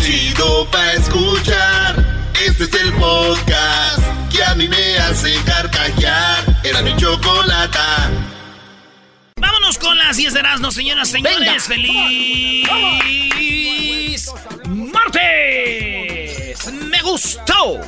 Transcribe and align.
chido 0.00 0.66
pa' 0.70 0.92
escuchar. 0.92 2.04
Este 2.44 2.64
es 2.64 2.74
el 2.74 2.92
podcast 2.94 4.00
que 4.30 4.42
a 4.42 4.54
mí 4.54 4.68
me 4.68 4.98
hace 4.98 5.34
carcajear. 5.44 6.60
Era 6.64 6.82
mi 6.82 6.96
chocolata. 6.96 8.10
Vámonos 9.36 9.78
con 9.78 9.96
las 9.98 10.16
10 10.16 10.34
de 10.34 10.40
Erasmo, 10.40 10.70
señoras 10.70 11.08
y 11.08 11.12
señores. 11.12 11.64
¡Feliz 11.64 12.68
martes! 14.66 16.72
¡Me 16.72 17.02
gustó! 17.02 17.80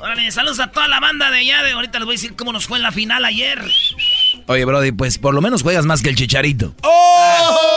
Órale, 0.00 0.30
saludos 0.30 0.60
a 0.60 0.70
toda 0.70 0.88
la 0.88 1.00
banda 1.00 1.30
de 1.30 1.38
allá. 1.38 1.62
De, 1.62 1.72
ahorita 1.72 1.98
les 1.98 2.06
voy 2.06 2.14
a 2.14 2.16
decir 2.16 2.36
cómo 2.36 2.52
nos 2.52 2.66
fue 2.66 2.78
en 2.78 2.84
la 2.84 2.92
final 2.92 3.24
ayer. 3.24 3.62
Oye, 4.46 4.64
Brody, 4.64 4.92
pues 4.92 5.18
por 5.18 5.34
lo 5.34 5.40
menos 5.40 5.62
juegas 5.62 5.84
más 5.84 6.02
que 6.02 6.08
el 6.08 6.16
chicharito. 6.16 6.74
¡Oh! 6.82 7.69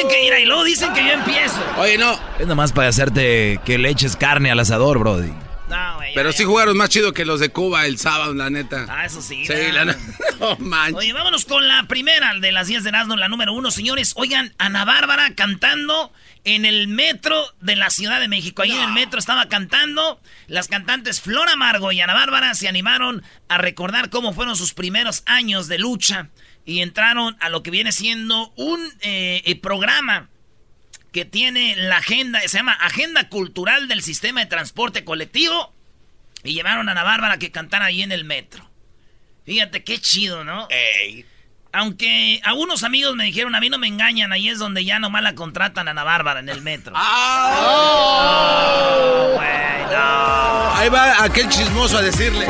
Dicen 0.00 0.16
que, 0.16 0.22
mira, 0.22 0.40
y 0.40 0.46
luego 0.46 0.64
dicen 0.64 0.94
que 0.94 1.04
yo 1.04 1.12
empiezo. 1.12 1.62
Oye, 1.76 1.98
no. 1.98 2.18
Es 2.38 2.46
nomás 2.46 2.72
para 2.72 2.88
hacerte 2.88 3.60
que 3.66 3.76
le 3.76 3.90
eches 3.90 4.16
carne 4.16 4.50
al 4.50 4.58
asador, 4.58 4.98
Brody. 4.98 5.30
No, 5.68 5.96
güey. 5.96 6.14
Pero 6.14 6.30
ya, 6.30 6.36
sí 6.36 6.42
ya. 6.42 6.48
jugaron 6.48 6.74
más 6.78 6.88
chido 6.88 7.12
que 7.12 7.26
los 7.26 7.38
de 7.38 7.50
Cuba 7.50 7.84
el 7.84 7.98
sábado, 7.98 8.32
la 8.32 8.48
neta. 8.48 8.86
Ah, 8.88 9.04
eso 9.04 9.20
sí. 9.20 9.44
Sí, 9.44 9.52
la 9.72 9.84
neta. 9.84 10.00
No 10.40 10.56
manches. 10.56 10.96
Oye, 10.96 11.12
vámonos 11.12 11.44
con 11.44 11.68
la 11.68 11.82
primera 11.82 12.32
de 12.40 12.50
las 12.50 12.66
10 12.66 12.82
de 12.82 12.88
Erasmo, 12.88 13.14
la 13.14 13.28
número 13.28 13.52
uno, 13.52 13.70
señores. 13.70 14.14
Oigan, 14.16 14.54
Ana 14.56 14.86
Bárbara 14.86 15.34
cantando 15.34 16.14
en 16.44 16.64
el 16.64 16.88
metro 16.88 17.44
de 17.60 17.76
la 17.76 17.90
Ciudad 17.90 18.20
de 18.20 18.28
México. 18.28 18.62
Ahí 18.62 18.72
en 18.72 18.80
el 18.82 18.92
metro 18.92 19.18
estaba 19.18 19.50
cantando. 19.50 20.18
Las 20.46 20.68
cantantes 20.68 21.20
Flor 21.20 21.50
Amargo 21.50 21.92
y 21.92 22.00
Ana 22.00 22.14
Bárbara 22.14 22.54
se 22.54 22.68
animaron 22.68 23.22
a 23.50 23.58
recordar 23.58 24.08
cómo 24.08 24.32
fueron 24.32 24.56
sus 24.56 24.72
primeros 24.72 25.22
años 25.26 25.68
de 25.68 25.78
lucha 25.78 26.30
y 26.64 26.80
entraron 26.80 27.36
a 27.40 27.48
lo 27.48 27.62
que 27.62 27.70
viene 27.70 27.92
siendo 27.92 28.52
un 28.56 28.80
eh, 29.00 29.42
eh, 29.44 29.56
programa 29.56 30.28
que 31.12 31.24
tiene 31.24 31.74
la 31.76 31.96
agenda, 31.98 32.40
se 32.40 32.58
llama 32.58 32.72
Agenda 32.74 33.28
Cultural 33.28 33.88
del 33.88 34.02
Sistema 34.02 34.40
de 34.40 34.46
Transporte 34.46 35.04
Colectivo. 35.04 35.72
Y 36.42 36.54
llevaron 36.54 36.88
a 36.88 36.92
Ana 36.92 37.02
Bárbara 37.02 37.38
que 37.38 37.50
cantara 37.50 37.84
ahí 37.86 38.02
en 38.02 38.12
el 38.12 38.24
metro. 38.24 38.70
Fíjate 39.44 39.84
qué 39.84 39.98
chido, 39.98 40.44
¿no? 40.44 40.68
Ey. 40.70 41.26
Aunque 41.72 42.40
algunos 42.44 42.82
amigos 42.82 43.14
me 43.14 43.24
dijeron, 43.24 43.54
a 43.54 43.60
mí 43.60 43.68
no 43.68 43.78
me 43.78 43.86
engañan, 43.86 44.32
ahí 44.32 44.48
es 44.48 44.58
donde 44.58 44.84
ya 44.84 44.98
nomás 44.98 45.22
la 45.22 45.34
contratan 45.34 45.86
a 45.88 45.90
Ana 45.92 46.02
Bárbara 46.04 46.40
en 46.40 46.48
el 46.48 46.62
metro. 46.62 46.94
¡Ah! 46.96 48.30
Güey, 49.34 49.82
no. 49.92 50.74
Ahí 50.76 50.88
va 50.88 51.22
aquel 51.22 51.48
chismoso 51.48 51.98
a 51.98 52.02
decirle. 52.02 52.46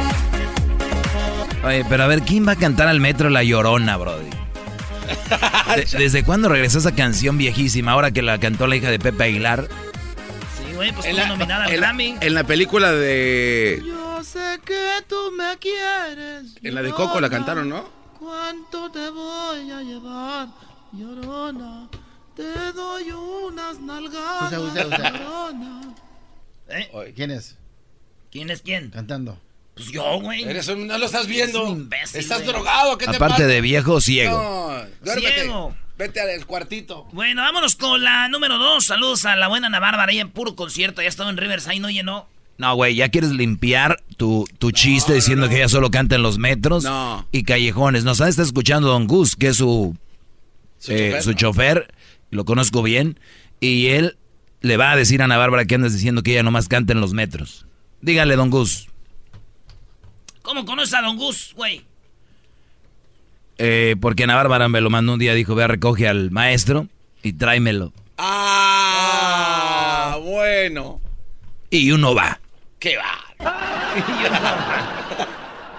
Oye, 1.64 1.84
pero 1.88 2.04
a 2.04 2.06
ver, 2.06 2.22
¿quién 2.22 2.46
va 2.46 2.52
a 2.52 2.56
cantar 2.56 2.88
al 2.88 3.00
metro 3.00 3.28
La 3.28 3.42
Llorona, 3.42 3.96
Brody? 3.96 4.30
De- 5.76 5.98
¿Desde 5.98 6.24
cuándo 6.24 6.48
regresó 6.48 6.78
esa 6.78 6.94
canción 6.94 7.36
viejísima? 7.38 7.92
Ahora 7.92 8.10
que 8.10 8.22
la 8.22 8.38
cantó 8.40 8.66
la 8.66 8.76
hija 8.76 8.90
de 8.90 8.98
Pepe 8.98 9.24
Aguilar. 9.24 9.68
Sí, 10.56 10.74
güey, 10.74 10.92
pues 10.92 11.06
En 11.06 11.16
la, 11.16 11.26
nominada 11.26 11.64
al 11.66 11.70
en 11.72 11.80
la- 11.80 11.86
Grammy. 11.88 12.16
en 12.20 12.34
la 12.34 12.44
película 12.44 12.92
de. 12.92 13.82
Yo 13.86 14.24
sé 14.24 14.58
que 14.64 15.02
tú 15.06 15.16
me 15.36 15.58
quieres. 15.58 16.56
En 16.62 16.74
la 16.74 16.82
de 16.82 16.90
Coco 16.92 17.20
la 17.20 17.28
cantaron, 17.28 17.68
¿no? 17.68 17.84
¿Cuánto 18.18 18.90
te 18.90 19.10
voy 19.10 19.70
a 19.70 19.82
llevar, 19.82 20.48
llorona? 20.92 21.88
Te 22.36 22.72
doy 22.72 23.10
unas 23.12 23.80
nalgadas, 23.80 24.48
Usa, 24.52 24.60
usa, 24.60 24.86
usa. 24.86 25.10
llorona. 25.10 25.80
¿Eh? 26.68 27.12
¿Quién 27.14 27.30
es? 27.32 27.56
¿Quién 28.30 28.50
es 28.50 28.62
quién? 28.62 28.90
Cantando. 28.90 29.38
Pues 29.84 29.92
yo, 29.92 30.20
güey. 30.20 30.42
Eres 30.44 30.68
un- 30.68 30.86
no 30.86 30.98
lo 30.98 31.06
estás 31.06 31.26
viendo. 31.26 31.64
Un 31.64 31.78
imbécil, 31.82 32.20
Estás 32.20 32.42
güey. 32.42 32.52
drogado, 32.52 32.96
¿qué 32.98 33.06
te 33.06 33.16
Aparte 33.16 33.34
pasa? 33.34 33.46
de 33.46 33.60
viejo, 33.60 34.00
ciego. 34.00 34.38
No, 34.38 35.04
duérmete. 35.04 35.34
Ciego. 35.40 35.74
Vete 35.98 36.20
al 36.20 36.46
cuartito. 36.46 37.06
Bueno, 37.12 37.42
vámonos 37.42 37.76
con 37.76 38.02
la 38.02 38.28
número 38.28 38.56
dos. 38.58 38.86
Saludos 38.86 39.24
a 39.26 39.36
la 39.36 39.48
buena 39.48 39.66
Ana 39.66 39.80
Bárbara, 39.80 40.10
ahí 40.10 40.18
en 40.20 40.30
puro 40.30 40.56
concierto. 40.56 41.02
Ya 41.02 41.08
estaba 41.08 41.28
en 41.30 41.36
Riverside, 41.36 41.78
no 41.80 41.90
llenó. 41.90 42.26
No, 42.56 42.74
güey, 42.74 42.94
¿ya 42.94 43.08
quieres 43.08 43.30
limpiar 43.32 44.02
tu, 44.18 44.46
tu 44.58 44.70
chiste 44.70 45.14
diciendo 45.14 45.48
que 45.48 45.56
ella 45.56 45.68
solo 45.70 45.90
canta 45.90 46.14
en 46.16 46.22
los 46.22 46.36
metros 46.38 46.84
No. 46.84 47.26
y 47.32 47.44
callejones? 47.44 48.04
Nos 48.04 48.20
está 48.20 48.42
escuchando 48.42 48.88
Don 48.88 49.06
Gus, 49.06 49.34
que 49.34 49.48
es 49.48 49.56
su, 49.56 49.96
Su 50.78 50.92
eh, 50.92 50.96
chofer, 51.10 51.22
su 51.22 51.32
chofer, 51.32 51.94
lo 52.30 52.44
conozco 52.44 52.82
bien, 52.82 53.18
y 53.60 53.86
él 53.88 54.16
le 54.60 54.76
va 54.76 54.92
a 54.92 54.96
decir 54.96 55.22
a 55.22 55.24
Ana 55.24 55.38
Bárbara 55.38 55.64
que 55.64 55.74
andas 55.74 55.94
diciendo 55.94 56.22
que 56.22 56.32
ella 56.32 56.42
nomás 56.42 56.68
canta 56.68 56.92
en 56.92 57.00
los 57.00 57.14
metros. 57.14 57.64
Dígale, 58.02 58.36
Don 58.36 58.50
Gus. 58.50 58.88
¿Cómo 60.42 60.64
conoces 60.64 60.94
a 60.94 61.02
Don 61.02 61.16
Gus, 61.16 61.52
güey? 61.54 61.84
Eh, 63.58 63.96
porque 64.00 64.24
Ana 64.24 64.36
Bárbara 64.36 64.68
me 64.68 64.80
lo 64.80 64.88
mandó 64.88 65.14
un 65.14 65.18
día, 65.18 65.34
dijo, 65.34 65.54
ve 65.54 65.64
a 65.64 65.68
recoge 65.68 66.08
al 66.08 66.30
maestro 66.30 66.88
y 67.22 67.34
tráemelo. 67.34 67.92
Ah, 68.16 70.18
bueno. 70.22 71.00
Y 71.70 71.92
uno 71.92 72.14
va. 72.14 72.40
¿Qué 72.78 72.96
va? 72.96 73.18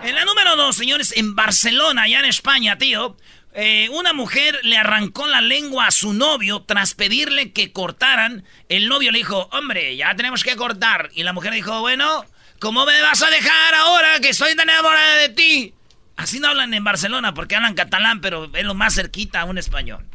En 0.04 0.16
la 0.16 0.26
número 0.26 0.56
dos, 0.56 0.76
señores, 0.76 1.14
en 1.16 1.36
Barcelona, 1.36 2.04
allá 2.04 2.20
en 2.20 2.26
España, 2.26 2.78
tío, 2.78 3.16
eh, 3.54 3.90
una 3.92 4.14
mujer 4.14 4.60
le 4.64 4.78
arrancó 4.78 5.28
la 5.28 5.42
lengua 5.42 5.88
a 5.88 5.92
su 5.92 6.14
novio 6.14 6.64
tras 6.64 6.96
pedirle 6.96 7.52
que 7.52 7.72
cortaran. 7.72 8.44
El 8.70 8.88
novio 8.88 9.12
le 9.12 9.20
dijo, 9.20 9.50
hombre, 9.52 9.96
ya 9.96 10.16
tenemos 10.16 10.44
que 10.44 10.56
cortar. 10.56 11.10
Y 11.14 11.24
la 11.24 11.34
mujer 11.34 11.54
dijo, 11.54 11.82
bueno, 11.82 12.26
¿cómo 12.62 12.86
me 12.86 13.02
vas 13.02 13.22
a 13.24 13.30
dejar 13.30 13.74
ahora 13.74 14.20
que 14.22 14.30
estoy 14.30 14.56
tan 14.56 14.70
enamorada 14.70 15.16
de 15.16 15.30
ti? 15.30 15.74
Así 16.16 16.40
no 16.40 16.48
hablan 16.48 16.74
en 16.74 16.84
Barcelona 16.84 17.34
porque 17.34 17.56
hablan 17.56 17.74
catalán, 17.74 18.22
pero 18.22 18.50
es 18.54 18.64
lo 18.64 18.76
más 18.76 18.94
cerquita 18.94 19.42
a 19.42 19.46
un 19.46 19.58
español. 19.58 20.06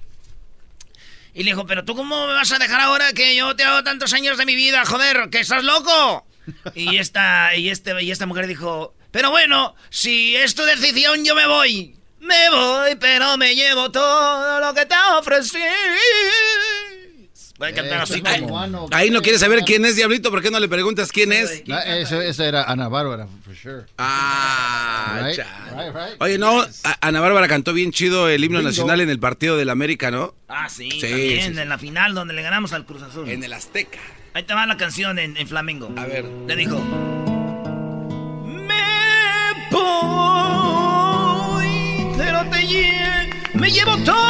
Y 1.34 1.42
le 1.42 1.50
dijo, 1.50 1.66
pero 1.66 1.84
tú 1.84 1.94
cómo 1.94 2.26
me 2.26 2.32
vas 2.32 2.52
a 2.52 2.58
dejar 2.58 2.80
ahora 2.80 3.12
que 3.12 3.36
yo 3.36 3.54
te 3.56 3.64
hago 3.64 3.82
tantos 3.82 4.14
años 4.14 4.38
de 4.38 4.46
mi 4.46 4.54
vida, 4.54 4.86
joder, 4.86 5.28
que 5.28 5.40
estás 5.40 5.64
loco. 5.64 6.24
Y 6.74 6.96
esta, 6.98 7.56
y 7.56 7.68
este, 7.68 8.00
y 8.02 8.12
esta 8.12 8.24
mujer 8.24 8.46
dijo, 8.46 8.94
pero 9.10 9.30
bueno, 9.30 9.74
si 9.90 10.36
es 10.36 10.54
tu 10.54 10.62
decisión, 10.62 11.24
yo 11.24 11.34
me 11.34 11.46
voy. 11.48 11.96
Me 12.20 12.50
voy, 12.50 12.94
pero 12.94 13.36
me 13.36 13.54
llevo 13.56 13.90
todo 13.90 14.60
lo 14.60 14.72
que 14.72 14.86
te 14.86 14.94
ofrecí. 15.18 15.58
Voy 17.58 17.68
a 17.70 17.74
cantar 17.74 18.00
así 18.02 18.20
como... 18.40 18.88
Ahí 18.92 19.10
no 19.10 19.22
quieres 19.22 19.40
saber 19.40 19.60
quién 19.64 19.84
es, 19.86 19.96
Diablito. 19.96 20.30
¿Por 20.30 20.42
qué 20.42 20.50
no 20.50 20.60
le 20.60 20.68
preguntas 20.68 21.10
quién 21.10 21.32
es? 21.32 21.62
No, 21.66 21.78
eso, 21.78 22.20
eso 22.20 22.44
era 22.44 22.64
Ana 22.64 22.88
Bárbara, 22.88 23.26
for 23.44 23.56
sure. 23.56 23.84
Ah, 23.98 25.20
Right, 25.24 25.36
chale. 25.36 25.50
right, 25.72 25.94
right. 25.94 26.16
Oye, 26.20 26.36
no, 26.38 26.64
Ana 27.00 27.20
Bárbara 27.20 27.48
cantó 27.48 27.72
bien 27.72 27.92
chido 27.92 28.28
el 28.28 28.44
himno 28.44 28.58
Bingo. 28.58 28.68
nacional 28.70 29.00
en 29.00 29.08
el 29.08 29.18
partido 29.18 29.56
del 29.56 29.70
América, 29.70 30.10
¿no? 30.10 30.34
Ah, 30.48 30.68
sí, 30.68 30.90
Sí, 30.90 31.00
también, 31.00 31.40
sí, 31.48 31.54
sí. 31.54 31.60
en 31.60 31.68
la 31.68 31.78
final 31.78 32.14
donde 32.14 32.34
le 32.34 32.42
ganamos 32.42 32.72
al 32.74 32.84
Cruz 32.84 33.02
Azul. 33.02 33.28
En 33.28 33.42
el 33.42 33.52
Azteca. 33.52 34.00
Ahí 34.34 34.42
te 34.42 34.52
va 34.52 34.66
la 34.66 34.76
canción 34.76 35.18
en, 35.18 35.36
en 35.38 35.48
flamengo. 35.48 35.90
A 35.96 36.04
ver. 36.04 36.24
Le 36.46 36.56
dijo. 36.56 36.78
Me 38.44 38.82
voy, 40.76 42.06
pero 42.18 42.40
te 42.50 42.58
lle- 42.66 43.32
me 43.54 43.70
llevo 43.70 43.96
todo 44.04 44.26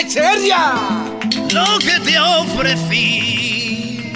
¡Echeverria! 0.00 1.08
lo 1.52 1.78
que 1.78 2.00
te 2.04 2.18
ofrecí. 2.18 4.12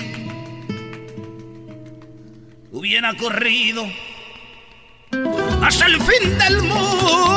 Hubiera 2.70 3.14
corrido 3.14 3.86
hasta 5.62 5.86
el 5.86 6.00
fin 6.02 6.38
del 6.38 6.62
mundo. 6.62 7.30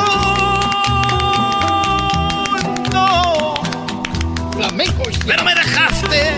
Flamenco. 4.52 5.02
Pero 5.26 5.44
me 5.44 5.54
dejaste, 5.54 6.32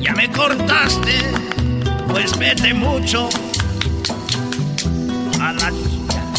ya 0.00 0.12
me 0.12 0.30
cortaste, 0.30 1.18
pues 2.08 2.38
vete 2.38 2.74
mucho 2.74 3.28
a 5.40 5.52
la 5.52 5.70
chica. 5.70 6.32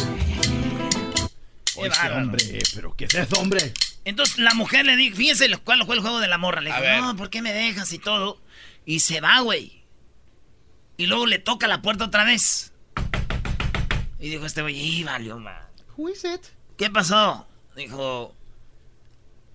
Qué 1.74 1.90
bárbaro. 1.90 2.18
Hombre, 2.18 2.60
pero 2.76 2.96
¿qué 2.96 3.06
es 3.06 3.14
eso, 3.16 3.40
hombre? 3.40 3.74
Entonces 4.08 4.38
la 4.38 4.54
mujer 4.54 4.86
le 4.86 4.96
dijo, 4.96 5.18
fíjense 5.18 5.50
cuál 5.66 5.86
fue 5.86 5.96
el 5.96 6.02
juego 6.02 6.22
de 6.22 6.30
la 6.30 6.38
morra. 6.38 6.62
Le 6.62 6.70
dijo, 6.70 7.02
no, 7.02 7.18
¿por 7.18 7.30
qué 7.30 7.42
me 7.42 7.52
dejas 7.52 7.92
y 7.92 8.00
todo? 8.00 8.42
Y 8.86 9.02
se 9.02 9.20
va, 9.20 9.42
güey. 9.42 9.84
Y 10.96 11.08
luego 11.08 11.26
le 11.26 11.40
toca 11.40 11.68
la 11.68 11.82
puerta 11.82 12.06
otra 12.06 12.24
vez. 12.24 12.72
Y 14.18 14.30
dijo 14.30 14.46
este 14.46 14.62
güey, 14.62 14.80
y 14.80 15.04
valió 15.04 15.38
man. 15.40 15.62
Who 15.98 16.10
is 16.10 16.24
it? 16.24 16.40
¿Qué 16.78 16.90
pasó? 16.90 17.50
Dijo, 17.76 18.34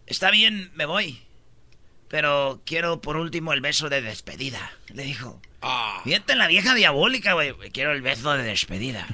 está 0.05 0.31
bien, 0.31 0.71
me 0.75 0.85
voy. 0.85 1.23
Pero 2.09 2.61
quiero 2.67 3.01
por 3.01 3.17
último 3.17 3.55
el 3.55 3.63
beso 3.63 3.89
de 3.89 4.03
despedida. 4.03 4.71
Le 4.89 5.05
dijo. 5.05 5.41
Ah. 5.63 6.03
Fíjate 6.05 6.37
la 6.37 6.47
vieja 6.47 6.75
diabólica, 6.75 7.33
güey. 7.33 7.55
Quiero 7.73 7.93
el 7.93 8.03
beso 8.03 8.35
de 8.35 8.43
despedida. 8.43 9.09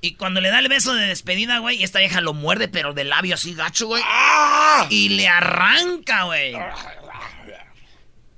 Y 0.00 0.14
cuando 0.14 0.40
le 0.40 0.50
da 0.50 0.58
el 0.58 0.68
beso 0.68 0.94
de 0.94 1.06
despedida, 1.06 1.58
güey, 1.58 1.82
esta 1.82 1.98
vieja 1.98 2.20
lo 2.20 2.34
muerde, 2.34 2.68
pero 2.68 2.92
de 2.92 3.04
labio 3.04 3.34
así 3.34 3.54
gacho, 3.54 3.86
güey. 3.86 4.02
Y 4.90 5.10
le 5.10 5.28
arranca, 5.28 6.24
güey. 6.24 6.54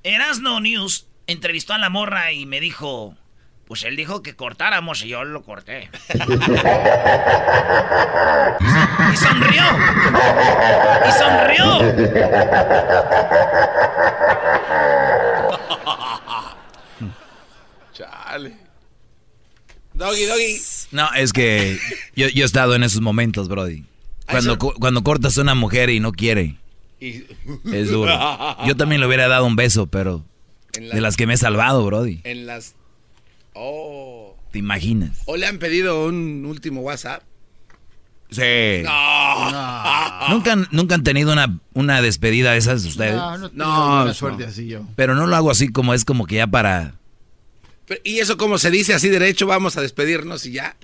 Erasno 0.02 0.60
News 0.60 1.06
entrevistó 1.26 1.72
a 1.74 1.78
la 1.78 1.90
morra 1.90 2.32
y 2.32 2.46
me 2.46 2.60
dijo... 2.60 3.16
Pues 3.66 3.82
él 3.84 3.96
dijo 3.96 4.22
que 4.22 4.36
cortáramos 4.36 5.02
y 5.02 5.08
yo 5.08 5.24
lo 5.24 5.42
corté. 5.42 5.88
y 6.12 6.18
sonrió. 9.16 9.62
Y 11.08 11.12
sonrió. 11.12 11.80
Chale. 17.94 18.63
Doggy, 19.94 20.24
doggy. 20.26 20.56
No, 20.92 21.08
es 21.14 21.32
que 21.32 21.78
yo, 22.16 22.28
yo 22.28 22.42
he 22.42 22.46
estado 22.46 22.74
en 22.74 22.82
esos 22.82 23.00
momentos, 23.00 23.48
Brody. 23.48 23.84
Cuando, 24.30 24.58
cu- 24.58 24.74
cuando 24.78 25.02
cortas 25.04 25.36
a 25.38 25.42
una 25.42 25.54
mujer 25.54 25.90
y 25.90 26.00
no 26.00 26.12
quiere, 26.12 26.56
Y- 27.00 27.24
es 27.72 27.90
duro. 27.90 28.12
Yo 28.66 28.76
también 28.76 29.00
le 29.00 29.06
hubiera 29.06 29.28
dado 29.28 29.44
un 29.46 29.54
beso, 29.56 29.86
pero 29.86 30.24
En 30.74 30.88
la- 30.88 30.94
de 30.96 31.00
las 31.00 31.16
que 31.16 31.26
me 31.26 31.34
he 31.34 31.36
salvado, 31.36 31.84
Brody. 31.84 32.20
En 32.24 32.46
las. 32.46 32.74
Oh. 33.52 34.36
¿Te 34.50 34.58
imaginas? 34.58 35.18
¿O 35.26 35.36
le 35.36 35.46
han 35.46 35.58
pedido 35.58 36.06
un 36.06 36.44
último 36.46 36.80
WhatsApp? 36.80 37.22
Sí. 38.30 38.82
No. 38.84 40.28
¿Nunca, 40.30 40.52
han- 40.52 40.66
nunca 40.72 40.94
han 40.96 41.04
tenido 41.04 41.32
una, 41.32 41.60
una 41.74 42.02
despedida 42.02 42.52
de 42.52 42.58
esas 42.58 42.84
ustedes? 42.84 43.14
No, 43.14 43.36
no, 43.38 43.50
No, 43.52 43.64
no, 43.64 43.86
buena 43.90 44.04
no. 44.06 44.14
suerte 44.14 44.44
así 44.44 44.66
yo. 44.66 44.86
Pero 44.96 45.14
no 45.14 45.26
lo 45.26 45.36
hago 45.36 45.50
así 45.50 45.68
como 45.68 45.94
es 45.94 46.04
como 46.04 46.26
que 46.26 46.36
ya 46.36 46.46
para... 46.48 46.94
Pero, 47.86 48.00
¿Y 48.04 48.18
eso 48.20 48.36
cómo 48.36 48.58
se 48.58 48.70
dice 48.70 48.94
así 48.94 49.08
derecho? 49.08 49.46
Vamos 49.46 49.76
a 49.76 49.80
despedirnos 49.80 50.46
y 50.46 50.52
ya. 50.52 50.76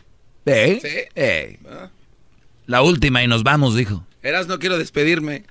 ¿Eh? 0.46 0.78
Sí. 0.82 1.08
Eh. 1.14 1.58
¿Ah? 1.70 1.88
La 2.66 2.82
última 2.82 3.22
y 3.22 3.26
nos 3.28 3.42
vamos, 3.42 3.74
dijo. 3.74 4.06
Eras, 4.22 4.46
no 4.46 4.58
quiero 4.58 4.78
despedirme. 4.78 5.44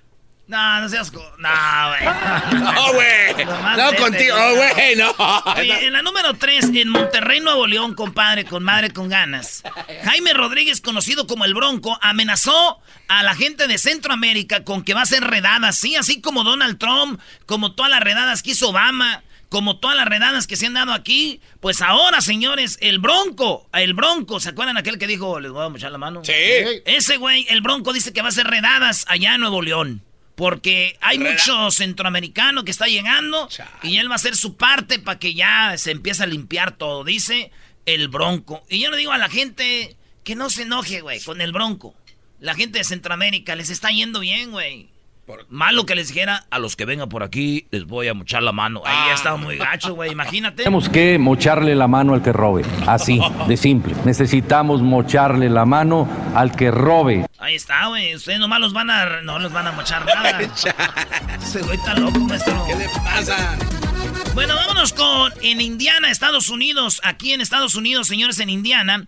No, 0.48 0.82
no 0.82 0.90
seas... 0.90 1.12
co- 1.12 1.22
No, 1.38 1.50
güey. 1.90 2.64
No, 2.64 2.94
güey. 2.94 3.46
No 3.78 3.96
contigo, 3.98 4.36
no. 4.36 4.56
güey, 4.56 4.96
no. 4.96 5.12
Oye, 5.58 5.86
en 5.86 5.94
la 5.94 6.02
número 6.02 6.34
3, 6.34 6.72
en 6.74 6.90
Monterrey, 6.90 7.40
Nuevo 7.40 7.68
León, 7.68 7.94
compadre, 7.94 8.46
con 8.46 8.64
madre 8.64 8.92
con 8.92 9.10
ganas. 9.10 9.62
Jaime 10.06 10.34
Rodríguez, 10.34 10.82
conocido 10.82 11.28
como 11.28 11.46
el 11.46 11.54
Bronco, 11.54 12.00
amenazó 12.02 12.80
a 13.08 13.22
la 13.22 13.36
gente 13.36 13.68
de 13.68 13.78
Centroamérica 13.78 14.64
con 14.64 14.84
que 14.84 14.96
va 14.96 15.04
a 15.04 15.06
ser 15.06 15.24
redadas, 15.24 15.78
sí, 15.78 15.96
así 15.96 16.20
como 16.20 16.44
Donald 16.44 16.80
Trump, 16.80 17.20
como 17.46 17.74
todas 17.76 17.92
las 17.92 18.02
redadas 18.02 18.42
que 18.42 18.52
hizo 18.52 18.70
Obama, 18.70 19.22
como 19.50 19.78
todas 19.80 19.98
las 19.98 20.06
redadas 20.08 20.46
que 20.48 20.56
se 20.56 20.68
han 20.68 20.76
dado 20.76 20.94
aquí. 20.94 21.42
Pues 21.60 21.82
ahora, 21.82 22.22
señores, 22.22 22.78
el 22.82 23.00
Bronco, 23.00 23.68
el 23.74 23.94
Bronco, 23.94 24.40
¿se 24.40 24.50
acuerdan 24.50 24.78
aquel 24.78 24.98
que 25.00 25.08
dijo, 25.08 25.40
les 25.40 25.52
voy 25.52 25.66
a 25.66 25.70
mochar 25.70 25.92
la 25.92 25.98
mano? 25.98 26.24
Sí. 26.24 26.32
Ese 26.86 27.18
güey, 27.18 27.46
el 27.50 27.62
Bronco 27.62 27.92
dice 27.94 28.14
que 28.14 28.22
va 28.22 28.30
a 28.30 28.32
ser 28.32 28.48
redadas 28.48 29.06
allá 29.08 29.36
en 29.36 29.42
Nuevo 29.42 29.62
León. 29.62 30.04
Porque 30.36 30.98
hay 31.02 31.18
Reda- 31.18 31.32
mucho 31.34 31.70
centroamericano 31.72 32.64
que 32.64 32.72
está 32.72 32.86
llegando 32.88 33.50
Chale. 33.50 33.70
y 33.84 33.98
él 33.98 34.08
va 34.10 34.14
a 34.14 34.16
hacer 34.16 34.38
su 34.38 34.56
parte 34.56 34.98
para 35.00 35.20
que 35.20 35.34
ya 35.34 35.78
se 35.78 35.92
empiece 35.92 36.24
a 36.24 36.28
limpiar 36.28 36.78
todo, 36.78 37.04
dice 37.04 37.52
el 37.86 38.08
Bronco. 38.08 38.64
Y 38.70 38.80
yo 38.80 38.90
le 38.90 38.96
digo 38.98 39.12
a 39.12 39.18
la 39.18 39.28
gente 39.30 39.98
que 40.24 40.36
no 40.36 40.50
se 40.50 40.62
enoje, 40.62 41.02
güey, 41.02 41.20
con 41.22 41.42
el 41.42 41.52
Bronco. 41.52 41.94
La 42.40 42.56
gente 42.56 42.78
de 42.78 42.86
Centroamérica 42.86 43.54
les 43.56 43.70
está 43.70 43.90
yendo 43.90 44.22
bien, 44.22 44.52
güey. 44.52 44.88
Por- 45.30 45.46
Malo 45.52 45.86
que 45.86 45.94
les 45.94 46.08
dijera, 46.08 46.46
a 46.50 46.58
los 46.58 46.76
que 46.76 46.86
vengan 46.86 47.08
por 47.08 47.22
aquí 47.22 47.68
les 47.70 47.86
voy 47.86 48.08
a 48.08 48.16
mochar 48.16 48.42
la 48.42 48.52
mano. 48.52 48.82
Ahí 48.84 49.10
ya 49.10 49.14
está 49.14 49.36
muy 49.36 49.58
gacho, 49.58 49.94
güey, 49.94 50.12
imagínate. 50.12 50.64
Tenemos 50.64 50.90
que 50.90 51.20
mocharle 51.20 51.76
la 51.76 51.88
mano 51.88 52.16
al 52.16 52.24
que 52.24 52.34
robe. 52.34 52.66
Así, 52.88 53.22
de 53.48 53.56
simple. 53.56 53.94
Necesitamos 54.06 54.82
mocharle 54.82 55.48
la 55.48 55.66
mano 55.68 56.10
al 56.34 56.56
que 56.56 56.72
robe. 56.72 57.28
Ahí 57.38 57.54
está, 57.54 57.90
güey. 57.90 58.16
Ustedes 58.16 58.40
nomás 58.40 58.60
los 58.60 58.74
van 58.74 58.90
a... 58.90 59.22
No 59.22 59.38
los 59.38 59.54
van 59.54 59.68
a 59.68 59.72
mochar 59.72 60.04
nada. 60.04 60.40
Ese 61.44 61.62
güey 61.62 61.78
está 61.78 61.94
loco, 61.94 62.20
maestro. 62.22 62.66
¿Qué 62.66 62.76
le 62.76 62.86
pasa? 62.90 63.56
Bueno, 64.34 64.56
vámonos 64.56 64.94
con 64.94 65.32
en 65.44 65.62
Indiana, 65.62 66.10
Estados 66.10 66.50
Unidos. 66.50 67.02
Aquí 67.04 67.34
en 67.34 67.42
Estados 67.42 67.76
Unidos, 67.76 68.08
señores, 68.08 68.40
en 68.40 68.50
Indiana, 68.50 69.06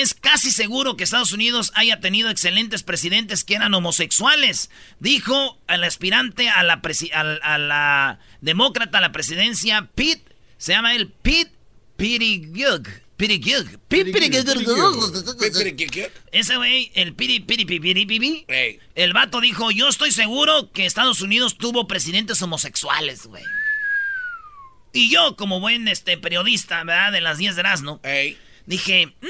es 0.00 0.14
casi 0.14 0.50
seguro 0.50 0.96
que 0.96 1.04
Estados 1.04 1.32
Unidos 1.32 1.72
haya 1.74 2.00
tenido 2.00 2.30
excelentes 2.30 2.82
presidentes 2.82 3.44
que 3.44 3.54
eran 3.56 3.74
homosexuales. 3.74 4.70
Dijo 5.00 5.58
el 5.68 5.84
aspirante 5.84 6.48
a 6.48 6.62
la, 6.62 6.80
al- 7.12 7.40
a 7.42 7.58
la 7.58 8.18
demócrata 8.40 8.98
a 8.98 9.00
la 9.02 9.12
presidencia, 9.12 9.90
Pete, 9.94 10.24
se 10.58 10.72
llama 10.72 10.94
él 10.94 11.08
Pete. 11.22 11.52
Pete 11.96 12.48
Buttigieg. 13.18 13.78
Ese 16.32 16.56
güey, 16.56 16.90
el 16.94 17.14
Piri 17.14 17.40
Piri 17.40 17.64
Piri 17.64 18.06
Piri, 18.06 18.44
el 18.96 19.12
vato 19.12 19.40
dijo, 19.40 19.70
yo 19.70 19.88
estoy 19.88 20.10
seguro 20.10 20.72
que 20.72 20.86
Estados 20.86 21.20
Unidos 21.20 21.56
tuvo 21.58 21.86
presidentes 21.86 22.40
homosexuales, 22.42 23.26
güey. 23.26 23.44
Y 24.92 25.10
yo, 25.10 25.36
como 25.36 25.60
buen 25.60 25.86
este, 25.88 26.18
periodista, 26.18 26.82
¿verdad? 26.84 27.12
De 27.12 27.20
las 27.20 27.38
10 27.38 27.54
de 27.54 27.60
Erasmo, 27.60 28.00
dije, 28.66 29.14
"Mm, 29.20 29.26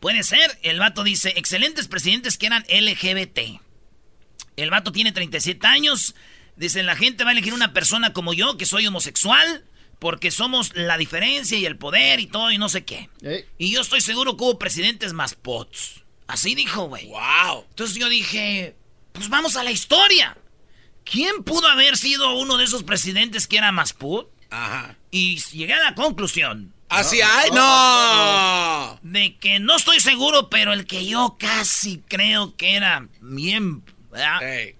puede 0.00 0.22
ser. 0.22 0.58
El 0.62 0.78
vato 0.78 1.04
dice, 1.04 1.34
excelentes 1.36 1.86
presidentes 1.86 2.38
que 2.38 2.46
eran 2.46 2.64
LGBT. 2.68 3.60
El 4.56 4.70
vato 4.70 4.92
tiene 4.92 5.12
37 5.12 5.66
años. 5.66 6.14
Dice, 6.56 6.82
la 6.82 6.96
gente 6.96 7.24
va 7.24 7.30
a 7.30 7.32
elegir 7.32 7.54
una 7.54 7.72
persona 7.72 8.12
como 8.12 8.34
yo, 8.34 8.56
que 8.56 8.66
soy 8.66 8.86
homosexual, 8.86 9.64
porque 9.98 10.30
somos 10.30 10.74
la 10.74 10.98
diferencia 10.98 11.58
y 11.58 11.66
el 11.66 11.76
poder 11.76 12.20
y 12.20 12.26
todo 12.26 12.50
y 12.50 12.58
no 12.58 12.68
sé 12.68 12.84
qué. 12.84 13.08
Y 13.58 13.72
yo 13.72 13.82
estoy 13.82 14.00
seguro 14.00 14.36
que 14.36 14.44
hubo 14.44 14.58
presidentes 14.58 15.12
más 15.12 15.34
pots. 15.34 16.02
Así 16.26 16.54
dijo, 16.54 16.88
güey. 16.88 17.06
Wow. 17.06 17.66
Entonces 17.68 17.96
yo 17.96 18.08
dije, 18.08 18.76
pues 19.12 19.28
vamos 19.28 19.56
a 19.56 19.64
la 19.64 19.70
historia. 19.70 20.36
¿Quién 21.04 21.42
pudo 21.44 21.66
haber 21.66 21.96
sido 21.96 22.34
uno 22.38 22.56
de 22.56 22.64
esos 22.64 22.82
presidentes 22.82 23.46
que 23.46 23.58
era 23.58 23.72
más 23.72 23.92
put? 23.92 24.28
Ajá. 24.50 24.96
Y 25.10 25.38
llegué 25.38 25.72
a 25.72 25.82
la 25.82 25.94
conclusión 25.94 26.72
Así 26.90 27.20
hay. 27.22 27.50
No. 27.52 28.98
de 29.02 29.36
que 29.38 29.60
no 29.60 29.76
estoy 29.76 30.00
seguro, 30.00 30.50
pero 30.50 30.72
el 30.72 30.86
que 30.86 31.06
yo 31.06 31.36
casi 31.38 32.02
creo 32.08 32.56
que 32.56 32.74
era 32.76 33.06
bien... 33.20 33.82
¿verdad? 34.10 34.42
Ey. 34.42 34.74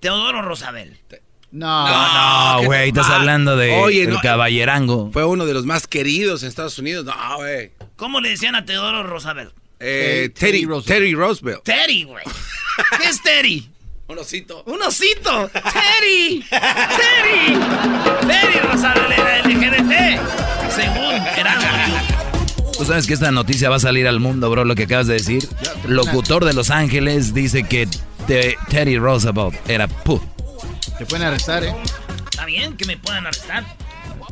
Teodoro 0.00 0.42
Roosevelt. 0.42 0.96
No. 1.50 1.88
No, 1.88 2.60
qué 2.60 2.66
güey, 2.66 2.88
estás 2.88 3.08
mal. 3.08 3.20
hablando 3.20 3.56
de 3.56 3.72
Oye, 3.72 4.02
el 4.02 4.10
no, 4.10 4.20
caballerango. 4.20 5.10
Fue 5.10 5.24
uno 5.24 5.46
de 5.46 5.54
los 5.54 5.64
más 5.64 5.86
queridos 5.86 6.42
en 6.42 6.50
Estados 6.50 6.78
Unidos. 6.78 7.06
No, 7.06 7.36
güey. 7.36 7.72
¿Cómo 7.96 8.20
le 8.20 8.28
decían 8.28 8.54
a 8.54 8.64
Teodoro 8.66 9.02
Roosevelt? 9.02 9.54
Eh, 9.80 10.30
Teddy, 10.34 10.50
Teddy 10.50 10.64
Roosevelt. 10.66 10.86
Teddy 10.86 11.14
Roosevelt. 11.14 11.62
Teddy, 11.64 12.04
güey. 12.04 12.24
¿Qué 13.00 13.08
es 13.08 13.22
Teddy? 13.22 13.70
Un 14.08 14.18
osito. 14.18 14.62
¡Un 14.64 14.80
osito! 14.82 15.48
¡Teddy! 15.48 16.42
¡Teddy! 16.48 17.58
¡Teddy 18.26 18.58
Roosevelt 18.60 19.18
era 19.18 19.38
LGBT! 19.42 20.57
Según 20.78 21.26
Erasmo. 21.36 21.98
Tú 22.78 22.84
sabes 22.84 23.06
que 23.08 23.14
esta 23.14 23.32
noticia 23.32 23.68
va 23.68 23.76
a 23.76 23.80
salir 23.80 24.06
al 24.06 24.20
mundo, 24.20 24.48
bro, 24.50 24.64
lo 24.64 24.76
que 24.76 24.84
acabas 24.84 25.08
de 25.08 25.14
decir. 25.14 25.48
Locutor 25.84 26.44
de 26.44 26.52
Los 26.52 26.70
Ángeles 26.70 27.34
dice 27.34 27.64
que 27.64 27.88
Te- 28.28 28.56
Teddy 28.68 28.96
Roosevelt 28.98 29.56
era 29.68 29.88
pu. 29.88 30.20
Te 30.96 31.04
pueden 31.06 31.26
arrestar, 31.26 31.64
¿eh? 31.64 31.74
Está 32.30 32.44
bien 32.44 32.76
que 32.76 32.84
me 32.86 32.96
puedan 32.96 33.26
arrestar. 33.26 33.64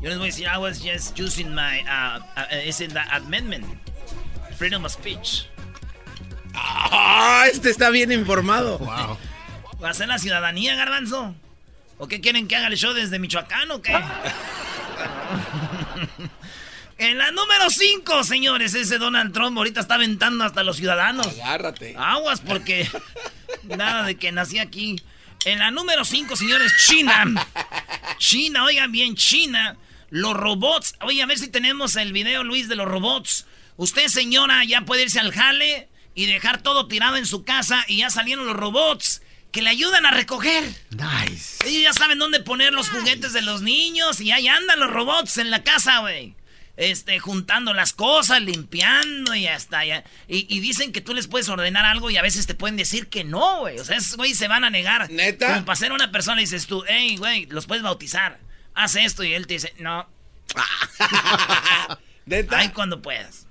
Yo 0.00 0.10
les 0.10 0.18
voy 0.18 0.28
a 0.28 0.30
decir, 0.30 0.46
I 0.46 0.58
was 0.58 0.80
just 0.80 1.18
using 1.18 1.52
my, 1.54 1.80
uh, 1.82 2.20
uh, 2.36 2.68
is 2.68 2.80
in 2.80 2.92
the 2.92 3.00
amendment. 3.12 3.64
Freedom 4.56 4.84
of 4.84 4.92
speech. 4.92 5.46
Ah, 6.54 7.44
este 7.52 7.70
está 7.70 7.90
bien 7.90 8.12
informado. 8.12 8.78
Wow. 8.78 9.18
¿Va 9.82 9.90
a 9.90 9.94
ser 9.94 10.06
la 10.08 10.18
ciudadanía, 10.18 10.76
garbanzo? 10.76 11.34
¿O 11.98 12.06
qué 12.06 12.20
quieren 12.20 12.46
que 12.46 12.54
haga 12.56 12.68
el 12.68 12.76
show 12.76 12.92
desde 12.94 13.18
Michoacán 13.18 13.70
o 13.72 13.82
qué? 13.82 13.92
en 16.98 17.18
la 17.18 17.30
número 17.30 17.68
5, 17.68 18.24
señores, 18.24 18.74
ese 18.74 18.98
Donald 18.98 19.32
Trump 19.32 19.56
ahorita 19.58 19.80
está 19.80 19.94
aventando 19.94 20.44
hasta 20.44 20.62
los 20.62 20.76
ciudadanos. 20.76 21.26
Agárrate. 21.26 21.94
Aguas 21.98 22.40
porque 22.40 22.88
nada 23.64 24.04
de 24.04 24.16
que 24.16 24.32
nací 24.32 24.58
aquí. 24.58 24.96
En 25.44 25.58
la 25.58 25.70
número 25.70 26.04
5, 26.04 26.34
señores, 26.36 26.72
China. 26.86 27.46
China, 28.18 28.64
oigan 28.64 28.90
bien, 28.90 29.14
China. 29.14 29.76
Los 30.10 30.34
robots. 30.34 30.94
Oye, 31.02 31.22
a 31.22 31.26
ver 31.26 31.38
si 31.38 31.48
tenemos 31.48 31.96
el 31.96 32.12
video, 32.12 32.42
Luis, 32.42 32.68
de 32.68 32.76
los 32.76 32.88
robots. 32.88 33.46
Usted, 33.76 34.08
señora, 34.08 34.64
ya 34.64 34.80
puede 34.82 35.02
irse 35.02 35.20
al 35.20 35.32
jale 35.32 35.88
y 36.14 36.26
dejar 36.26 36.62
todo 36.62 36.88
tirado 36.88 37.16
en 37.16 37.26
su 37.26 37.44
casa 37.44 37.84
y 37.88 37.98
ya 37.98 38.10
salieron 38.10 38.46
los 38.46 38.56
robots 38.56 39.22
que 39.52 39.62
le 39.62 39.70
ayudan 39.70 40.06
a 40.06 40.10
recoger. 40.10 40.64
Nice. 40.90 41.66
Ellos 41.66 41.82
ya 41.82 41.92
saben 41.92 42.18
dónde 42.18 42.40
poner 42.40 42.72
los 42.72 42.88
juguetes 42.88 43.32
de 43.32 43.42
los 43.42 43.62
niños 43.62 44.20
y 44.20 44.32
ahí 44.32 44.48
andan 44.48 44.80
los 44.80 44.90
robots 44.90 45.38
en 45.38 45.50
la 45.50 45.62
casa, 45.62 45.98
güey. 45.98 46.34
Este, 46.76 47.18
juntando 47.20 47.72
las 47.72 47.94
cosas, 47.94 48.42
limpiando 48.42 49.34
y 49.34 49.46
hasta 49.46 49.84
ya. 49.84 50.04
Y, 50.28 50.46
y 50.54 50.60
dicen 50.60 50.92
que 50.92 51.00
tú 51.00 51.14
les 51.14 51.26
puedes 51.26 51.48
ordenar 51.48 51.86
algo 51.86 52.10
y 52.10 52.18
a 52.18 52.22
veces 52.22 52.46
te 52.46 52.54
pueden 52.54 52.76
decir 52.76 53.08
que 53.08 53.24
no, 53.24 53.60
güey. 53.60 53.78
O 53.78 53.84
sea, 53.84 53.96
esos 53.96 54.16
güey 54.16 54.34
se 54.34 54.46
van 54.46 54.64
a 54.64 54.70
negar. 54.70 55.10
¿Neta? 55.10 55.54
Como 55.54 55.64
para 55.64 55.76
ser 55.76 55.92
una 55.92 56.12
persona 56.12 56.40
y 56.40 56.44
dices 56.44 56.66
tú, 56.66 56.84
hey, 56.86 57.16
güey, 57.16 57.46
los 57.46 57.66
puedes 57.66 57.82
bautizar. 57.82 58.38
Haz 58.74 58.96
esto 58.96 59.24
y 59.24 59.32
él 59.32 59.46
te 59.46 59.54
dice, 59.54 59.72
no, 59.78 60.06
¿Neta? 62.26 62.58
Ay, 62.58 62.68
cuando 62.70 63.02
puedas. 63.02 63.46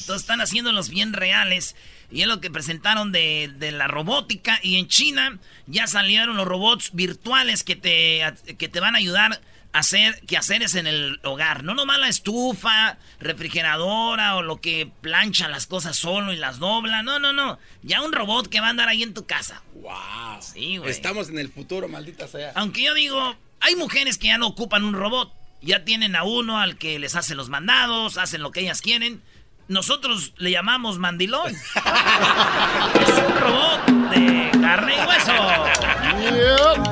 Entonces 0.00 0.22
están 0.22 0.40
haciéndolos 0.40 0.88
bien 0.88 1.12
reales. 1.12 1.76
Y 2.10 2.22
es 2.22 2.28
lo 2.28 2.40
que 2.40 2.50
presentaron 2.50 3.12
de, 3.12 3.50
de 3.56 3.72
la 3.72 3.88
robótica. 3.88 4.58
Y 4.62 4.78
en 4.78 4.88
China 4.88 5.38
ya 5.66 5.86
salieron 5.86 6.36
los 6.36 6.46
robots 6.46 6.90
virtuales 6.92 7.64
que 7.64 7.76
te, 7.76 8.22
que 8.58 8.68
te 8.68 8.80
van 8.80 8.94
a 8.94 8.98
ayudar 8.98 9.40
hacer 9.72 10.20
quehaceres 10.26 10.74
en 10.74 10.86
el 10.86 11.20
hogar. 11.24 11.64
No 11.64 11.74
nomás 11.74 11.98
la 11.98 12.08
estufa, 12.08 12.98
refrigeradora 13.20 14.36
o 14.36 14.42
lo 14.42 14.60
que 14.60 14.90
plancha 15.00 15.48
las 15.48 15.66
cosas 15.66 15.96
solo 15.96 16.32
y 16.32 16.36
las 16.36 16.58
dobla. 16.58 17.02
No, 17.02 17.18
no, 17.18 17.32
no. 17.32 17.58
Ya 17.82 18.02
un 18.02 18.12
robot 18.12 18.48
que 18.48 18.60
va 18.60 18.68
a 18.68 18.70
andar 18.70 18.88
ahí 18.88 19.02
en 19.02 19.14
tu 19.14 19.26
casa. 19.26 19.62
¡Wow! 19.74 20.40
Sí, 20.40 20.76
güey. 20.76 20.90
Estamos 20.90 21.28
en 21.28 21.38
el 21.38 21.50
futuro, 21.50 21.88
maldita 21.88 22.28
sea. 22.28 22.52
Aunque 22.54 22.82
yo 22.82 22.94
digo, 22.94 23.36
hay 23.60 23.76
mujeres 23.76 24.18
que 24.18 24.28
ya 24.28 24.38
no 24.38 24.48
ocupan 24.48 24.84
un 24.84 24.94
robot. 24.94 25.32
Ya 25.62 25.84
tienen 25.84 26.16
a 26.16 26.24
uno 26.24 26.58
al 26.58 26.76
que 26.76 26.98
les 26.98 27.14
hace 27.14 27.34
los 27.34 27.48
mandados, 27.48 28.18
hacen 28.18 28.42
lo 28.42 28.50
que 28.50 28.60
ellas 28.60 28.82
quieren. 28.82 29.22
Nosotros 29.68 30.34
le 30.36 30.50
llamamos 30.50 30.98
mandilón. 30.98 31.54
es 33.00 33.08
un 33.08 33.36
robot 33.36 33.86
de 34.10 34.51
carne 34.62 34.94
y 34.96 35.00
hueso. 35.06 35.32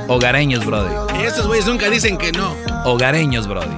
Hogareños, 0.09 0.65
Brody. 0.67 0.93
Y 1.21 1.27
estos 1.27 1.47
güeyes 1.47 1.67
nunca 1.67 1.89
dicen 1.89 2.19
que 2.19 2.33
no. 2.33 2.55
Hogareños, 2.85 3.47
Brody. 3.47 3.77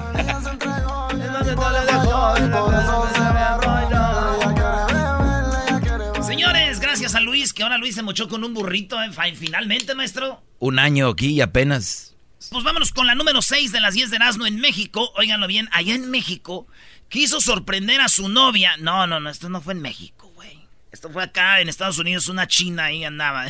Señores, 6.25 6.79
gracias 6.81 7.15
a 7.15 7.21
Luis, 7.21 7.53
que 7.53 7.63
ahora 7.63 7.79
Luis 7.79 7.95
se 7.95 8.03
mochó 8.03 8.29
con 8.29 8.45
un 8.45 8.55
burrito. 8.55 9.03
eh, 9.03 9.11
fi- 9.13 9.35
Finalmente, 9.35 9.95
maestro. 9.95 10.43
Un 10.59 10.79
año 10.79 11.09
aquí 11.09 11.29
y 11.31 11.41
apenas. 11.41 12.15
Pues 12.51 12.65
vámonos 12.65 12.93
con 12.93 13.07
la 13.07 13.15
número 13.15 13.43
6 13.43 13.73
de 13.73 13.81
las 13.81 13.95
10 13.95 14.11
de 14.11 14.17
Erasmo 14.17 14.47
en 14.47 14.61
México. 14.61 15.11
Óiganlo 15.17 15.47
bien, 15.47 15.69
allá 15.73 15.95
en 15.95 16.11
México 16.11 16.67
quiso 17.09 17.41
sorprender 17.41 18.01
a 18.01 18.09
su 18.09 18.29
novia. 18.29 18.77
No, 18.79 19.07
no, 19.07 19.21
no, 19.21 19.31
esto 19.31 19.49
no 19.49 19.61
fue 19.61 19.73
en 19.75 19.83
México, 19.83 20.31
güey. 20.35 20.67
Esto 20.93 21.11
fue 21.11 21.25
acá 21.25 21.61
en 21.61 21.69
Estados 21.69 21.99
Unidos, 21.99 22.29
una 22.29 22.47
china 22.47 22.85
ahí 22.87 23.05
andaba. 23.05 23.47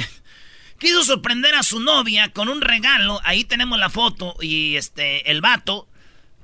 Quiso 0.82 1.04
sorprender 1.04 1.54
a 1.54 1.62
su 1.62 1.78
novia 1.78 2.32
con 2.32 2.48
un 2.48 2.60
regalo. 2.60 3.20
Ahí 3.22 3.44
tenemos 3.44 3.78
la 3.78 3.88
foto 3.88 4.34
y 4.40 4.74
este, 4.74 5.30
el 5.30 5.40
vato. 5.40 5.86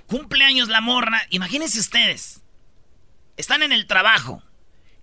Cumpleaños 0.07 0.69
la 0.69 0.81
morra. 0.81 1.21
Imagínense 1.31 1.81
ustedes. 1.81 2.45
Están 3.37 3.65
en 3.65 3.73
el 3.73 3.89
trabajo 3.89 4.41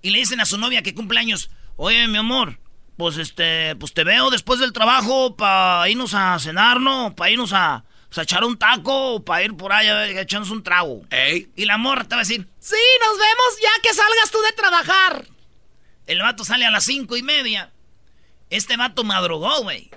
y 0.01 0.12
le 0.12 0.20
dicen 0.20 0.39
a 0.39 0.46
su 0.46 0.58
novia 0.58 0.84
que 0.84 0.96
cumpleaños. 0.96 1.50
Oye, 1.75 2.08
mi 2.08 2.18
amor, 2.18 2.62
pues 2.96 3.18
este, 3.18 3.75
pues 3.75 3.94
te 3.94 4.06
veo 4.06 4.30
después 4.30 4.62
del 4.62 4.72
trabajo 4.72 5.36
para 5.36 5.89
irnos 5.89 6.13
a 6.13 6.39
cenar, 6.39 6.80
¿no? 6.80 7.13
Para 7.13 7.32
irnos 7.32 7.51
a, 7.51 7.84
pues, 8.08 8.20
a 8.20 8.22
echar 8.22 8.46
un 8.46 8.58
taco 8.58 9.15
o 9.15 9.25
para 9.25 9.44
ir 9.44 9.54
por 9.58 9.74
allá 9.74 9.98
a 9.98 10.22
echarnos 10.22 10.50
un 10.50 10.63
trago. 10.63 11.01
Ey. 11.10 11.50
Y 11.58 11.65
la 11.65 11.77
morra 11.77 12.06
te 12.06 12.15
va 12.15 12.22
a 12.22 12.24
decir, 12.24 12.48
Sí, 12.62 12.77
nos 13.06 13.18
vemos 13.18 13.62
ya 13.62 13.82
que 13.84 13.94
salgas 13.94 14.32
tú 14.32 14.38
de 14.42 14.54
trabajar. 14.54 15.27
el 16.08 16.22
vato 16.22 16.46
sale 16.46 16.65
a 16.65 16.72
las 16.72 16.86
cinco 16.86 17.18
y 17.18 17.22
media. 17.22 17.74
Este 18.55 18.77
vato 18.77 19.03
madrugó, 19.03 19.63
güey. 19.63 19.91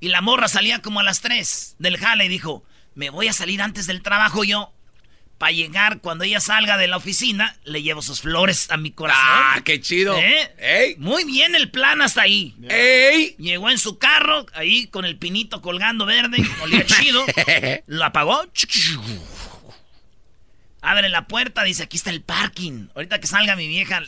Y 0.00 0.08
la 0.08 0.20
morra 0.20 0.48
salía 0.48 0.82
como 0.82 0.98
a 0.98 1.04
las 1.04 1.20
tres 1.20 1.76
del 1.78 1.96
jale 1.96 2.24
y 2.24 2.28
dijo, 2.28 2.64
me 2.96 3.08
voy 3.08 3.28
a 3.28 3.32
salir 3.32 3.62
antes 3.62 3.86
del 3.86 4.02
trabajo 4.02 4.42
yo. 4.42 4.72
Para 5.38 5.52
llegar 5.52 6.00
cuando 6.00 6.24
ella 6.24 6.40
salga 6.40 6.76
de 6.76 6.88
la 6.88 6.96
oficina, 6.96 7.56
le 7.62 7.82
llevo 7.82 8.02
sus 8.02 8.20
flores 8.20 8.68
a 8.72 8.76
mi 8.76 8.90
corazón. 8.90 9.22
¡Ah, 9.24 9.60
qué 9.64 9.80
chido! 9.80 10.18
¿Eh? 10.18 10.52
¡Ey! 10.58 10.96
Muy 10.98 11.24
bien 11.24 11.54
el 11.54 11.70
plan 11.70 12.02
hasta 12.02 12.22
ahí. 12.22 12.56
¡Ey! 12.68 13.36
Llegó 13.38 13.70
en 13.70 13.78
su 13.78 13.96
carro, 13.96 14.44
ahí 14.54 14.88
con 14.88 15.04
el 15.04 15.16
pinito 15.16 15.62
colgando 15.62 16.04
verde, 16.04 16.38
olía 16.62 16.84
chido. 16.84 17.24
Lo 17.86 18.04
apagó. 18.04 18.42
Abre 20.82 21.08
la 21.10 21.28
puerta, 21.28 21.62
dice, 21.62 21.84
aquí 21.84 21.96
está 21.96 22.10
el 22.10 22.22
parking. 22.22 22.88
Ahorita 22.96 23.20
que 23.20 23.28
salga 23.28 23.54
mi 23.54 23.68
vieja, 23.68 24.02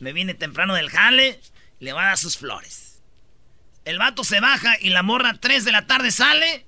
me 0.00 0.12
viene 0.12 0.34
temprano 0.34 0.74
del 0.74 0.90
jale, 0.90 1.40
le 1.78 1.92
va 1.92 2.02
a 2.02 2.06
dar 2.08 2.18
sus 2.18 2.36
flores. 2.36 2.81
El 3.84 3.98
vato 3.98 4.22
se 4.24 4.40
baja 4.40 4.76
y 4.80 4.90
la 4.90 5.02
morra 5.02 5.34
3 5.40 5.64
de 5.64 5.72
la 5.72 5.86
tarde 5.86 6.10
sale 6.12 6.66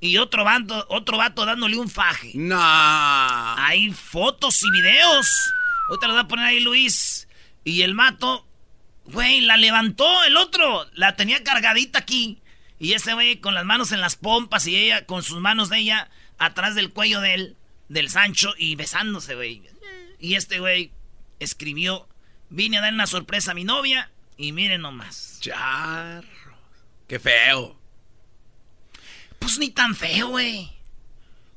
y 0.00 0.18
otro 0.18 0.44
vato, 0.44 0.86
otro 0.88 1.16
vato 1.16 1.44
dándole 1.44 1.76
un 1.76 1.90
faje. 1.90 2.32
¡No! 2.34 2.56
Hay 2.58 3.92
fotos 3.92 4.62
y 4.62 4.70
videos. 4.70 5.26
Ahorita 5.88 6.06
lo 6.06 6.14
va 6.14 6.20
a 6.20 6.28
poner 6.28 6.46
ahí 6.46 6.60
Luis. 6.60 7.28
Y 7.64 7.82
el 7.82 7.94
mato, 7.94 8.46
güey, 9.06 9.40
la 9.40 9.56
levantó 9.56 10.24
el 10.24 10.36
otro. 10.36 10.86
La 10.94 11.16
tenía 11.16 11.42
cargadita 11.42 11.98
aquí. 11.98 12.40
Y 12.78 12.92
ese 12.92 13.14
güey 13.14 13.40
con 13.40 13.54
las 13.54 13.64
manos 13.64 13.90
en 13.90 14.00
las 14.00 14.16
pompas 14.16 14.66
y 14.66 14.76
ella 14.76 15.06
con 15.06 15.22
sus 15.22 15.40
manos 15.40 15.70
de 15.70 15.78
ella 15.78 16.10
atrás 16.38 16.74
del 16.74 16.92
cuello 16.92 17.20
de 17.20 17.34
él, 17.34 17.56
del 17.88 18.10
Sancho, 18.10 18.54
y 18.58 18.76
besándose, 18.76 19.34
güey. 19.34 19.62
Y 20.20 20.34
este 20.34 20.60
güey 20.60 20.92
escribió, 21.40 22.06
vine 22.50 22.78
a 22.78 22.82
dar 22.82 22.92
una 22.92 23.06
sorpresa 23.06 23.52
a 23.52 23.54
mi 23.54 23.64
novia 23.64 24.10
y 24.36 24.52
miren 24.52 24.82
nomás. 24.82 25.38
Charro. 25.40 26.26
¡Qué 27.08 27.18
feo! 27.18 27.78
Pues 29.38 29.58
ni 29.58 29.70
tan 29.70 29.94
feo, 29.94 30.28
güey. 30.28 30.72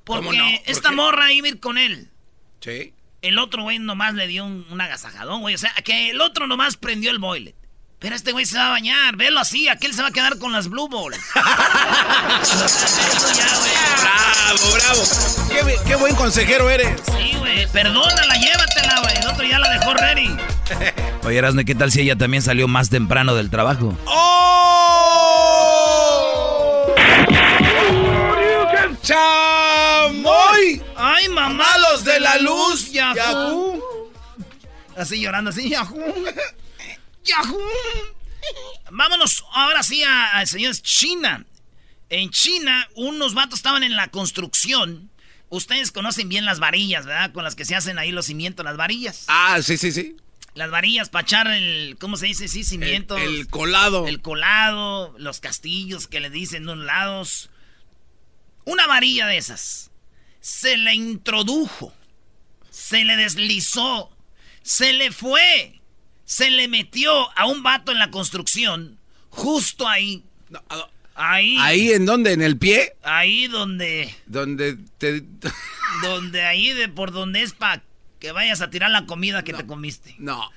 ¿Cómo 0.06 0.22
Porque 0.24 0.38
no? 0.38 0.44
¿Por 0.46 0.70
esta 0.70 0.90
qué? 0.90 0.96
morra 0.96 1.32
iba 1.32 1.46
a 1.48 1.50
ir 1.50 1.60
con 1.60 1.78
él. 1.78 2.10
Sí. 2.62 2.94
El 3.22 3.38
otro 3.40 3.64
güey 3.64 3.80
nomás 3.80 4.14
le 4.14 4.28
dio 4.28 4.46
un, 4.46 4.66
un 4.70 4.82
agasajadón, 4.82 5.42
güey. 5.42 5.56
O 5.56 5.58
sea, 5.58 5.74
que 5.84 6.10
el 6.12 6.22
otro 6.22 6.48
nomás 6.48 6.78
prendió 6.78 7.12
el 7.12 7.20
boilet. 7.20 7.56
Pero 8.00 8.16
este 8.16 8.32
güey 8.32 8.46
se 8.46 8.58
va 8.58 8.68
a 8.68 8.72
bañar. 8.72 9.18
Velo 9.18 9.40
así. 9.40 9.68
Aquel 9.68 9.94
se 9.94 10.02
va 10.02 10.08
a 10.08 10.12
quedar 10.12 10.40
con 10.40 10.52
las 10.54 10.70
blue 10.70 10.88
balls. 10.88 11.20
¡Bravo, 14.02 14.72
bravo! 14.74 15.04
¡Qué, 15.50 15.76
qué 15.86 15.96
buen 15.96 16.16
consejero 16.16 16.70
eres! 16.70 17.02
Sí, 17.18 17.34
güey. 17.38 17.68
Perdónala, 17.68 18.36
llévatela, 18.36 19.02
güey. 19.02 19.18
El 19.18 19.28
otro 19.28 19.44
ya 19.46 19.60
la 19.60 19.70
dejó 19.72 19.94
ready. 19.94 20.38
Oye, 21.24 21.38
Erasmo, 21.38 21.64
¿qué 21.66 21.76
tal 21.76 21.92
si 21.92 22.02
ella 22.02 22.16
también 22.16 22.42
salió 22.44 22.68
más 22.68 22.90
temprano 22.90 23.36
del 23.36 23.50
trabajo? 23.50 23.98
¡Oh! 24.06 24.40
¡Chamoy! 29.02 30.82
¡Ay, 30.96 31.30
mamá! 31.30 31.50
¡Malos 31.54 32.04
de 32.04 32.20
la 32.20 32.38
luz! 32.38 32.92
Yahoo. 32.92 33.16
Yahoo. 33.16 34.12
Así 34.98 35.20
llorando, 35.22 35.50
así. 35.50 35.70
Yahoo. 35.70 36.14
Yahoo. 37.24 37.60
Vámonos 38.92 39.44
ahora 39.54 39.84
sí 39.84 40.04
a, 40.04 40.40
a 40.40 40.46
señores 40.46 40.82
China. 40.82 41.46
En 42.10 42.30
China, 42.32 42.88
unos 42.96 43.34
vatos 43.34 43.60
estaban 43.60 43.84
en 43.84 43.96
la 43.96 44.10
construcción. 44.10 45.10
Ustedes 45.50 45.92
conocen 45.92 46.30
bien 46.30 46.46
las 46.46 46.60
varillas, 46.60 47.06
¿verdad? 47.06 47.32
Con 47.32 47.44
las 47.44 47.56
que 47.56 47.66
se 47.66 47.76
hacen 47.76 47.98
ahí 47.98 48.12
los 48.12 48.26
cimientos, 48.28 48.64
las 48.64 48.78
varillas. 48.78 49.26
Ah, 49.28 49.60
sí, 49.62 49.78
sí, 49.78 49.92
sí. 49.92 50.16
Las 50.56 50.72
varillas 50.72 51.10
para 51.10 51.24
echar 51.24 51.48
el, 51.48 51.98
¿cómo 52.00 52.18
se 52.18 52.26
dice? 52.28 52.48
Sí, 52.48 52.64
cimientos. 52.64 53.20
el 53.22 53.48
colado. 53.48 54.08
El 54.08 54.22
colado, 54.22 55.14
los 55.18 55.40
castillos 55.40 56.08
que 56.08 56.20
le 56.20 56.30
dicen 56.30 56.66
de 56.66 56.74
un 56.74 56.86
lados. 56.86 57.50
Una 58.66 58.88
varilla 58.88 59.26
de 59.28 59.38
esas. 59.38 59.92
Se 60.42 60.78
le 60.78 60.94
introdujo. 60.96 61.94
Se 62.70 63.04
le 63.06 63.16
deslizó. 63.16 64.12
Se 64.64 64.94
le 64.94 65.12
fue. 65.12 65.80
Se 66.26 66.50
le 66.50 66.68
metió 66.68 67.12
a 67.38 67.46
un 67.46 67.64
vato 67.64 67.92
en 67.92 68.00
la 68.00 68.12
construcción. 68.12 69.00
Justo 69.30 69.88
ahí. 69.88 70.24
No, 70.50 70.64
¿a 70.70 70.76
dó- 70.78 70.90
Ahí. 71.22 71.58
¿Ahí 71.60 71.92
en 71.92 72.06
dónde? 72.06 72.32
¿En 72.32 72.42
el 72.42 72.58
pie? 72.58 72.94
Ahí 73.04 73.48
donde. 73.48 74.16
Donde 74.26 74.78
te... 74.98 75.22
Donde 76.02 76.44
ahí 76.44 76.72
de 76.72 76.88
por 76.88 77.12
donde 77.12 77.42
es 77.42 77.52
para 77.54 77.84
que 78.20 78.32
vayas 78.32 78.62
a 78.62 78.70
tirar 78.70 78.92
la 78.92 79.06
comida 79.06 79.44
que 79.44 79.54
te 79.54 79.66
comiste. 79.66 80.16
No. 80.20 80.50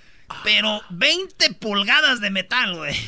Pero 0.45 0.81
20 0.91 1.55
pulgadas 1.55 2.21
de 2.21 2.31
metal, 2.31 2.75
güey. 2.77 2.97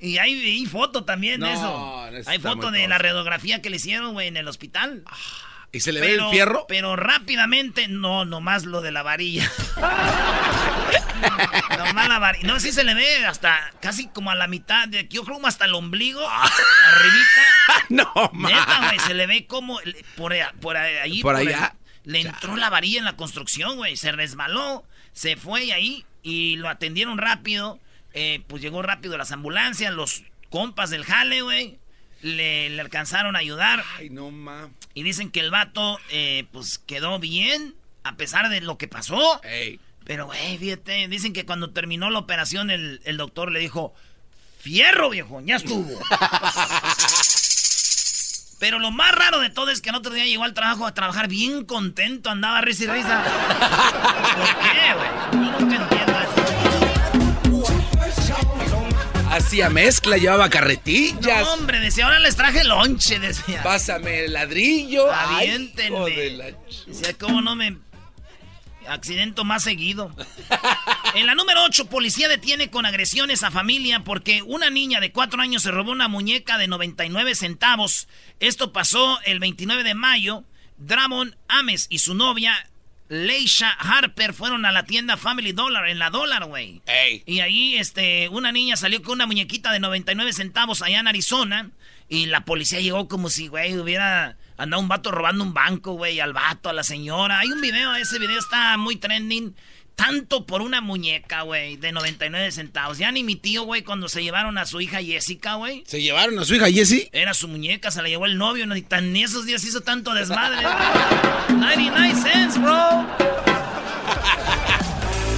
Y 0.00 0.18
hay, 0.18 0.66
foto 0.66 1.04
también 1.04 1.40
de 1.40 1.46
No, 1.46 1.52
eso. 1.52 2.10
no, 2.12 2.30
Hay 2.30 2.38
foto 2.38 2.70
de 2.70 2.86
la 2.88 2.98
radiografía 2.98 3.62
que 3.62 3.70
le 3.70 3.76
hicieron, 3.76 4.12
güey, 4.12 4.28
en 4.28 4.36
el 4.36 4.46
hospital. 4.48 5.02
¿Y 5.72 5.80
se 5.80 5.92
le 5.92 6.00
ve 6.00 6.14
el 6.16 6.28
fierro? 6.30 6.66
Pero 6.68 6.94
rápidamente, 6.94 7.88
no, 7.88 8.24
nomás 8.26 8.64
lo 8.66 8.82
de 8.82 8.92
la 8.92 9.02
varilla. 9.02 9.50
nomás 11.78 12.08
la 12.08 12.18
varilla. 12.18 12.46
No, 12.46 12.60
sí 12.60 12.70
se 12.72 12.84
le 12.84 12.92
ve 12.94 13.24
hasta 13.24 13.72
casi 13.80 14.08
como 14.08 14.30
a 14.30 14.34
la 14.34 14.46
mitad, 14.46 14.88
de, 14.88 15.08
yo 15.08 15.22
creo 15.24 15.36
como 15.36 15.46
hasta 15.46 15.64
el 15.64 15.72
ombligo, 15.74 16.20
arribita. 16.28 17.86
no, 17.88 18.12
Neta, 18.34 18.80
ma. 18.80 18.86
güey, 18.88 18.98
se 19.00 19.14
le 19.14 19.26
ve 19.26 19.46
como 19.46 19.78
por, 20.16 20.34
por 20.60 20.76
a- 20.76 21.02
allí. 21.02 21.22
Por 21.22 21.40
el- 21.40 21.48
allá. 21.48 21.74
Le 22.04 22.20
entró 22.20 22.56
la 22.56 22.70
varilla 22.70 22.98
en 22.98 23.04
la 23.04 23.16
construcción, 23.16 23.76
güey. 23.76 23.96
Se 23.96 24.12
resbaló, 24.12 24.84
se 25.12 25.36
fue 25.36 25.72
ahí 25.72 26.04
y 26.22 26.56
lo 26.56 26.68
atendieron 26.68 27.18
rápido. 27.18 27.78
Eh, 28.12 28.42
pues 28.46 28.62
llegó 28.62 28.82
rápido 28.82 29.18
las 29.18 29.32
ambulancias, 29.32 29.92
los 29.92 30.22
compas 30.50 30.90
del 30.90 31.04
jale, 31.04 31.42
güey. 31.42 31.78
Le, 32.22 32.70
le 32.70 32.80
alcanzaron 32.80 33.36
a 33.36 33.40
ayudar. 33.40 33.84
Ay, 33.98 34.08
no, 34.10 34.30
ma. 34.30 34.70
Y 34.94 35.02
dicen 35.02 35.30
que 35.30 35.40
el 35.40 35.50
vato, 35.50 35.98
eh, 36.10 36.46
pues 36.52 36.78
quedó 36.78 37.18
bien, 37.18 37.74
a 38.02 38.16
pesar 38.16 38.48
de 38.48 38.60
lo 38.60 38.78
que 38.78 38.88
pasó. 38.88 39.42
Ey. 39.42 39.80
Pero, 40.04 40.26
güey, 40.26 40.58
fíjate, 40.58 41.08
dicen 41.08 41.32
que 41.32 41.46
cuando 41.46 41.70
terminó 41.70 42.10
la 42.10 42.18
operación, 42.18 42.70
el, 42.70 43.00
el 43.04 43.16
doctor 43.16 43.50
le 43.50 43.60
dijo: 43.60 43.94
Fierro, 44.58 45.10
viejo, 45.10 45.40
ya 45.42 45.56
estuvo. 45.56 45.98
Pero 48.64 48.78
lo 48.78 48.90
más 48.90 49.12
raro 49.12 49.40
de 49.40 49.50
todo 49.50 49.68
es 49.68 49.82
que 49.82 49.90
el 49.90 49.94
otro 49.94 50.14
día 50.14 50.24
llegó 50.24 50.42
al 50.42 50.54
trabajo 50.54 50.86
a 50.86 50.94
trabajar 50.94 51.28
bien 51.28 51.66
contento, 51.66 52.30
andaba 52.30 52.62
risa 52.62 52.84
y 52.84 52.86
risa. 52.86 53.22
¿Por 53.22 54.46
qué, 54.58 54.94
güey? 54.94 55.10
Yo 55.44 55.60
nunca 55.60 55.76
entiendo 55.76 56.14
eso. 57.60 59.30
Hacía 59.30 59.68
mezcla, 59.68 60.16
llevaba 60.16 60.48
carretillas. 60.48 61.42
No, 61.42 61.52
hombre, 61.52 61.78
decía, 61.78 62.06
ahora 62.06 62.20
les 62.20 62.36
traje 62.36 62.64
lonche, 62.64 63.18
decía. 63.18 63.62
Pásame 63.62 64.24
el 64.24 64.32
ladrillo. 64.32 65.12
Ay, 65.12 65.50
Aviéntenme. 65.50 65.96
hijo 65.98 66.06
de 66.06 66.30
la 66.30 66.44
Decía, 66.86 67.14
¿cómo 67.20 67.42
no 67.42 67.54
me 67.56 67.76
accidento 68.88 69.44
más 69.44 69.62
seguido? 69.62 70.14
En 71.14 71.26
la 71.26 71.36
número 71.36 71.62
8, 71.62 71.86
policía 71.86 72.26
detiene 72.26 72.70
con 72.70 72.86
agresiones 72.86 73.44
a 73.44 73.52
familia 73.52 74.00
porque 74.02 74.42
una 74.42 74.68
niña 74.68 74.98
de 74.98 75.12
4 75.12 75.40
años 75.40 75.62
se 75.62 75.70
robó 75.70 75.92
una 75.92 76.08
muñeca 76.08 76.58
de 76.58 76.66
99 76.66 77.36
centavos. 77.36 78.08
Esto 78.40 78.72
pasó 78.72 79.20
el 79.24 79.38
29 79.38 79.84
de 79.84 79.94
mayo. 79.94 80.42
Dramon 80.76 81.36
Ames 81.46 81.86
y 81.88 82.00
su 82.00 82.16
novia, 82.16 82.68
Leisha 83.08 83.70
Harper, 83.70 84.34
fueron 84.34 84.66
a 84.66 84.72
la 84.72 84.86
tienda 84.86 85.16
Family 85.16 85.52
Dollar, 85.52 85.88
en 85.88 86.00
la 86.00 86.10
Dollar, 86.10 86.46
güey. 86.46 86.82
Ey. 86.86 87.22
Y 87.26 87.38
ahí, 87.38 87.76
este, 87.76 88.28
una 88.30 88.50
niña 88.50 88.76
salió 88.76 89.00
con 89.00 89.12
una 89.12 89.26
muñequita 89.26 89.70
de 89.70 89.78
99 89.78 90.32
centavos 90.32 90.82
allá 90.82 90.98
en 90.98 91.06
Arizona. 91.06 91.70
Y 92.08 92.26
la 92.26 92.44
policía 92.44 92.80
llegó 92.80 93.06
como 93.06 93.30
si, 93.30 93.46
güey, 93.46 93.78
hubiera 93.78 94.36
andado 94.56 94.82
un 94.82 94.88
vato 94.88 95.10
robando 95.10 95.44
un 95.44 95.54
banco, 95.54 95.92
güey, 95.92 96.20
al 96.20 96.32
vato, 96.32 96.68
a 96.68 96.72
la 96.72 96.82
señora. 96.82 97.40
Hay 97.40 97.50
un 97.50 97.60
video, 97.60 97.94
ese 97.96 98.18
video 98.18 98.38
está 98.38 98.76
muy 98.76 98.96
trending. 98.96 99.54
Tanto 99.94 100.44
por 100.44 100.60
una 100.60 100.80
muñeca, 100.80 101.42
güey, 101.42 101.76
de 101.76 101.92
99 101.92 102.50
centavos. 102.50 102.98
Ya 102.98 103.12
ni 103.12 103.22
mi 103.22 103.36
tío, 103.36 103.62
güey, 103.62 103.82
cuando 103.82 104.08
se 104.08 104.24
llevaron 104.24 104.58
a 104.58 104.66
su 104.66 104.80
hija 104.80 105.00
Jessica, 105.00 105.54
güey. 105.54 105.84
¿Se 105.86 106.02
llevaron 106.02 106.36
a 106.40 106.44
su 106.44 106.56
hija 106.56 106.68
Jessie? 106.68 107.08
Era 107.12 107.32
su 107.32 107.46
muñeca, 107.46 107.92
se 107.92 108.02
la 108.02 108.08
llevó 108.08 108.26
el 108.26 108.36
novio, 108.36 108.66
no, 108.66 108.74
ni 108.74 108.82
tan 108.82 109.12
ni 109.12 109.22
esos 109.22 109.46
días 109.46 109.62
hizo 109.62 109.82
tanto 109.82 110.12
desmadre. 110.12 110.66
99 111.48 112.14
cents, 112.20 112.60
bro. 112.60 112.74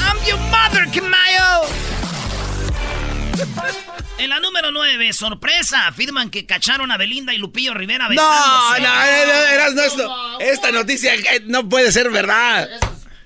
I'm 0.00 0.16
your 0.26 0.38
mother, 0.50 0.86
Kamayo. 0.90 1.68
En 4.18 4.30
la 4.30 4.40
número 4.40 4.70
9, 4.72 5.12
sorpresa, 5.12 5.88
afirman 5.88 6.30
que 6.30 6.46
cacharon 6.46 6.90
a 6.90 6.96
Belinda 6.96 7.34
y 7.34 7.38
Lupillo 7.38 7.74
Rivera 7.74 8.04
No, 8.04 8.10
besándose. 8.10 8.80
no, 8.80 9.04
eh, 9.04 9.24
no, 9.26 9.54
eras 9.54 9.74
no, 9.74 9.82
esto. 9.82 10.38
Esta 10.40 10.72
noticia 10.72 11.14
eh, 11.14 11.42
no 11.46 11.68
puede 11.68 11.92
ser 11.92 12.10
verdad. 12.10 12.68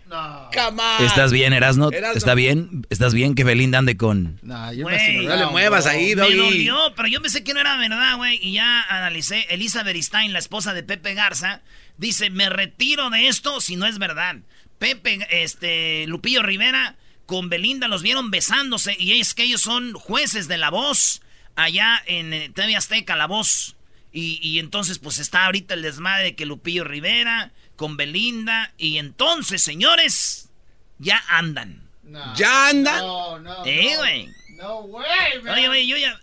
No. 0.08 0.50
¿Estás 0.98 1.30
bien, 1.30 1.52
Erasno? 1.52 1.92
Erasno. 1.92 2.18
¿Está 2.18 2.34
bien? 2.34 2.84
¿Estás 2.90 3.14
bien 3.14 3.36
que 3.36 3.44
Belinda 3.44 3.78
ande 3.78 3.96
con...? 3.96 4.40
No, 4.42 4.72
yo 4.72 4.82
Güey. 4.82 5.18
me 5.18 5.22
No 5.28 5.36
le 5.36 5.46
muevas 5.46 5.86
ahí, 5.86 6.16
Me 6.16 6.22
Doggy. 6.22 6.36
dolió, 6.36 6.92
pero 6.96 7.06
yo 7.06 7.22
pensé 7.22 7.44
que 7.44 7.54
no 7.54 7.60
era 7.60 7.76
verdad, 7.76 8.16
güey. 8.16 8.40
Y 8.42 8.54
ya 8.54 8.82
analicé. 8.88 9.46
Elizabeth 9.50 9.96
Stein, 10.02 10.32
la 10.32 10.40
esposa 10.40 10.74
de 10.74 10.82
Pepe 10.82 11.14
Garza, 11.14 11.62
dice: 11.96 12.30
Me 12.30 12.48
retiro 12.50 13.08
de 13.10 13.28
esto 13.28 13.60
si 13.60 13.76
no 13.76 13.86
es 13.86 14.00
verdad. 14.00 14.34
Pepe, 14.80 15.24
este, 15.30 16.06
Lupillo 16.08 16.42
Rivera 16.42 16.96
con 17.30 17.48
Belinda 17.48 17.86
los 17.86 18.02
vieron 18.02 18.32
besándose. 18.32 18.96
Y 18.98 19.20
es 19.20 19.34
que 19.34 19.44
ellos 19.44 19.60
son 19.60 19.92
jueces 19.92 20.48
de 20.48 20.58
la 20.58 20.68
voz 20.68 21.22
allá 21.54 22.02
en 22.06 22.32
eh, 22.32 22.50
TV 22.52 22.74
Azteca, 22.74 23.14
la 23.14 23.28
voz. 23.28 23.76
Y, 24.12 24.40
y 24.42 24.58
entonces, 24.58 24.98
pues 24.98 25.20
está 25.20 25.46
ahorita 25.46 25.74
el 25.74 25.82
desmadre 25.82 26.24
de 26.24 26.34
que 26.34 26.44
Lupillo 26.44 26.82
Rivera 26.82 27.52
con 27.76 27.96
Belinda. 27.96 28.74
Y 28.78 28.98
entonces, 28.98 29.62
señores, 29.62 30.50
ya 30.98 31.22
andan. 31.28 31.88
No. 32.02 32.34
¿Ya 32.34 32.70
anda? 32.70 32.98
No, 32.98 33.38
no. 33.38 33.64
Eh, 33.64 33.92
no. 33.92 33.98
güey. 33.98 34.28
No 34.56 34.80
way, 34.80 35.42
man. 35.44 35.54
Oye, 35.54 35.68
güey, 35.68 35.86
yo 35.86 35.96
ya, 35.98 36.20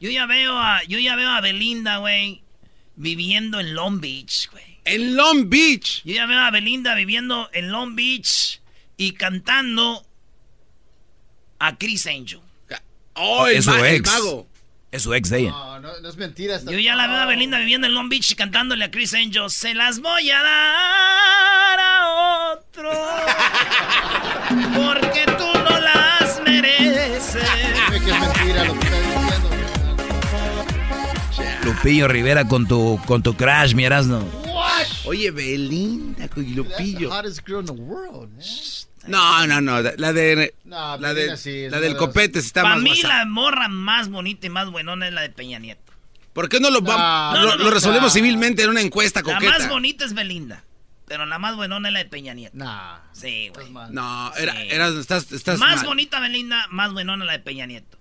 yo 0.00 0.08
ya 0.08 0.24
veo 0.24 0.56
a, 0.56 0.84
yo 0.84 0.98
ya 0.98 1.16
veo 1.16 1.28
a 1.28 1.42
Belinda, 1.42 1.98
güey, 1.98 2.42
viviendo 2.96 3.60
en 3.60 3.74
Long 3.74 4.00
Beach, 4.00 4.48
güey. 4.50 4.80
En 4.86 5.16
Long 5.16 5.50
Beach. 5.50 6.02
Yo 6.06 6.14
ya 6.14 6.24
veo 6.24 6.40
a 6.40 6.50
Belinda 6.50 6.94
viviendo 6.94 7.50
en 7.52 7.70
Long 7.70 7.94
Beach 7.94 8.62
y 8.96 9.12
cantando 9.12 10.05
a 11.58 11.76
Chris 11.76 12.06
Angel. 12.06 12.40
Oh, 13.14 13.46
es 13.46 13.64
su 13.64 13.70
ma- 13.70 13.88
ex. 13.90 14.10
mago. 14.12 14.46
Es 14.92 15.02
su 15.02 15.12
ex 15.14 15.30
de 15.30 15.38
ella. 15.40 15.50
No, 15.50 15.80
no, 15.80 16.00
no 16.00 16.08
es 16.08 16.16
mentira. 16.16 16.60
Yo 16.62 16.78
ya 16.78 16.94
la 16.94 17.06
veo 17.06 17.16
a. 17.16 17.26
Belinda 17.26 17.58
viviendo 17.58 17.86
en 17.86 17.94
Long 17.94 18.08
Beach 18.08 18.30
y 18.30 18.34
cantándole 18.34 18.84
a 18.84 18.90
Chris 18.90 19.14
Angel. 19.14 19.48
Se 19.50 19.74
las 19.74 20.00
voy 20.00 20.30
a 20.30 20.42
dar 20.42 21.78
a 21.80 22.52
otro. 22.52 22.90
Porque 24.74 25.24
tú 25.38 25.46
no 25.58 25.80
las 25.80 26.40
mereces. 26.44 27.42
Dime 27.90 28.04
que 28.04 28.10
es 28.10 28.20
mentira 28.20 28.64
lo 28.64 28.74
que 28.78 28.86
está 28.86 29.00
diciendo. 29.00 29.50
Lupillo 31.64 32.06
Rivera 32.08 32.46
con 32.46 32.66
tu, 32.68 33.00
con 33.06 33.22
tu 33.22 33.34
crash, 33.34 33.74
mi 33.74 33.84
Erasno. 33.84 34.24
Oye, 35.04 35.30
Belinda 35.30 36.28
con 36.28 36.44
That's 36.44 36.54
the 36.54 36.62
Lupillo. 36.62 37.10
hottest 37.10 37.44
girl 37.46 37.60
in 37.60 37.66
the 37.66 37.72
world, 37.72 38.30
man. 38.36 38.44
No, 39.08 39.46
no, 39.46 39.60
no. 39.60 39.80
La 39.82 40.12
de. 40.12 40.54
No, 40.64 40.96
la, 40.98 41.12
Belinda 41.12 41.32
de 41.32 41.36
sí, 41.36 41.50
es 41.64 41.70
la 41.72 41.78
una 41.78 41.84
del 41.84 41.92
de 41.94 41.98
copete 41.98 42.38
está 42.38 42.62
Para 42.62 42.74
más 42.76 42.84
mí 42.84 42.90
guasa. 42.90 43.08
la 43.08 43.24
morra 43.26 43.68
más 43.68 44.08
bonita 44.08 44.46
y 44.46 44.50
más 44.50 44.70
buenona 44.70 45.08
es 45.08 45.12
la 45.14 45.22
de 45.22 45.30
Peña 45.30 45.58
Nieto. 45.58 45.92
¿Por 46.32 46.48
qué 46.48 46.60
no 46.60 46.70
lo, 46.70 46.82
va- 46.82 47.32
No, 47.34 47.42
lo, 47.42 47.48
no, 47.50 47.56
no, 47.56 47.64
lo 47.64 47.70
resolvemos 47.70 48.04
no. 48.04 48.10
civilmente 48.10 48.62
en 48.62 48.70
una 48.70 48.80
encuesta 48.82 49.20
La 49.24 49.34
coqueta? 49.34 49.58
más 49.58 49.68
bonita 49.68 50.04
es 50.04 50.12
Belinda. 50.14 50.64
Pero 51.08 51.24
la 51.24 51.38
más 51.38 51.54
buenona 51.56 51.88
es 51.88 51.92
la 51.92 51.98
de 52.00 52.06
Peña 52.06 52.34
Nieto. 52.34 52.56
Nah. 52.56 52.98
Sí, 53.12 53.48
güey. 53.54 53.70
No, 53.90 54.34
era, 54.36 54.52
Sí. 54.54 54.68
eras, 54.70 54.94
estás, 54.94 55.30
estás 55.32 55.58
Más 55.60 55.76
mal. 55.76 55.86
bonita 55.86 56.18
Belinda, 56.20 56.66
más 56.70 56.92
buenona 56.92 57.24
la 57.24 57.32
de 57.32 57.38
Peña 57.38 57.64
Nieto. 57.66 57.96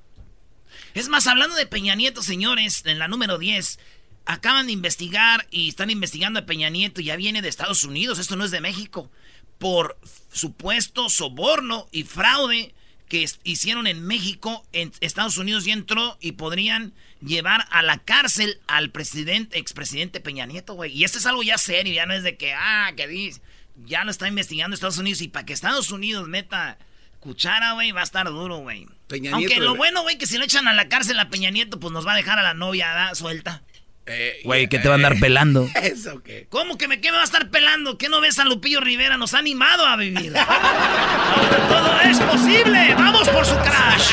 Es 0.96 1.08
más, 1.08 1.28
hablando 1.28 1.56
de 1.56 1.66
Peña 1.68 1.94
Nieto, 1.96 2.22
señores, 2.24 2.82
en 2.86 2.98
la 3.00 3.08
número 3.08 3.38
10, 3.38 3.80
acaban 4.26 4.66
de 4.66 4.72
investigar 4.74 5.46
y 5.52 5.70
están 5.70 5.90
investigando 5.92 6.40
a 6.40 6.46
Peña 6.46 6.70
Nieto, 6.70 7.00
ya 7.02 7.16
viene 7.16 7.42
de 7.42 7.48
Estados 7.50 7.84
Unidos, 7.84 8.18
esto 8.18 8.36
no 8.36 8.44
es 8.46 8.52
de 8.52 8.60
México, 8.62 9.12
por 9.58 9.98
supuesto 10.32 11.10
soborno 11.10 11.88
y 11.92 12.04
fraude 12.04 12.74
que 13.08 13.26
hicieron 13.44 13.88
en 13.88 14.06
México, 14.06 14.66
en 14.74 14.92
Estados 15.00 15.38
Unidos 15.38 15.66
ya 15.66 15.74
entró 15.74 16.18
y 16.20 16.34
podrían 16.34 16.94
llevar 17.22 17.66
a 17.70 17.82
la 17.82 18.00
cárcel 18.00 18.60
al 18.68 18.92
presidente, 18.92 19.60
expresidente 19.60 20.20
Peña 20.20 20.46
Nieto, 20.46 20.74
güey. 20.74 20.92
Y 20.92 21.04
esto 21.04 21.18
es 21.18 21.26
algo 21.26 21.44
ya 21.44 21.58
serio, 21.58 21.94
ya 21.94 22.06
no 22.06 22.14
es 22.14 22.24
de 22.24 22.36
que, 22.36 22.54
ah, 22.54 22.92
que 22.98 23.08
dice, 23.08 23.42
ya 23.86 24.04
lo 24.04 24.12
está 24.12 24.28
investigando 24.28 24.74
Estados 24.74 24.98
Unidos 24.98 25.22
y 25.22 25.28
para 25.28 25.46
que 25.46 25.54
Estados 25.54 25.92
Unidos 25.92 26.28
meta 26.28 26.78
cuchara, 27.20 27.74
güey, 27.74 27.92
va 27.92 28.02
a 28.02 28.06
estar 28.06 28.28
duro, 28.28 28.58
güey. 28.58 28.88
Aunque 29.10 29.20
Nieto, 29.20 29.60
lo 29.62 29.72
bebé. 29.72 29.78
bueno, 29.78 30.02
güey, 30.04 30.18
que 30.18 30.28
si 30.28 30.38
lo 30.38 30.46
echan 30.46 30.68
a 30.68 30.74
la 30.74 30.90
cárcel 30.90 31.20
a 31.20 31.30
Peña 31.30 31.50
Nieto, 31.50 31.80
pues 31.80 31.92
nos 31.94 32.06
va 32.06 32.14
a 32.14 32.18
dejar 32.18 32.40
a 32.40 32.44
la 32.44 32.54
novia 32.54 32.90
¿da? 32.90 33.16
suelta. 33.16 33.64
Eh, 34.08 34.42
Güey, 34.44 34.68
¿qué 34.68 34.78
te 34.78 34.88
va 34.88 34.94
a 34.94 34.98
andar 34.98 35.20
pelando? 35.20 35.68
¿Eso 35.82 36.22
qué? 36.22 36.46
¿Cómo 36.50 36.78
que 36.78 36.88
me, 36.88 37.02
qué 37.02 37.10
me 37.10 37.18
va 37.18 37.22
a 37.24 37.26
estar 37.26 37.50
pelando? 37.50 37.98
¿Qué 37.98 38.08
no 38.08 38.22
ves 38.22 38.38
a 38.40 38.46
Lupillo 38.46 38.80
Rivera? 38.80 39.18
Nos 39.18 39.34
ha 39.34 39.40
animado 39.40 39.86
a 39.86 39.96
vivir. 39.96 40.38
Ahora 40.38 41.68
todo 41.68 42.02
es 42.02 42.20
posible. 42.20 42.94
Vamos 42.96 43.28
por 43.30 43.46
su 43.46 43.56
crash. 43.56 44.12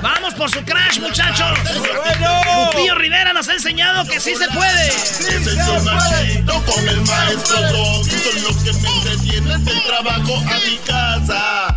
Vamos 0.00 0.34
por 0.34 0.50
su 0.50 0.62
crash, 0.64 0.98
muchachos. 1.00 1.58
Lupillo 1.74 2.94
Rivera 2.94 3.32
nos 3.34 3.48
ha 3.48 3.54
enseñado 3.54 4.06
que 4.06 4.18
sí 4.18 4.34
se 4.34 4.48
puede. 4.48 4.88
Es 4.88 5.20
el 5.46 5.56
show 5.56 5.82
más 5.84 6.22
chido 6.22 6.64
con 6.64 6.88
el 6.88 7.00
maestro. 7.02 7.58
Son 7.58 8.42
los 8.44 8.56
que 8.62 8.72
me 8.80 8.88
entretienen 8.96 9.64
del 9.64 9.82
trabajo 9.84 10.36
a 10.38 10.58
mi 10.68 10.76
casa. 10.86 11.76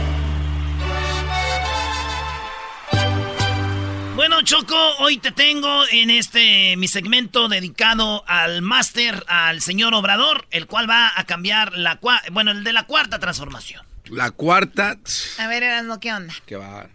Bueno, 4.15 4.41
Choco, 4.43 4.75
hoy 4.99 5.17
te 5.17 5.31
tengo 5.31 5.83
en 5.91 6.09
este 6.09 6.75
mi 6.77 6.87
segmento 6.87 7.47
dedicado 7.47 8.23
al 8.27 8.61
máster, 8.61 9.23
al 9.27 9.61
señor 9.61 9.93
Obrador, 9.93 10.45
el 10.51 10.67
cual 10.67 10.89
va 10.89 11.11
a 11.15 11.23
cambiar 11.25 11.73
la 11.77 11.99
cua- 11.99 12.21
bueno, 12.31 12.51
el 12.51 12.63
de 12.63 12.73
la 12.73 12.83
cuarta 12.83 13.19
transformación. 13.19 13.83
La 14.05 14.31
cuarta. 14.31 14.97
A 15.39 15.47
ver, 15.47 15.63
Erasmo, 15.63 15.99
¿qué 15.99 16.11
onda? 16.13 16.33
Qué 16.45 16.55
va. 16.57 16.87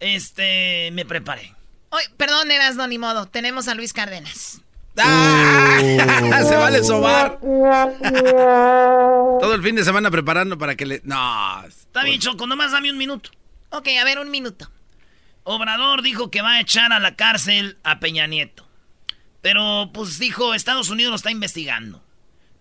Este, 0.00 0.90
me 0.92 1.04
preparé. 1.06 1.54
Perdón, 2.18 2.50
Erasmo, 2.50 2.86
ni 2.86 2.98
modo. 2.98 3.26
Tenemos 3.26 3.68
a 3.68 3.74
Luis 3.74 3.92
Cárdenas. 3.94 4.60
¡Ah! 4.98 5.78
Se 6.46 6.56
vale 6.56 6.84
sobar. 6.84 7.38
Todo 7.40 9.54
el 9.54 9.62
fin 9.62 9.76
de 9.76 9.84
semana 9.84 10.10
preparando 10.10 10.58
para 10.58 10.74
que 10.76 10.84
le. 10.84 11.00
No. 11.04 11.64
Está 11.66 12.02
bien, 12.04 12.20
Choco, 12.20 12.46
nomás 12.46 12.72
dame 12.72 12.90
un 12.90 12.98
minuto. 12.98 13.30
Ok, 13.70 13.88
a 14.00 14.04
ver, 14.04 14.18
un 14.18 14.30
minuto. 14.30 14.70
Obrador 15.48 16.02
dijo 16.02 16.28
que 16.28 16.42
va 16.42 16.54
a 16.54 16.60
echar 16.60 16.92
a 16.92 16.98
la 16.98 17.14
cárcel 17.14 17.78
a 17.84 18.00
Peña 18.00 18.26
Nieto. 18.26 18.68
Pero, 19.42 19.90
pues 19.94 20.18
dijo, 20.18 20.54
Estados 20.54 20.90
Unidos 20.90 21.10
lo 21.10 21.16
está 21.16 21.30
investigando. 21.30 22.02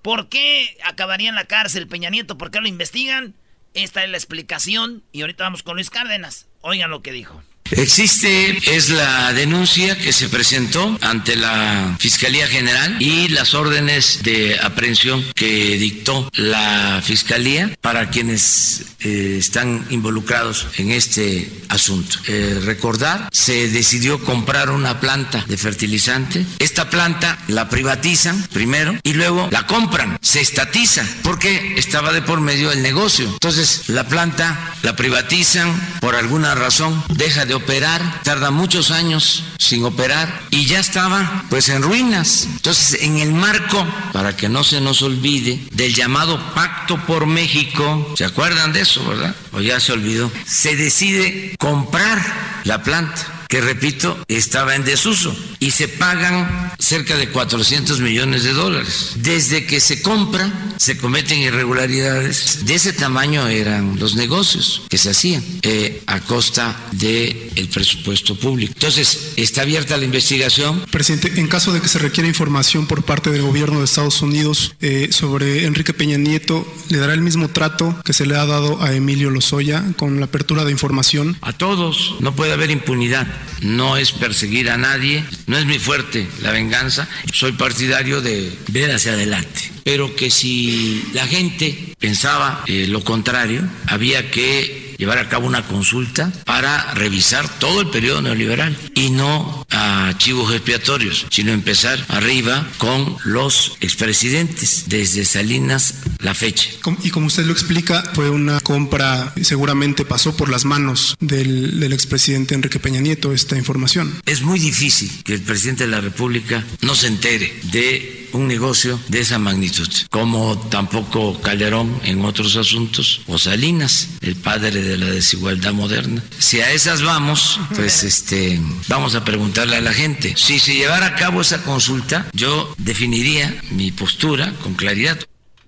¿Por 0.04 0.30
qué 0.30 0.78
acabaría 0.84 1.30
en 1.30 1.36
la 1.36 1.46
cárcel 1.46 1.88
Peña 1.88 2.12
Nieto? 2.12 2.38
¿Por 2.38 2.52
qué 2.52 2.62
lo 2.62 2.68
investigan? 2.68 3.34
Esta 3.74 4.04
es 4.04 4.12
la 4.12 4.18
explicación. 4.18 5.04
Y 5.12 5.22
ahorita 5.22 5.46
vamos 5.46 5.64
con 5.64 5.78
Luis 5.78 5.90
Cárdenas. 5.90 6.48
Oigan 6.62 6.92
lo 6.92 7.02
que 7.02 7.12
dijo. 7.12 7.42
Existe, 7.72 8.58
es 8.76 8.90
la 8.90 9.34
denuncia 9.34 9.98
que 9.98 10.14
se 10.14 10.30
presentó 10.30 10.98
ante 11.02 11.36
la 11.36 11.96
Fiscalía 12.00 12.48
General 12.48 13.02
y 13.02 13.28
las 13.30 13.56
órdenes 13.56 14.20
de 14.22 14.60
aprehensión 14.62 15.26
que 15.34 15.78
dictó 15.78 16.30
la 16.36 17.02
Fiscalía 17.04 17.76
para 17.82 18.12
quienes 18.12 18.86
eh, 19.00 19.38
están 19.40 19.86
involucrados 19.90 20.68
en 20.78 20.92
este 20.92 21.52
asunto. 21.70 22.18
Eh, 22.28 22.62
recordar, 22.64 23.30
se 23.32 23.70
decidió 23.70 24.24
comprar 24.24 24.70
una 24.70 25.00
planta 25.00 25.44
de 25.48 25.58
fertilizante. 25.58 26.46
Esta 26.60 26.90
planta 26.92 27.40
la 27.48 27.68
privatizan 27.68 28.42
primero 28.54 28.96
y 29.02 29.14
luego 29.14 29.48
la 29.52 29.66
compran, 29.66 30.20
se 30.22 30.40
estatiza 30.40 31.04
porque 31.24 31.74
estaba 31.78 32.14
de 32.14 32.22
por 32.22 32.42
medio 32.42 32.72
el 32.72 32.84
negocio. 32.84 33.26
Entonces, 33.28 33.84
la 33.88 34.08
planta 34.08 34.76
la 34.84 34.96
privatizan 34.96 35.74
por 36.00 36.16
alguna 36.16 36.54
razón, 36.54 37.04
deja 37.10 37.46
de 37.46 37.55
operar, 37.56 38.22
tarda 38.24 38.52
muchos 38.52 38.92
años 38.92 39.44
sin 39.58 39.84
operar 39.84 40.42
y 40.52 40.66
ya 40.66 40.80
estaba 40.80 41.46
pues 41.50 41.70
en 41.70 41.82
ruinas. 41.82 42.48
Entonces, 42.52 43.02
en 43.02 43.18
el 43.18 43.32
marco, 43.34 43.86
para 44.14 44.36
que 44.36 44.50
no 44.50 44.64
se 44.64 44.82
nos 44.82 45.02
olvide, 45.02 45.60
del 45.72 45.94
llamado 45.94 46.40
Pacto 46.54 46.98
por 47.06 47.26
México, 47.26 48.14
¿se 48.18 48.26
acuerdan 48.26 48.74
de 48.74 48.82
eso, 48.82 49.04
verdad? 49.06 49.36
O 49.54 49.62
ya 49.62 49.80
se 49.80 49.94
olvidó, 49.94 50.32
se 50.46 50.76
decide 50.76 51.56
comprar 51.58 52.20
la 52.64 52.84
planta 52.84 53.36
que 53.56 53.62
repito, 53.62 54.18
estaba 54.28 54.76
en 54.76 54.84
desuso 54.84 55.34
y 55.62 55.72
se 55.72 55.88
pagan 55.88 56.74
cerca 56.78 57.16
de 57.16 57.30
400 57.30 58.02
millones 58.02 58.44
de 58.44 58.52
dólares. 58.52 59.14
Desde 59.16 59.66
que 59.66 59.80
se 59.80 60.02
compra, 60.02 60.52
se 60.76 60.98
cometen 60.98 61.40
irregularidades. 61.40 62.66
De 62.66 62.76
ese 62.76 62.92
tamaño 62.92 63.48
eran 63.48 63.98
los 63.98 64.16
negocios 64.16 64.82
que 64.90 64.98
se 64.98 65.12
hacían 65.12 65.42
eh, 65.62 66.04
a 66.06 66.20
costa 66.20 66.76
del 66.92 67.50
el 67.56 67.70
presupuesto 67.70 68.38
público. 68.38 68.74
Entonces, 68.76 69.32
está 69.38 69.62
abierta 69.62 69.96
la 69.96 70.04
investigación. 70.04 70.82
Presidente, 70.92 71.40
en 71.40 71.48
caso 71.48 71.72
de 71.72 71.80
que 71.80 71.88
se 71.88 72.00
requiera 72.00 72.28
información 72.28 72.88
por 72.88 73.04
parte 73.04 73.32
del 73.32 73.44
gobierno 73.44 73.80
de 73.80 73.86
Estados 73.86 74.22
Unidos 74.22 74.76
eh, 74.82 75.08
sobre 75.12 75.66
Enrique 75.66 75.94
Peña 75.94 76.18
Nieto, 76.18 76.68
¿le 76.90 76.98
dará 76.98 77.14
el 77.14 77.22
mismo 77.22 77.48
trato 77.48 77.98
que 78.04 78.12
se 78.12 78.26
le 78.26 78.36
ha 78.36 78.46
dado 78.46 78.82
a 78.82 78.94
Emilio 78.94 79.30
Lozoya 79.30 79.82
con 79.96 80.20
la 80.20 80.26
apertura 80.26 80.66
de 80.66 80.72
información? 80.72 81.38
A 81.42 81.54
todos, 81.54 82.16
no 82.20 82.36
puede 82.36 82.52
haber 82.52 82.70
impunidad 82.70 83.26
no 83.62 83.98
es 83.98 84.12
perseguir 84.12 84.70
a 84.70 84.78
nadie, 84.78 85.24
no 85.48 85.58
es 85.58 85.66
mi 85.66 85.80
fuerte 85.80 86.28
la 86.42 86.52
venganza, 86.52 87.08
soy 87.32 87.54
partidario 87.54 88.22
de 88.22 88.52
ver 88.70 88.92
hacia 88.92 89.14
adelante, 89.14 89.72
pero 89.84 90.16
que 90.16 90.32
si 90.32 91.04
la 91.14 91.28
gente 91.28 91.96
pensaba 92.00 92.64
eh, 92.68 92.88
lo 92.88 93.04
contrario, 93.04 93.68
había 93.88 94.32
que 94.32 94.86
llevar 94.98 95.18
a 95.18 95.30
cabo 95.30 95.48
una 95.48 95.64
consulta 95.64 96.32
para 96.46 96.94
revisar 96.94 97.48
todo 97.60 97.82
el 97.82 97.88
periodo 97.88 98.22
neoliberal 98.22 98.78
y 98.96 99.10
no 99.10 99.65
a 99.76 100.14
chivos 100.18 100.54
expiatorios, 100.54 101.28
sino 101.30 101.52
empezar 101.52 102.04
arriba 102.08 102.68
con 102.78 103.18
los 103.26 103.78
expresidentes, 103.82 104.86
desde 104.88 105.26
Salinas 105.26 105.96
la 106.20 106.34
fecha. 106.34 106.70
Y 107.04 107.10
como 107.10 107.28
usted 107.28 107.46
lo 107.46 107.52
explica, 107.52 108.04
fue 108.14 108.30
una 108.30 108.60
compra, 108.62 109.34
seguramente 109.42 110.06
pasó 110.06 110.36
por 110.36 110.50
las 110.50 110.66
manos 110.66 111.16
del, 111.20 111.80
del 111.80 111.94
expresidente 111.94 112.56
Enrique 112.56 112.80
Peña 112.80 113.02
Nieto 113.02 113.34
esta 113.34 113.58
información. 113.58 114.14
Es 114.26 114.42
muy 114.42 114.60
difícil 114.60 115.12
que 115.24 115.34
el 115.34 115.42
presidente 115.42 115.84
de 115.86 115.92
la 115.92 116.02
República 116.02 116.64
no 116.82 116.96
se 116.96 117.08
entere 117.08 117.60
de 117.64 118.25
un 118.36 118.48
negocio 118.48 119.00
de 119.08 119.22
esa 119.22 119.40
magnitud, 119.40 119.88
como 120.10 120.58
tampoco 120.70 121.42
Calderón 121.42 122.00
en 122.04 122.24
otros 122.24 122.56
asuntos, 122.56 123.22
o 123.28 123.38
Salinas, 123.38 124.10
el 124.22 124.36
padre 124.36 124.82
de 124.82 124.98
la 124.98 125.08
desigualdad 125.08 125.74
moderna. 125.74 126.24
Si 126.38 126.60
a 126.62 126.72
esas 126.72 127.02
vamos, 127.02 127.60
pues 127.76 128.04
este, 128.04 128.60
vamos 128.88 129.16
a 129.16 129.24
preguntarle 129.24 129.78
a 129.78 129.82
la 129.82 129.94
gente. 129.94 130.34
Si 130.36 130.60
se 130.60 130.76
llevara 130.76 131.08
a 131.08 131.16
cabo 131.16 131.42
esa 131.42 131.64
consulta, 131.64 132.28
yo 132.34 132.74
definiría 132.78 133.56
mi 133.72 133.92
postura 133.92 134.54
con 134.62 134.76
claridad. 134.76 135.20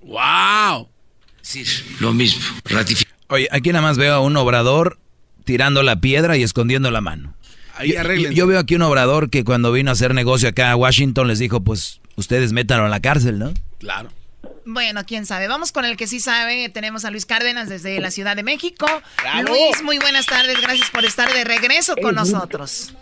¡Wow! 0.01 0.89
Sí, 1.41 1.63
lo 1.99 2.13
mismo, 2.13 2.41
ratificar. 2.65 3.15
Oye, 3.29 3.47
aquí 3.51 3.69
nada 3.69 3.81
más 3.81 3.97
veo 3.97 4.13
a 4.13 4.19
un 4.19 4.35
obrador 4.37 4.99
tirando 5.45 5.83
la 5.83 6.01
piedra 6.01 6.37
y 6.37 6.43
escondiendo 6.43 6.91
la 6.91 7.01
mano. 7.01 7.35
Ahí 7.75 7.93
yo, 7.93 8.31
yo, 8.31 8.47
veo 8.47 8.59
aquí 8.59 8.75
un 8.75 8.81
obrador 8.81 9.29
que 9.29 9.43
cuando 9.43 9.71
vino 9.71 9.91
a 9.91 9.93
hacer 9.93 10.13
negocio 10.13 10.49
acá 10.49 10.71
a 10.71 10.75
Washington 10.75 11.27
les 11.27 11.39
dijo, 11.39 11.63
pues 11.63 12.01
ustedes 12.17 12.51
métanlo 12.51 12.85
a 12.85 12.89
la 12.89 12.99
cárcel, 12.99 13.39
¿no? 13.39 13.53
Claro. 13.79 14.09
Bueno, 14.65 15.01
quién 15.07 15.25
sabe. 15.25 15.47
Vamos 15.47 15.71
con 15.71 15.85
el 15.85 15.95
que 15.95 16.07
sí 16.07 16.19
sabe. 16.19 16.67
Tenemos 16.67 17.05
a 17.05 17.11
Luis 17.11 17.25
Cárdenas 17.25 17.69
desde 17.69 18.01
la 18.01 18.11
Ciudad 18.11 18.35
de 18.35 18.43
México. 18.43 18.85
Luis, 19.47 19.81
muy 19.81 19.97
buenas 19.97 20.25
tardes. 20.25 20.61
Gracias 20.61 20.91
por 20.91 21.05
estar 21.05 21.31
de 21.31 21.45
regreso 21.45 21.95
con 22.01 22.15
nosotros. 22.15 22.93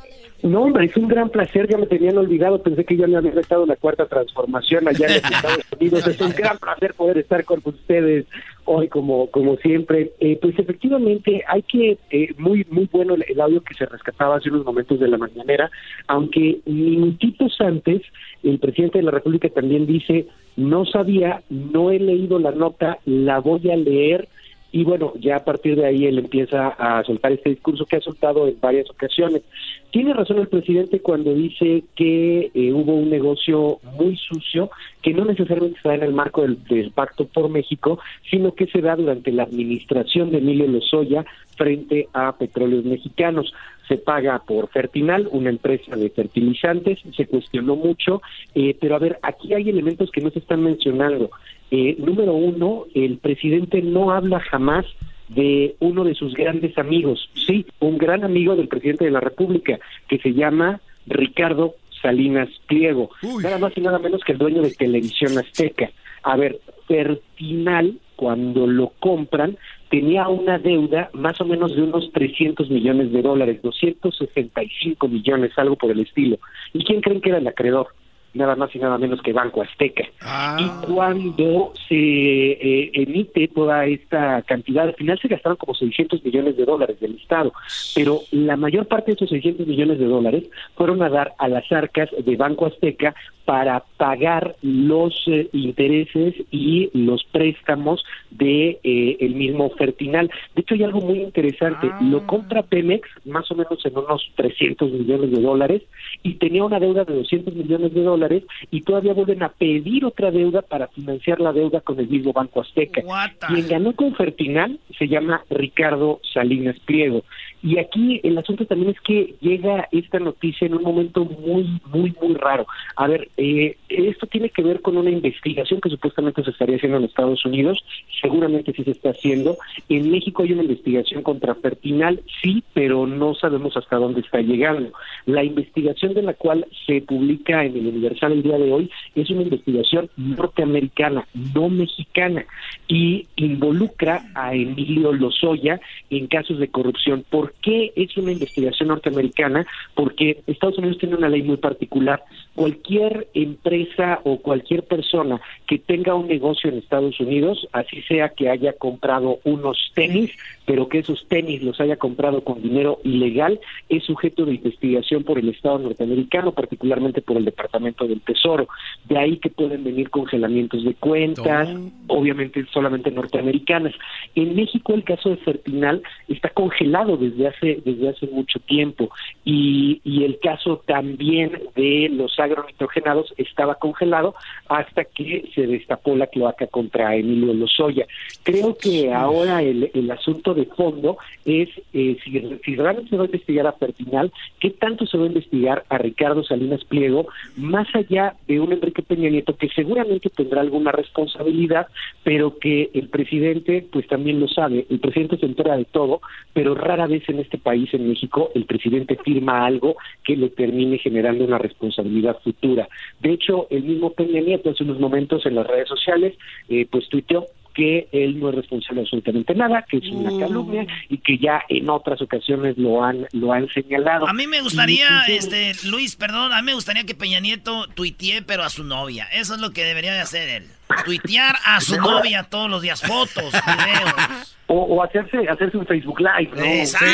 No, 0.43 0.61
hombre, 0.61 0.85
es 0.85 0.95
un 0.95 1.07
gran 1.07 1.29
placer. 1.29 1.67
Ya 1.67 1.77
me 1.79 1.87
tenían 1.87 2.19
olvidado. 2.19 2.61
Pensé 2.61 2.85
que 2.85 2.95
ya 2.95 3.07
me 3.07 3.17
había 3.17 3.31
estado 3.39 3.65
la 3.65 3.75
cuarta 3.77 4.05
transformación 4.05 4.87
allá 4.87 5.07
en 5.07 5.13
Estados 5.33 5.65
Unidos. 5.79 6.05
Es 6.05 6.21
un 6.21 6.33
gran 6.33 6.59
placer 6.59 6.93
poder 6.93 7.17
estar 7.17 7.43
con 7.45 7.61
ustedes 7.63 8.25
hoy, 8.65 8.87
como 8.89 9.29
como 9.31 9.55
siempre. 9.57 10.11
Eh, 10.19 10.37
pues 10.41 10.57
efectivamente, 10.59 11.43
hay 11.47 11.61
que 11.63 11.97
eh, 12.11 12.33
muy 12.37 12.65
muy 12.69 12.89
bueno 12.91 13.15
el, 13.15 13.41
audio 13.41 13.63
que 13.63 13.73
se 13.73 13.85
rescataba 13.85 14.37
hace 14.37 14.49
unos 14.49 14.65
momentos 14.65 14.99
de 14.99 15.07
la 15.07 15.17
mañanera, 15.17 15.71
aunque 16.07 16.59
minutitos 16.65 17.55
antes 17.59 18.01
el 18.43 18.59
presidente 18.59 18.99
de 18.99 19.05
la 19.05 19.11
República 19.11 19.49
también 19.49 19.85
dice 19.85 20.27
no 20.57 20.85
sabía, 20.85 21.43
no 21.49 21.91
he 21.91 21.99
leído 21.99 22.39
la 22.39 22.51
nota, 22.51 22.99
la 23.05 23.39
voy 23.39 23.69
a 23.71 23.75
leer 23.75 24.27
y 24.75 24.83
bueno, 24.83 25.13
ya 25.21 25.37
a 25.37 25.45
partir 25.45 25.77
de 25.77 25.85
ahí 25.85 26.05
él 26.05 26.19
empieza 26.19 26.67
a 26.67 27.01
soltar 27.05 27.31
este 27.31 27.51
discurso 27.51 27.85
que 27.85 27.95
ha 27.95 28.01
soltado 28.01 28.45
en 28.45 28.59
varias 28.59 28.89
ocasiones. 28.89 29.41
Tiene 29.89 30.13
razón 30.13 30.37
el 30.39 30.49
presidente 30.49 30.99
cuando 30.99 31.33
dice 31.33 31.85
que 31.95 32.51
eh, 32.53 32.73
hubo 32.73 32.93
un 32.93 33.09
negocio 33.09 33.79
muy 33.97 34.17
sucio 34.17 34.69
que 35.01 35.13
no 35.13 35.23
necesariamente 35.23 35.79
se 35.81 35.87
da 35.87 35.95
en 35.95 36.03
el 36.03 36.11
marco 36.11 36.41
del, 36.41 36.61
del, 36.65 36.91
Pacto 36.91 37.25
por 37.25 37.47
México, 37.47 37.99
sino 38.29 38.53
que 38.53 38.67
se 38.67 38.81
da 38.81 38.97
durante 38.97 39.31
la 39.31 39.43
administración 39.43 40.31
de 40.31 40.39
Emilio 40.39 40.67
Lozoya 40.67 41.23
frente 41.55 42.09
a 42.11 42.35
petróleos 42.37 42.83
mexicanos. 42.83 43.53
Se 43.87 43.97
paga 43.97 44.39
por 44.39 44.69
Fertinal, 44.69 45.27
una 45.31 45.49
empresa 45.49 45.95
de 45.95 46.09
fertilizantes, 46.09 46.99
se 47.15 47.27
cuestionó 47.27 47.75
mucho, 47.75 48.21
eh, 48.53 48.75
pero 48.79 48.95
a 48.95 48.99
ver, 48.99 49.19
aquí 49.21 49.53
hay 49.53 49.69
elementos 49.69 50.11
que 50.11 50.21
no 50.21 50.31
se 50.31 50.39
están 50.39 50.63
mencionando. 50.63 51.29
Eh, 51.71 51.95
número 51.99 52.33
uno, 52.33 52.85
el 52.93 53.17
presidente 53.17 53.81
no 53.81 54.11
habla 54.11 54.39
jamás 54.39 54.85
de 55.29 55.75
uno 55.79 56.03
de 56.03 56.15
sus 56.15 56.33
grandes 56.33 56.77
amigos, 56.77 57.29
sí, 57.47 57.65
un 57.79 57.97
gran 57.97 58.23
amigo 58.23 58.55
del 58.55 58.67
presidente 58.67 59.05
de 59.05 59.11
la 59.11 59.19
República, 59.19 59.79
que 60.07 60.19
se 60.19 60.33
llama 60.33 60.81
Ricardo 61.07 61.75
Salinas 62.01 62.49
Pliego, 62.67 63.09
nada 63.41 63.57
más 63.57 63.75
y 63.75 63.81
nada 63.81 63.99
menos 63.99 64.23
que 64.23 64.33
el 64.33 64.37
dueño 64.37 64.61
de 64.61 64.71
Televisión 64.71 65.37
Azteca. 65.37 65.89
A 66.21 66.37
ver, 66.37 66.59
Fertinal, 66.87 67.97
cuando 68.15 68.67
lo 68.67 68.93
compran, 68.99 69.57
tenía 69.95 70.27
una 70.27 70.59
deuda 70.59 71.09
más 71.13 71.39
o 71.39 71.45
menos 71.45 71.73
de 71.73 71.81
unos 71.81 72.11
300 72.11 72.69
millones 72.69 73.13
de 73.13 73.21
dólares, 73.21 73.61
265 73.61 75.07
millones, 75.07 75.53
algo 75.55 75.77
por 75.77 75.89
el 75.89 76.01
estilo. 76.01 76.37
¿Y 76.73 76.83
quién 76.83 76.99
creen 76.99 77.21
que 77.21 77.29
era 77.29 77.37
el 77.37 77.47
acreedor? 77.47 77.87
Nada 78.35 78.55
más 78.55 78.75
y 78.75 78.79
nada 78.79 78.97
menos 78.97 79.21
que 79.21 79.33
Banco 79.33 79.61
Azteca. 79.61 80.03
Ah. 80.21 80.57
Y 80.59 80.85
cuando 80.85 81.73
se 81.87 81.95
eh, 81.95 82.91
emite 82.93 83.47
toda 83.47 83.85
esta 83.85 84.41
cantidad, 84.43 84.87
al 84.87 84.95
final 84.95 85.19
se 85.19 85.27
gastaron 85.27 85.57
como 85.57 85.73
600 85.73 86.23
millones 86.23 86.57
de 86.57 86.65
dólares 86.65 86.99
del 86.99 87.15
Estado, 87.15 87.53
pero 87.95 88.21
la 88.31 88.57
mayor 88.57 88.87
parte 88.87 89.11
de 89.11 89.15
esos 89.15 89.29
600 89.29 89.65
millones 89.65 89.99
de 89.99 90.05
dólares 90.05 90.43
fueron 90.75 91.01
a 91.01 91.09
dar 91.09 91.33
a 91.37 91.47
las 91.47 91.69
arcas 91.71 92.09
de 92.17 92.35
Banco 92.35 92.65
Azteca 92.65 93.15
para 93.45 93.83
pagar 93.97 94.55
los 94.63 95.13
eh, 95.27 95.47
intereses 95.53 96.33
y 96.51 96.89
los 96.93 97.23
préstamos 97.25 98.03
de 98.31 98.79
eh, 98.83 99.17
el 99.19 99.35
mismo 99.35 99.69
Fertinal. 99.69 100.31
De 100.55 100.61
hecho, 100.61 100.73
hay 100.73 100.83
algo 100.83 100.99
muy 101.01 101.21
interesante. 101.21 101.87
Ah. 101.91 101.99
Lo 102.01 102.25
compra 102.25 102.63
Pemex 102.63 103.07
más 103.23 103.49
o 103.51 103.55
menos 103.55 103.85
en 103.85 103.97
unos 103.97 104.31
300 104.35 104.91
millones 104.91 105.31
de 105.31 105.41
dólares 105.41 105.83
y 106.25 106.33
tenía 106.33 106.63
una 106.63 106.79
deuda 106.79 107.03
de 107.05 107.13
200 107.13 107.53
millones 107.53 107.93
de 107.93 108.01
dólares 108.01 108.43
y 108.71 108.81
todavía 108.81 109.13
vuelven 109.13 109.43
a 109.43 109.49
pedir 109.49 110.03
otra 110.05 110.31
deuda 110.31 110.63
para 110.63 110.87
financiar 110.87 111.39
la 111.39 111.53
deuda 111.53 111.81
con 111.81 111.99
el 111.99 112.07
mismo 112.07 112.33
Banco 112.33 112.61
Azteca. 112.61 113.03
Quien 113.47 113.67
ganó 113.67 113.93
con 113.93 114.15
Fertinal 114.15 114.79
se 114.97 115.07
llama 115.07 115.43
Ricardo 115.51 116.19
Salinas 116.33 116.79
Pliego. 116.79 117.21
Y 117.65 117.79
aquí 117.79 118.21
el 118.21 118.37
asunto 118.37 118.63
también 118.67 118.91
es 118.91 119.01
que 119.01 119.33
llega 119.41 119.89
esta 119.91 120.19
noticia 120.19 120.67
en 120.67 120.75
un 120.75 120.83
momento 120.83 121.25
muy, 121.25 121.67
muy, 121.91 122.13
muy 122.21 122.35
raro. 122.35 122.67
A 122.95 123.07
ver, 123.07 123.27
eh, 123.37 123.75
esto 123.89 124.27
tiene 124.27 124.51
que 124.51 124.61
ver 124.61 124.81
con 124.81 124.97
una 124.97 125.09
investigación 125.09 125.81
que 125.81 125.89
supuestamente 125.89 126.43
se 126.43 126.51
estaría 126.51 126.75
haciendo 126.75 126.99
en 126.99 127.05
Estados 127.05 127.43
Unidos, 127.43 127.83
seguramente 128.21 128.71
sí 128.71 128.83
se 128.83 128.91
está 128.91 129.09
haciendo. 129.09 129.57
En 129.89 130.11
México 130.11 130.43
hay 130.43 130.53
una 130.53 130.61
investigación 130.61 131.23
contra 131.23 131.55
Fertinal, 131.55 132.21
sí, 132.43 132.63
pero 132.75 133.07
no 133.07 133.33
sabemos 133.33 133.75
hasta 133.75 133.95
dónde 133.95 134.21
está 134.21 134.41
llegando. 134.41 134.91
La 135.25 135.43
investigación 135.43 136.13
de 136.13 136.21
la 136.21 136.35
cual 136.35 136.67
se 136.85 137.01
publica 137.01 137.65
en 137.65 137.77
el 137.77 137.87
Universal 137.87 138.31
el 138.31 138.43
día 138.43 138.59
de 138.59 138.71
hoy 138.71 138.91
es 139.15 139.27
una 139.31 139.41
investigación 139.41 140.07
norteamericana, 140.17 141.27
no 141.55 141.69
mexicana, 141.69 142.45
y 142.87 143.25
involucra 143.37 144.23
a 144.35 144.53
Emilio 144.53 145.13
Lozoya 145.13 145.81
en 146.11 146.27
casos 146.27 146.59
de 146.59 146.67
corrupción. 146.67 147.25
¿Por 147.27 147.54
qué 147.61 147.91
es 147.95 148.15
una 148.17 148.31
investigación 148.31 148.89
norteamericana? 148.89 149.65
Porque 149.93 150.41
Estados 150.47 150.77
Unidos 150.77 150.97
tiene 150.97 151.15
una 151.15 151.29
ley 151.29 151.43
muy 151.43 151.57
particular. 151.57 152.23
Cualquier 152.55 153.27
empresa 153.33 154.19
o 154.23 154.37
cualquier 154.37 154.83
persona 154.83 155.41
que 155.67 155.79
tenga 155.79 156.15
un 156.15 156.27
negocio 156.27 156.69
en 156.69 156.77
Estados 156.77 157.19
Unidos, 157.19 157.67
así 157.71 158.01
sea 158.03 158.29
que 158.29 158.49
haya 158.49 158.73
comprado 158.73 159.39
unos 159.43 159.91
tenis, 159.93 160.31
pero 160.65 160.87
que 160.87 160.99
esos 160.99 161.25
tenis 161.27 161.61
los 161.63 161.79
haya 161.79 161.97
comprado 161.97 162.43
con 162.43 162.61
dinero 162.61 162.99
ilegal, 163.03 163.59
es 163.89 164.03
sujeto 164.03 164.45
de 164.45 164.55
investigación 164.55 165.23
por 165.23 165.39
el 165.39 165.49
Estado 165.49 165.79
norteamericano, 165.79 166.51
particularmente 166.53 167.21
por 167.21 167.37
el 167.37 167.45
Departamento 167.45 168.07
del 168.07 168.21
Tesoro. 168.21 168.67
De 169.07 169.17
ahí 169.17 169.37
que 169.37 169.49
pueden 169.49 169.83
venir 169.83 170.09
congelamientos 170.09 170.83
de 170.83 170.93
cuentas, 170.93 171.69
obviamente 172.07 172.65
solamente 172.71 173.11
norteamericanas. 173.11 173.93
En 174.35 174.55
México 174.55 174.93
el 174.93 175.03
caso 175.03 175.29
de 175.29 175.37
Fertinal 175.37 176.01
está 176.27 176.49
congelado 176.49 177.17
desde 177.17 177.44
hace 177.47 177.81
desde 177.83 178.09
hace 178.09 178.27
mucho 178.27 178.59
tiempo 178.59 179.09
y, 179.43 180.01
y 180.03 180.23
el 180.23 180.39
caso 180.39 180.81
también 180.85 181.61
de 181.75 182.09
los 182.11 182.39
agronitrogenados 182.39 183.33
estaba 183.37 183.75
congelado 183.75 184.35
hasta 184.67 185.05
que 185.05 185.49
se 185.53 185.67
destapó 185.67 186.15
la 186.15 186.27
cloaca 186.27 186.67
contra 186.67 187.15
Emilio 187.15 187.53
Lozoya. 187.53 188.07
Creo 188.43 188.77
que 188.77 189.13
ahora 189.13 189.61
el, 189.61 189.91
el 189.93 190.11
asunto 190.11 190.53
de 190.53 190.65
fondo 190.65 191.17
es 191.45 191.69
eh, 191.93 192.17
si, 192.23 192.41
si 192.63 192.75
realmente 192.75 193.09
se 193.09 193.17
va 193.17 193.23
a 193.23 193.25
investigar 193.25 193.67
a 193.67 193.73
Fertinal, 193.73 194.31
qué 194.59 194.71
tanto 194.71 195.05
se 195.05 195.17
va 195.17 195.25
a 195.25 195.27
investigar 195.27 195.83
a 195.89 195.97
Ricardo 195.97 196.43
Salinas 196.43 196.83
Pliego, 196.85 197.27
más 197.55 197.87
allá 197.95 198.35
de 198.47 198.59
un 198.59 198.71
Enrique 198.71 199.01
Peña 199.01 199.29
Nieto 199.29 199.55
que 199.55 199.69
seguramente 199.69 200.29
tendrá 200.29 200.61
alguna 200.61 200.91
responsabilidad, 200.91 201.87
pero 202.23 202.57
que 202.57 202.89
el 202.93 203.09
presidente 203.09 203.85
pues 203.91 204.07
también 204.07 204.39
lo 204.39 204.47
sabe, 204.47 204.85
el 204.89 204.99
presidente 204.99 205.37
se 205.37 205.45
entera 205.45 205.77
de 205.77 205.85
todo, 205.85 206.21
pero 206.53 206.75
rara 206.75 207.07
vez 207.07 207.24
en 207.29 207.39
este 207.39 207.57
país, 207.57 207.93
en 207.93 208.07
México, 208.07 208.51
el 208.55 208.65
presidente 208.65 209.17
firma 209.17 209.65
algo 209.65 209.95
que 210.23 210.35
le 210.35 210.49
termine 210.49 210.97
generando 210.97 211.43
una 211.43 211.57
responsabilidad 211.57 212.37
futura. 212.43 212.87
De 213.19 213.31
hecho, 213.31 213.67
el 213.69 213.83
mismo 213.83 214.11
Peña 214.11 214.41
Nieto 214.41 214.69
hace 214.69 214.83
unos 214.83 214.99
momentos 214.99 215.45
en 215.45 215.55
las 215.55 215.67
redes 215.67 215.87
sociales, 215.87 216.35
eh, 216.69 216.87
pues 216.89 217.07
tuiteó 217.09 217.45
que 217.75 218.07
él 218.11 218.39
no 218.39 218.49
es 218.49 218.55
responsable 218.55 219.01
de 219.01 219.05
absolutamente 219.05 219.53
nada, 219.53 219.85
que 219.87 219.97
es 219.97 220.07
una 220.09 220.31
mm. 220.31 220.39
calumnia 220.39 220.87
y 221.09 221.17
que 221.19 221.37
ya 221.37 221.61
en 221.69 221.89
otras 221.89 222.21
ocasiones 222.21 222.77
lo 222.77 223.03
han 223.03 223.27
lo 223.33 223.51
han 223.51 223.67
señalado. 223.69 224.27
A 224.27 224.33
mí 224.33 224.47
me 224.47 224.61
gustaría, 224.61 225.23
este 225.27 225.73
Luis, 225.83 226.15
perdón, 226.15 226.53
a 226.53 226.61
mí 226.61 226.65
me 226.65 226.73
gustaría 226.73 227.03
que 227.03 227.13
Peña 227.13 227.39
Nieto 227.39 227.87
tuitee 227.93 228.41
pero 228.41 228.63
a 228.63 228.69
su 228.69 228.83
novia. 228.83 229.27
Eso 229.31 229.55
es 229.55 229.61
lo 229.61 229.71
que 229.71 229.83
debería 229.83 230.13
de 230.13 230.21
hacer 230.21 230.49
él. 230.49 230.67
Tuitear 231.03 231.55
a 231.65 231.81
su 231.81 231.97
novia 231.99 232.43
todos 232.43 232.69
los 232.69 232.81
días, 232.81 233.01
fotos, 233.01 233.51
videos. 233.51 234.55
O, 234.67 235.03
hacerse, 235.03 235.47
hacerse 235.47 235.77
un 235.77 235.85
Facebook 235.85 236.19
Live, 236.19 236.51
¿no? 236.55 236.85
Sí, 236.85 237.05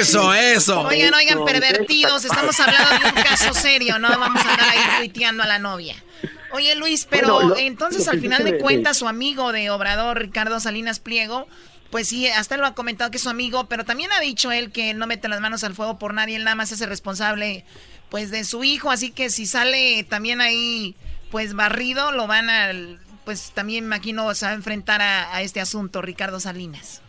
eso, 0.00 0.34
eso. 0.34 0.80
Oigan, 0.82 1.14
oigan, 1.14 1.44
pervertidos, 1.44 2.24
estamos 2.24 2.58
hablando 2.58 3.04
de 3.04 3.06
un 3.06 3.22
caso 3.22 3.54
serio, 3.54 4.00
no 4.00 4.08
vamos 4.08 4.44
a 4.44 4.50
andar 4.50 4.68
ahí 4.70 4.98
tuiteando 4.98 5.44
a 5.44 5.46
la 5.46 5.60
novia. 5.60 5.94
Oye 6.52 6.74
Luis, 6.76 7.06
pero 7.08 7.56
entonces 7.56 8.08
al 8.08 8.20
final 8.20 8.44
de 8.44 8.58
cuentas 8.58 8.96
su 8.96 9.08
amigo 9.08 9.52
de 9.52 9.70
Obrador, 9.70 10.18
Ricardo 10.18 10.60
Salinas 10.60 11.00
Pliego, 11.00 11.46
pues 11.90 12.08
sí, 12.08 12.28
hasta 12.28 12.56
lo 12.56 12.66
ha 12.66 12.74
comentado 12.74 13.10
que 13.10 13.16
es 13.16 13.22
su 13.22 13.30
amigo, 13.30 13.68
pero 13.68 13.84
también 13.84 14.12
ha 14.12 14.20
dicho 14.20 14.52
él 14.52 14.72
que 14.72 14.94
no 14.94 15.06
mete 15.06 15.28
las 15.28 15.40
manos 15.40 15.64
al 15.64 15.74
fuego 15.74 15.98
por 15.98 16.14
nadie, 16.14 16.36
él 16.36 16.44
nada 16.44 16.56
más 16.56 16.72
es 16.72 16.80
el 16.80 16.88
responsable 16.88 17.64
pues 18.10 18.30
de 18.30 18.44
su 18.44 18.64
hijo, 18.64 18.90
así 18.90 19.10
que 19.10 19.30
si 19.30 19.46
sale 19.46 20.04
también 20.04 20.40
ahí 20.40 20.94
pues 21.30 21.54
barrido, 21.54 22.12
lo 22.12 22.26
van 22.26 22.50
a, 22.50 22.70
pues 23.24 23.52
también 23.52 23.84
imagino 23.84 24.32
se 24.34 24.46
va 24.46 24.52
a 24.52 24.54
enfrentar 24.54 25.02
a 25.02 25.42
este 25.42 25.60
asunto 25.60 26.02
Ricardo 26.02 26.40
Salinas. 26.40 27.02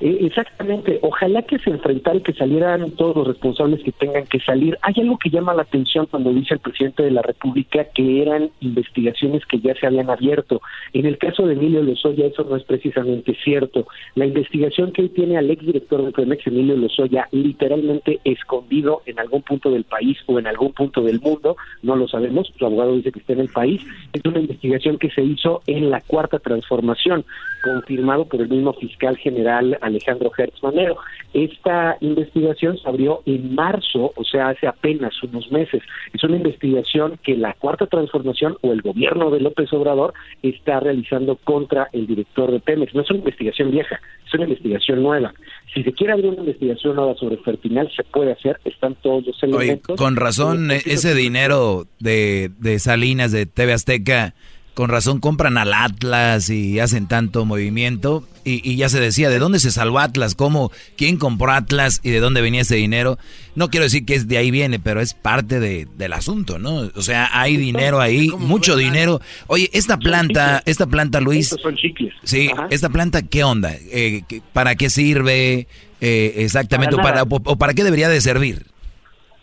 Eh, 0.00 0.18
exactamente, 0.20 0.98
ojalá 1.00 1.42
que 1.42 1.58
se 1.58 1.70
enfrentara 1.70 2.18
y 2.18 2.20
que 2.20 2.34
salieran 2.34 2.90
todos 2.92 3.16
los 3.16 3.28
responsables 3.28 3.82
que 3.82 3.92
tengan 3.92 4.26
que 4.26 4.40
salir. 4.40 4.78
Hay 4.82 4.94
algo 4.98 5.18
que 5.18 5.30
llama 5.30 5.54
la 5.54 5.62
atención 5.62 6.06
cuando 6.10 6.32
dice 6.34 6.54
el 6.54 6.60
presidente 6.60 7.02
de 7.02 7.10
la 7.10 7.22
República 7.22 7.84
que 7.94 8.20
eran 8.20 8.50
investigaciones 8.60 9.46
que 9.46 9.58
ya 9.60 9.74
se 9.74 9.86
habían 9.86 10.10
abierto. 10.10 10.60
En 10.92 11.06
el 11.06 11.16
caso 11.16 11.46
de 11.46 11.54
Emilio 11.54 11.82
Lozoya 11.82 12.26
eso 12.26 12.44
no 12.44 12.56
es 12.56 12.64
precisamente 12.64 13.34
cierto. 13.42 13.86
La 14.14 14.26
investigación 14.26 14.92
que 14.92 15.02
hoy 15.02 15.08
tiene 15.08 15.38
al 15.38 15.50
exdirector 15.50 16.04
de 16.04 16.12
Pemex, 16.12 16.46
Emilio 16.46 16.76
Lozoya, 16.76 17.28
literalmente 17.32 18.20
escondido 18.24 19.02
en 19.06 19.18
algún 19.18 19.42
punto 19.42 19.70
del 19.70 19.84
país 19.84 20.18
o 20.26 20.38
en 20.38 20.46
algún 20.46 20.72
punto 20.72 21.00
del 21.02 21.20
mundo, 21.20 21.56
no 21.82 21.96
lo 21.96 22.06
sabemos, 22.06 22.52
su 22.58 22.66
abogado 22.66 22.96
dice 22.96 23.12
que 23.12 23.20
está 23.20 23.32
en 23.32 23.40
el 23.40 23.48
país, 23.48 23.80
es 24.12 24.22
una 24.26 24.40
investigación 24.40 24.98
que 24.98 25.10
se 25.10 25.22
hizo 25.22 25.62
en 25.66 25.90
la 25.90 26.02
cuarta 26.02 26.38
transformación, 26.38 27.24
confirmado 27.62 28.26
por 28.26 28.40
el 28.42 28.48
mismo 28.48 28.74
fiscal 28.74 29.16
general 29.16 29.78
Alejandro 29.86 30.30
Hertz 30.36 30.62
Manero. 30.62 30.96
Esta 31.32 31.96
investigación 32.00 32.78
se 32.78 32.88
abrió 32.88 33.22
en 33.26 33.54
marzo, 33.54 34.12
o 34.14 34.24
sea, 34.24 34.48
hace 34.48 34.66
apenas 34.66 35.12
unos 35.22 35.50
meses. 35.50 35.82
Es 36.12 36.22
una 36.24 36.36
investigación 36.36 37.18
que 37.22 37.36
la 37.36 37.54
Cuarta 37.54 37.86
Transformación 37.86 38.56
o 38.62 38.72
el 38.72 38.82
gobierno 38.82 39.30
de 39.30 39.40
López 39.40 39.72
Obrador 39.72 40.14
está 40.42 40.80
realizando 40.80 41.36
contra 41.36 41.88
el 41.92 42.06
director 42.06 42.50
de 42.50 42.60
Pemex. 42.60 42.94
No 42.94 43.02
es 43.02 43.10
una 43.10 43.18
investigación 43.18 43.70
vieja, 43.70 44.00
es 44.26 44.34
una 44.34 44.44
investigación 44.44 45.02
nueva. 45.02 45.34
Si 45.74 45.82
se 45.82 45.92
quiere 45.92 46.14
abrir 46.14 46.30
una 46.30 46.40
investigación 46.40 46.96
nueva 46.96 47.14
sobre 47.16 47.36
Fertinal, 47.38 47.90
se 47.94 48.04
puede 48.04 48.32
hacer, 48.32 48.58
están 48.64 48.94
todos 49.02 49.26
los 49.26 49.42
elementos. 49.42 49.96
con 49.96 50.16
razón, 50.16 50.70
ese 50.70 51.14
dinero 51.14 51.84
de, 51.98 52.50
de 52.58 52.78
Salinas, 52.78 53.32
de 53.32 53.46
TV 53.46 53.72
Azteca, 53.74 54.34
con 54.74 54.90
razón 54.90 55.20
compran 55.20 55.58
al 55.58 55.72
Atlas 55.72 56.50
y 56.50 56.80
hacen 56.80 57.08
tanto 57.08 57.44
movimiento. 57.44 58.24
Y, 58.48 58.76
ya 58.76 58.88
se 58.88 59.00
decía, 59.00 59.28
¿de 59.28 59.40
dónde 59.40 59.58
se 59.58 59.72
salvó 59.72 59.98
Atlas? 59.98 60.36
¿Cómo? 60.36 60.70
¿Quién 60.96 61.16
compró 61.16 61.50
Atlas? 61.50 62.00
¿Y 62.04 62.10
de 62.10 62.20
dónde 62.20 62.40
venía 62.42 62.60
ese 62.60 62.76
dinero? 62.76 63.18
No 63.56 63.70
quiero 63.70 63.82
decir 63.82 64.06
que 64.06 64.14
es 64.14 64.28
de 64.28 64.38
ahí 64.38 64.52
viene, 64.52 64.78
pero 64.78 65.00
es 65.00 65.14
parte 65.14 65.58
de, 65.58 65.88
del 65.96 66.12
asunto, 66.12 66.60
¿no? 66.60 66.88
O 66.94 67.02
sea, 67.02 67.28
hay 67.32 67.56
dinero 67.56 68.00
ahí, 68.00 68.28
mucho 68.38 68.76
dinero. 68.76 69.20
Oye, 69.48 69.68
esta 69.72 69.96
planta, 69.96 70.62
esta 70.64 70.86
planta, 70.86 71.20
Luis. 71.20 71.48
son 71.60 71.74
chicles. 71.74 72.14
Sí, 72.22 72.48
esta 72.70 72.88
planta, 72.88 73.22
¿qué 73.22 73.42
onda? 73.42 73.74
Eh, 73.90 74.22
¿Para 74.52 74.76
qué 74.76 74.90
sirve? 74.90 75.66
Eh, 76.00 76.34
exactamente, 76.36 76.94
para, 76.96 77.24
o, 77.24 77.56
para 77.56 77.74
qué 77.74 77.82
debería 77.82 78.08
de 78.08 78.20
servir? 78.20 78.66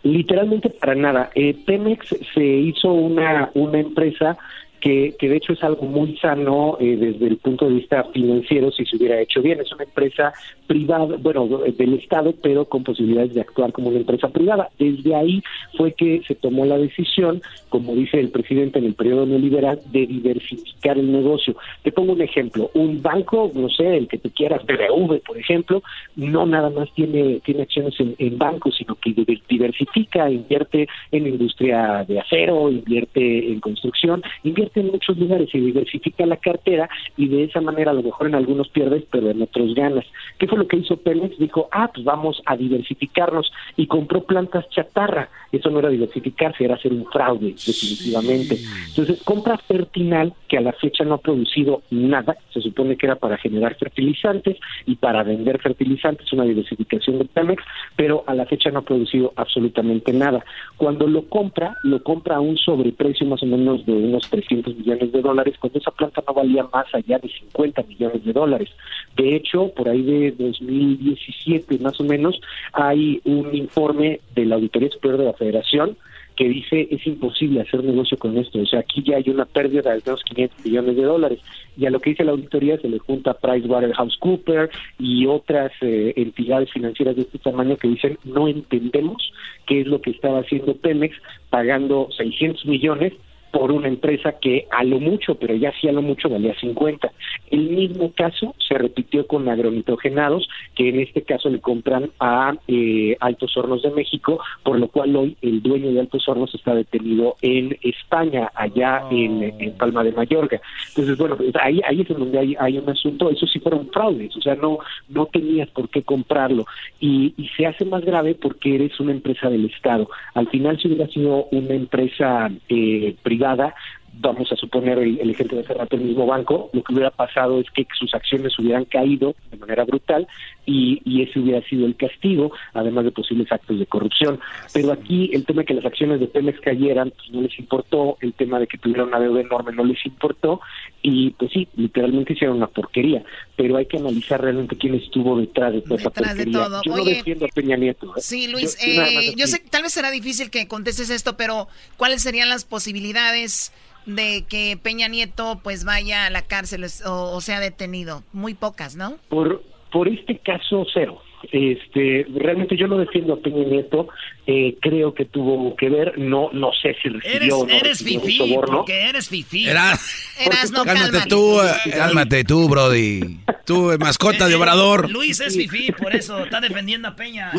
Literalmente 0.02 0.70
para 0.70 0.94
nada. 0.94 1.30
Eh, 1.34 1.54
Pemex 1.66 2.16
se 2.34 2.42
hizo 2.42 2.90
una, 2.90 3.50
una 3.52 3.80
empresa 3.80 4.38
que, 4.84 5.16
de 5.18 5.36
hecho 5.36 5.54
es 5.54 5.62
algo 5.64 5.86
muy 5.86 6.14
sano 6.18 6.76
eh, 6.78 6.96
desde 6.96 7.26
el 7.26 7.38
punto 7.38 7.66
de 7.66 7.76
vista 7.76 8.04
financiero 8.12 8.70
si 8.70 8.84
se 8.84 8.96
hubiera 8.96 9.18
hecho 9.18 9.40
bien. 9.40 9.58
Es 9.58 9.72
una 9.72 9.84
empresa 9.84 10.34
privada, 10.66 11.16
bueno, 11.18 11.46
del 11.46 11.94
Estado, 11.94 12.34
pero 12.42 12.66
con 12.66 12.84
posibilidades 12.84 13.32
de 13.32 13.40
actuar 13.40 13.72
como 13.72 13.88
una 13.88 14.00
empresa 14.00 14.28
privada. 14.28 14.68
Desde 14.78 15.14
ahí 15.14 15.42
fue 15.78 15.92
que 15.92 16.20
se 16.28 16.34
tomó 16.34 16.66
la 16.66 16.76
decisión, 16.76 17.40
como 17.70 17.94
dice 17.94 18.20
el 18.20 18.28
presidente 18.28 18.78
en 18.78 18.84
el 18.84 18.94
periodo 18.94 19.24
neoliberal, 19.24 19.80
de 19.90 20.06
diversificar 20.06 20.98
el 20.98 21.10
negocio. 21.10 21.56
Te 21.82 21.90
pongo 21.90 22.12
un 22.12 22.20
ejemplo, 22.20 22.70
un 22.74 23.00
banco, 23.00 23.50
no 23.54 23.70
sé, 23.70 23.96
el 23.96 24.06
que 24.06 24.18
te 24.18 24.30
quieras, 24.30 24.66
BBV, 24.66 25.20
por 25.20 25.38
ejemplo, 25.38 25.82
no 26.16 26.44
nada 26.44 26.68
más 26.68 26.92
tiene, 26.92 27.40
tiene 27.40 27.62
acciones 27.62 27.98
en, 28.00 28.14
en 28.18 28.36
bancos, 28.36 28.76
sino 28.76 28.96
que 28.96 29.14
diversifica, 29.48 30.30
invierte 30.30 30.88
en 31.10 31.26
industria 31.26 32.04
de 32.06 32.20
acero, 32.20 32.70
invierte 32.70 33.50
en 33.50 33.60
construcción, 33.60 34.22
invierte 34.42 34.73
en 34.80 34.90
muchos 34.90 35.16
lugares 35.18 35.48
y 35.52 35.60
diversifica 35.60 36.26
la 36.26 36.36
cartera 36.36 36.88
y 37.16 37.28
de 37.28 37.44
esa 37.44 37.60
manera 37.60 37.90
a 37.90 37.94
lo 37.94 38.02
mejor 38.02 38.26
en 38.26 38.34
algunos 38.34 38.68
pierdes, 38.68 39.04
pero 39.10 39.30
en 39.30 39.42
otros 39.42 39.74
ganas. 39.74 40.04
¿Qué 40.38 40.46
fue 40.46 40.58
lo 40.58 40.66
que 40.66 40.76
hizo 40.76 40.96
Pemex? 40.96 41.38
Dijo, 41.38 41.68
ah, 41.72 41.90
pues 41.92 42.04
vamos 42.04 42.42
a 42.46 42.56
diversificarnos 42.56 43.52
y 43.76 43.86
compró 43.86 44.24
plantas 44.24 44.68
chatarra. 44.70 45.28
Eso 45.52 45.70
no 45.70 45.78
era 45.78 45.88
diversificarse, 45.88 46.64
era 46.64 46.74
hacer 46.74 46.92
un 46.92 47.06
fraude, 47.06 47.54
definitivamente. 47.54 48.58
Entonces, 48.88 49.22
compra 49.22 49.58
Fertinal, 49.58 50.32
que 50.48 50.58
a 50.58 50.60
la 50.60 50.72
fecha 50.72 51.04
no 51.04 51.14
ha 51.14 51.18
producido 51.18 51.82
nada, 51.90 52.36
se 52.52 52.60
supone 52.60 52.96
que 52.96 53.06
era 53.06 53.16
para 53.16 53.38
generar 53.38 53.76
fertilizantes 53.76 54.56
y 54.86 54.96
para 54.96 55.22
vender 55.22 55.60
fertilizantes, 55.60 56.32
una 56.32 56.44
diversificación 56.44 57.18
de 57.18 57.24
Pemex, 57.26 57.62
pero 57.96 58.24
a 58.26 58.34
la 58.34 58.46
fecha 58.46 58.70
no 58.70 58.80
ha 58.80 58.82
producido 58.82 59.32
absolutamente 59.36 60.12
nada. 60.12 60.44
Cuando 60.76 61.06
lo 61.06 61.28
compra, 61.28 61.76
lo 61.82 62.02
compra 62.02 62.36
a 62.36 62.40
un 62.40 62.56
sobreprecio 62.56 63.26
más 63.26 63.42
o 63.42 63.46
menos 63.46 63.84
de 63.86 63.92
unos 63.92 64.28
300 64.30 64.63
millones 64.66 65.12
de 65.12 65.20
dólares, 65.20 65.54
cuando 65.58 65.78
esa 65.78 65.90
planta 65.90 66.22
no 66.26 66.34
valía 66.34 66.66
más 66.72 66.86
allá 66.94 67.18
de 67.18 67.28
50 67.28 67.82
millones 67.82 68.24
de 68.24 68.32
dólares. 68.32 68.70
De 69.16 69.36
hecho, 69.36 69.72
por 69.74 69.88
ahí 69.88 70.02
de 70.02 70.32
2017 70.32 71.78
más 71.78 72.00
o 72.00 72.04
menos, 72.04 72.40
hay 72.72 73.20
un 73.24 73.54
informe 73.54 74.20
de 74.34 74.46
la 74.46 74.56
Auditoría 74.56 74.90
Superior 74.90 75.20
de 75.20 75.26
la 75.26 75.32
Federación 75.34 75.96
que 76.36 76.48
dice 76.48 76.88
es 76.90 77.06
imposible 77.06 77.60
hacer 77.60 77.84
negocio 77.84 78.18
con 78.18 78.36
esto. 78.36 78.58
O 78.58 78.66
sea, 78.66 78.80
aquí 78.80 79.02
ya 79.02 79.16
hay 79.16 79.28
una 79.28 79.44
pérdida 79.44 79.94
de 79.94 80.02
unos 80.06 80.22
500 80.24 80.64
millones 80.64 80.96
de 80.96 81.02
dólares. 81.02 81.40
Y 81.76 81.86
a 81.86 81.90
lo 81.90 82.00
que 82.00 82.10
dice 82.10 82.24
la 82.24 82.32
auditoría 82.32 82.78
se 82.78 82.88
le 82.88 82.98
junta 82.98 83.34
PricewaterhouseCoopers 83.34 84.70
y 84.98 85.26
otras 85.26 85.72
eh, 85.80 86.12
entidades 86.16 86.72
financieras 86.72 87.16
de 87.16 87.22
este 87.22 87.38
tamaño 87.38 87.76
que 87.76 87.88
dicen 87.88 88.18
no 88.24 88.48
entendemos 88.48 89.32
qué 89.66 89.80
es 89.80 89.86
lo 89.86 90.00
que 90.00 90.10
estaba 90.10 90.40
haciendo 90.40 90.76
Pemex 90.76 91.16
pagando 91.50 92.08
600 92.16 92.66
millones 92.66 93.12
por 93.54 93.70
una 93.70 93.86
empresa 93.86 94.32
que 94.40 94.66
a 94.68 94.82
lo 94.82 94.98
mucho, 94.98 95.36
pero 95.36 95.54
ya 95.54 95.72
sí 95.80 95.86
a 95.86 95.92
lo 95.92 96.02
mucho 96.02 96.28
valía 96.28 96.58
50. 96.58 97.12
El 97.52 97.70
mismo 97.70 98.10
caso 98.12 98.52
se 98.66 98.76
repitió 98.76 99.28
con 99.28 99.48
agronitrogenados, 99.48 100.48
que 100.74 100.88
en 100.88 100.98
este 100.98 101.22
caso 101.22 101.48
le 101.48 101.60
compran 101.60 102.10
a 102.18 102.56
eh, 102.66 103.16
Altos 103.20 103.56
Hornos 103.56 103.82
de 103.82 103.92
México, 103.92 104.40
por 104.64 104.80
lo 104.80 104.88
cual 104.88 105.14
hoy 105.14 105.36
el 105.40 105.62
dueño 105.62 105.92
de 105.92 106.00
Altos 106.00 106.28
Hornos 106.28 106.52
está 106.52 106.74
detenido 106.74 107.36
en 107.42 107.78
España, 107.82 108.50
allá 108.56 109.04
en, 109.12 109.54
en, 109.60 109.72
Palma 109.74 110.02
de 110.02 110.10
Mallorca. 110.10 110.60
Entonces, 110.88 111.16
bueno, 111.16 111.36
pues 111.36 111.54
ahí, 111.62 111.80
ahí 111.86 112.00
es 112.00 112.08
donde 112.08 112.36
hay, 112.36 112.56
hay 112.58 112.78
un 112.78 112.90
asunto, 112.90 113.30
eso 113.30 113.46
sí 113.46 113.60
fueron 113.60 113.88
fraudes, 113.90 114.36
o 114.36 114.40
sea, 114.40 114.56
no, 114.56 114.78
no 115.08 115.26
tenías 115.26 115.68
por 115.68 115.88
qué 115.90 116.02
comprarlo. 116.02 116.66
Y, 116.98 117.34
y 117.36 117.48
se 117.56 117.66
hace 117.66 117.84
más 117.84 118.04
grave 118.04 118.34
porque 118.34 118.74
eres 118.74 118.98
una 118.98 119.12
empresa 119.12 119.48
del 119.48 119.66
Estado. 119.66 120.08
Al 120.34 120.48
final, 120.48 120.76
si 120.80 120.88
hubiera 120.88 121.06
sido 121.06 121.46
una 121.52 121.74
empresa 121.74 122.50
eh, 122.68 123.14
privada, 123.22 123.43
privada 123.44 123.74
vamos 124.20 124.50
a 124.52 124.56
suponer 124.56 124.98
el, 124.98 125.18
el, 125.20 125.30
ejemplo 125.30 125.58
de 125.58 125.64
cerrar 125.64 125.88
el 125.90 126.00
mismo 126.00 126.26
banco, 126.26 126.70
lo 126.72 126.82
que 126.82 126.92
hubiera 126.92 127.10
pasado 127.10 127.60
es 127.60 127.70
que 127.70 127.86
sus 127.98 128.14
acciones 128.14 128.58
hubieran 128.58 128.84
caído 128.84 129.34
de 129.50 129.56
manera 129.56 129.84
brutal 129.84 130.26
y, 130.66 131.00
y, 131.04 131.22
ese 131.22 131.40
hubiera 131.40 131.66
sido 131.68 131.86
el 131.86 131.96
castigo, 131.96 132.52
además 132.72 133.04
de 133.04 133.10
posibles 133.10 133.50
actos 133.52 133.78
de 133.78 133.86
corrupción. 133.86 134.40
Pero 134.72 134.92
aquí 134.92 135.30
el 135.32 135.44
tema 135.44 135.62
de 135.62 135.66
que 135.66 135.74
las 135.74 135.84
acciones 135.84 136.20
de 136.20 136.26
Pemex 136.26 136.60
cayeran, 136.60 137.10
pues 137.10 137.30
no 137.30 137.42
les 137.42 137.58
importó, 137.58 138.16
el 138.20 138.32
tema 138.32 138.58
de 138.58 138.66
que 138.66 138.78
tuviera 138.78 139.04
una 139.04 139.20
deuda 139.20 139.40
enorme 139.40 139.72
no 139.72 139.84
les 139.84 140.04
importó 140.06 140.60
y 141.02 141.30
pues 141.30 141.50
sí, 141.52 141.68
literalmente 141.76 142.32
hicieron 142.32 142.56
una 142.56 142.66
porquería, 142.66 143.22
pero 143.56 143.76
hay 143.76 143.86
que 143.86 143.98
analizar 143.98 144.40
realmente 144.40 144.76
quién 144.76 144.94
estuvo 144.94 145.38
detrás 145.38 145.72
de 145.72 145.82
toda 145.82 145.96
esa 145.96 146.10
porquería. 146.10 146.44
De 146.44 146.50
todo. 146.50 146.82
Yo 146.82 146.94
Oye, 146.94 147.02
no 147.02 147.10
defiendo 147.10 147.44
a 147.44 147.48
Peña 147.48 147.76
Nieto. 147.76 148.06
¿eh? 148.16 148.20
Sí, 148.20 148.48
Luis, 148.48 148.78
yo, 148.78 149.02
eh, 149.02 149.34
yo 149.36 149.46
sé, 149.46 149.62
tal 149.70 149.82
vez 149.82 149.92
será 149.92 150.10
difícil 150.10 150.50
que 150.50 150.66
contestes 150.66 151.10
esto, 151.10 151.36
pero 151.36 151.68
¿cuáles 151.96 152.22
serían 152.22 152.48
las 152.48 152.64
posibilidades 152.64 153.72
de 154.06 154.44
que 154.48 154.78
Peña 154.82 155.08
Nieto 155.08 155.60
pues 155.62 155.84
vaya 155.84 156.26
a 156.26 156.30
la 156.30 156.42
cárcel 156.42 156.84
o, 157.06 157.10
o 157.34 157.40
sea 157.40 157.60
detenido? 157.60 158.22
Muy 158.32 158.54
pocas, 158.54 158.96
¿no? 158.96 159.16
Por, 159.28 159.62
por 159.92 160.08
este 160.08 160.38
caso, 160.38 160.86
cero. 160.92 161.20
Este, 161.52 162.26
realmente 162.34 162.76
yo 162.76 162.86
no 162.86 162.96
defiendo 162.98 163.34
a 163.34 163.40
Peña 163.40 163.64
Nieto, 163.64 164.08
eh, 164.46 164.76
creo 164.80 165.14
que 165.14 165.24
tuvo 165.24 165.74
que 165.76 165.88
ver, 165.88 166.18
no 166.18 166.50
no 166.52 166.70
sé 166.80 166.94
si 167.02 167.08
recibió 167.08 167.36
eres, 167.36 167.52
o 167.52 167.66
no 167.66 167.72
eres 167.72 167.82
recibió 168.00 168.20
fifí, 168.20 168.40
un 168.40 168.48
soborno. 168.50 168.76
porque 168.78 169.08
eres 169.08 169.28
fifí. 169.28 169.68
Eras, 169.68 170.34
Eras 170.38 170.70
no, 170.70 170.84
cálmate 170.84 171.10
cálmate. 171.10 171.28
tú, 171.28 171.60
eh, 171.62 171.90
Cálmate 171.92 172.44
tú, 172.44 172.68
Brody. 172.68 173.40
tú, 173.64 173.92
eh, 173.92 173.98
mascota 173.98 174.48
de 174.48 174.54
Obrador. 174.54 175.10
Luis 175.10 175.40
es 175.40 175.56
fifí, 175.56 175.92
por 175.92 176.14
eso 176.14 176.38
está 176.44 176.60
defendiendo 176.60 177.08
a 177.08 177.16
Peña. 177.16 177.52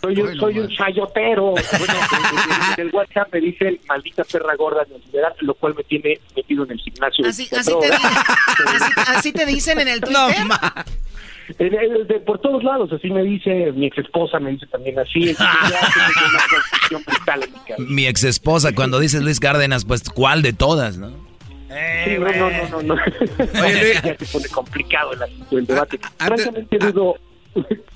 Soy 0.00 0.20
un, 0.20 0.36
soy 0.38 0.58
un 0.58 0.68
chayotero. 0.68 1.52
Bueno, 1.52 1.94
en, 1.94 2.80
en 2.80 2.86
el 2.88 2.94
WhatsApp 2.94 3.32
me 3.32 3.40
dicen 3.40 3.78
maldita 3.88 4.24
perra 4.24 4.54
gorda 4.56 4.84
neoliberal, 4.88 5.34
lo 5.40 5.54
cual 5.54 5.74
me 5.74 5.84
tiene 5.84 6.18
metido 6.36 6.64
en 6.64 6.72
el 6.72 6.78
gimnasio. 6.80 7.26
Así, 7.26 7.48
así, 7.52 7.72
te, 7.80 7.86
así, 7.92 8.92
así 9.08 9.32
te 9.32 9.46
dicen 9.46 9.80
en 9.80 9.88
el 9.88 10.00
Twitter. 10.02 10.24
En- 11.58 11.74
en- 11.74 12.06
de- 12.06 12.20
por 12.20 12.40
todos 12.40 12.62
lados, 12.64 12.90
así 12.92 13.10
me 13.10 13.22
dice 13.22 13.72
mi 13.72 13.86
ex 13.86 13.98
esposa, 13.98 14.38
me 14.40 14.50
dice 14.52 14.66
también 14.66 14.98
así. 14.98 15.34
Mi 17.78 18.06
ex 18.06 18.24
esposa, 18.24 18.74
cuando 18.74 18.98
dices 19.00 19.22
Luis 19.22 19.40
Cárdenas, 19.40 19.84
pues, 19.84 20.02
¿cuál 20.10 20.42
de 20.42 20.52
todas, 20.52 20.96
no? 20.98 21.08
Eh, 21.70 22.04
Sí, 22.06 22.18
no, 22.20 22.30
no, 22.32 22.50
no, 22.50 22.82
no, 22.82 22.94
no. 22.94 22.96
ya 23.54 24.16
se 24.18 24.26
pone 24.32 24.48
complicado 24.48 25.12
el 25.12 25.18
del 25.50 25.66
debate. 25.66 25.98
Francamente 26.18 26.78
dudo. 26.78 27.16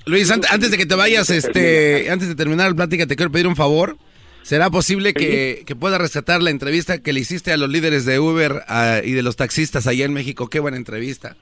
Luis, 0.05 0.29
an- 0.31 0.41
antes 0.49 0.71
de 0.71 0.77
que 0.77 0.85
te 0.85 0.95
vayas, 0.95 1.29
este, 1.29 2.09
antes 2.09 2.27
de 2.27 2.35
terminar 2.35 2.69
la 2.69 2.75
plática, 2.75 3.07
te 3.07 3.15
quiero 3.15 3.31
pedir 3.31 3.47
un 3.47 3.55
favor. 3.55 3.97
¿Será 4.41 4.69
posible 4.71 5.13
que, 5.13 5.63
que 5.67 5.75
puedas 5.75 6.01
rescatar 6.01 6.41
la 6.41 6.49
entrevista 6.49 6.97
que 7.03 7.13
le 7.13 7.19
hiciste 7.19 7.51
a 7.51 7.57
los 7.57 7.69
líderes 7.69 8.05
de 8.05 8.19
Uber 8.19 8.63
ah, 8.67 8.99
y 9.03 9.11
de 9.11 9.21
los 9.21 9.35
taxistas 9.35 9.85
allá 9.85 10.05
en 10.05 10.13
México? 10.13 10.47
Qué 10.49 10.59
buena 10.59 10.77
entrevista. 10.77 11.35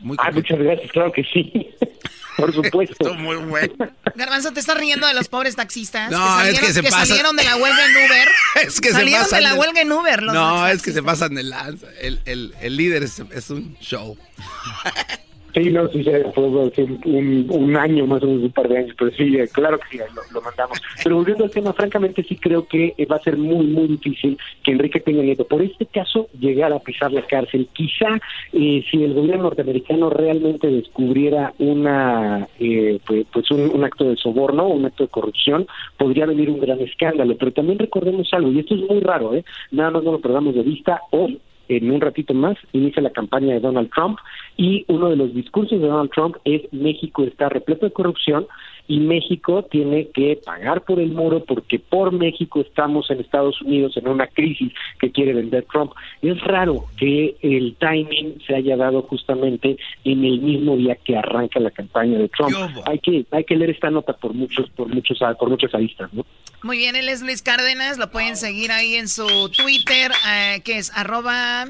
Muy 0.00 0.16
Ah, 0.20 0.30
muchas 0.32 0.58
gracias, 0.58 0.90
claro 0.92 1.12
que 1.12 1.22
sí. 1.24 1.68
Por 2.36 2.54
supuesto. 2.54 3.12
muy 3.14 3.36
bueno. 3.36 3.74
Garbanzo, 4.14 4.50
¿te 4.52 4.60
estás 4.60 4.78
riendo 4.78 5.06
de 5.06 5.12
los 5.12 5.28
pobres 5.28 5.56
taxistas? 5.56 6.10
No, 6.10 6.18
que 6.18 6.24
es 6.24 6.56
salieron, 6.56 6.66
que 6.66 6.72
se 6.72 6.82
pasa- 6.84 7.06
salieron 7.06 7.36
de 7.36 7.44
la 7.44 7.56
huelga 7.56 7.84
en 7.86 7.96
Uber. 8.06 8.28
Es 8.66 8.80
que 8.80 8.88
se 8.88 8.94
salieron 8.94 9.22
pasan 9.24 9.38
de 9.40 9.48
la 9.48 9.54
huelga 9.56 9.80
en 9.82 9.92
Uber. 9.92 10.22
Los 10.22 10.34
No, 10.34 10.66
es 10.68 10.80
que 10.82 10.92
se 10.92 11.02
pasan 11.02 11.34
de 11.34 11.42
lanza. 11.42 11.86
El, 12.00 12.20
el, 12.24 12.54
el 12.62 12.76
líder 12.76 13.02
es, 13.02 13.18
es 13.34 13.50
un 13.50 13.76
show. 13.80 14.16
Sí, 15.54 15.70
no, 15.70 15.88
sí, 15.88 16.02
ya 16.02 16.12
fue 16.32 16.44
hace 16.66 16.84
un, 16.84 17.76
año, 17.76 18.06
más 18.06 18.22
o 18.22 18.26
menos 18.26 18.44
un 18.44 18.52
par 18.52 18.68
de 18.68 18.78
años, 18.78 18.94
pero 18.98 19.10
sí, 19.12 19.36
eh, 19.36 19.48
claro 19.52 19.78
que 19.78 19.98
sí, 19.98 19.98
lo, 19.98 20.22
lo 20.32 20.40
mandamos. 20.40 20.80
Pero 21.02 21.16
volviendo 21.16 21.44
al 21.44 21.50
tema, 21.50 21.72
francamente 21.72 22.22
sí 22.22 22.36
creo 22.36 22.66
que 22.66 22.94
eh, 22.96 23.06
va 23.06 23.16
a 23.16 23.22
ser 23.22 23.36
muy, 23.36 23.66
muy 23.66 23.88
difícil 23.88 24.38
que 24.62 24.72
Enrique 24.72 25.00
Peña 25.00 25.22
Nieto, 25.22 25.44
por 25.46 25.62
este 25.62 25.86
caso, 25.86 26.28
llegara 26.38 26.76
a 26.76 26.80
pisar 26.80 27.12
la 27.12 27.22
cárcel. 27.22 27.68
Quizá 27.72 28.20
eh, 28.52 28.84
si 28.90 29.02
el 29.02 29.14
gobierno 29.14 29.44
norteamericano 29.44 30.10
realmente 30.10 30.68
descubriera 30.68 31.52
una, 31.58 32.46
eh, 32.58 33.00
pues, 33.06 33.26
pues 33.32 33.50
un, 33.50 33.70
un 33.74 33.84
acto 33.84 34.04
de 34.04 34.16
soborno, 34.16 34.68
un 34.68 34.84
acto 34.86 35.04
de 35.04 35.10
corrupción, 35.10 35.66
podría 35.96 36.26
venir 36.26 36.50
un 36.50 36.60
gran 36.60 36.80
escándalo. 36.80 37.36
Pero 37.36 37.52
también 37.52 37.78
recordemos 37.78 38.28
algo, 38.32 38.52
y 38.52 38.60
esto 38.60 38.74
es 38.74 38.82
muy 38.82 39.00
raro, 39.00 39.34
¿eh? 39.34 39.44
nada 39.70 39.90
más 39.90 40.04
no 40.04 40.12
lo 40.12 40.20
perdamos 40.20 40.54
de 40.54 40.62
vista, 40.62 41.00
hoy 41.10 41.40
en 41.70 41.90
un 41.90 42.00
ratito 42.00 42.34
más 42.34 42.56
inicia 42.72 43.02
la 43.02 43.10
campaña 43.10 43.54
de 43.54 43.60
Donald 43.60 43.90
Trump 43.94 44.18
y 44.56 44.84
uno 44.88 45.08
de 45.08 45.16
los 45.16 45.34
discursos 45.34 45.80
de 45.80 45.86
Donald 45.86 46.10
Trump 46.10 46.36
es 46.44 46.62
México 46.72 47.24
está 47.24 47.48
repleto 47.48 47.86
de 47.86 47.92
corrupción 47.92 48.46
y 48.90 48.98
México 48.98 49.62
tiene 49.70 50.08
que 50.08 50.40
pagar 50.44 50.82
por 50.82 50.98
el 50.98 51.12
muro 51.12 51.44
porque 51.44 51.78
por 51.78 52.10
México 52.10 52.60
estamos 52.60 53.08
en 53.10 53.20
Estados 53.20 53.62
Unidos 53.62 53.96
en 53.96 54.08
una 54.08 54.26
crisis 54.26 54.72
que 54.98 55.12
quiere 55.12 55.32
vender 55.32 55.64
Trump. 55.70 55.92
Es 56.22 56.40
raro 56.42 56.86
que 56.98 57.36
el 57.40 57.76
timing 57.78 58.42
se 58.44 58.56
haya 58.56 58.76
dado 58.76 59.02
justamente 59.02 59.76
en 60.04 60.24
el 60.24 60.40
mismo 60.40 60.76
día 60.76 60.96
que 60.96 61.16
arranca 61.16 61.60
la 61.60 61.70
campaña 61.70 62.18
de 62.18 62.28
Trump. 62.30 62.52
Hay 62.86 62.98
que 62.98 63.24
hay 63.30 63.44
que 63.44 63.54
leer 63.54 63.70
esta 63.70 63.90
nota 63.90 64.12
por 64.12 64.34
muchos 64.34 64.68
por 64.70 64.88
muchos 64.88 65.18
por 65.38 65.48
muchos 65.48 65.72
aristas, 65.72 66.12
¿no? 66.12 66.26
Muy 66.64 66.78
bien, 66.78 66.96
él 66.96 67.08
es 67.08 67.22
Luis 67.22 67.42
Cárdenas. 67.42 67.96
Lo 67.96 68.10
pueden 68.10 68.36
seguir 68.36 68.72
ahí 68.72 68.96
en 68.96 69.08
su 69.08 69.50
Twitter, 69.56 70.10
eh, 70.28 70.62
que 70.64 70.78
es 70.78 70.90
arroba... 70.96 71.66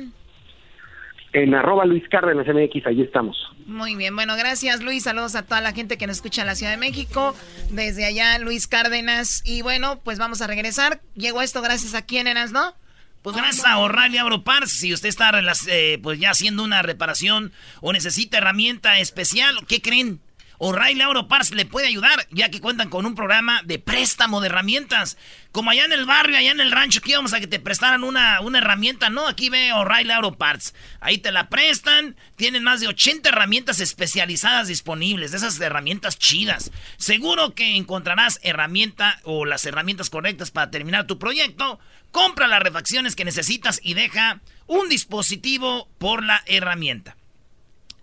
En 1.33 1.55
arroba 1.55 1.85
Luis 1.85 2.03
Cárdenas 2.09 2.47
MX, 2.47 2.87
ahí 2.87 3.03
estamos. 3.03 3.37
Muy 3.67 3.95
bien, 3.95 4.17
bueno, 4.17 4.37
gracias 4.37 4.83
Luis. 4.83 5.05
Saludos 5.05 5.37
a 5.37 5.47
toda 5.47 5.61
la 5.61 5.73
gente 5.73 5.97
que 5.97 6.07
nos 6.07 6.17
escucha 6.17 6.41
en 6.41 6.49
la 6.49 6.57
Ciudad 6.57 6.73
de 6.73 6.79
México. 6.79 7.37
Desde 7.71 8.05
allá, 8.05 8.39
Luis 8.39 8.67
Cárdenas. 8.67 9.43
Y 9.45 9.63
bueno, 9.63 10.01
pues 10.03 10.19
vamos 10.19 10.43
a 10.43 10.49
regresar. 10.49 11.01
Llegó 11.15 11.41
esto 11.43 11.63
gracias 11.63 11.95
a 11.95 12.05
quién, 12.05 12.27
Eras, 12.27 12.51
¿no? 12.51 12.75
Pues 13.23 13.37
gracias 13.37 13.67
a 13.67 13.79
O'Reilly 13.79 14.17
Abro 14.17 14.45
Parts, 14.45 14.73
si 14.73 14.95
usted 14.95 15.11
está 15.11 15.31
eh, 15.69 15.99
pues 16.03 16.19
ya 16.19 16.31
haciendo 16.31 16.65
una 16.65 16.81
reparación 16.81 17.53
o 17.83 17.93
necesita 17.93 18.39
herramienta 18.39 18.99
especial, 18.99 19.55
¿qué 19.69 19.83
creen? 19.83 20.21
O'Reilly 20.63 21.01
Auto 21.01 21.27
Parts 21.27 21.53
le 21.53 21.65
puede 21.65 21.87
ayudar, 21.87 22.27
ya 22.31 22.51
que 22.51 22.61
cuentan 22.61 22.91
con 22.91 23.07
un 23.07 23.15
programa 23.15 23.63
de 23.65 23.79
préstamo 23.79 24.43
de 24.43 24.49
herramientas. 24.49 25.17
Como 25.53 25.71
allá 25.71 25.87
en 25.87 25.93
el 25.93 26.05
barrio, 26.05 26.37
allá 26.37 26.51
en 26.51 26.61
el 26.61 26.71
rancho, 26.71 26.99
aquí 26.99 27.13
íbamos 27.13 27.33
a 27.33 27.41
que 27.41 27.47
te 27.47 27.59
prestaran 27.61 28.05
una, 28.05 28.43
una 28.43 28.59
herramienta, 28.59 29.09
¿no? 29.09 29.27
Aquí 29.27 29.49
ve 29.49 29.73
O'Reilly 29.73 30.11
Auto 30.11 30.37
Parts. 30.37 30.75
Ahí 31.01 31.17
te 31.17 31.33
la 31.33 31.49
prestan. 31.49 32.15
Tienen 32.37 32.63
más 32.63 32.81
de 32.81 32.89
80 32.89 33.31
herramientas 33.31 33.81
especializadas 33.81 34.69
disponibles, 34.69 35.33
esas 35.33 35.59
herramientas 35.59 36.19
chidas. 36.19 36.71
Seguro 36.99 37.55
que 37.55 37.77
encontrarás 37.77 38.39
herramienta 38.43 39.19
o 39.25 39.47
las 39.47 39.65
herramientas 39.65 40.11
correctas 40.11 40.51
para 40.51 40.71
terminar 40.71 41.07
tu 41.07 41.19
proyecto. 41.19 41.81
Compra 42.11 42.49
las 42.49 42.63
refacciones 42.63 43.17
que 43.17 43.25
necesitas 43.25 43.81
y 43.83 43.95
deja 43.95 44.41
un 44.67 44.91
dispositivo 44.91 45.89
por 45.97 46.23
la 46.23 46.43
herramienta. 46.45 47.17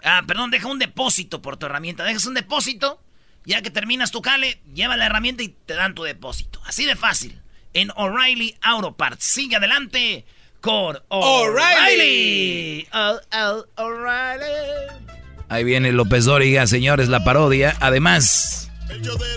Ah, 0.04 0.24
perdón, 0.28 0.52
deja 0.52 0.68
un 0.68 0.80
depósito 0.80 1.42
por 1.42 1.58
tu 1.58 1.66
herramienta. 1.66 2.04
Dejas 2.04 2.26
un 2.26 2.34
depósito, 2.34 3.02
ya 3.46 3.62
que 3.62 3.72
terminas 3.72 4.12
tu 4.12 4.22
cale, 4.22 4.62
lleva 4.74 4.98
la 4.98 5.06
herramienta 5.06 5.44
y 5.44 5.50
te 5.50 5.74
dan 5.74 5.96
tu 5.96 6.04
depósito. 6.04 6.62
Así 6.66 6.86
de 6.86 6.96
fácil. 6.96 7.42
En 7.74 7.92
O'Reilly 7.96 8.56
Auto 8.62 8.96
Parts. 8.96 9.24
Sigue 9.24 9.58
adelante 9.58 10.26
con 10.62 11.00
O'Reilly. 11.10 12.88
O'Reilly. 13.78 14.48
Ahí 15.50 15.64
viene 15.64 15.92
López 15.92 16.26
Dóriga, 16.26 16.68
señores, 16.68 17.08
la 17.10 17.24
parodia. 17.24 17.76
Además, 17.80 18.67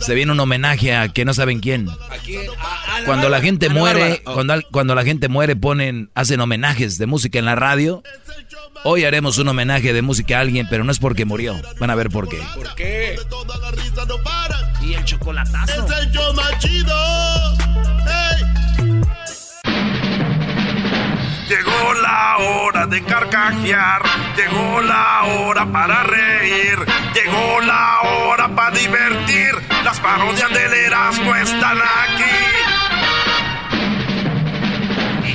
se 0.01 0.15
viene 0.15 0.33
un 0.33 0.41
homenaje 0.41 0.95
a 0.95 1.09
que 1.09 1.25
no 1.25 1.35
saben 1.35 1.61
quién. 1.61 1.89
Cuando 3.07 3.29
la 3.29 3.41
gente 3.41 3.69
muere, 3.69 4.23
cuando, 4.25 4.53
al- 4.53 4.67
cuando 4.71 4.95
la 4.95 5.05
gente 5.05 5.29
muere 5.29 5.57
ponen, 5.57 6.11
hacen 6.15 6.41
homenajes 6.41 6.99
de 6.99 7.07
música 7.07 7.39
en 7.39 7.45
la 7.45 7.55
radio. 7.55 8.03
Hoy 8.85 9.05
haremos 9.05 9.37
un 9.39 9.49
homenaje 9.49 9.93
de 9.93 10.01
música 10.03 10.39
a 10.39 10.41
alguien, 10.41 10.67
pero 10.71 10.85
no 10.85 10.93
es 10.93 10.99
porque 10.99 11.25
murió. 11.25 11.61
Van 11.79 11.91
a 11.91 11.95
ver 11.95 12.09
por 12.11 12.29
qué. 12.29 12.43
¿Por 12.55 12.75
qué? 12.75 13.17
Y 14.83 14.95
el 14.95 15.05
chocolatazo. 15.05 15.87
Es 15.87 15.99
el 15.99 16.13
Llegó 21.51 21.95
la 21.95 22.37
hora 22.39 22.87
de 22.87 23.03
carcajear, 23.03 24.03
llegó 24.37 24.81
la 24.83 25.25
hora 25.25 25.67
para 25.73 26.05
reír, 26.05 26.79
llegó 27.13 27.61
la 27.63 28.03
hora 28.03 28.55
para 28.55 28.71
divertir. 28.79 29.51
Las 29.83 29.99
parodias 29.99 30.49
del 30.53 30.73
Erasmo 30.73 31.35
están 31.35 31.77
aquí. 31.79 32.23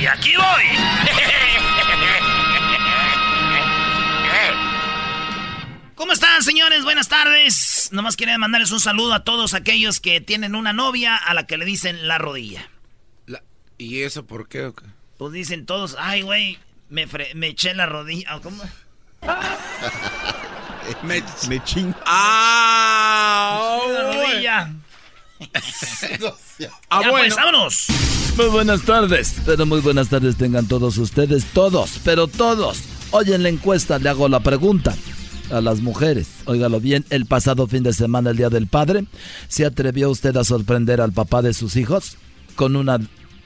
Y 0.00 0.06
aquí 0.06 0.32
voy. 0.36 0.64
¿Cómo 5.96 6.12
están, 6.14 6.42
señores? 6.42 6.82
Buenas 6.82 7.08
tardes. 7.08 7.90
Nomás 7.92 8.16
quería 8.16 8.38
mandarles 8.38 8.70
un 8.70 8.80
saludo 8.80 9.12
a 9.12 9.22
todos 9.22 9.52
aquellos 9.52 10.00
que 10.00 10.22
tienen 10.22 10.54
una 10.54 10.72
novia 10.72 11.14
a 11.14 11.34
la 11.34 11.46
que 11.46 11.58
le 11.58 11.66
dicen 11.66 12.08
la 12.08 12.16
rodilla. 12.16 12.70
¿Y 13.76 14.00
eso 14.04 14.26
por 14.26 14.48
qué? 14.48 14.72
Pues 15.18 15.32
dicen 15.32 15.66
todos, 15.66 15.96
ay, 15.98 16.22
güey, 16.22 16.58
me, 16.90 17.06
me 17.34 17.48
eché 17.48 17.74
la 17.74 17.86
rodilla. 17.86 18.38
¿Cómo? 18.42 18.62
me, 21.02 21.22
me 21.48 21.62
¡Ah! 22.04 23.78
La 23.88 24.12
rodilla. 24.12 24.72
ah, 26.90 26.98
bueno. 26.98 27.12
pues, 27.12 27.36
vámonos. 27.36 27.86
Muy 28.36 28.46
buenas 28.46 28.82
tardes, 28.82 29.36
pero 29.46 29.64
muy 29.64 29.80
buenas 29.80 30.08
tardes 30.08 30.36
tengan 30.36 30.66
todos 30.66 30.98
ustedes, 30.98 31.46
todos, 31.46 32.00
pero 32.04 32.26
todos. 32.26 32.82
Hoy 33.10 33.32
en 33.32 33.42
la 33.42 33.48
encuesta 33.48 33.98
le 33.98 34.10
hago 34.10 34.28
la 34.28 34.40
pregunta 34.40 34.94
a 35.50 35.60
las 35.60 35.80
mujeres. 35.80 36.28
Óigalo 36.44 36.80
bien, 36.80 37.06
el 37.10 37.24
pasado 37.26 37.66
fin 37.66 37.82
de 37.82 37.92
semana, 37.92 38.30
el 38.30 38.36
Día 38.36 38.50
del 38.50 38.66
Padre, 38.66 39.04
¿se 39.48 39.64
atrevió 39.64 40.10
usted 40.10 40.36
a 40.36 40.44
sorprender 40.44 41.00
al 41.00 41.12
papá 41.12 41.40
de 41.40 41.54
sus 41.54 41.76
hijos 41.76 42.16
con 42.56 42.76
una 42.76 42.98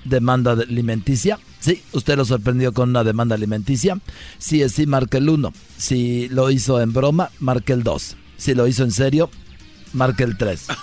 demanda 0.05 0.53
alimenticia? 0.53 1.39
Sí, 1.61 1.83
usted 1.93 2.17
lo 2.17 2.25
sorprendió 2.25 2.73
con 2.73 2.91
una 2.91 3.05
demanda 3.05 3.35
alimenticia. 3.35 3.99
Si 4.39 4.63
es 4.63 4.73
sí, 4.73 4.87
marque 4.87 5.19
el 5.19 5.29
1. 5.29 5.53
Si 5.77 6.29
lo 6.29 6.51
hizo 6.51 6.81
en 6.81 6.93
broma, 6.93 7.31
marque 7.39 7.73
el 7.73 7.83
2. 7.83 8.17
Si 8.37 8.55
lo 8.55 8.67
hizo 8.67 8.83
en 8.83 8.93
serio, 8.93 9.31
marque 9.93 10.25
el 10.25 10.39
3. 10.39 10.67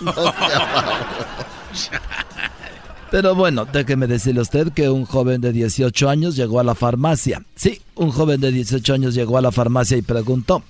Pero 3.11 3.35
bueno, 3.35 3.65
déjeme 3.65 4.05
decirle 4.05 4.39
a 4.39 4.43
usted 4.43 4.73
que 4.73 4.89
un 4.89 5.05
joven 5.05 5.39
de 5.39 5.53
18 5.53 6.09
años 6.09 6.35
llegó 6.35 6.59
a 6.59 6.63
la 6.63 6.75
farmacia. 6.75 7.43
Sí, 7.55 7.81
un 7.95 8.11
joven 8.11 8.41
de 8.41 8.51
18 8.51 8.93
años 8.93 9.15
llegó 9.15 9.37
a 9.37 9.41
la 9.41 9.53
farmacia 9.53 9.97
y 9.97 10.01
preguntó, 10.01 10.61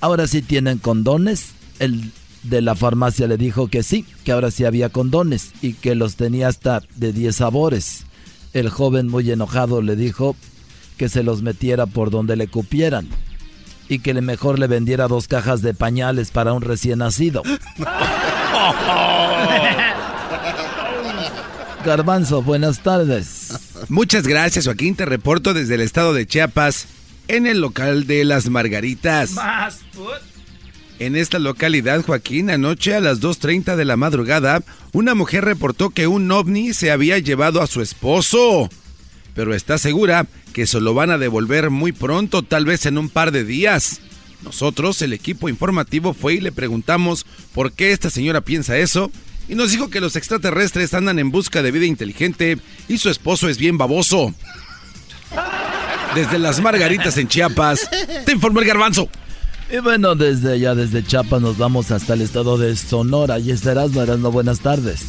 ahora 0.00 0.26
sí 0.26 0.40
tienen 0.42 0.78
condones. 0.78 1.50
El 1.78 2.10
de 2.42 2.60
la 2.60 2.74
farmacia 2.74 3.26
le 3.26 3.36
dijo 3.36 3.68
que 3.68 3.82
sí, 3.82 4.04
que 4.24 4.32
ahora 4.32 4.50
sí 4.50 4.64
había 4.64 4.88
condones 4.88 5.50
y 5.60 5.74
que 5.74 5.94
los 5.94 6.16
tenía 6.16 6.48
hasta 6.48 6.82
de 6.96 7.12
10 7.12 7.36
sabores. 7.36 8.04
El 8.52 8.70
joven 8.70 9.08
muy 9.08 9.30
enojado 9.30 9.82
le 9.82 9.96
dijo 9.96 10.36
que 10.96 11.08
se 11.08 11.22
los 11.22 11.42
metiera 11.42 11.86
por 11.86 12.10
donde 12.10 12.36
le 12.36 12.48
cupieran 12.48 13.08
y 13.88 14.00
que 14.00 14.14
le 14.14 14.20
mejor 14.20 14.58
le 14.58 14.66
vendiera 14.66 15.08
dos 15.08 15.28
cajas 15.28 15.62
de 15.62 15.74
pañales 15.74 16.30
para 16.30 16.52
un 16.52 16.62
recién 16.62 16.98
nacido. 16.98 17.42
Garbanzo, 21.84 22.42
buenas 22.42 22.80
tardes. 22.80 23.76
Muchas 23.88 24.26
gracias, 24.26 24.66
Joaquín. 24.66 24.94
Te 24.94 25.06
reporto 25.06 25.54
desde 25.54 25.76
el 25.76 25.80
estado 25.80 26.12
de 26.12 26.26
Chiapas 26.26 26.86
en 27.28 27.46
el 27.46 27.60
local 27.60 28.06
de 28.06 28.24
Las 28.24 28.48
Margaritas. 28.50 29.30
En 30.98 31.14
esta 31.14 31.38
localidad, 31.38 32.04
Joaquín, 32.04 32.50
anoche 32.50 32.94
a 32.94 33.00
las 33.00 33.20
2.30 33.20 33.76
de 33.76 33.84
la 33.84 33.96
madrugada, 33.96 34.62
una 34.92 35.14
mujer 35.14 35.44
reportó 35.44 35.90
que 35.90 36.08
un 36.08 36.30
ovni 36.32 36.74
se 36.74 36.90
había 36.90 37.18
llevado 37.18 37.62
a 37.62 37.68
su 37.68 37.82
esposo. 37.82 38.68
Pero 39.32 39.54
está 39.54 39.78
segura 39.78 40.26
que 40.52 40.66
se 40.66 40.80
lo 40.80 40.94
van 40.94 41.10
a 41.10 41.18
devolver 41.18 41.70
muy 41.70 41.92
pronto, 41.92 42.42
tal 42.42 42.64
vez 42.64 42.84
en 42.86 42.98
un 42.98 43.10
par 43.10 43.30
de 43.30 43.44
días. 43.44 44.00
Nosotros, 44.42 45.00
el 45.02 45.12
equipo 45.12 45.48
informativo, 45.48 46.14
fue 46.14 46.34
y 46.34 46.40
le 46.40 46.50
preguntamos 46.50 47.26
por 47.54 47.70
qué 47.70 47.92
esta 47.92 48.10
señora 48.10 48.40
piensa 48.40 48.76
eso. 48.76 49.12
Y 49.48 49.54
nos 49.54 49.70
dijo 49.70 49.90
que 49.90 50.00
los 50.00 50.16
extraterrestres 50.16 50.94
andan 50.94 51.20
en 51.20 51.30
busca 51.30 51.62
de 51.62 51.70
vida 51.70 51.86
inteligente 51.86 52.58
y 52.88 52.98
su 52.98 53.08
esposo 53.08 53.48
es 53.48 53.56
bien 53.56 53.78
baboso. 53.78 54.34
Desde 56.16 56.40
las 56.40 56.60
Margaritas 56.60 57.16
en 57.18 57.28
Chiapas, 57.28 57.88
te 58.26 58.32
informó 58.32 58.60
el 58.60 58.66
garbanzo. 58.66 59.08
Y 59.70 59.78
bueno, 59.80 60.14
desde 60.14 60.54
allá, 60.54 60.74
desde 60.74 61.04
Chiapas, 61.04 61.42
nos 61.42 61.58
vamos 61.58 61.90
hasta 61.90 62.14
el 62.14 62.22
estado 62.22 62.56
de 62.56 62.74
Sonora. 62.74 63.38
Y 63.38 63.50
estarás, 63.50 63.90
no 63.90 64.32
buenas 64.32 64.60
tardes. 64.60 65.04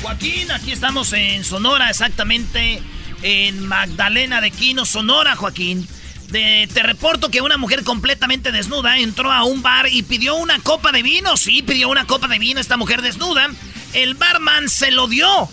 Joaquín, 0.00 0.50
aquí 0.50 0.72
estamos 0.72 1.12
en 1.12 1.44
Sonora, 1.44 1.90
exactamente 1.90 2.80
en 3.22 3.66
Magdalena 3.66 4.40
de 4.40 4.50
Quino, 4.50 4.86
Sonora, 4.86 5.36
Joaquín. 5.36 5.86
te 6.30 6.82
reporto 6.82 7.30
que 7.30 7.42
una 7.42 7.58
mujer 7.58 7.84
completamente 7.84 8.50
desnuda 8.50 8.98
entró 8.98 9.30
a 9.30 9.44
un 9.44 9.60
bar 9.60 9.88
y 9.90 10.02
pidió 10.02 10.36
una 10.36 10.58
copa 10.60 10.90
de 10.90 11.02
vino. 11.02 11.36
Sí, 11.36 11.62
pidió 11.62 11.90
una 11.90 12.06
copa 12.06 12.28
de 12.28 12.38
vino 12.38 12.60
esta 12.60 12.78
mujer 12.78 13.02
desnuda. 13.02 13.48
El 13.92 14.14
barman 14.14 14.70
se 14.70 14.90
lo 14.90 15.06
dio 15.06 15.50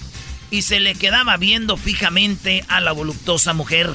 y 0.49 0.61
se 0.61 0.79
le 0.79 0.95
quedaba 0.95 1.35
viendo 1.35 1.75
fijamente 1.75 2.63
a 2.69 2.79
la 2.79 2.93
voluptuosa 2.93 3.53
mujer. 3.53 3.91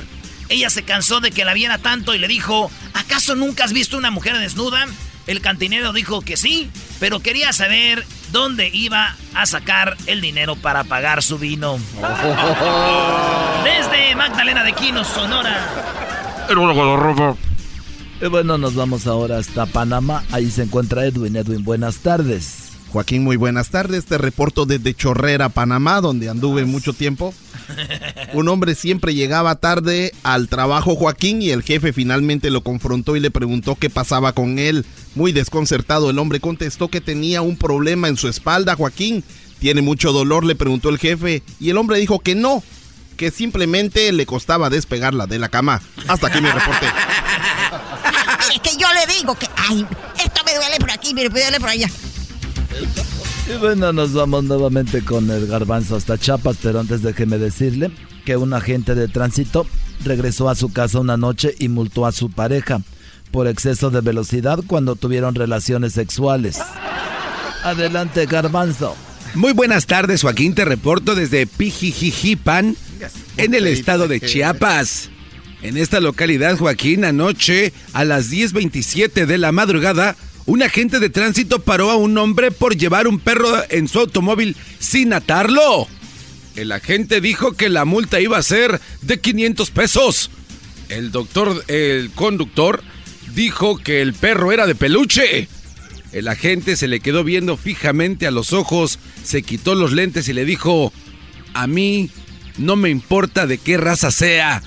Ella 0.51 0.69
se 0.69 0.83
cansó 0.83 1.21
de 1.21 1.31
que 1.31 1.45
la 1.45 1.55
viera 1.55 1.79
tanto 1.79 2.13
y 2.13 2.19
le 2.19 2.27
dijo, 2.27 2.73
¿acaso 2.93 3.37
nunca 3.37 3.65
has 3.65 3.73
visto 3.73 3.97
una 3.97 4.11
mujer 4.11 4.37
desnuda? 4.37 4.85
El 5.29 5.41
cantinero 5.41 5.93
dijo 5.93 6.23
que 6.23 6.37
sí, 6.37 6.69
pero 6.99 7.21
quería 7.21 7.53
saber 7.53 8.05
dónde 8.33 8.69
iba 8.69 9.15
a 9.33 9.47
sacar 9.47 9.97
el 10.07 10.21
dinero 10.21 10.57
para 10.57 10.83
pagar 10.83 11.23
su 11.23 11.39
vino. 11.39 11.79
Desde 13.65 14.17
Magdalena 14.17 14.65
de 14.65 14.73
Quino, 14.73 15.05
Sonora. 15.05 16.47
Y 18.21 18.27
bueno, 18.27 18.59
nos 18.59 18.75
vamos 18.75 19.07
ahora 19.07 19.39
hasta 19.39 19.67
Panamá. 19.67 20.25
Ahí 20.33 20.51
se 20.51 20.65
encuentra 20.65 21.07
Edwin. 21.07 21.37
Edwin, 21.37 21.63
buenas 21.63 21.99
tardes. 21.99 22.73
Joaquín, 22.93 23.23
muy 23.23 23.37
buenas 23.37 23.71
tardes. 23.71 24.05
Te 24.07 24.19
reporto 24.19 24.67
desde 24.67 24.95
Chorrera, 24.95 25.49
Panamá, 25.49 26.01
donde 26.01 26.29
anduve 26.29 26.65
mucho 26.65 26.93
tiempo. 26.93 27.33
Un 28.33 28.49
hombre 28.49 28.75
siempre 28.75 29.15
llegaba 29.15 29.57
tarde 29.57 30.13
al 30.23 30.49
trabajo, 30.49 30.95
Joaquín, 30.95 31.43
y 31.43 31.51
el 31.51 31.63
jefe 31.63 31.93
finalmente 31.93 32.51
lo 32.51 32.63
confrontó 32.63 33.17
y 33.17 33.21
le 33.21 33.31
preguntó 33.31 33.77
qué 33.77 33.91
pasaba 33.91 34.33
con 34.33 34.59
él. 34.59 34.85
Muy 35.15 35.33
desconcertado, 35.33 36.11
el 36.11 36.19
hombre 36.19 36.41
contestó 36.41 36.89
que 36.89 37.01
tenía 37.01 37.43
un 37.43 37.57
problema 37.57 38.09
en 38.09 38.17
su 38.17 38.29
espalda, 38.29 38.77
Joaquín. 38.77 39.25
¿Tiene 39.59 39.83
mucho 39.83 40.13
dolor? 40.13 40.45
le 40.45 40.55
preguntó 40.55 40.89
el 40.89 40.99
jefe, 40.99 41.43
y 41.59 41.71
el 41.71 41.77
hombre 41.77 41.99
dijo 41.99 42.21
que 42.21 42.35
no, 42.35 42.63
que 43.17 43.31
simplemente 43.31 44.11
le 44.13 44.27
costaba 44.27 44.71
despegarla 44.71 45.27
de 45.27 45.39
la 45.39 45.49
cama. 45.49 45.83
Hasta 46.09 46.29
aquí 46.29 46.41
me 46.41 46.53
reporte. 46.53 46.87
Es 48.51 48.61
que 48.61 48.77
yo 48.77 48.87
le 48.93 49.15
digo 49.15 49.35
que, 49.37 49.47
ay, 49.57 49.87
esto 50.19 50.43
me 50.45 50.55
duele 50.55 50.77
por 50.81 50.91
aquí, 50.91 51.15
me 51.15 51.29
duele 51.29 51.61
por 51.61 51.69
allá. 51.69 51.89
Y 53.53 53.57
bueno, 53.59 53.93
nos 53.93 54.13
vamos 54.13 54.45
nuevamente 54.45 55.03
con 55.03 55.29
el 55.31 55.47
garbanzo 55.47 55.97
hasta 55.97 56.19
Chapas, 56.19 56.59
pero 56.63 56.81
antes 56.81 57.03
déjeme 57.03 57.39
decirle 57.39 57.91
que 58.25 58.37
un 58.37 58.53
agente 58.53 58.95
de 58.95 59.09
tránsito 59.09 59.67
regresó 60.05 60.49
a 60.49 60.55
su 60.55 60.73
casa 60.73 61.01
una 61.01 61.17
noche 61.17 61.55
y 61.59 61.69
multó 61.69 62.07
a 62.07 62.13
su 62.13 62.31
pareja 62.31 62.81
por 63.33 63.49
exceso 63.49 63.91
de 63.91 64.03
velocidad 64.03 64.61
cuando 64.67 64.95
tuvieron 64.95 65.35
relaciones 65.35 65.95
sexuales. 65.95 66.61
Adelante, 67.65 68.27
garbanzo. 68.27 68.97
Muy 69.35 69.53
buenas 69.53 69.87
tardes, 69.87 70.23
Joaquín. 70.23 70.55
Te 70.55 70.65
reporto 70.65 71.15
desde 71.15 71.47
Pijijijipan, 71.47 72.77
en 73.37 73.55
el 73.55 73.67
estado 73.67 74.07
de 74.07 74.21
Chiapas. 74.21 75.11
En 75.63 75.77
esta 75.77 76.01
localidad, 76.01 76.57
Joaquín, 76.57 77.05
anoche 77.05 77.73
a 77.93 78.05
las 78.05 78.31
10.27 78.31 79.27
de 79.27 79.39
la 79.39 79.53
madrugada, 79.53 80.17
un 80.47 80.63
agente 80.63 80.99
de 80.99 81.11
tránsito 81.11 81.61
paró 81.61 81.91
a 81.91 81.97
un 81.97 82.17
hombre 82.19 82.51
por 82.51 82.77
llevar 82.77 83.07
un 83.07 83.19
perro 83.19 83.63
en 83.69 83.89
su 83.89 84.01
automóvil 84.01 84.57
sin 84.79 85.13
atarlo. 85.13 85.87
El 86.57 86.73
agente 86.73 87.21
dijo 87.21 87.53
que 87.53 87.69
la 87.69 87.85
multa 87.85 88.21
iba 88.21 88.39
a 88.39 88.43
ser 88.43 88.81
de 89.03 89.21
500 89.21 89.71
pesos. 89.71 90.31
El 90.89 91.13
doctor, 91.13 91.65
el 91.69 92.11
conductor, 92.11 92.83
dijo 93.35 93.79
que 93.79 94.03
el 94.03 94.15
perro 94.15 94.53
era 94.53 94.67
de 94.67 94.75
peluche. 94.75 95.49
El 96.13 96.27
agente 96.27 96.77
se 96.77 96.89
le 96.89 97.01
quedó 97.01 97.23
viendo 97.23 97.57
fijamente 97.57 98.27
a 98.27 98.33
los 98.33 98.53
ojos, 98.53 98.99
se 99.23 99.43
quitó 99.43 99.77
los 99.77 99.93
lentes 99.93 100.29
y 100.29 100.33
le 100.33 100.45
dijo, 100.45 100.93
a 101.55 101.69
mí 101.69 102.11
no 102.59 102.75
me 102.75 102.91
importa 102.91 103.47
de 103.47 103.59
qué 103.59 103.77
raza 103.77 104.11
sea, 104.11 104.61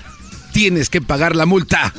tienes 0.52 0.88
que 0.88 1.02
pagar 1.02 1.36
la 1.36 1.44
multa. 1.44 1.92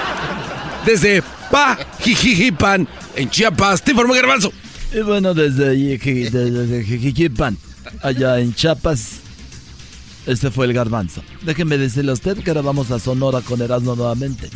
Desde 0.86 1.24
Pa 1.50 1.78
Jijijipan, 2.00 2.88
en 3.16 3.30
Chiapas, 3.30 3.82
te 3.82 3.90
informó 3.90 4.14
Garbanzo. 4.14 4.52
Y 4.92 5.00
bueno, 5.00 5.34
desde, 5.34 5.76
Jijijipan, 5.98 7.58
allá 8.02 8.38
en 8.38 8.54
Chiapas, 8.54 9.20
este 10.26 10.50
fue 10.50 10.66
el 10.66 10.72
Garbanzo. 10.72 11.22
Déjenme 11.42 11.76
decirle 11.76 12.12
a 12.12 12.14
usted 12.14 12.38
que 12.38 12.50
ahora 12.50 12.62
vamos 12.62 12.90
a 12.90 12.98
Sonora 12.98 13.40
con 13.40 13.60
Erasmo 13.60 13.96
nuevamente. 13.96 14.48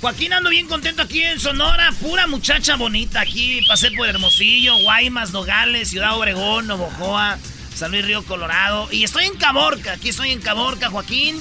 Joaquín, 0.00 0.32
ando 0.32 0.50
bien 0.50 0.66
contento 0.66 1.02
aquí 1.02 1.22
en 1.22 1.38
Sonora. 1.38 1.92
Pura 2.00 2.26
muchacha 2.26 2.76
bonita 2.76 3.20
aquí. 3.20 3.60
Pasé 3.68 3.90
por 3.92 4.08
Hermosillo, 4.08 4.76
Guaymas, 4.78 5.32
Nogales, 5.32 5.90
Ciudad 5.90 6.18
Obregón, 6.18 6.66
Novojoa, 6.66 7.38
San 7.74 7.92
Luis 7.92 8.04
Río 8.04 8.24
Colorado. 8.24 8.88
Y 8.90 9.04
estoy 9.04 9.26
en 9.26 9.36
Caborca. 9.36 9.92
Aquí 9.92 10.08
estoy 10.08 10.30
en 10.30 10.40
Caborca, 10.40 10.90
Joaquín. 10.90 11.36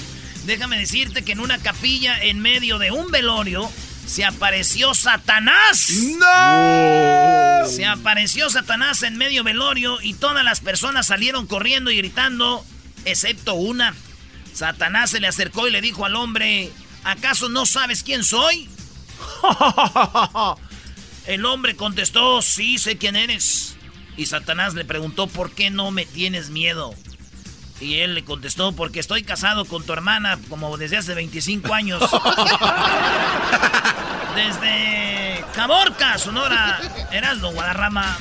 Déjame 0.45 0.77
decirte 0.77 1.23
que 1.23 1.31
en 1.31 1.39
una 1.39 1.57
capilla 1.57 2.21
en 2.21 2.39
medio 2.39 2.77
de 2.77 2.91
un 2.91 3.09
velorio 3.09 3.67
se 4.05 4.25
apareció 4.25 4.93
Satanás. 4.93 5.89
¡No! 6.19 7.67
Se 7.67 7.85
apareció 7.85 8.49
Satanás 8.49 9.03
en 9.03 9.17
medio 9.17 9.43
velorio 9.43 9.99
y 10.01 10.13
todas 10.13 10.43
las 10.43 10.59
personas 10.59 11.07
salieron 11.07 11.47
corriendo 11.47 11.91
y 11.91 11.97
gritando, 11.97 12.65
excepto 13.05 13.53
una. 13.53 13.95
Satanás 14.53 15.11
se 15.11 15.19
le 15.19 15.27
acercó 15.27 15.67
y 15.67 15.71
le 15.71 15.81
dijo 15.81 16.05
al 16.05 16.15
hombre, 16.15 16.71
¿acaso 17.03 17.49
no 17.49 17.65
sabes 17.65 18.03
quién 18.03 18.23
soy? 18.23 18.69
El 21.27 21.45
hombre 21.45 21.75
contestó, 21.75 22.41
sí, 22.41 22.77
sé 22.77 22.97
quién 22.97 23.15
eres. 23.15 23.75
Y 24.17 24.25
Satanás 24.25 24.73
le 24.73 24.83
preguntó, 24.83 25.27
¿por 25.27 25.51
qué 25.51 25.69
no 25.69 25.91
me 25.91 26.05
tienes 26.05 26.49
miedo? 26.49 26.93
Y 27.82 27.99
él 27.99 28.13
le 28.13 28.23
contestó, 28.23 28.73
porque 28.73 28.99
estoy 28.99 29.23
casado 29.23 29.65
con 29.65 29.84
tu 29.84 29.91
hermana 29.93 30.38
como 30.49 30.77
desde 30.77 30.97
hace 30.97 31.15
25 31.15 31.73
años. 31.73 32.01
desde 34.36 35.43
Caborca, 35.53 36.17
Sonora, 36.17 36.79
Erasmo, 37.11 37.51
Guadarrama. 37.51 38.17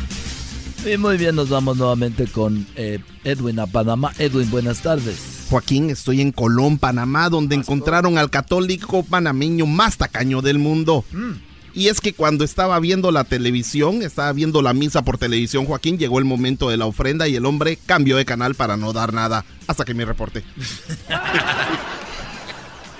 Y 0.85 0.97
muy 0.97 1.19
bien, 1.19 1.37
nos 1.37 1.51
vamos 1.51 1.77
nuevamente 1.77 2.27
con 2.27 2.67
eh, 2.75 3.01
Edwin 3.23 3.61
a 3.61 3.67
Panamá. 3.67 4.13
Edwin, 4.19 4.51
buenas 4.51 4.81
tardes. 4.81 5.47
Joaquín, 5.51 5.91
estoy 5.91 6.23
en 6.23 6.33
Colón, 6.33 6.79
Panamá, 6.79 7.29
donde 7.29 7.55
encontraron 7.55 8.17
al 8.17 8.31
católico 8.31 9.03
panameño 9.03 9.67
más 9.67 9.99
tacaño 9.99 10.41
del 10.41 10.59
mundo. 10.59 11.05
Mm. 11.13 11.50
Y 11.75 11.89
es 11.89 12.01
que 12.01 12.13
cuando 12.13 12.45
estaba 12.45 12.79
viendo 12.81 13.13
la 13.13 13.25
televisión, 13.25 14.03
estaba 14.03 14.33
viendo 14.33 14.61
la 14.63 14.73
misa 14.73 15.03
por 15.03 15.19
televisión, 15.19 15.67
Joaquín, 15.67 15.99
llegó 15.99 16.19
el 16.19 16.25
momento 16.25 16.69
de 16.69 16.77
la 16.77 16.87
ofrenda 16.87 17.29
y 17.29 17.37
el 17.37 17.47
hombre 17.47 17.79
cambió 17.87 18.17
de 18.17 18.25
canal 18.25 18.55
para 18.55 18.77
no 18.77 18.93
dar 18.93 19.13
nada. 19.13 19.45
Hasta 19.67 19.85
que 19.85 19.95
me 19.95 20.05
reporte. 20.05 20.43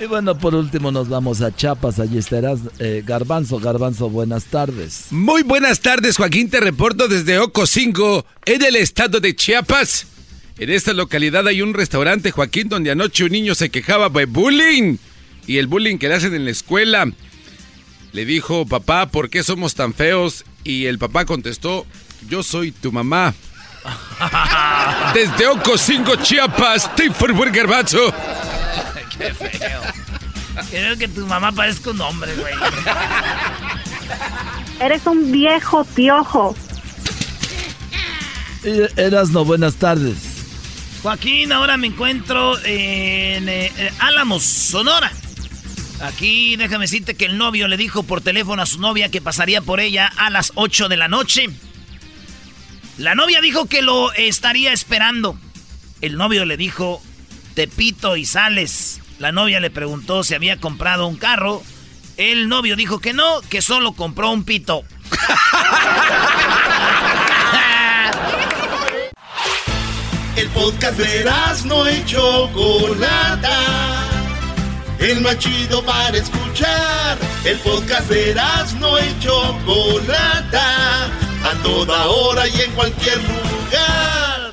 Y 0.01 0.07
bueno, 0.07 0.39
por 0.39 0.55
último 0.55 0.91
nos 0.91 1.11
vamos 1.11 1.43
a 1.43 1.55
Chiapas, 1.55 2.01
allí 2.01 2.17
estarás 2.17 2.61
eh, 2.79 3.03
Garbanzo. 3.05 3.59
Garbanzo, 3.59 4.09
buenas 4.09 4.47
tardes. 4.47 5.09
Muy 5.11 5.43
buenas 5.43 5.81
tardes, 5.81 6.17
Joaquín. 6.17 6.49
Te 6.49 6.59
reporto 6.59 7.07
desde 7.07 7.39
Ocosingo, 7.39 8.25
en 8.47 8.63
el 8.65 8.77
estado 8.77 9.21
de 9.21 9.37
Chiapas. 9.37 10.07
En 10.59 10.71
esta 10.71 10.95
localidad 10.95 11.47
hay 11.47 11.61
un 11.61 11.75
restaurante, 11.75 12.31
Joaquín, 12.31 12.71
donde 12.71 12.91
anoche 12.91 13.25
un 13.25 13.33
niño 13.33 13.55
se 13.55 13.69
quejaba 13.69 14.09
de 14.09 14.25
bullying. 14.25 14.97
Y 15.47 15.59
el 15.59 15.67
bullying 15.67 15.99
que 15.99 16.09
le 16.09 16.15
hacen 16.15 16.35
en 16.35 16.47
la 16.47 16.51
escuela. 16.51 17.07
Le 18.13 18.25
dijo, 18.25 18.67
papá, 18.67 19.07
¿por 19.07 19.31
qué 19.31 19.43
somos 19.43 19.75
tan 19.75 19.95
feos? 19.95 20.45
Y 20.65 20.87
el 20.87 20.99
papá 20.99 21.25
contestó, 21.25 21.87
yo 22.29 22.43
soy 22.43 22.73
tu 22.73 22.93
mamá. 22.93 23.35
Desde 25.15 25.47
Ocosingo, 25.47 26.17
Chiapas, 26.17 26.95
Tifford 26.95 27.35
Garbanzo. 27.53 28.13
Qué 29.17 29.33
feo. 29.33 29.81
Creo 30.71 30.97
que 30.99 31.09
tu 31.09 31.27
mamá 31.27 31.53
parezca 31.53 31.91
un 31.91 32.01
hombre, 32.01 32.35
güey. 32.35 32.55
Eres 34.81 35.07
un 35.07 35.31
viejo 35.31 35.85
piojo. 35.85 36.55
Erasno, 38.97 39.45
buenas 39.45 39.77
tardes. 39.77 40.17
Joaquín, 41.03 41.53
ahora 41.53 41.77
me 41.77 41.87
encuentro 41.87 42.59
en 42.59 43.49
eh, 43.49 43.73
eh, 43.77 43.93
Álamos, 44.01 44.43
Sonora. 44.43 45.11
Aquí 46.01 46.57
déjame 46.57 46.85
decirte 46.85 47.15
que 47.15 47.27
el 47.27 47.37
novio 47.37 47.69
le 47.69 47.77
dijo 47.77 48.03
por 48.03 48.23
teléfono 48.23 48.63
a 48.63 48.67
su 48.67 48.81
novia 48.81 49.11
que 49.11 49.21
pasaría 49.21 49.61
por 49.61 49.81
ella 49.81 50.11
a 50.17 50.31
las 50.31 50.53
8 50.55 50.89
de 50.89 50.97
la 50.97 51.09
noche. 51.09 51.51
La 52.97 53.15
novia 53.15 53.41
dijo 53.41 53.67
que 53.67 53.83
lo 53.83 54.13
estaría 54.13 54.73
esperando. 54.73 55.39
El 56.01 56.17
novio 56.17 56.47
le 56.47 56.57
dijo, 56.57 57.03
te 57.55 57.69
pito 57.69 58.17
y 58.17 58.25
sales. 58.25 59.01
La 59.19 59.33
novia 59.33 59.61
le 59.61 59.71
preguntó 59.71 60.25
si 60.25 60.35
había 60.35 60.59
comprado 60.59 61.07
un 61.07 61.17
carro. 61.17 61.63
El 62.17 62.49
novio 62.49 62.77
dijo 62.77 63.01
que 63.01 63.13
no, 63.13 63.43
que 63.43 63.61
solo 63.61 63.93
compró 63.93 64.31
un 64.31 64.45
pito. 64.45 64.83
El 70.37 70.49
podcast 70.49 70.99
de 70.99 71.31
no 71.67 71.91
y 71.91 72.05
Chocolata. 72.07 74.20
El 75.01 75.23
más 75.23 75.39
chido 75.39 75.83
para 75.83 76.17
escuchar. 76.17 77.17
El 77.45 77.59
podcast 77.61 78.09
de 78.11 78.35
no 78.79 78.99
y 78.99 79.19
Chocolata. 79.19 81.07
A 81.43 81.63
toda 81.63 82.07
hora 82.07 82.47
y 82.47 82.61
en 82.61 82.71
cualquier 82.73 83.17
lugar. 83.17 84.53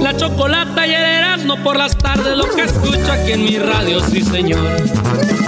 La 0.00 0.16
chocolata 0.16 0.86
y 0.86 0.94
el 0.94 1.02
Erasmo 1.04 1.62
por 1.62 1.76
las 1.76 1.96
tardes, 1.96 2.36
lo 2.36 2.48
que 2.52 2.62
escucho 2.62 3.12
aquí 3.12 3.32
en 3.32 3.44
mi 3.44 3.58
radio, 3.58 4.00
sí 4.08 4.22
señor. 4.22 5.41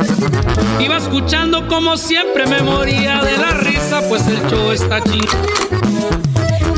Iba 0.80 0.96
escuchando 0.96 1.66
como 1.68 1.96
siempre 1.96 2.46
me 2.46 2.60
moría 2.62 3.22
de 3.22 3.36
la 3.36 3.50
risa, 3.52 4.02
pues 4.08 4.26
el 4.26 4.40
show 4.48 4.72
está 4.72 5.02
ching. 5.02 5.26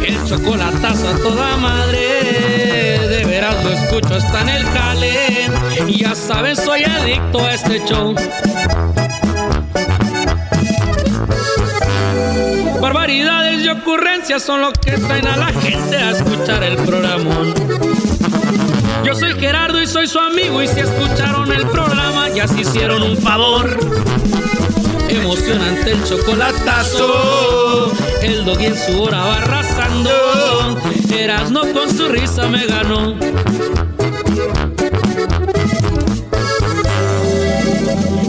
El 0.07 0.25
chocolatazo 0.25 1.09
a 1.09 1.17
toda 1.19 1.57
madre, 1.57 2.99
de 3.09 3.25
veras 3.25 3.65
lo 3.65 3.71
escucho, 3.71 4.17
está 4.17 4.43
en 4.43 4.49
el 4.49 4.65
cale. 4.65 5.51
Y 5.89 5.99
ya 6.01 6.15
sabes, 6.15 6.61
soy 6.61 6.85
adicto 6.85 7.41
a 7.41 7.55
este 7.55 7.85
show. 7.87 8.15
Barbaridades 12.81 13.65
y 13.65 13.69
ocurrencias 13.69 14.43
son 14.43 14.61
lo 14.61 14.73
que 14.73 14.93
traen 14.93 15.27
a 15.27 15.37
la 15.37 15.47
gente 15.47 15.97
a 15.97 16.11
escuchar 16.11 16.63
el 16.63 16.77
programón. 16.77 17.55
Yo 19.05 19.15
soy 19.15 19.35
Gerardo 19.39 19.81
y 19.83 19.87
soy 19.87 20.07
su 20.07 20.19
amigo 20.19 20.63
y 20.63 20.69
si 20.69 20.81
escucharon 20.81 21.53
el 21.53 21.67
programa 21.69 22.29
ya 22.31 22.49
se 22.49 22.61
hicieron 22.61 23.03
un 23.03 23.17
favor. 23.17 23.79
Emocionante 25.09 25.93
el 25.93 26.05
chocolatazo, 26.05 27.93
el 28.23 28.45
dog 28.45 28.61
en 28.61 28.77
su 28.77 29.03
hora 29.03 29.19
va 29.19 29.37
arrasando. 29.37 30.11
Erasno 31.11 31.73
con 31.73 31.89
su 31.97 32.09
risa 32.09 32.49
me 32.49 32.67
ganó. 32.67 33.17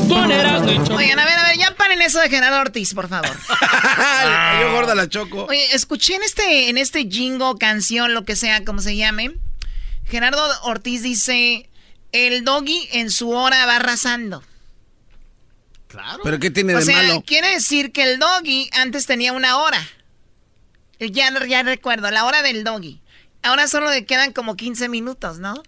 Con 0.08 0.32
Erasno 0.32 0.72
y. 0.72 0.78
Oigan, 0.94 1.20
a 1.20 1.26
ver, 1.26 1.40
a 1.40 1.44
ver, 1.44 1.58
ya 1.58 1.72
paren 1.76 2.02
eso 2.02 2.20
de 2.20 2.30
Gerardo 2.30 2.60
Ortiz, 2.62 2.94
por 2.94 3.08
favor. 3.10 3.30
Le 3.30 4.34
cayó 4.34 4.72
gorda 4.72 4.96
la 4.96 5.10
choco. 5.10 5.46
Oye, 5.50 5.76
escuché 5.76 6.16
en 6.16 6.24
este, 6.24 6.70
en 6.70 6.78
este 6.78 7.08
jingo, 7.10 7.58
canción, 7.58 8.14
lo 8.14 8.24
que 8.24 8.36
sea, 8.36 8.64
como 8.64 8.82
se 8.82 8.96
llame. 8.96 9.34
Gerardo 10.10 10.42
Ortiz 10.64 11.02
dice: 11.04 11.70
El 12.12 12.44
doggy 12.46 12.88
en 12.94 13.12
su 13.12 13.30
hora 13.32 13.66
va 13.66 13.78
arrasando. 13.78 14.44
Claro. 15.88 16.20
¿Pero 16.24 16.40
qué 16.40 16.52
tiene 16.52 16.76
O 16.76 16.80
de 16.80 16.86
sea, 16.86 16.98
malo? 17.02 17.24
quiere 17.26 17.50
decir 17.52 17.92
que 17.92 18.04
el 18.04 18.20
doggy 18.20 18.70
antes 18.74 19.06
tenía 19.06 19.32
una 19.34 19.58
hora. 19.58 19.80
Ya, 21.00 21.32
ya 21.48 21.64
recuerdo, 21.64 22.10
la 22.12 22.26
hora 22.26 22.42
del 22.42 22.64
doggy. 22.64 23.02
Ahora 23.44 23.68
solo 23.68 23.90
le 23.92 24.06
quedan 24.06 24.34
como 24.34 24.56
15 24.56 24.90
minutos, 24.90 25.40
¿no? 25.40 25.62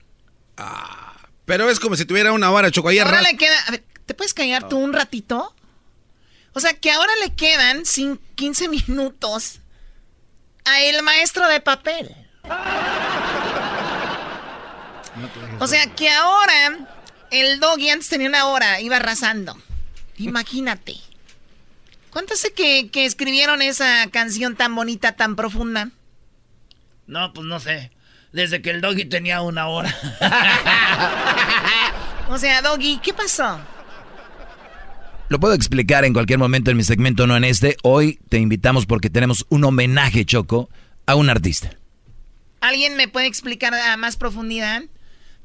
Pero 1.45 1.69
es 1.69 1.79
como 1.79 1.95
si 1.95 2.05
tuviera 2.05 2.33
una 2.33 2.51
hora, 2.51 2.69
Choco. 2.71 2.89
Ahora 2.89 3.03
arras- 3.19 3.23
le 3.31 3.37
queda. 3.37 3.55
a 3.67 3.71
ver, 3.71 3.83
¿Te 4.05 4.13
puedes 4.15 4.33
callar 4.33 4.67
tú 4.67 4.77
un 4.77 4.91
ratito? 4.91 5.55
O 6.53 6.59
sea, 6.59 6.73
que 6.73 6.91
ahora 6.91 7.11
le 7.23 7.35
quedan 7.35 7.85
sin 7.85 8.17
15 8.35 8.67
minutos 8.69 9.59
a 10.65 10.81
el 10.81 11.01
maestro 11.03 11.47
de 11.47 11.61
papel. 11.61 12.13
O 15.59 15.67
sea, 15.67 15.87
que 15.95 16.09
ahora 16.09 16.87
el 17.31 17.59
doggy 17.59 17.89
antes 17.89 18.09
tenía 18.09 18.29
una 18.29 18.45
hora, 18.47 18.81
iba 18.81 18.95
arrasando. 18.97 19.57
Imagínate. 20.17 20.95
¿Cuánto 22.11 22.33
hace 22.33 22.53
que, 22.53 22.89
que 22.89 23.05
escribieron 23.05 23.61
esa 23.61 24.07
canción 24.11 24.55
tan 24.55 24.73
bonita, 24.75 25.13
tan 25.13 25.35
profunda? 25.35 25.91
No, 27.07 27.33
pues 27.33 27.45
no 27.45 27.59
sé. 27.59 27.91
Desde 28.31 28.61
que 28.61 28.69
el 28.69 28.81
doggy 28.81 29.05
tenía 29.05 29.41
una 29.41 29.67
hora. 29.67 29.95
O 32.29 32.37
sea, 32.37 32.61
doggy, 32.61 32.99
¿qué 33.01 33.11
pasó? 33.11 33.59
Lo 35.29 35.39
puedo 35.39 35.55
explicar 35.55 36.05
en 36.05 36.13
cualquier 36.13 36.37
momento 36.37 36.69
en 36.69 36.77
mi 36.77 36.83
segmento, 36.83 37.25
no 37.25 37.35
en 37.35 37.43
este. 37.43 37.75
Hoy 37.81 38.19
te 38.29 38.37
invitamos 38.37 38.85
porque 38.85 39.09
tenemos 39.09 39.47
un 39.49 39.63
homenaje, 39.63 40.25
Choco, 40.25 40.69
a 41.07 41.15
un 41.15 41.31
artista. 41.31 41.71
¿Alguien 42.61 42.95
me 42.97 43.07
puede 43.07 43.25
explicar 43.25 43.73
a 43.73 43.97
más 43.97 44.15
profundidad? 44.15 44.83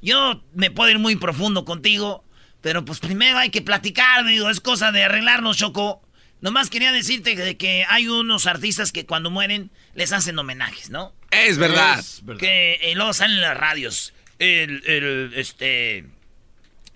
Yo 0.05 0.44
me 0.52 0.70
puedo 0.70 0.90
ir 0.90 0.98
muy 0.98 1.16
profundo 1.16 1.64
contigo, 1.64 2.22
pero 2.61 2.84
pues 2.84 3.00
primero 3.00 3.38
hay 3.38 3.48
que 3.48 3.62
platicar, 3.62 4.26
digo, 4.26 4.50
es 4.50 4.61
cosa 4.61 4.92
de 4.92 5.02
arreglarnos, 5.02 5.57
Choco. 5.57 6.02
Nomás 6.42 6.68
quería 6.68 6.92
decirte 6.92 7.34
de 7.34 7.57
que 7.57 7.86
hay 7.88 8.07
unos 8.09 8.44
artistas 8.44 8.92
que 8.92 9.07
cuando 9.07 9.30
mueren 9.30 9.70
les 9.94 10.12
hacen 10.12 10.38
homenajes, 10.38 10.90
¿no? 10.90 11.14
Es 11.30 11.57
verdad. 11.57 12.05
Que 12.38 12.78
eh, 12.82 12.94
luego 12.94 13.14
salen 13.14 13.36
en 13.36 13.42
las 13.42 13.57
radios. 13.57 14.12
El, 14.38 14.82
el, 14.86 15.32
este... 15.36 16.05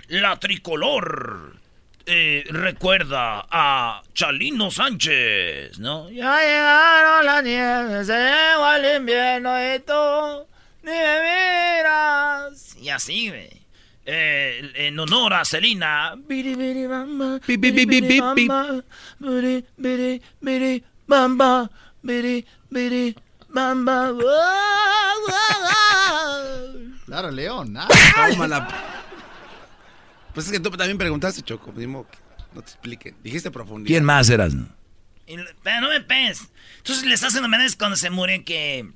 La 0.09 0.39
tricolor 0.39 1.57
eh, 2.05 2.45
recuerda 2.51 3.47
a 3.51 4.03
Chalino 4.13 4.71
Sánchez, 4.71 5.79
¿no? 5.79 6.11
Ya 6.11 6.41
llegaron 6.41 7.25
las 7.25 7.43
nieves, 7.43 8.07
se 8.07 8.13
llegó 8.13 8.73
el 8.75 8.97
invierno 9.01 9.75
y 9.75 9.79
tú 9.81 10.47
ni 10.89 10.99
me 10.99 11.21
miras. 11.23 12.77
Y 12.81 12.89
así, 12.91 13.29
güey. 13.29 13.49
eh, 14.05 14.73
en 14.75 14.99
honor 14.99 15.35
a 15.35 15.45
Selena. 15.45 16.15
Biri, 16.17 16.55
biri, 16.55 16.87
bamba, 16.87 17.39
Bi, 17.47 17.57
bi, 17.57 17.71
bi, 17.71 17.85
bi, 17.87 18.01
biri, 18.01 18.21
bi, 18.21 18.21
bi. 18.35 18.49
bamba, 18.49 18.85
biri, 19.19 19.65
biri, 19.77 20.23
biri, 20.41 20.85
bamba, 21.07 21.71
biri, 22.03 22.47
biri, 22.71 23.17
bamba. 23.49 24.13
Claro, 27.07 27.31
León. 27.31 27.77
ah. 27.77 27.89
Tómala. 28.31 28.69
Pues 30.35 30.47
es 30.47 30.53
que 30.53 30.61
tú 30.61 30.71
también 30.71 30.99
preguntaste, 30.99 31.43
Choco. 31.43 31.73
Mismo 31.73 32.07
que 32.09 32.19
no 32.55 32.63
te 32.63 32.71
expliquen. 32.71 33.17
Dijiste 33.23 33.51
profundidad. 33.51 33.89
¿Quién 33.89 34.05
más 34.05 34.29
eras? 34.31 34.55
no? 34.55 34.69
No 35.29 35.89
me 35.89 36.01
pegues. 36.01 36.49
Entonces 36.79 37.05
les 37.05 37.23
hacen 37.23 37.45
homenajes 37.45 37.77
cuando 37.77 37.97
se 37.97 38.11
mueren 38.11 38.45
que... 38.45 38.91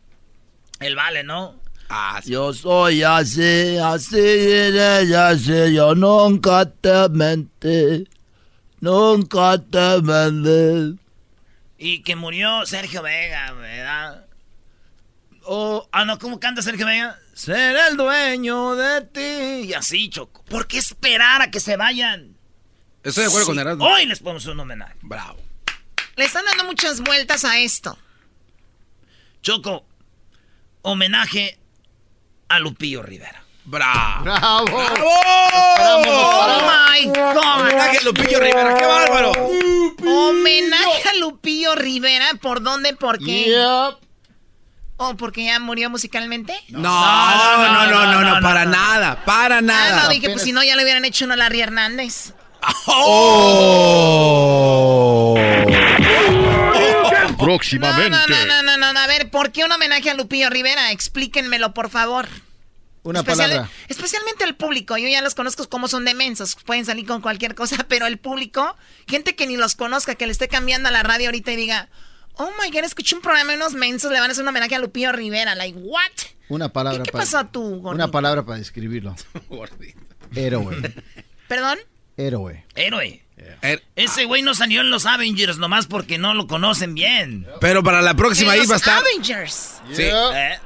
El 0.80 0.97
vale, 0.97 1.22
¿no? 1.22 1.61
Ah, 1.95 2.22
Yo 2.24 2.55
soy 2.55 3.03
así, 3.03 3.76
así 3.76 4.16
iré, 4.16 5.14
así, 5.14 5.74
yo 5.74 5.95
nunca 5.95 6.64
te 6.64 7.11
mentí, 7.11 8.09
nunca 8.80 9.59
te 9.59 10.01
mentí. 10.01 10.99
Y 11.76 12.03
que 12.03 12.16
murió 12.16 12.64
Sergio 12.64 13.03
Vega, 13.03 13.53
¿verdad? 13.53 14.24
Oh, 15.45 15.86
ah, 15.93 16.07
no, 16.07 16.18
¿cómo 16.18 16.40
canta 16.40 16.62
Sergio 16.62 16.86
Vega? 16.86 17.18
Ser 17.34 17.76
el 17.90 17.99
dueño 17.99 18.74
de 18.74 19.03
ti. 19.03 19.68
Y 19.68 19.74
así, 19.74 20.09
Choco. 20.09 20.43
¿Por 20.45 20.66
qué 20.66 20.78
esperar 20.78 21.43
a 21.43 21.51
que 21.51 21.61
se 21.61 21.76
vayan? 21.76 22.38
Estoy 23.03 23.24
de 23.24 23.28
acuerdo 23.28 23.45
Sí, 23.47 23.51
con 23.53 23.59
Erasmo. 23.59 23.84
Hoy 23.84 24.07
les 24.07 24.18
podemos 24.20 24.43
hacer 24.43 24.55
un 24.55 24.61
homenaje. 24.61 24.95
Bravo. 25.03 25.38
Le 26.16 26.24
están 26.24 26.47
dando 26.47 26.64
muchas 26.64 27.03
vueltas 27.03 27.45
a 27.45 27.59
esto. 27.59 27.99
Choco, 29.43 29.84
homenaje 30.80 31.59
a 32.53 32.59
Lupillo 32.59 33.03
Rivera. 33.03 33.42
Bravo. 33.64 34.24
¡Bravo! 34.24 34.66
Oh 35.84 36.61
my 36.66 37.05
God. 37.07 37.36
Homenaje 37.36 37.98
a 37.98 38.03
Lupillo 38.03 38.40
Rivera, 38.40 38.74
qué 38.76 38.84
bárbaro. 38.86 39.32
Homenaje 40.05 41.09
a 41.11 41.14
Lupillo 41.18 41.74
Rivera. 41.76 42.26
¿Por 42.40 42.62
dónde? 42.62 42.94
¿Por 42.94 43.18
qué? 43.18 43.44
Yep. 43.44 43.98
¿O 44.98 45.16
porque 45.16 45.44
ya 45.46 45.59
murió 45.61 45.88
musicalmente? 45.90 46.55
No, 46.68 46.80
no, 46.82 47.86
no, 47.86 48.07
no, 48.07 48.20
no, 48.34 48.40
para 48.40 48.64
nada, 48.66 49.24
para 49.24 49.59
Ah, 49.59 49.62
nada. 49.62 50.03
no, 50.05 50.09
dije, 50.11 50.30
pues 50.30 50.42
si 50.42 50.53
no, 50.53 50.62
ya 50.62 50.76
le 50.76 50.84
hubieran 50.84 51.05
hecho 51.05 51.24
uno 51.24 51.34
a 51.34 51.38
Larry 51.38 51.61
Hernández. 51.61 52.34
Oh. 52.86 54.14
Próximamente. 57.59 58.11
No, 58.11 58.26
no, 58.28 58.46
no, 58.46 58.62
no, 58.62 58.76
no, 58.78 58.92
no, 58.92 58.98
a 59.00 59.07
ver, 59.07 59.30
¿por 59.30 59.53
qué 59.53 59.64
un 59.64 59.72
homenaje 59.72 60.11
a 60.11 60.14
Lupillo 60.14 60.50
Rivera? 60.50 60.90
Explíquenmelo, 60.92 61.74
por 61.74 61.90
favor. 61.90 62.28
Una 63.05 63.20
Especial- 63.20 63.50
palabra. 63.50 63.70
Especialmente 63.88 64.44
el 64.44 64.55
público. 64.55 64.96
Yo 64.96 65.09
ya 65.09 65.22
los 65.22 65.34
conozco 65.34 65.68
como 65.68 65.88
son 65.88 66.05
demensos. 66.05 66.57
Pueden 66.64 66.84
salir 66.84 67.05
con 67.07 67.20
cualquier 67.20 67.55
cosa, 67.55 67.84
pero 67.88 68.07
el 68.07 68.18
público, 68.18 68.76
gente 69.09 69.34
que 69.34 69.46
ni 69.46 69.57
los 69.57 69.74
conozca, 69.74 70.14
que 70.14 70.26
le 70.26 70.32
esté 70.32 70.48
cambiando 70.48 70.88
a 70.88 70.92
la 70.92 71.03
radio 71.03 71.26
ahorita 71.28 71.50
y 71.53 71.57
diga, 71.57 71.88
oh 72.34 72.50
my 72.62 72.70
god, 72.70 72.84
escuché 72.84 73.16
un 73.16 73.22
programa 73.22 73.50
de 73.53 73.57
unos 73.57 73.74
mensos, 73.74 74.11
le 74.12 74.20
van 74.20 74.30
a 74.30 74.32
hacer 74.32 74.42
un 74.42 74.48
homenaje 74.48 74.74
a 74.76 74.78
Lupillo 74.78 75.12
Rivera. 75.12 75.55
Like, 75.55 75.78
what? 75.78 76.11
Una 76.48 76.68
palabra 76.72 77.00
¿Y 77.00 77.03
qué 77.05 77.12
para. 77.12 77.24
pasó 77.24 77.44
tú, 77.46 77.62
gordito? 77.80 77.90
Una 78.05 78.11
palabra 78.11 78.44
para 78.44 78.59
describirlo. 78.59 79.16
Héroe. 80.34 80.94
¿Perdón? 81.48 81.78
Héroe. 82.16 82.64
Héroe. 82.74 83.24
Er- 83.62 83.82
Ese 83.97 84.24
güey 84.24 84.43
no 84.43 84.55
salió 84.55 84.80
en 84.80 84.90
los 84.90 85.07
Avengers 85.07 85.59
nomás 85.59 85.86
porque 85.86 86.18
no 86.18 86.34
lo 86.34 86.47
conocen 86.47 86.95
bien. 86.95 87.47
Pero 87.61 87.82
para 87.82 88.03
la 88.03 88.14
próxima 88.14 88.53
ahí 88.53 88.59
va 88.61 88.64
a 88.64 88.66
los 88.68 88.76
estar 88.76 88.99
Avengers. 88.99 89.80
Sí. 89.93 90.03
¿Eh? 90.05 90.59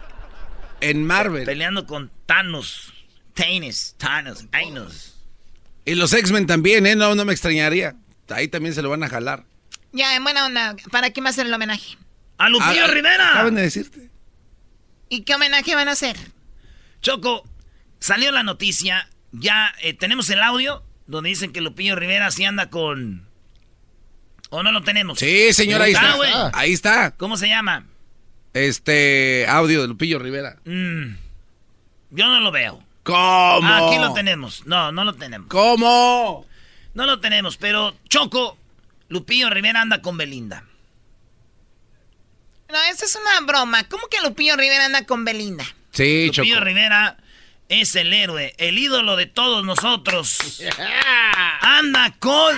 en 0.81 1.07
Marvel. 1.07 1.45
Peleando 1.45 1.87
con 1.87 2.11
Thanos. 2.27 2.93
Thanos. 3.35 3.95
Thanos. 3.99 4.45
Thanos. 4.51 5.15
Y 5.85 5.95
los 5.95 6.13
X-Men 6.13 6.47
también, 6.47 6.87
¿eh? 6.87 6.97
No, 6.97 7.15
no 7.15 7.25
me 7.25 7.33
extrañaría. 7.33 7.97
Ahí 8.29 8.49
también 8.49 8.75
se 8.75 8.83
lo 8.83 8.91
van 8.91 9.03
a 9.03 9.09
jalar. 9.09 9.45
Ya, 9.93 10.15
en 10.17 10.23
buena 10.25 10.45
onda. 10.47 10.77
¿Para 10.91 11.11
qué 11.11 11.21
va 11.21 11.29
a 11.29 11.31
hacer 11.31 11.47
el 11.47 11.55
homenaje? 11.55 11.97
¡A 12.39 12.49
Lupillo 12.49 12.85
Ah, 12.85 12.89
Rivera! 12.89 13.31
Acaban 13.31 13.55
de 13.55 13.63
decirte. 13.63 14.11
¿Y 15.09 15.23
qué 15.23 15.35
homenaje 15.35 15.75
van 15.75 15.89
a 15.89 15.93
hacer? 15.93 16.17
Choco, 17.01 17.49
salió 18.01 18.33
la 18.33 18.43
noticia. 18.43 19.09
Ya 19.33 19.73
eh, 19.81 19.95
tenemos 19.95 20.29
el 20.31 20.43
audio 20.43 20.83
donde 21.07 21.29
dicen 21.31 21.53
que 21.53 21.61
Lupillo 21.61 21.97
Rivera 21.97 22.31
sí 22.31 22.45
anda 22.45 22.71
con. 22.71 23.27
¿O 24.51 24.63
no 24.63 24.73
lo 24.73 24.83
tenemos? 24.83 25.19
Sí, 25.19 25.53
señor, 25.53 25.83
ahí 25.83 25.93
Ah, 25.97 26.01
está. 26.05 26.17
güey. 26.17 26.33
Ahí 26.55 26.73
está. 26.73 27.11
¿Cómo 27.17 27.37
se 27.37 27.49
llama? 27.49 27.87
Este 28.55 29.47
audio 29.49 29.83
de 29.83 29.89
Lupillo 29.89 30.19
Rivera. 30.19 30.57
Mm, 30.65 31.17
yo 32.11 32.27
no 32.27 32.41
lo 32.41 32.51
veo. 32.53 32.83
¿Cómo? 33.03 33.69
Aquí 33.89 33.99
lo 33.99 34.13
tenemos. 34.15 34.67
No, 34.67 34.91
no 34.93 35.05
lo 35.05 35.15
tenemos. 35.15 35.49
¿Cómo? 35.49 36.47
No 36.95 37.07
lo 37.07 37.21
tenemos, 37.21 37.57
pero 37.57 37.95
Choco, 38.09 38.57
Lupillo 39.09 39.51
Rivera 39.51 39.83
anda 39.83 40.01
con 40.01 40.17
Belinda. 40.17 40.65
No, 42.69 42.83
esa 42.91 43.05
es 43.05 43.17
una 43.17 43.47
broma. 43.47 43.85
¿Cómo 43.89 44.09
que 44.09 44.21
Lupillo 44.23 44.57
Rivera 44.57 44.87
anda 44.87 45.05
con 45.05 45.25
Belinda? 45.25 45.65
Sí, 45.93 46.27
Lupillo 46.27 46.55
Choco. 46.55 46.65
Rivera 46.65 47.17
es 47.69 47.97
el 47.97 48.13
héroe, 48.13 48.55
el 48.59 48.79
ídolo 48.79 49.17
de 49.17 49.27
todos 49.27 49.65
nosotros. 49.65 50.61
Anda 51.61 52.15
con 52.19 52.57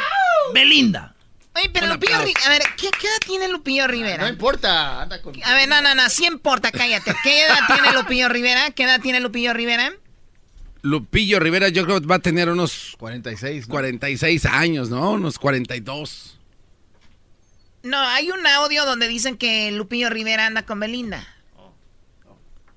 Belinda. 0.54 1.14
Oye, 1.54 1.70
pero 1.72 1.86
Lupillo. 1.88 2.18
Rivera, 2.18 2.40
a 2.46 2.48
ver, 2.50 2.62
¿qué, 2.76 2.88
qué 3.00 3.06
edad 3.08 3.18
tiene 3.26 3.48
Lupillo 3.48 3.86
Rivera? 3.88 4.22
No 4.22 4.28
importa, 4.28 5.02
anda 5.02 5.20
con. 5.20 5.34
A 5.42 5.54
ver, 5.54 5.68
no, 5.68 5.80
no, 5.82 5.94
no, 5.94 6.08
sí 6.08 6.26
importa, 6.26 6.70
cállate. 6.70 7.12
¿Qué 7.22 7.44
edad 7.44 7.58
tiene 7.66 7.92
Lupillo 7.92 8.28
Rivera? 8.28 8.70
¿Qué 8.70 8.84
edad 8.84 9.00
tiene 9.00 9.20
Lupillo 9.20 9.52
Rivera? 9.54 9.92
Lupillo 10.82 11.40
Rivera 11.40 11.68
yo 11.68 11.84
creo 11.84 12.00
que 12.00 12.06
va 12.06 12.16
a 12.16 12.20
tener 12.20 12.48
unos 12.48 12.94
46. 12.98 13.66
¿no? 13.66 13.72
46 13.72 14.46
años, 14.46 14.90
¿no? 14.90 15.10
Unos 15.12 15.38
42. 15.38 16.38
No, 17.82 17.98
hay 17.98 18.30
un 18.30 18.46
audio 18.46 18.84
donde 18.84 19.08
dicen 19.08 19.36
que 19.36 19.72
Lupillo 19.72 20.10
Rivera 20.10 20.46
anda 20.46 20.62
con 20.62 20.78
Belinda. 20.78 21.26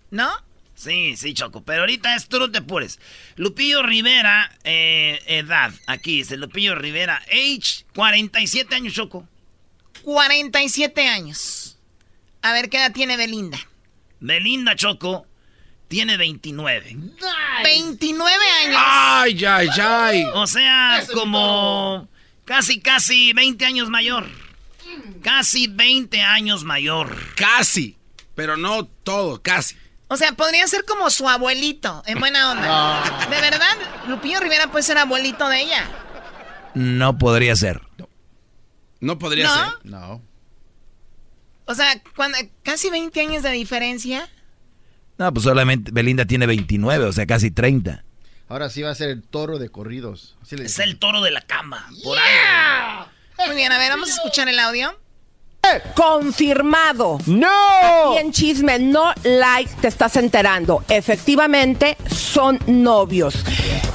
¿No? 0.10 0.30
Sí, 0.82 1.16
sí, 1.16 1.36
Choco, 1.36 1.62
pero 1.64 1.82
ahorita 1.82 2.16
es 2.16 2.28
tú 2.28 2.40
no 2.40 2.50
te 2.50 2.58
apures. 2.58 3.00
Lupillo 3.36 3.84
Rivera, 3.84 4.52
eh, 4.64 5.20
edad, 5.28 5.72
aquí 5.86 6.18
dice 6.18 6.38
Lupillo 6.38 6.74
Rivera, 6.74 7.22
age 7.28 7.86
47 7.94 8.74
años, 8.74 8.96
Choco. 8.96 9.28
47 10.02 11.08
años. 11.08 11.78
A 12.42 12.52
ver, 12.54 12.72
¿qué 12.72 12.78
edad 12.78 12.92
tiene 12.94 13.16
Belinda? 13.16 13.60
Belinda 14.22 14.76
Choco 14.76 15.28
tiene 15.88 16.18
29. 16.18 16.98
29 17.64 18.44
años. 18.64 18.78
Ay, 18.80 19.46
ay, 19.46 19.68
ay. 19.80 20.24
O 20.34 20.48
sea, 20.48 21.04
como 21.14 22.10
casi, 22.44 22.82
casi 22.82 23.34
20 23.34 23.66
años 23.66 23.90
mayor. 23.90 24.28
Casi 25.22 25.68
20 25.68 26.24
años 26.24 26.64
mayor. 26.64 27.16
Casi. 27.36 27.98
Pero 28.34 28.58
no 28.58 28.86
todo, 28.88 29.44
casi. 29.44 29.76
O 30.12 30.18
sea, 30.18 30.34
podría 30.34 30.68
ser 30.68 30.84
como 30.84 31.10
su 31.10 31.30
abuelito, 31.30 32.04
en 32.06 32.20
buena 32.20 32.52
onda. 32.52 33.28
De 33.30 33.40
verdad, 33.40 33.78
Lupillo 34.10 34.42
Rivera 34.42 34.70
puede 34.70 34.84
ser 34.84 34.98
abuelito 34.98 35.48
de 35.48 35.62
ella. 35.62 35.90
No 36.74 37.18
podría 37.18 37.56
ser. 37.56 37.80
No 39.00 39.18
podría 39.18 39.46
¿No? 39.46 39.56
ser. 39.56 39.86
No. 39.86 40.22
O 41.64 41.74
sea, 41.74 42.04
cuando, 42.14 42.38
casi 42.62 42.90
20 42.90 43.22
años 43.22 43.42
de 43.42 43.52
diferencia. 43.52 44.28
No, 45.18 45.32
pues 45.32 45.46
solamente 45.46 45.92
Belinda 45.94 46.26
tiene 46.26 46.46
29, 46.46 47.06
o 47.06 47.14
sea, 47.14 47.26
casi 47.26 47.50
30. 47.50 48.04
Ahora 48.50 48.70
sí 48.70 48.82
va 48.82 48.90
a 48.90 48.96
ser 48.96 49.12
el 49.12 49.24
toro 49.24 49.60
de 49.60 49.70
corridos. 49.70 50.36
Es 50.52 50.80
el 50.80 51.00
toro 51.00 51.22
de 51.22 51.32
la 51.32 51.40
cama. 51.40 51.88
Por 52.04 52.18
algo. 52.18 53.10
Muy 53.48 53.56
bien, 53.56 53.72
a 53.72 53.78
ver, 53.78 53.92
vamos 53.92 54.10
a 54.10 54.16
escuchar 54.16 54.50
el 54.50 54.60
audio. 54.60 54.94
Confirmado. 55.96 57.18
¡No! 57.28 57.48
Aquí 58.12 58.18
en 58.20 58.32
Chisme 58.32 58.80
No 58.80 59.14
Like 59.24 59.72
te 59.82 59.88
estás 59.88 60.16
enterando. 60.18 60.84
Efectivamente, 60.90 61.98
son 62.10 62.60
novios. 62.68 63.36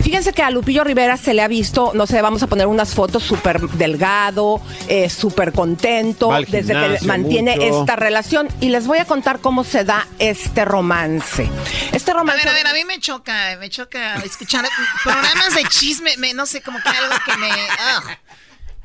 Fíjense 0.03 0.33
que 0.33 0.43
a 0.43 0.51
Lupillo 0.51 0.85
Rivera 0.85 1.17
se 1.17 1.35
le 1.35 1.43
ha 1.43 1.49
visto, 1.49 1.91
no 1.95 2.07
sé, 2.07 2.23
vamos 2.23 2.43
a 2.43 2.47
poner 2.47 2.67
unas 2.69 2.95
fotos 2.95 3.25
súper 3.25 3.61
delgado, 3.61 4.61
eh, 4.89 5.11
súper 5.11 5.53
contento, 5.53 6.31
desde 6.49 6.73
que 6.75 7.05
mantiene 7.07 7.57
mucho. 7.57 7.81
esta 7.81 7.97
relación. 7.97 8.49
Y 8.61 8.69
les 8.69 8.87
voy 8.87 8.99
a 8.99 9.05
contar 9.05 9.41
cómo 9.41 9.65
se 9.65 9.85
da 9.85 10.07
este 10.21 10.65
romance. 10.65 11.51
Este 11.93 12.13
A 12.13 12.15
romance. 12.15 12.39
ver, 12.45 12.49
a 12.49 12.53
ver, 12.55 12.67
a 12.69 12.73
mí 12.73 12.85
me 12.85 13.01
choca, 13.01 13.57
me 13.59 13.69
choca 13.69 14.17
escuchar 14.25 14.65
programas 15.03 15.55
de 15.55 15.65
chisme, 15.65 16.17
me- 16.19 16.35
no 16.35 16.47
sé, 16.47 16.63
como 16.63 16.79
que 16.81 16.89
algo 16.89 17.15
que 17.25 17.37
me... 17.37 17.49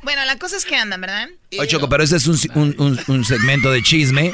Bueno, 0.03 0.25
la 0.25 0.37
cosa 0.37 0.57
es 0.57 0.65
que 0.65 0.75
andan, 0.75 1.01
¿verdad? 1.01 1.29
Oye, 1.57 1.67
Choco, 1.67 1.87
pero 1.89 2.03
ese 2.03 2.17
es 2.17 2.27
un, 2.27 2.37
un- 2.55 2.75
un- 2.79 2.99
un 3.07 3.25
segmento 3.25 3.71
de 3.71 3.81
chisme. 3.83 4.33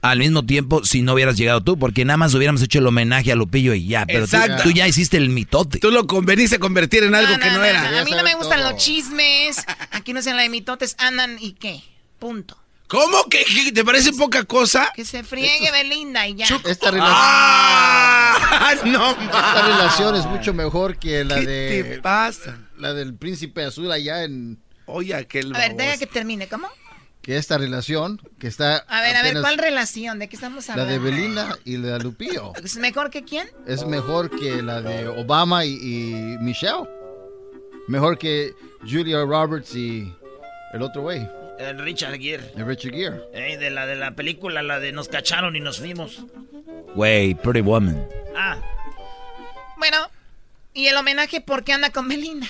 Al 0.00 0.18
mismo 0.18 0.44
tiempo, 0.44 0.84
si 0.84 1.00
no 1.02 1.12
hubieras 1.14 1.36
llegado 1.36 1.60
tú, 1.60 1.78
porque 1.78 2.04
nada 2.04 2.16
más 2.16 2.34
hubiéramos 2.34 2.60
hecho 2.62 2.80
el 2.80 2.86
homenaje 2.88 3.30
a 3.30 3.36
Lupillo 3.36 3.72
y 3.72 3.86
ya. 3.86 4.04
Pero 4.04 4.26
tú, 4.26 4.34
Exacto. 4.36 4.64
tú 4.64 4.70
ya 4.72 4.88
hiciste 4.88 5.16
el 5.16 5.28
mitote. 5.28 5.78
Tú 5.78 5.92
lo 5.92 6.08
conveniste 6.08 6.56
a 6.56 6.58
convertir 6.58 7.04
en 7.04 7.14
algo 7.14 7.38
que 7.38 7.50
no 7.50 7.62
era. 7.62 8.00
A 8.00 8.04
mí 8.04 8.10
no 8.10 8.24
me 8.24 8.34
gustan 8.34 8.58
todo. 8.60 8.72
los 8.72 8.82
chismes, 8.82 9.64
aquí 9.92 10.12
no 10.12 10.20
se 10.20 10.30
habla 10.30 10.42
de 10.42 10.48
mitotes, 10.48 10.96
andan 10.98 11.36
y 11.40 11.52
qué, 11.52 11.82
punto. 12.18 12.58
¿Cómo 12.92 13.24
que 13.30 13.42
te 13.72 13.84
parece 13.86 14.12
poca 14.12 14.44
cosa? 14.44 14.92
Que 14.94 15.06
se 15.06 15.22
friegue 15.22 15.70
Belinda 15.70 16.28
y 16.28 16.34
ya. 16.34 16.44
Esta 16.66 16.90
relación. 16.90 17.16
¡Ah! 17.18 18.74
no 18.84 19.12
Esta 19.12 19.62
relación 19.66 20.14
es 20.14 20.26
mucho 20.26 20.52
mejor 20.52 20.98
que 20.98 21.24
la 21.24 21.36
¿Qué 21.36 21.46
de. 21.46 21.84
te 21.84 22.02
pasa? 22.02 22.58
La 22.76 22.92
del 22.92 23.14
príncipe 23.14 23.64
azul 23.64 23.90
allá 23.90 24.24
en. 24.24 24.62
Oye, 24.84 25.14
aquel. 25.14 25.56
A 25.56 25.58
ver, 25.58 25.74
deja 25.74 25.96
que 25.96 26.06
termine. 26.06 26.48
¿Cómo? 26.48 26.68
Que 27.22 27.38
esta 27.38 27.56
relación 27.56 28.20
que 28.38 28.46
está. 28.46 28.84
A 28.88 29.00
ver, 29.00 29.16
a 29.16 29.22
ver, 29.22 29.40
¿cuál 29.40 29.56
relación? 29.56 30.18
¿De 30.18 30.28
qué 30.28 30.36
estamos 30.36 30.68
La 30.68 30.74
hablando? 30.74 30.92
de 30.92 30.98
Belinda 30.98 31.58
y 31.64 31.78
la 31.78 31.96
de 31.96 32.04
Lupillo. 32.04 32.52
¿Es 32.62 32.76
mejor 32.76 33.08
que 33.08 33.24
quién? 33.24 33.48
Es 33.66 33.86
mejor 33.86 34.28
que 34.38 34.60
la 34.60 34.82
de 34.82 35.08
Obama 35.08 35.64
y, 35.64 35.78
y 35.80 36.36
Michelle. 36.40 36.86
Mejor 37.88 38.18
que 38.18 38.52
Julia 38.82 39.24
Roberts 39.24 39.74
y 39.74 40.12
el 40.74 40.82
otro 40.82 41.00
güey, 41.00 41.26
El 41.68 41.78
Richard 41.78 42.18
Gere. 42.18 42.52
el 42.56 42.66
Richard 42.66 42.92
Gere. 42.92 43.20
Eh, 43.34 43.56
de 43.56 43.70
la 43.70 43.86
de 43.86 43.96
la 43.96 44.12
película, 44.12 44.62
la 44.62 44.80
de 44.80 44.92
nos 44.92 45.08
cacharon 45.08 45.54
y 45.56 45.60
nos 45.60 45.78
fuimos. 45.78 46.18
Güey, 46.94 47.34
Pretty 47.34 47.60
Woman. 47.60 48.06
Ah. 48.36 48.56
Bueno, 49.78 50.10
¿y 50.74 50.86
el 50.86 50.96
homenaje 50.96 51.40
por 51.40 51.64
qué 51.64 51.72
anda 51.72 51.90
con 51.90 52.08
Belinda? 52.08 52.46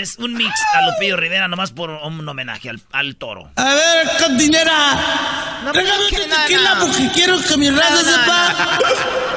Es 0.00 0.18
un 0.18 0.34
mix 0.34 0.52
a 0.74 0.82
Lupillo 0.90 1.16
Rivera, 1.16 1.48
nomás 1.48 1.72
por 1.72 1.90
un 1.90 2.28
homenaje 2.28 2.70
al, 2.70 2.80
al 2.92 3.16
toro. 3.16 3.50
A 3.56 3.74
ver, 3.74 4.08
cantinera. 4.18 5.60
No, 5.64 5.72
Regálame 5.72 6.08
que 6.10 6.26
no, 6.28 6.36
tequila 6.36 6.74
no. 6.76 6.86
porque 6.86 7.10
quiero 7.12 7.40
que 7.42 7.56
mi 7.56 7.70
raza 7.70 7.90
No, 7.90 8.02
no, 8.02 8.10
sepa 8.22 8.78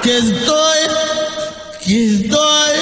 que 0.03 0.17
estoy, 0.17 0.79
que 1.83 2.05
estoy, 2.05 2.79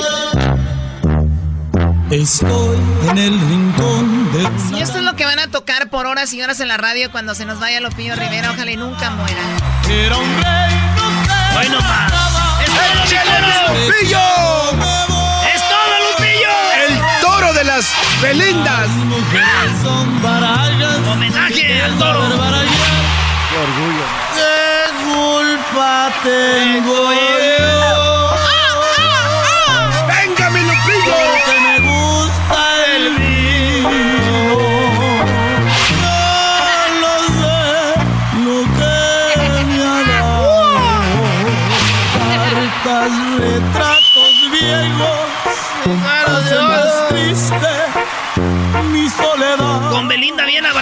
estoy 2.11 2.77
en 3.09 3.17
el 3.17 3.39
rincón 3.39 4.31
de 4.31 4.47
Si 4.69 4.81
esto 4.81 4.97
es 4.99 5.03
lo 5.03 5.15
que 5.15 5.25
van 5.25 5.39
a 5.39 5.47
tocar 5.47 5.89
por 5.89 6.05
horas 6.05 6.31
y 6.33 6.41
horas 6.41 6.59
en 6.59 6.67
la 6.67 6.77
radio 6.77 7.11
cuando 7.11 7.35
se 7.35 7.45
nos 7.45 7.59
vaya 7.59 7.79
Lupillo 7.81 8.15
Rivera, 8.15 8.51
ojalá 8.51 8.71
y 8.71 8.77
nunca 8.77 9.09
muera. 9.11 9.41
Era 9.89 10.17
un 10.17 10.43
rey, 10.43 10.75
no 10.95 11.09
sé. 11.25 11.57
Hoy 11.59 11.69
nomás. 11.69 12.11
¡Es 12.61 12.69
todo, 12.69 13.03
¡Échale, 13.03 13.39
Lupillo! 13.67 14.19
¡Es 15.53 15.61
todo, 15.69 15.93
Lupillo! 16.11 16.53
¡El 16.87 17.21
toro 17.21 17.53
de 17.53 17.63
las 17.63 17.93
Belindas! 18.21 18.87
Son 19.81 20.21
barallas. 20.21 20.97
¡Homenaje 21.07 21.81
al 21.81 21.97
toro! 21.97 22.21
Qué 22.21 23.57
orgullo. 23.57 24.05
¿Qué 24.35 24.71
culpa 25.03 26.11
tengo 26.23 27.11
yo? 27.11 28.20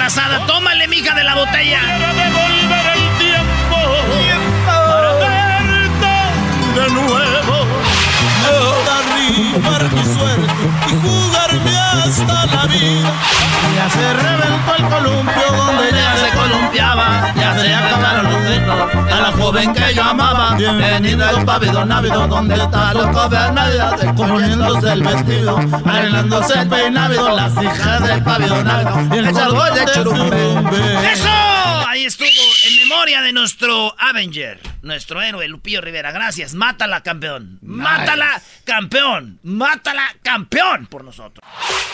Abrazada. 0.10 0.44
Tómale, 0.48 0.88
mija, 0.88 1.14
de 1.14 1.24
la 1.24 1.36
botella. 1.36 1.82
Quiero 1.86 2.14
devolver 2.16 2.86
el 2.96 3.18
tiempo 3.20 3.78
para 4.66 5.14
verte 5.14 6.16
de 6.80 6.90
nuevo. 6.90 7.68
Suerte 10.04 10.50
y 10.88 10.94
jugarme 10.96 11.79
hasta 11.98 12.46
la 12.46 12.66
vida. 12.66 13.12
Ya 13.76 13.90
se 13.90 14.14
reventó 14.14 14.76
el 14.78 14.84
columpio 14.84 15.52
donde 15.56 15.92
ya 15.92 16.16
se 16.18 16.38
columpiaba. 16.38 17.34
Ya 17.36 17.60
se 17.60 17.74
acabaron 17.74 18.32
los 18.32 18.44
besos 18.44 19.14
a 19.14 19.22
la 19.22 19.32
joven 19.32 19.74
que 19.74 19.94
yo 19.94 20.04
amaba. 20.04 20.56
Bienvenida 20.56 21.30
al 21.30 21.46
pabellón 21.46 21.90
návido 21.90 22.28
donde 22.28 22.56
está 22.56 22.94
los 22.94 23.16
jóvenes 23.16 23.54
navidades 23.54 24.14
poniéndose 24.14 24.94
el 24.94 25.04
vestido, 25.04 25.58
arreglándose 25.86 26.60
el 26.60 26.70
peinado. 26.70 27.36
Las 27.36 27.54
hijas 27.64 28.04
del 28.04 28.24
pabellón 28.24 28.66
návido 28.66 29.16
y 29.16 29.18
el 29.18 29.26
de 29.26 29.92
churumbe. 29.94 31.12
¡Eso! 31.14 31.30
Ahí 31.88 32.06
estuvo, 32.06 32.29
memoria 32.90 33.22
de 33.22 33.32
nuestro 33.34 33.94
Avenger, 34.00 34.60
nuestro 34.82 35.22
héroe 35.22 35.48
Lupillo 35.48 35.80
Rivera. 35.80 36.12
Gracias. 36.12 36.56
Mátala, 36.56 37.04
campeón. 37.04 37.60
Mátala, 37.62 38.42
campeón. 38.64 39.40
Mátala, 39.44 40.16
campeón 40.24 40.88
por 40.88 41.04
nosotros. 41.04 41.48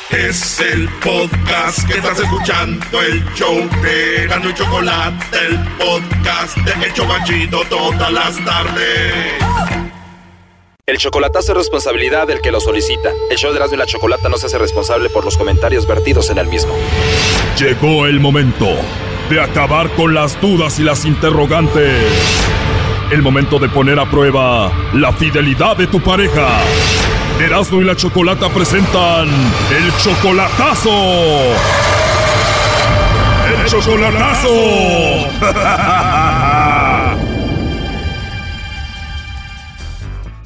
Es 0.10 0.62
el 0.62 0.88
podcast 1.04 1.86
que 1.86 1.98
estás 1.98 2.18
escuchando, 2.22 3.02
el 3.02 3.22
show 3.34 3.70
de 3.82 4.26
Gano 4.28 4.50
y 4.50 4.54
Chocolate, 4.54 5.38
el 5.38 5.60
podcast 5.78 6.58
de 6.60 6.88
Hecho 6.88 7.06
Banchito 7.06 7.66
todas 7.66 8.12
las 8.14 8.46
tardes. 8.46 9.34
El 10.86 10.98
chocolatazo 10.98 11.52
es 11.52 11.58
responsabilidad 11.58 12.26
del 12.28 12.40
que 12.40 12.52
lo 12.54 12.62
solicita. 12.62 13.12
El 13.30 13.38
show 13.38 13.52
de 13.52 13.58
Erasmo 13.58 13.76
y 13.76 13.80
la 13.80 13.86
Chocolata 13.86 14.30
no 14.30 14.38
se 14.38 14.46
hace 14.46 14.60
responsable 14.60 15.10
por 15.10 15.26
los 15.26 15.36
comentarios 15.36 15.88
vertidos 15.88 16.30
en 16.30 16.38
el 16.38 16.48
mismo. 16.48 16.74
Llegó 17.58 18.06
el 18.06 18.22
momento 18.22 18.78
de 19.30 19.42
acabar 19.42 19.90
con 19.96 20.14
las 20.14 20.40
dudas 20.40 20.80
y 20.80 20.84
las 20.84 21.06
interrogantes. 21.06 22.04
El 23.12 23.22
momento 23.22 23.60
de 23.60 23.70
poner 23.70 24.00
a 24.00 24.10
prueba 24.10 24.72
la 24.94 25.14
fidelidad 25.14 25.78
de 25.78 25.88
tu 25.88 26.02
pareja. 26.02 26.60
Erasmo 27.40 27.82
y 27.82 27.84
la 27.84 27.96
Chocolata 27.96 28.50
presentan 28.50 29.28
el 29.28 29.98
chocolatazo. 29.98 30.90
¡El 33.48 33.66
chocolatazo! 33.68 34.50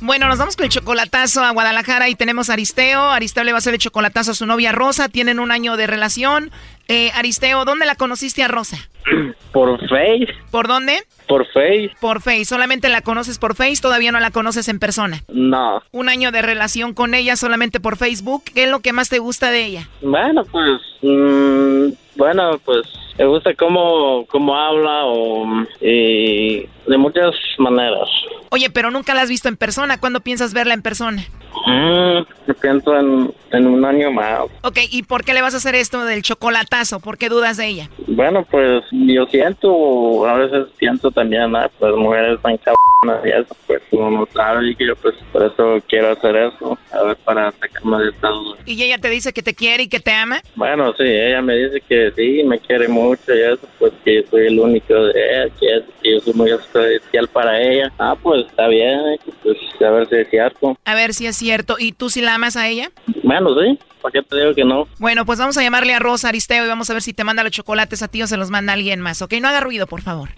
Bueno, 0.01 0.27
nos 0.27 0.39
vamos 0.39 0.55
con 0.55 0.63
el 0.63 0.71
chocolatazo 0.71 1.43
a 1.43 1.51
Guadalajara 1.51 2.09
y 2.09 2.15
tenemos 2.15 2.49
a 2.49 2.53
Aristeo. 2.53 3.11
Aristeo 3.11 3.43
le 3.43 3.51
va 3.51 3.57
a 3.57 3.59
hacer 3.59 3.75
el 3.75 3.80
chocolatazo 3.80 4.32
a 4.32 4.34
su 4.34 4.47
novia 4.47 4.71
Rosa. 4.71 5.07
Tienen 5.07 5.39
un 5.39 5.51
año 5.51 5.77
de 5.77 5.86
relación. 5.86 6.49
Eh, 6.89 7.11
Aristeo, 7.13 7.65
¿dónde 7.65 7.85
la 7.85 7.93
conociste 7.95 8.43
a 8.43 8.47
Rosa? 8.47 8.77
Por 9.53 9.79
Face, 9.87 10.27
¿Por 10.51 10.67
dónde? 10.67 10.97
por 11.27 11.45
Face, 11.47 11.91
Por 12.01 12.21
Face. 12.21 12.45
¿Solamente 12.45 12.89
la 12.89 13.01
conoces 13.01 13.37
por 13.39 13.55
Face? 13.55 13.81
¿Todavía 13.81 14.11
no 14.11 14.19
la 14.19 14.31
conoces 14.31 14.67
en 14.67 14.79
persona? 14.79 15.23
no. 15.27 15.81
Un 15.91 16.09
año 16.09 16.31
de 16.31 16.41
relación 16.41 16.93
con 16.95 17.13
ella 17.13 17.35
solamente 17.35 17.79
por 17.79 17.97
Facebook. 17.97 18.43
¿Qué 18.53 18.63
es 18.63 18.69
lo 18.71 18.79
que 18.79 18.93
más 18.93 19.09
te 19.09 19.19
gusta 19.19 19.51
de 19.51 19.65
ella? 19.65 19.87
Bueno, 20.01 20.43
pues, 20.45 20.81
mm, 21.03 21.89
bueno, 22.15 22.59
pues, 22.65 22.81
me 23.17 23.25
gusta 23.25 23.53
cómo, 23.55 24.25
cómo 24.27 24.55
habla 24.55 25.05
o, 25.05 25.65
y 25.81 26.67
de 26.87 26.97
muchas 26.97 27.35
maneras. 27.59 28.09
Oye, 28.49 28.69
pero 28.71 28.89
nunca 28.91 29.13
la 29.13 29.21
has 29.21 29.29
visto 29.29 29.47
en 29.49 29.57
persona. 29.57 29.99
¿Cuándo 29.99 30.21
piensas 30.21 30.53
verla 30.53 30.73
en 30.73 30.81
persona? 30.81 31.23
Mm, 31.66 32.20
yo 32.47 32.54
pienso 32.62 32.95
en, 32.97 33.34
en 33.52 33.68
un 33.68 33.84
año 33.86 34.12
más. 34.12 34.41
Ok, 34.64 34.78
¿y 34.91 35.04
por 35.04 35.24
qué 35.24 35.34
le 35.34 35.41
vas 35.41 35.54
a 35.54 35.58
hacer 35.58 35.76
esto 35.76 36.04
del 36.06 36.22
chocolatazo? 36.22 37.00
¿Por 37.00 37.18
qué 37.18 37.30
dudas 37.30 37.58
de 37.58 37.68
ella? 37.68 37.89
Bueno, 38.08 38.45
pues, 38.50 38.84
yo 38.91 39.26
siento, 39.28 40.26
a 40.28 40.34
veces 40.36 40.68
siento 40.78 41.12
también, 41.12 41.56
ah, 41.56 41.70
pues, 41.80 41.93
mujeres 41.95 42.39
tan 42.41 42.58
cabronas 42.58 43.26
y 43.26 43.30
eso, 43.30 43.56
pues, 43.68 43.82
uno 43.91 44.12
no 44.12 44.28
sabe 44.34 44.70
y 44.72 44.76
que 44.76 44.88
yo, 44.88 44.95
pues, 44.95 45.16
por 45.32 45.43
eso 45.45 45.80
quiero 45.88 46.12
hacer 46.12 46.36
eso, 46.36 46.78
a 46.91 47.04
ver, 47.04 47.18
para 47.18 47.52
sacarme 47.52 47.97
de 48.04 48.10
esta 48.10 48.30
duda. 48.30 48.58
¿Y 48.66 48.82
ella 48.84 48.97
te 48.97 49.10
dice 49.10 49.32
que 49.34 49.41
te 49.43 49.54
quiere 49.54 49.84
y 49.84 49.88
que 49.89 50.00
te 50.00 50.12
ama? 50.12 50.41
Bueno, 50.56 50.91
sí, 50.97 51.04
ella 51.04 51.41
me 51.41 51.56
dice 51.56 51.82
que 51.88 52.12
sí, 52.16 52.43
me 52.45 52.60
quiere 52.60 52.88
mucho 52.88 53.34
y 53.34 53.41
eso, 53.41 53.68
pues 53.80 53.93
que 54.04 54.22
yo 54.24 54.30
soy 54.30 54.47
el 54.47 54.60
único 54.60 54.93
de 54.93 55.12
ella, 55.43 55.54
que, 55.60 55.66
es- 55.78 55.84
que 56.02 56.14
yo 56.14 56.20
soy 56.22 56.34
muy 56.34 56.52
especial 56.52 57.28
para 57.30 57.62
ella. 57.62 57.91
Ah, 58.00 58.16
pues 58.22 58.45
está 58.47 58.68
bien, 58.68 59.00
eh, 59.14 59.20
pues 59.43 59.58
a 59.82 59.89
ver 59.91 60.08
si 60.10 60.16
es 60.16 60.30
cierto. 60.30 60.78
A 60.86 60.93
ver 60.95 61.14
si 61.14 61.26
es 61.28 61.38
cierto. 61.39 61.77
¿Y 61.79 61.93
tú 61.93 62.09
si 62.09 62.21
la 62.21 62.35
amas 62.35 62.55
a 62.55 62.67
ella? 62.67 62.91
Bueno, 63.23 63.49
sí, 63.59 63.79
¿para 64.01 64.11
qué 64.13 64.21
te 64.21 64.35
digo 64.37 64.53
que 64.53 64.63
no? 64.65 64.87
Bueno, 64.99 65.25
pues 65.25 65.39
vamos 65.39 65.57
a 65.57 65.63
llamarle 65.63 65.93
a 65.95 65.99
Rosa 65.99 66.29
Aristeo 66.29 66.63
y 66.65 66.67
vamos 66.67 66.89
a 66.89 66.93
ver 66.93 67.01
si 67.01 67.13
te 67.13 67.23
manda 67.23 67.41
los 67.43 67.51
chocolates 67.51 68.03
a 68.03 68.07
ti 68.07 68.21
o 68.21 68.27
se 68.27 68.37
los 68.37 68.51
manda 68.51 68.73
alguien 68.73 69.01
más, 69.01 69.21
¿ok? 69.21 69.33
No 69.41 69.47
haga 69.47 69.61
ruido, 69.61 69.87
por 69.87 70.01
favor. 70.01 70.29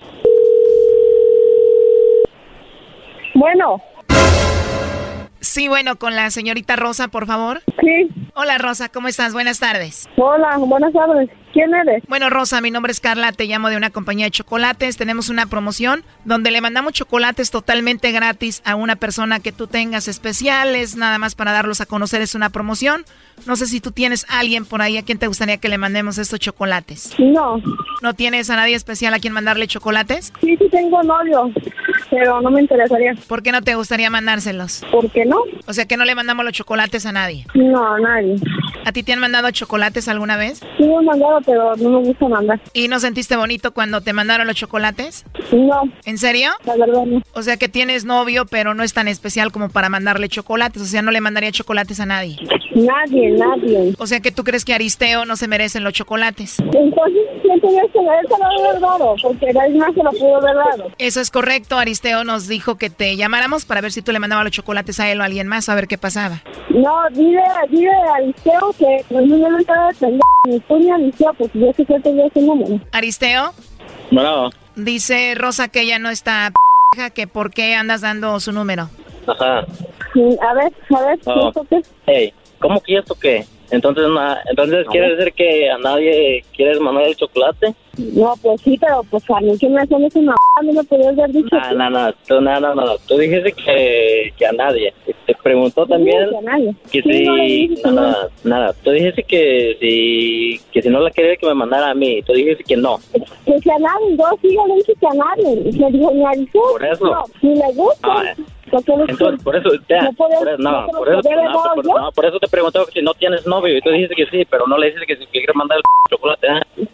Bueno, 3.33 3.81
Sí, 5.39 5.67
bueno, 5.67 5.95
con 5.95 6.15
la 6.15 6.29
señorita 6.29 6.75
Rosa, 6.75 7.07
por 7.07 7.25
favor. 7.25 7.61
sí. 7.81 8.07
Hola 8.35 8.59
Rosa, 8.59 8.89
¿cómo 8.89 9.07
estás? 9.07 9.33
Buenas 9.33 9.59
tardes. 9.59 10.07
Hola, 10.15 10.55
buenas 10.59 10.93
tardes. 10.93 11.29
¿Quién 11.53 11.73
eres? 11.73 12.03
Bueno, 12.07 12.29
Rosa, 12.29 12.61
mi 12.61 12.71
nombre 12.71 12.91
es 12.91 12.99
Carla, 12.99 13.31
te 13.31 13.45
llamo 13.45 13.69
de 13.69 13.77
una 13.77 13.89
compañía 13.89 14.25
de 14.25 14.31
chocolates. 14.31 14.97
Tenemos 14.97 15.29
una 15.29 15.45
promoción 15.47 16.03
donde 16.23 16.51
le 16.51 16.61
mandamos 16.61 16.93
chocolates 16.93 17.51
totalmente 17.51 18.11
gratis 18.11 18.61
a 18.65 18.75
una 18.75 18.95
persona 18.95 19.39
que 19.39 19.51
tú 19.51 19.67
tengas 19.67 20.07
especiales, 20.07 20.95
nada 20.95 21.17
más 21.17 21.35
para 21.35 21.51
darlos 21.51 21.81
a 21.81 21.85
conocer, 21.85 22.21
es 22.21 22.35
una 22.35 22.49
promoción. 22.49 23.03
No 23.45 23.55
sé 23.55 23.65
si 23.67 23.81
tú 23.81 23.91
tienes 23.91 24.25
a 24.29 24.39
alguien 24.39 24.65
por 24.65 24.81
ahí 24.81 24.97
a 24.97 25.03
quien 25.03 25.17
te 25.17 25.27
gustaría 25.27 25.57
que 25.57 25.67
le 25.67 25.77
mandemos 25.77 26.17
estos 26.17 26.39
chocolates. 26.39 27.13
No. 27.17 27.61
¿No 28.01 28.13
tienes 28.13 28.49
a 28.49 28.55
nadie 28.55 28.75
especial 28.75 29.13
a 29.13 29.19
quien 29.19 29.33
mandarle 29.33 29.67
chocolates? 29.67 30.31
Sí, 30.41 30.55
sí 30.57 30.69
tengo 30.69 31.01
novio, 31.03 31.51
pero 32.09 32.41
no 32.41 32.51
me 32.51 32.61
interesaría. 32.61 33.13
¿Por 33.27 33.41
qué 33.41 33.51
no 33.51 33.61
te 33.61 33.75
gustaría 33.75 34.09
mandárselos? 34.09 34.85
¿Por 34.91 35.09
qué 35.11 35.25
no? 35.25 35.37
O 35.65 35.73
sea, 35.73 35.85
que 35.85 35.97
no 35.97 36.05
le 36.05 36.15
mandamos 36.15 36.45
los 36.45 36.53
chocolates 36.53 37.05
a 37.05 37.11
nadie. 37.11 37.45
No, 37.55 37.93
a 37.93 37.99
nadie. 37.99 38.35
¿A 38.85 38.91
ti 38.91 39.03
te 39.03 39.13
han 39.13 39.19
mandado 39.19 39.49
chocolates 39.51 40.07
alguna 40.07 40.37
vez? 40.37 40.59
Sí, 40.77 40.83
me 40.83 40.97
han 40.97 41.05
mandado, 41.05 41.40
pero 41.45 41.75
no 41.75 41.89
me 41.89 42.07
gusta 42.07 42.27
mandar. 42.27 42.59
¿Y 42.73 42.87
no 42.87 42.99
sentiste 42.99 43.35
bonito 43.35 43.73
cuando 43.73 44.01
te 44.01 44.13
mandaron 44.13 44.47
los 44.47 44.55
chocolates? 44.55 45.25
No. 45.51 45.81
¿En 46.05 46.17
serio? 46.17 46.51
La 46.65 46.75
verdad 46.75 47.05
no. 47.05 47.21
O 47.33 47.41
sea 47.41 47.57
que 47.57 47.69
tienes 47.69 48.05
novio, 48.05 48.45
pero 48.45 48.73
no 48.73 48.83
es 48.83 48.93
tan 48.93 49.07
especial 49.07 49.51
como 49.51 49.69
para 49.69 49.89
mandarle 49.89 50.29
chocolates. 50.29 50.81
O 50.81 50.85
sea, 50.85 51.01
no 51.01 51.11
le 51.11 51.21
mandaría 51.21 51.51
chocolates 51.51 51.99
a 51.99 52.05
nadie. 52.05 52.37
Nadie, 52.73 53.31
nadie. 53.31 53.93
O 53.97 54.07
sea 54.07 54.19
que 54.21 54.31
tú 54.31 54.43
crees 54.43 54.63
que 54.65 54.73
Aristeo 54.73 55.25
no 55.25 55.35
se 55.35 55.47
merecen 55.47 55.83
los 55.83 55.93
chocolates. 55.93 56.59
Entonces, 56.59 57.23
siento 57.41 57.67
que 57.67 57.91
se 57.91 58.01
merece 58.01 58.27
lo 58.39 58.67
haber 58.67 58.79
dado, 58.81 59.15
porque 59.21 59.53
nadie 59.53 59.75
más 59.77 59.93
se 59.93 60.03
lo 60.03 60.11
pudo 60.11 60.37
haber 60.37 60.55
dado. 60.55 60.91
Eso 60.97 61.19
es 61.21 61.31
correcto. 61.31 61.77
Aristeo 61.77 62.23
nos 62.23 62.47
dijo 62.47 62.77
que 62.77 62.89
te 62.89 63.15
llamáramos 63.17 63.65
para 63.65 63.81
ver 63.81 63.91
si 63.91 64.01
tú 64.01 64.11
le 64.11 64.19
mandabas 64.19 64.45
los 64.45 64.53
chocolates 64.53 64.99
a 64.99 65.11
él 65.11 65.19
o 65.19 65.23
a 65.23 65.25
alguien 65.25 65.47
más, 65.47 65.67
a 65.69 65.75
ver 65.75 65.87
qué 65.87 65.97
pasaba. 65.97 66.41
No, 66.69 66.93
dile, 67.11 67.41
dile 67.69 67.91
a 67.91 68.15
Aristeo 68.15 68.73
que 68.79 69.03
no 69.09 69.21
me 69.49 69.59
estaba 69.61 69.87
de 69.89 69.93
pendejo, 69.95 70.21
ni 70.47 70.59
tú 70.61 70.79
ni 70.79 70.91
Aristeo, 70.91 71.33
porque 71.37 71.59
yo 71.59 71.73
sé 71.73 71.85
que 71.85 71.99
tenía 71.99 72.27
ese 72.27 72.41
número. 72.41 72.79
Aristeo, 72.93 73.53
Bravo. 74.11 74.49
dice 74.75 75.33
Rosa 75.35 75.67
que 75.67 75.81
ella 75.81 75.99
no 75.99 76.09
está 76.09 76.51
p***, 76.95 77.11
que 77.11 77.27
por 77.27 77.51
qué 77.51 77.75
andas 77.75 78.01
dando 78.01 78.39
su 78.39 78.51
número. 78.53 78.89
Ajá. 79.27 79.65
Sí, 80.13 80.21
A 80.41 80.53
ver, 80.53 80.73
a 80.97 81.01
ver, 81.05 81.19
Oh. 81.25 81.47
¿esto 81.49 81.65
qué? 81.69 81.81
Hey, 82.05 82.33
¿cómo 82.61 82.81
que 82.81 82.97
esto 82.97 83.15
qué? 83.19 83.43
Entonces, 83.71 84.07
na- 84.09 84.41
entonces 84.49 84.85
quiere 84.91 85.15
decir 85.15 85.33
que 85.33 85.69
a 85.69 85.77
nadie 85.77 86.43
quieres 86.55 86.79
mandar 86.79 87.05
el 87.05 87.15
chocolate? 87.15 87.73
No, 87.97 88.33
pues 88.41 88.61
sí, 88.61 88.77
pero 88.79 89.01
pues 89.09 89.23
a 89.29 89.39
mí 89.41 89.57
que 89.57 89.67
me 89.67 89.81
hacen 89.81 90.03
esa 90.05 90.19
m***, 90.19 90.33
no 90.63 90.73
me 90.73 90.83
podías 90.83 91.17
haber 91.17 91.31
dicho. 91.31 91.55
No, 91.75 91.89
no, 91.89 91.89
no, 91.89 92.13
tú, 92.27 92.39
no, 92.41 92.59
no, 92.59 92.73
no, 92.75 92.85
tú 93.07 93.17
dijiste 93.17 93.51
que, 93.51 94.33
que 94.37 94.45
a 94.45 94.51
nadie. 94.53 94.93
Te 95.25 95.35
preguntó 95.43 95.85
también 95.85 96.29
que 96.29 96.37
a 96.37 96.41
nadie. 96.41 96.75
que 96.91 97.01
Sí, 97.01 97.23
no 97.25 97.35
si, 97.35 97.67
no, 97.83 97.91
no. 97.91 98.01
nada, 98.01 98.29
nada, 98.43 98.73
tú 98.83 98.91
dijiste 98.91 99.23
que 99.23 99.77
si, 99.79 100.59
que 100.71 100.81
si 100.81 100.89
no 100.89 100.99
la 101.01 101.11
quería 101.11 101.35
que 101.35 101.45
me 101.47 101.53
mandara 101.53 101.91
a 101.91 101.93
mí, 101.93 102.21
tú 102.23 102.33
dijiste 102.33 102.63
que 102.63 102.77
no. 102.77 102.97
Que 103.45 103.59
si 103.59 103.69
a 103.69 103.77
nadie, 103.79 104.17
yo 104.17 104.25
sí, 104.41 104.53
yo 104.55 104.67
le 104.67 104.75
dije 104.75 104.93
que 104.99 105.07
a 105.07 105.13
nadie. 105.13 105.55
Me 105.79 105.91
dijo, 105.91 106.11
ni 106.13 106.23
a 106.25 106.29
Aristeo. 106.29 106.61
Por 106.71 106.85
eso. 106.85 107.05
No, 107.05 107.23
ni 107.41 107.55
le 107.55 107.73
gusta. 107.73 108.07
Ah, 108.07 108.23
le- 108.23 108.35
Entonces, 109.09 109.43
por 109.43 109.53
eso, 109.55 109.69
ya, 109.89 110.03
No 110.03 110.13
podía- 110.13 110.37
por 110.39 110.47
eso, 110.47 110.57
no, 110.59 110.71
no 110.71 110.87
por 110.87 111.09
eso, 111.09 111.21
no, 111.21 111.73
por, 111.75 111.85
no, 111.85 112.11
por 112.13 112.25
eso 112.25 112.39
te 112.39 112.47
preguntó 112.47 112.85
que 112.85 112.93
si 112.93 113.01
no 113.01 113.13
tienes 113.15 113.45
novio 113.45 113.77
y 113.77 113.81
tú 113.81 113.89
dijiste 113.89 114.15
que 114.15 114.25
sí, 114.27 114.45
pero 114.49 114.65
no 114.65 114.77
le 114.77 114.91
dices 114.91 115.03
que 115.05 115.17
si 115.17 115.25
quieres 115.25 115.53
mandar 115.55 115.77
el 115.79 115.83
chocolate, 116.09 116.47
¿eh? 116.47 116.87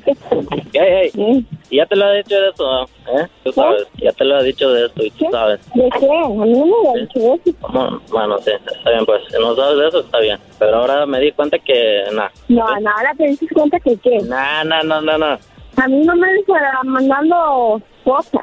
Pues 0.00 0.18
ni 0.18 0.20
te 0.24 0.30
dije, 0.30 0.44
¿para 0.48 0.62
qué? 0.62 0.78
Ey, 0.78 1.10
ey, 1.14 1.46
y 1.70 1.76
ya 1.76 1.86
te 1.86 1.96
lo 1.96 2.04
ha 2.04 2.12
dicho 2.12 2.40
de 2.40 2.48
eso, 2.48 2.82
¿eh? 2.84 3.26
Tú 3.44 3.52
sabes, 3.52 3.86
ya 3.96 4.12
te 4.12 4.24
lo 4.24 4.36
ha 4.36 4.42
dicho 4.42 4.70
de 4.72 4.86
esto 4.86 5.04
y 5.04 5.10
tú 5.10 5.26
sabes. 5.30 5.60
¿De 5.74 5.88
qué? 5.98 6.06
A 6.06 6.28
mí 6.28 6.52
no 6.52 6.66
me 6.66 6.88
había 6.90 7.02
dicho 7.02 7.18
eso. 7.18 7.56
Bueno, 7.72 8.02
bueno, 8.10 8.38
sí, 8.38 8.50
está 8.50 8.90
bien, 8.90 9.06
pues, 9.06 9.22
si 9.30 9.38
no 9.38 9.54
sabes 9.54 9.78
de 9.78 9.88
eso, 9.88 10.00
está 10.00 10.20
bien. 10.20 10.38
Pero 10.58 10.76
ahora 10.76 11.06
me 11.06 11.20
di 11.20 11.32
cuenta 11.32 11.58
que, 11.58 12.04
nada. 12.12 12.30
No, 12.48 12.80
no, 12.80 12.90
ahora 12.90 13.12
te 13.16 13.26
diste 13.26 13.46
cuenta 13.48 13.80
que 13.80 13.96
qué. 13.96 14.18
No, 14.18 14.64
no, 14.64 14.82
no, 14.82 15.00
no, 15.00 15.18
no. 15.18 15.38
A 15.76 15.88
mí 15.88 16.04
no 16.04 16.16
me 16.16 16.26
estará 16.36 16.80
mandando 16.84 17.82
cosas. 18.04 18.42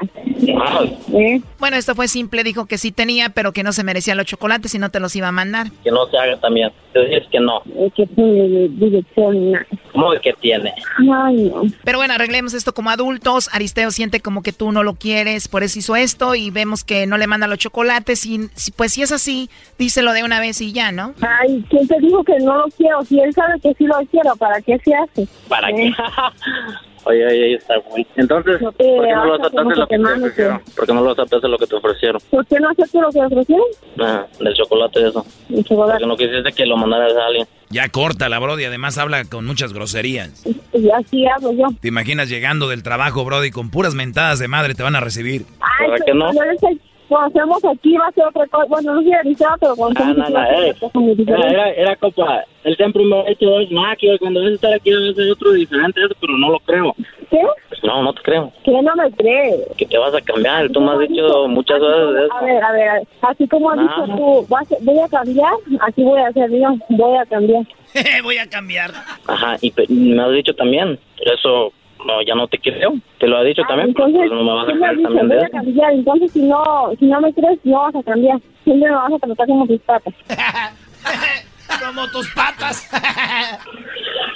¿Eh? 1.13 1.41
Bueno, 1.57 1.77
esto 1.77 1.95
fue 1.95 2.07
simple, 2.07 2.43
dijo 2.43 2.65
que 2.65 2.77
sí 2.77 2.91
tenía, 2.91 3.29
pero 3.29 3.53
que 3.53 3.63
no 3.63 3.71
se 3.71 3.83
merecía 3.83 4.13
los 4.13 4.25
chocolates 4.25 4.75
y 4.75 4.79
no 4.79 4.89
te 4.91 4.99
los 4.99 5.15
iba 5.15 5.29
a 5.29 5.31
mandar. 5.31 5.67
Que 5.83 5.89
no 5.91 6.05
se 6.07 6.17
haga 6.17 6.37
también. 6.39 6.71
Dices 6.93 7.23
que 7.31 7.39
no. 7.39 7.61
Que 7.95 8.05
tiene 8.07 8.67
dirección, 8.69 9.51
nada. 9.51 9.65
¿Cómo 9.93 10.11
que 10.21 10.33
tiene? 10.33 10.73
Ay, 11.11 11.49
no. 11.53 11.63
Pero 11.83 11.97
bueno, 11.97 12.13
arreglemos 12.13 12.53
esto 12.53 12.73
como 12.73 12.89
adultos. 12.89 13.49
Aristeo 13.53 13.89
siente 13.91 14.19
como 14.19 14.43
que 14.43 14.51
tú 14.53 14.71
no 14.71 14.83
lo 14.83 14.93
quieres, 14.95 15.47
por 15.47 15.63
eso 15.63 15.79
hizo 15.79 15.95
esto 15.95 16.35
y 16.35 16.51
vemos 16.51 16.83
que 16.83 17.07
no 17.07 17.17
le 17.17 17.25
manda 17.27 17.47
los 17.47 17.57
chocolates. 17.57 18.25
Y 18.25 18.49
si- 18.55 18.71
pues 18.73 18.93
si 18.93 19.01
es 19.01 19.11
así, 19.11 19.49
díselo 19.79 20.13
de 20.13 20.23
una 20.23 20.39
vez 20.39 20.59
y 20.61 20.71
ya, 20.73 20.91
¿no? 20.91 21.13
Ay, 21.21 21.63
¿quién 21.69 21.87
te 21.87 21.97
dijo 21.99 22.23
que 22.23 22.37
no 22.39 22.57
lo 22.57 22.65
quiero? 22.77 23.01
Si 23.05 23.19
él 23.19 23.33
sabe 23.33 23.59
que 23.61 23.73
sí 23.75 23.85
lo 23.85 23.95
quiero, 24.11 24.35
¿para 24.35 24.61
qué 24.61 24.77
se 24.83 24.93
hace? 24.93 25.27
¿Para 25.47 25.69
¿Eh? 25.71 25.75
qué? 25.75 25.93
Oye, 27.05 27.25
oye, 27.25 27.55
está 27.55 27.75
bueno. 27.89 28.05
Entonces, 28.15 28.59
te 28.59 28.65
¿por 28.65 28.77
qué 29.05 29.13
no 29.13 29.25
lo 29.25 29.33
aceptaste 29.35 29.75
lo 29.75 29.87
que 29.87 29.97
te 29.97 30.03
te 30.03 30.13
ofrecieron? 30.13 30.61
¿Por 30.75 30.85
qué 30.85 30.93
no 30.93 31.01
lo 31.01 31.11
aceptaste 31.11 31.47
lo 31.47 31.57
que 31.57 31.67
te 31.67 31.75
ofrecieron? 31.75 32.21
¿Por 32.29 32.45
qué 32.45 32.59
no 32.59 32.69
acepto 32.69 33.01
lo 33.01 33.09
que 33.09 33.19
ofrecieron? 33.19 33.65
Ah, 33.99 34.25
del 34.39 34.53
chocolate 34.53 35.07
eso. 35.07 35.25
El 35.49 35.63
chocolate. 35.63 35.91
Porque 35.93 36.07
no 36.07 36.17
quisiste 36.17 36.51
que 36.53 36.65
lo 36.65 36.77
mandaras 36.77 37.13
a 37.15 37.25
alguien. 37.25 37.47
Ya 37.69 37.89
corta 37.89 38.29
la 38.29 38.39
Brody, 38.39 38.65
además 38.65 38.97
habla 38.97 39.25
con 39.25 39.45
muchas 39.45 39.73
groserías. 39.73 40.45
Y 40.73 40.89
así 40.91 41.25
hablo 41.27 41.51
yo. 41.53 41.65
¿Te 41.81 41.87
imaginas 41.87 42.29
llegando 42.29 42.69
del 42.69 42.83
trabajo, 42.83 43.25
Brody, 43.25 43.51
con 43.51 43.69
puras 43.71 43.95
mentadas 43.95 44.39
de 44.39 44.47
madre 44.47 44.75
te 44.75 44.83
van 44.83 44.95
a 44.95 44.99
recibir? 44.99 45.45
Ay, 45.59 45.89
¿Verdad 45.89 46.05
pero 46.05 46.05
que 46.05 46.13
no? 46.13 46.77
Cuando 47.13 47.39
hacemos 47.39 47.65
aquí 47.65 47.97
va 47.97 48.07
a 48.07 48.11
ser 48.11 48.25
otra 48.25 48.47
cosa. 48.47 48.65
Bueno, 48.67 48.93
no 48.95 49.01
sé 49.03 49.13
avisado, 49.15 49.55
pero 49.59 49.75
cuando 49.75 49.99
Ah, 50.03 50.13
no, 50.15 50.23
aquí 50.23 50.33
no, 50.33 50.39
va 50.39 50.43
a 50.43 50.47
ser 50.47 50.63
eh. 50.63 50.69
otra 50.71 50.79
cosa 50.79 50.99
muy 50.99 51.15
Era, 51.27 51.49
era, 51.49 51.69
era 51.71 51.95
compa, 51.97 52.43
él 52.63 52.75
siempre 52.75 53.03
me 53.03 53.15
ha 53.19 53.29
hecho 53.29 53.45
no, 53.71 53.95
que 53.99 54.17
cuando 54.19 54.41
vas 54.41 54.51
a 54.51 54.55
estar 54.55 54.73
aquí 54.73 54.91
vas 54.91 55.01
a 55.07 55.11
hacer 55.11 55.31
otro 55.31 55.51
diferente, 55.53 56.01
eso, 56.03 56.15
pero 56.19 56.37
no 56.37 56.49
lo 56.49 56.59
creo. 56.59 56.95
¿Qué? 57.29 57.41
No, 57.83 58.01
no 58.01 58.13
te 58.13 58.21
creo. 58.21 58.51
¿Qué 58.63 58.71
no 58.71 58.95
me 58.95 59.11
cree? 59.11 59.59
Que 59.77 59.85
te 59.85 59.97
vas 59.97 60.13
a 60.13 60.21
cambiar, 60.21 60.69
tú 60.69 60.79
me 60.81 60.91
has 60.93 60.99
dicho 60.99 61.47
muchas 61.49 61.79
veces 61.81 62.13
de 62.13 62.25
eso. 62.25 62.33
A 62.33 62.41
ver, 62.45 62.63
a 62.63 62.71
ver, 62.71 62.87
a 62.89 62.93
ver. 62.93 63.07
así 63.21 63.47
como 63.47 63.69
has 63.71 63.79
Ah. 63.79 63.81
dicho 64.05 64.15
tú, 64.17 64.45
vas 64.49 64.71
a- 64.71 64.75
voy 64.81 64.99
a 64.99 65.07
cambiar, 65.09 65.53
así 65.81 66.03
voy 66.03 66.19
a 66.21 66.27
hacer 66.27 66.49
yo, 66.51 66.75
voy 66.89 67.17
a 67.17 67.25
cambiar. 67.25 67.63
Voy 68.23 68.37
a 68.39 68.49
cambiar. 68.49 68.89
Ajá, 69.27 69.55
y 69.61 69.71
me 69.93 70.23
has 70.23 70.31
dicho 70.31 70.55
también, 70.55 70.97
eso, 71.19 71.71
no, 72.05 72.21
ya 72.21 72.35
no 72.35 72.47
te 72.47 72.57
creo. 72.59 72.93
Te 73.19 73.27
lo 73.27 73.37
ha 73.37 73.43
dicho 73.43 73.61
también, 73.67 73.89
Ah, 73.89 73.91
Entonces, 73.91 74.19
pues 74.19 74.31
no 74.31 74.43
me 74.43 74.53
vas 74.53 74.63
a 74.63 75.03
también 75.03 75.27
Voy 75.27 75.49
cambiar, 75.51 75.93
entonces 75.93 76.31
si 76.31 76.41
no, 76.43 76.91
si 76.99 77.05
no 77.05 77.21
me 77.21 77.33
crees, 77.33 77.59
no 77.63 77.81
vas 77.81 77.95
a 77.95 78.03
cambiar. 78.03 78.39
Siempre 78.63 78.89
me 78.89 78.95
vas 78.95 79.11
a 79.13 79.19
tratar 79.19 79.47
como 79.47 79.67
tus 79.67 79.79
patas. 79.81 80.13
Como 81.83 82.07
tus 82.09 82.29
patas. 82.33 82.87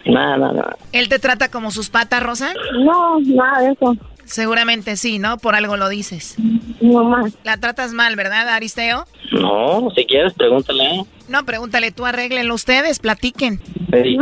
No, 0.05 0.37
no, 0.37 0.53
no. 0.53 0.63
¿Él 0.91 1.09
te 1.09 1.19
trata 1.19 1.51
como 1.51 1.69
sus 1.71 1.89
patas, 1.89 2.23
Rosa? 2.23 2.53
No, 2.79 3.19
nada 3.19 3.61
de 3.61 3.73
eso. 3.73 3.95
Seguramente 4.23 4.95
sí, 4.97 5.19
¿no? 5.19 5.37
Por 5.37 5.55
algo 5.55 5.77
lo 5.77 5.87
dices. 5.89 6.35
No 6.81 7.03
más. 7.03 7.37
La 7.43 7.57
tratas 7.57 7.93
mal, 7.93 8.15
¿verdad, 8.15 8.47
Aristeo? 8.49 9.05
No, 9.31 9.89
si 9.95 10.05
quieres, 10.05 10.33
pregúntale. 10.33 11.03
No, 11.29 11.45
pregúntale 11.45 11.91
tú, 11.91 12.05
arréglenlo 12.05 12.53
ustedes, 12.53 12.99
platiquen. 12.99 13.59
Ey, 13.91 14.17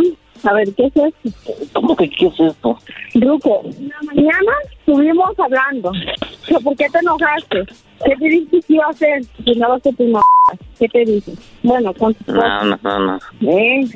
A 0.45 0.53
ver, 0.53 0.67
¿qué 0.75 0.85
es 0.85 0.95
esto? 0.95 1.53
¿Cómo 1.73 1.95
que 1.95 2.09
qué 2.09 2.27
es 2.27 2.39
esto? 2.39 2.77
Ruco, 3.15 3.61
en 3.65 3.89
la 3.89 3.99
mañana 4.03 4.51
estuvimos 4.77 5.31
hablando. 5.39 5.91
¿Que 6.47 6.53
¿Por 6.59 6.75
qué 6.75 6.85
te 6.91 6.99
enojaste? 6.99 7.63
¿Qué 8.05 8.15
te 8.19 8.25
dijiste 8.25 8.61
que 8.67 8.73
iba 8.73 8.85
a 8.85 8.89
hacer? 8.89 9.23
Si 9.23 9.55
no 9.55 9.69
lo 9.69 9.79
que 9.79 9.93
tu. 9.93 10.19
¿Qué 10.77 10.87
te 10.89 11.05
dije? 11.05 11.31
Bueno, 11.63 11.93
con 11.95 12.15
No, 12.27 12.63
no, 12.63 12.79
no, 12.83 12.99
no. 12.99 13.19
¿Eh? 13.41 13.87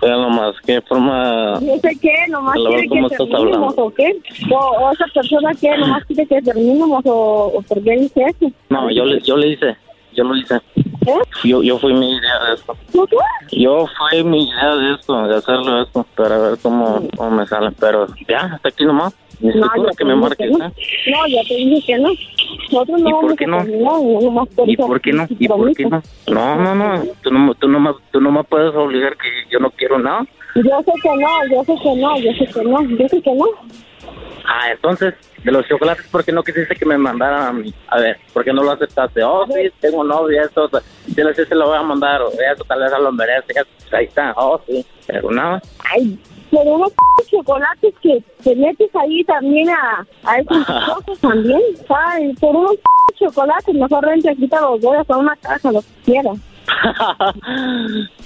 Pero 0.00 0.20
nomás, 0.20 0.54
¿qué 0.66 0.82
forma? 0.82 1.58
Yo 1.60 1.78
sé 1.78 1.98
qué, 2.02 2.14
nomás 2.28 2.54
quiere 2.54 2.76
ver, 2.76 2.88
¿cómo 2.88 3.08
que 3.08 3.16
terminemos 3.16 3.74
o 3.78 3.90
qué. 3.94 4.20
O, 4.50 4.56
o 4.56 4.92
esa 4.92 5.06
persona 5.14 5.54
que 5.54 5.78
nomás 5.78 6.04
quiere 6.04 6.26
que 6.26 6.42
terminemos 6.42 7.02
o, 7.06 7.52
o 7.54 7.62
por 7.62 7.82
qué 7.82 7.92
dice 7.92 8.24
eso. 8.24 8.52
No, 8.68 8.90
yo 8.90 9.06
le, 9.06 9.20
yo 9.22 9.36
le 9.36 9.48
hice, 9.52 9.76
yo 10.14 10.24
lo 10.24 10.36
hice. 10.36 10.56
¿Eh? 11.06 11.20
Yo, 11.44 11.62
yo 11.62 11.78
fui 11.78 11.92
mi 11.92 12.16
idea 12.16 12.44
de 12.44 12.54
esto. 12.54 12.76
¿Tú 12.92 13.06
qué? 13.06 13.56
Yo 13.60 13.86
fue 13.98 14.22
mi 14.24 14.48
idea 14.48 14.74
de 14.76 14.94
esto, 14.94 15.26
de 15.26 15.36
hacerlo 15.36 15.82
esto, 15.82 16.06
para 16.16 16.38
ver 16.38 16.58
cómo, 16.62 17.02
cómo 17.16 17.30
me 17.30 17.46
sale. 17.46 17.70
Pero 17.78 18.06
ya, 18.28 18.40
hasta 18.54 18.68
aquí 18.68 18.84
nomás. 18.84 19.14
Necesito 19.40 19.70
ya 19.76 19.90
que 19.96 20.04
me 20.04 20.16
marques, 20.16 20.38
que 20.38 20.56
no. 20.56 20.64
¿eh? 20.64 20.72
No, 21.08 21.26
ya 21.26 21.42
te 21.42 21.54
dije 21.54 21.86
que 21.86 21.98
no. 21.98 22.08
Nosotros 22.70 23.00
no 23.00 23.08
¿Y 23.08 23.12
por 23.12 23.36
qué 23.36 23.46
no? 23.46 23.64
no 23.64 24.46
¿Y 24.66 24.76
por 24.76 25.00
qué 25.00 25.12
no? 25.12 25.26
¿Y 25.28 25.48
por 25.48 25.74
qué 25.74 25.84
no? 25.84 26.02
No, 26.28 26.56
no, 26.56 26.74
no. 26.74 27.02
Tú 27.22 27.30
no, 27.30 27.54
tú 27.54 27.68
no, 27.68 27.80
me, 27.80 27.90
tú 28.10 28.20
no 28.20 28.30
me 28.30 28.44
puedes 28.44 28.74
obligar 28.74 29.16
que 29.16 29.28
yo 29.50 29.58
no 29.58 29.70
quiero 29.70 29.98
nada. 29.98 30.24
Yo 30.54 30.62
sé 30.84 30.92
que 31.02 31.08
no, 31.08 31.46
yo 31.50 31.64
sé 31.64 31.74
que 31.82 31.96
no, 31.96 32.18
yo 32.18 32.32
sé 32.32 32.46
que 32.46 32.64
no, 32.64 32.82
yo 32.82 33.08
sé 33.08 33.22
que 33.22 33.34
no. 33.34 33.44
Ah, 34.46 34.70
entonces, 34.70 35.14
de 35.42 35.50
los 35.52 35.66
chocolates, 35.66 36.06
¿por 36.08 36.22
qué 36.24 36.30
no 36.32 36.42
quisiste 36.42 36.74
que 36.76 36.84
me 36.84 36.98
mandaran 36.98 37.42
a 37.46 37.52
mí? 37.52 37.72
A 37.88 37.98
ver, 37.98 38.18
¿por 38.32 38.44
qué 38.44 38.52
no 38.52 38.62
lo 38.62 38.72
aceptaste? 38.72 39.22
Oh, 39.22 39.46
sí, 39.46 39.70
tengo 39.80 40.04
novia, 40.04 40.42
esto, 40.42 40.68
yo 41.16 41.24
le 41.24 41.34
sé 41.34 41.46
se 41.46 41.54
lo 41.54 41.66
voy 41.68 41.78
a 41.78 41.82
mandar, 41.82 42.20
o 42.22 42.28
eso 42.30 42.64
tal 42.68 42.80
vez 42.80 42.92
a 42.92 42.98
lo 42.98 43.10
merece, 43.12 43.52
eso, 43.52 43.96
ahí 43.96 44.04
está, 44.04 44.32
oh, 44.36 44.60
sí, 44.66 44.84
pero 45.06 45.30
nada. 45.30 45.62
Ay, 45.90 46.18
pero 46.50 46.62
unos 46.74 46.90
p- 46.90 47.24
chocolates 47.30 47.94
que 48.02 48.22
te 48.42 48.54
metes 48.54 48.90
ahí 48.94 49.24
también 49.24 49.70
a, 49.70 50.06
a 50.24 50.38
esos 50.38 50.66
cosas 50.66 51.18
también. 51.20 51.60
Ay, 51.88 52.32
por 52.34 52.54
unos 52.54 52.76
p- 52.76 53.14
chocolates, 53.24 53.74
mejor 53.74 54.04
rente 54.04 54.30
aquí 54.30 54.46
te 54.46 54.60
los 54.60 54.80
doy 54.80 54.96
hasta 54.98 55.16
una 55.16 55.34
caja, 55.36 55.72
lo 55.72 55.80
que 55.80 55.86
quieras. 56.04 56.36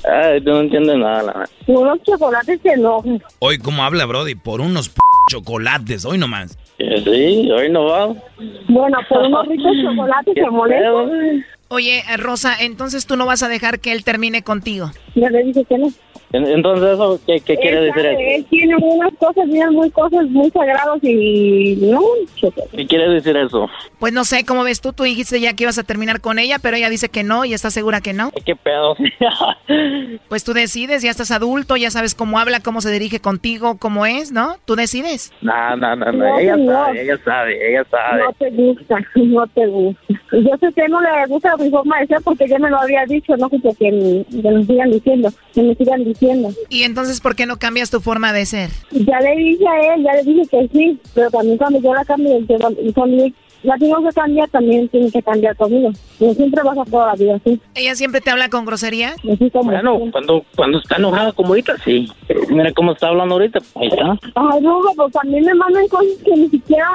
Ay, 0.05 0.41
tú 0.41 0.51
no 0.51 0.61
entiendes 0.61 0.97
nada, 0.97 1.23
la 1.23 1.33
verdad. 1.33 1.51
Unos 1.67 2.03
chocolates 2.03 2.61
que 2.61 2.77
no. 2.77 3.03
Hoy, 3.41 3.59
¿cómo 3.59 3.83
habla, 3.85 4.07
Brody? 4.07 4.35
Por 4.35 4.61
unos 4.61 4.89
p 4.89 5.01
chocolates, 5.29 6.05
hoy 6.05 6.19
nomás. 6.19 6.59
Sí, 6.79 7.51
hoy 7.51 7.71
no 7.71 7.85
va. 7.85 8.07
Bueno, 8.69 8.99
por 9.09 9.25
unos 9.25 9.47
ricos 9.49 9.73
chocolates 9.83 10.35
se 10.35 10.51
molesta. 10.51 11.45
Oye, 11.71 11.99
eh, 11.99 12.17
Rosa, 12.17 12.55
entonces 12.61 13.07
tú 13.07 13.17
no 13.17 13.27
vas 13.27 13.43
a 13.43 13.49
dejar 13.49 13.79
que 13.79 13.93
él 13.93 14.03
termine 14.03 14.43
contigo. 14.43 14.91
Ya 15.15 15.29
le 15.29 15.45
dije 15.45 15.65
que 15.65 15.77
no. 15.77 15.93
Entonces, 16.33 16.91
¿eso 16.95 17.19
qué, 17.27 17.41
qué 17.41 17.57
quiere 17.57 17.79
Él 17.79 17.85
decir 17.87 18.03
sabe, 18.03 18.13
eso? 18.13 18.37
Él 18.37 18.47
tiene 18.51 18.75
unas 18.77 19.15
cosas, 19.15 19.47
bien 19.49 19.71
muy 19.73 19.91
cosas 19.91 20.25
muy 20.29 20.51
sagradas 20.51 20.99
y 21.03 21.77
no, 21.81 22.01
¿Qué 22.73 22.87
quiere 22.87 23.09
decir 23.09 23.37
eso? 23.37 23.67
Pues 23.99 24.13
no 24.13 24.25
sé, 24.25 24.45
¿cómo 24.45 24.63
ves 24.63 24.81
tú? 24.81 24.93
Tú 24.93 25.05
dijiste 25.05 25.41
ya 25.41 25.55
que 25.55 25.65
ibas 25.65 25.79
a 25.79 25.85
terminar 25.85 26.21
con 26.21 26.39
ella, 26.39 26.59
pero 26.61 26.77
ella 26.77 26.91
dice 26.91 27.09
que 27.09 27.23
no 27.25 27.45
y 27.45 27.55
está 27.55 27.71
segura 27.71 28.01
que 28.01 28.13
no. 28.13 28.31
¿Qué 28.45 28.55
pedo? 28.57 28.95
Pues 30.29 30.45
tú 30.45 30.53
decides, 30.53 31.03
ya 31.03 31.11
estás 31.11 31.31
adulto, 31.31 31.77
ya 31.77 31.91
sabes 31.91 32.15
cómo 32.15 32.39
habla, 32.39 32.61
cómo 32.61 32.81
se 32.81 32.91
dirige 32.91 33.21
contigo, 33.21 33.77
cómo 33.79 34.05
es, 34.07 34.31
¿no? 34.33 34.57
Tú 34.67 34.77
decides. 34.77 35.33
No, 35.41 35.77
no, 35.77 35.97
no, 35.97 36.13
no, 36.13 36.13
No, 36.13 36.39
ella 36.39 36.55
señor. 36.55 36.75
sabe, 36.75 37.03
ella 37.03 37.19
sabe, 37.25 37.71
ella 37.71 37.85
sabe. 37.91 38.23
no 38.25 38.33
te 38.35 38.51
gusta, 38.51 38.97
no 39.17 39.47
te 39.49 39.67
gusta. 39.67 40.01
Yo 40.33 40.57
sé 40.61 40.73
que 40.75 40.89
no 40.89 41.01
le 41.01 41.09
gusta 41.29 41.57
mi 41.57 41.71
forma 41.71 42.01
de 42.01 42.07
ser 42.07 42.19
porque 42.23 42.47
ya 42.49 42.59
me 42.59 42.69
lo 42.71 42.79
había 42.81 43.05
dicho, 43.07 43.37
no 43.37 43.49
sé 43.49 43.57
que, 43.61 43.71
que, 43.75 44.25
que 44.43 44.51
me 44.51 44.65
sigan 44.65 44.91
diciendo, 44.91 45.29
que 45.55 45.63
me 45.63 45.75
sigan 45.75 46.05
diciendo. 46.05 46.18
Y 46.69 46.83
entonces, 46.83 47.21
¿por 47.21 47.37
qué 47.37 47.47
no 47.47 47.59
cambias 47.59 47.91
tu 47.91 48.01
forma 48.01 48.33
de 48.33 48.47
ser? 48.47 48.71
Ya 48.91 49.21
le 49.21 49.37
dije 49.37 49.65
a 49.69 49.95
él, 49.95 50.05
ya 50.05 50.13
le 50.15 50.23
dije 50.25 50.43
que 50.51 50.69
sí, 50.73 51.01
pero 51.15 51.31
también 51.31 51.59
cuando 51.59 51.81
yo 51.81 51.95
la 51.95 52.05
cambie, 52.05 52.45
yo, 52.49 52.57
y 52.83 52.93
cuando 52.93 53.25
la 53.63 53.77
que 53.77 53.89
cambiar, 54.15 54.49
también 54.49 54.89
tiene 54.89 55.11
que 55.11 55.23
cambiar 55.23 55.57
conmigo. 55.57 55.91
Yo 56.21 56.33
siempre 56.35 56.63
vas 56.63 56.79
a 56.79 56.85
toda 56.85 57.09
la 57.09 57.15
vida 57.15 57.37
así. 57.37 57.61
¿Ella 57.75 57.95
siempre 57.95 58.21
te 58.21 58.31
habla 58.31 58.49
con 58.49 58.65
grosería? 58.65 59.15
Así 59.33 59.51
como 59.51 59.71
Bueno, 59.71 59.99
cuando, 60.13 60.45
cuando 60.57 60.79
está 60.79 60.97
enojada 60.97 61.33
como 61.33 61.49
ahorita, 61.51 61.77
sí. 61.85 62.09
Mira 62.51 62.73
cómo 62.73 62.93
está 62.93 63.09
hablando 63.09 63.35
ahorita, 63.35 63.59
ahí 63.77 63.89
está. 63.89 64.19
Ay, 64.35 64.61
no, 64.61 64.81
pues 64.97 65.13
también 65.13 65.45
me 65.45 65.55
mandan 65.55 65.89
cosas 65.89 66.13
que 66.25 66.37
ni 66.37 66.49
siquiera, 66.49 66.89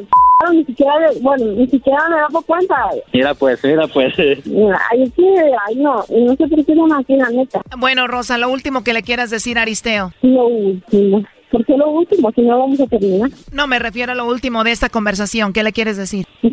ni 0.52 0.64
siquiera, 0.64 0.94
bueno, 1.20 1.44
ni 1.52 1.66
siquiera 1.68 2.08
me 2.08 2.16
da 2.16 2.28
por 2.28 2.44
cuenta. 2.44 2.88
Mira 3.12 3.34
pues, 3.34 3.62
mira 3.64 3.86
pues. 3.86 4.14
Ay, 4.18 5.02
es 5.02 5.12
que, 5.12 5.34
ay, 5.66 5.76
no, 5.76 6.04
no 6.08 6.36
sé 6.36 6.48
por 6.48 6.64
qué 6.64 6.74
son 6.74 6.92
así, 6.92 7.16
la 7.16 7.30
neta. 7.30 7.60
Bueno, 7.76 8.06
Rosa, 8.06 8.38
lo 8.38 8.48
último 8.48 8.82
que 8.82 8.92
le 8.92 9.02
quieras 9.02 9.30
decir 9.30 9.58
a 9.58 9.62
Aristeo. 9.62 10.12
Lo 10.22 10.46
último. 10.46 11.24
¿Por 11.56 11.64
qué 11.64 11.74
lo 11.74 11.88
último? 11.88 12.30
Si 12.32 12.42
no 12.42 12.58
vamos 12.58 12.78
a 12.80 12.86
terminar. 12.86 13.30
No, 13.50 13.66
me 13.66 13.78
refiero 13.78 14.12
a 14.12 14.14
lo 14.14 14.26
último 14.26 14.62
de 14.62 14.72
esta 14.72 14.90
conversación. 14.90 15.54
¿Qué 15.54 15.62
le 15.62 15.72
quieres 15.72 15.96
decir? 15.96 16.26
Yo 16.42 16.50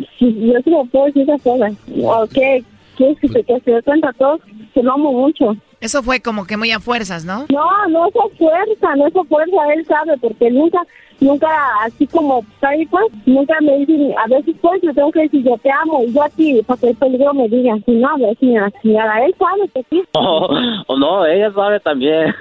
sí 0.63 0.69
lo 0.69 0.85
puedo 0.85 1.07
decir 1.07 1.23
esas 1.23 1.41
cosas. 1.41 1.73
¿O 2.01 2.25
qué? 2.33 2.63
¿Qué? 2.97 3.13
Que 3.19 3.27
se, 3.27 3.43
que 3.43 3.59
se 3.59 3.71
dé 3.71 3.81
cuenta 3.81 4.07
a 4.07 4.13
todos 4.13 4.39
que 4.73 4.81
lo 4.81 4.93
amo 4.93 5.11
mucho. 5.11 5.57
Eso 5.81 6.01
fue 6.03 6.21
como 6.21 6.45
que 6.45 6.55
muy 6.55 6.71
a 6.71 6.79
fuerzas, 6.79 7.25
¿no? 7.25 7.47
No, 7.49 7.87
no 7.89 8.07
es 8.07 8.15
a 8.15 8.37
fuerza, 8.37 8.95
no 8.95 9.07
es 9.07 9.13
a 9.17 9.23
fuerza, 9.25 9.73
él 9.75 9.85
sabe, 9.85 10.17
porque 10.21 10.49
nunca, 10.49 10.81
nunca, 11.19 11.49
así 11.81 12.07
como 12.07 12.39
está 12.53 12.69
ahí, 12.69 12.85
pues, 12.85 13.07
nunca 13.25 13.55
me 13.59 13.79
dicen, 13.79 14.13
a 14.17 14.27
veces 14.27 14.55
pues 14.61 14.81
le 14.83 14.93
tengo 14.93 15.11
que 15.11 15.23
decir 15.23 15.43
yo 15.43 15.57
te 15.57 15.69
amo, 15.69 16.01
y 16.07 16.13
yo 16.13 16.23
a 16.23 16.29
ti, 16.29 16.61
para 16.65 16.79
que 16.79 16.89
el 16.91 16.95
peligro 16.95 17.33
me 17.33 17.49
diga, 17.49 17.75
si 17.85 17.91
no, 17.91 18.07
a 18.07 18.17
ver, 18.17 18.37
señora, 18.39 18.71
señora, 18.81 19.25
él 19.25 19.35
sabe 19.37 19.67
que 19.73 19.85
sí. 19.89 20.03
Oh, 20.13 20.47
oh, 20.87 20.97
no, 20.97 21.25
ella 21.25 21.51
sabe 21.51 21.81
también. 21.81 22.33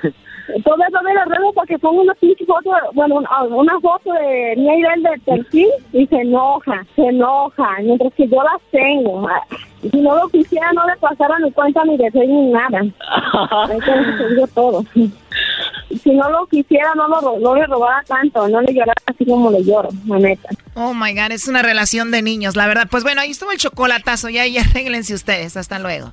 Todo 0.65 0.77
eso 0.89 1.03
me 1.03 1.15
lo 1.15 1.25
ruego 1.25 1.53
para 1.53 1.67
que 1.67 1.79
ponga 1.79 2.03
una 2.03 2.15
pinche 2.15 2.45
foto, 2.45 2.71
bueno, 2.95 3.17
una, 3.17 3.43
una 3.45 3.81
foto 3.81 4.13
de 4.13 4.55
mí 4.57 4.69
y 4.69 4.83
de 4.83 5.11
de 5.11 5.19
perfil 5.21 5.69
y 5.93 6.07
se 6.07 6.17
enoja, 6.17 6.85
se 6.97 7.03
enoja, 7.03 7.77
mientras 7.83 8.13
que 8.15 8.29
yo 8.29 8.43
las 8.43 8.61
tengo. 8.71 9.29
Si 9.83 10.01
no 10.01 10.15
lo 10.17 10.29
quisiera, 10.29 10.73
no 10.73 10.87
le 10.87 10.97
pasara 10.97 11.39
ni 11.41 11.51
cuenta 11.53 11.85
ni 11.85 11.97
de 11.97 12.11
ni 12.15 12.53
nada. 12.53 12.81
Entonces 13.71 14.55
todo. 14.55 14.85
Si 14.95 16.11
no 16.11 16.31
lo 16.31 16.47
quisiera, 16.47 16.93
no, 16.95 17.09
lo, 17.09 17.39
no 17.39 17.55
le 17.55 17.67
robara 17.67 18.03
tanto, 18.07 18.49
no 18.49 18.61
le 18.61 18.73
llorara 18.73 18.95
así 19.07 19.25
como 19.25 19.51
le 19.51 19.63
lloro, 19.65 19.89
la 20.07 20.19
neta. 20.19 20.49
Oh 20.75 20.95
my 20.95 21.13
God, 21.15 21.33
es 21.33 21.49
una 21.49 21.63
relación 21.63 22.11
de 22.11 22.23
niños, 22.23 22.57
la 22.57 22.67
verdad. 22.67 22.87
Pues 22.91 23.03
bueno, 23.03 23.21
ahí 23.21 23.31
estuvo 23.31 23.53
el 23.53 23.59
chocolatazo. 23.59 24.29
Ya, 24.29 24.47
ya 24.47 24.63
arréglense 24.63 25.15
ustedes. 25.15 25.57
Hasta 25.57 25.79
luego. 25.79 26.13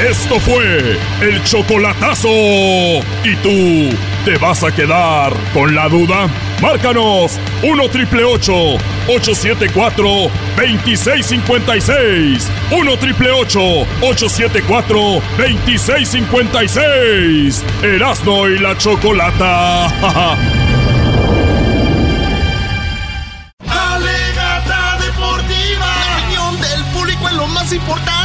Esto 0.00 0.40
fue 0.40 0.98
el 1.20 1.42
chocolatazo. 1.44 2.28
¿Y 2.28 3.36
tú 3.42 3.94
te 4.24 4.36
vas 4.38 4.64
a 4.64 4.72
quedar 4.72 5.32
con 5.52 5.74
la 5.74 5.88
duda? 5.88 6.28
Márcanos 6.60 7.38
1 7.62 7.88
triple 7.90 8.24
874 8.24 10.04
2656. 10.56 12.48
1 12.70 12.96
triple 12.98 13.30
874 13.30 14.96
2656. 15.38 17.62
Erasno 17.82 18.48
y 18.48 18.58
la 18.58 18.76
chocolata. 18.78 19.86
Alegata 23.68 24.98
deportiva. 25.04 25.86
La 25.86 26.18
opinión 26.18 26.60
del 26.60 26.84
público 26.92 27.28
es 27.28 27.34
lo 27.34 27.46
más 27.48 27.72
importante. 27.72 28.21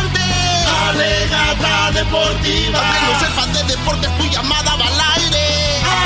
Alegata 0.98 1.92
deportiva. 1.92 2.80
Aunque 2.80 3.00
no 3.06 3.20
sepas 3.20 3.54
de 3.54 3.76
deportes, 3.76 4.18
tu 4.18 4.24
llamada 4.32 4.76
va 4.78 4.88
al 4.88 5.22
aire. 5.22 5.46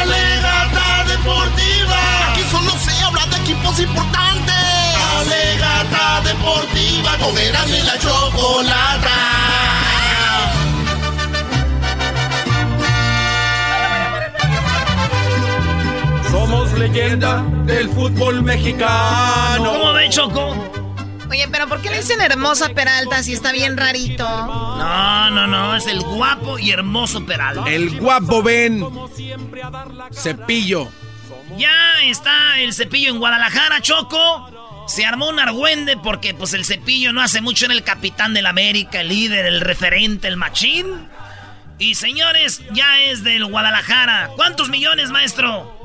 Alegata 0.01 1.05
deportiva. 1.07 1.97
Aquí 2.29 2.41
solo 2.51 2.71
se 2.71 3.01
habla 3.01 3.25
de 3.27 3.37
equipos 3.37 3.79
importantes. 3.79 4.53
Alegata 5.17 6.21
deportiva. 6.25 7.17
Con 7.19 7.37
y 7.37 7.81
la 7.83 7.97
chocolata. 7.99 9.17
Somos 16.29 16.73
leyenda 16.73 17.45
del 17.63 17.89
fútbol 17.91 18.41
mexicano. 18.43 19.71
¿Cómo 19.71 19.93
ve, 19.93 20.09
Choco? 20.09 20.80
Oye, 21.31 21.47
pero 21.49 21.65
¿por 21.69 21.81
qué 21.81 21.89
le 21.89 21.99
dicen 21.99 22.19
hermosa 22.19 22.69
Peralta 22.69 23.23
si 23.23 23.31
está 23.31 23.53
bien 23.53 23.77
rarito? 23.77 24.25
No, 24.25 25.31
no, 25.31 25.47
no, 25.47 25.77
es 25.77 25.87
el 25.87 26.01
guapo 26.01 26.59
y 26.59 26.71
hermoso 26.71 27.25
Peralta. 27.25 27.71
El 27.71 27.97
guapo 28.01 28.43
ven. 28.43 28.85
Cepillo. 30.11 30.89
Ya 31.57 32.03
está 32.03 32.59
el 32.59 32.73
cepillo 32.73 33.11
en 33.11 33.19
Guadalajara, 33.19 33.81
Choco. 33.81 34.85
Se 34.89 35.05
armó 35.05 35.29
un 35.29 35.39
argüende 35.39 35.95
porque 35.95 36.33
pues 36.33 36.53
el 36.53 36.65
cepillo 36.65 37.13
no 37.13 37.21
hace 37.21 37.39
mucho 37.39 37.63
en 37.63 37.71
el 37.71 37.83
capitán 37.83 38.33
del 38.33 38.45
América, 38.45 38.99
el 38.99 39.07
líder, 39.07 39.45
el 39.45 39.61
referente, 39.61 40.27
el 40.27 40.35
machín. 40.35 41.07
Y 41.79 41.95
señores, 41.95 42.61
ya 42.73 43.01
es 43.03 43.23
del 43.23 43.45
Guadalajara. 43.45 44.31
¿Cuántos 44.35 44.67
millones, 44.67 45.11
maestro? 45.11 45.79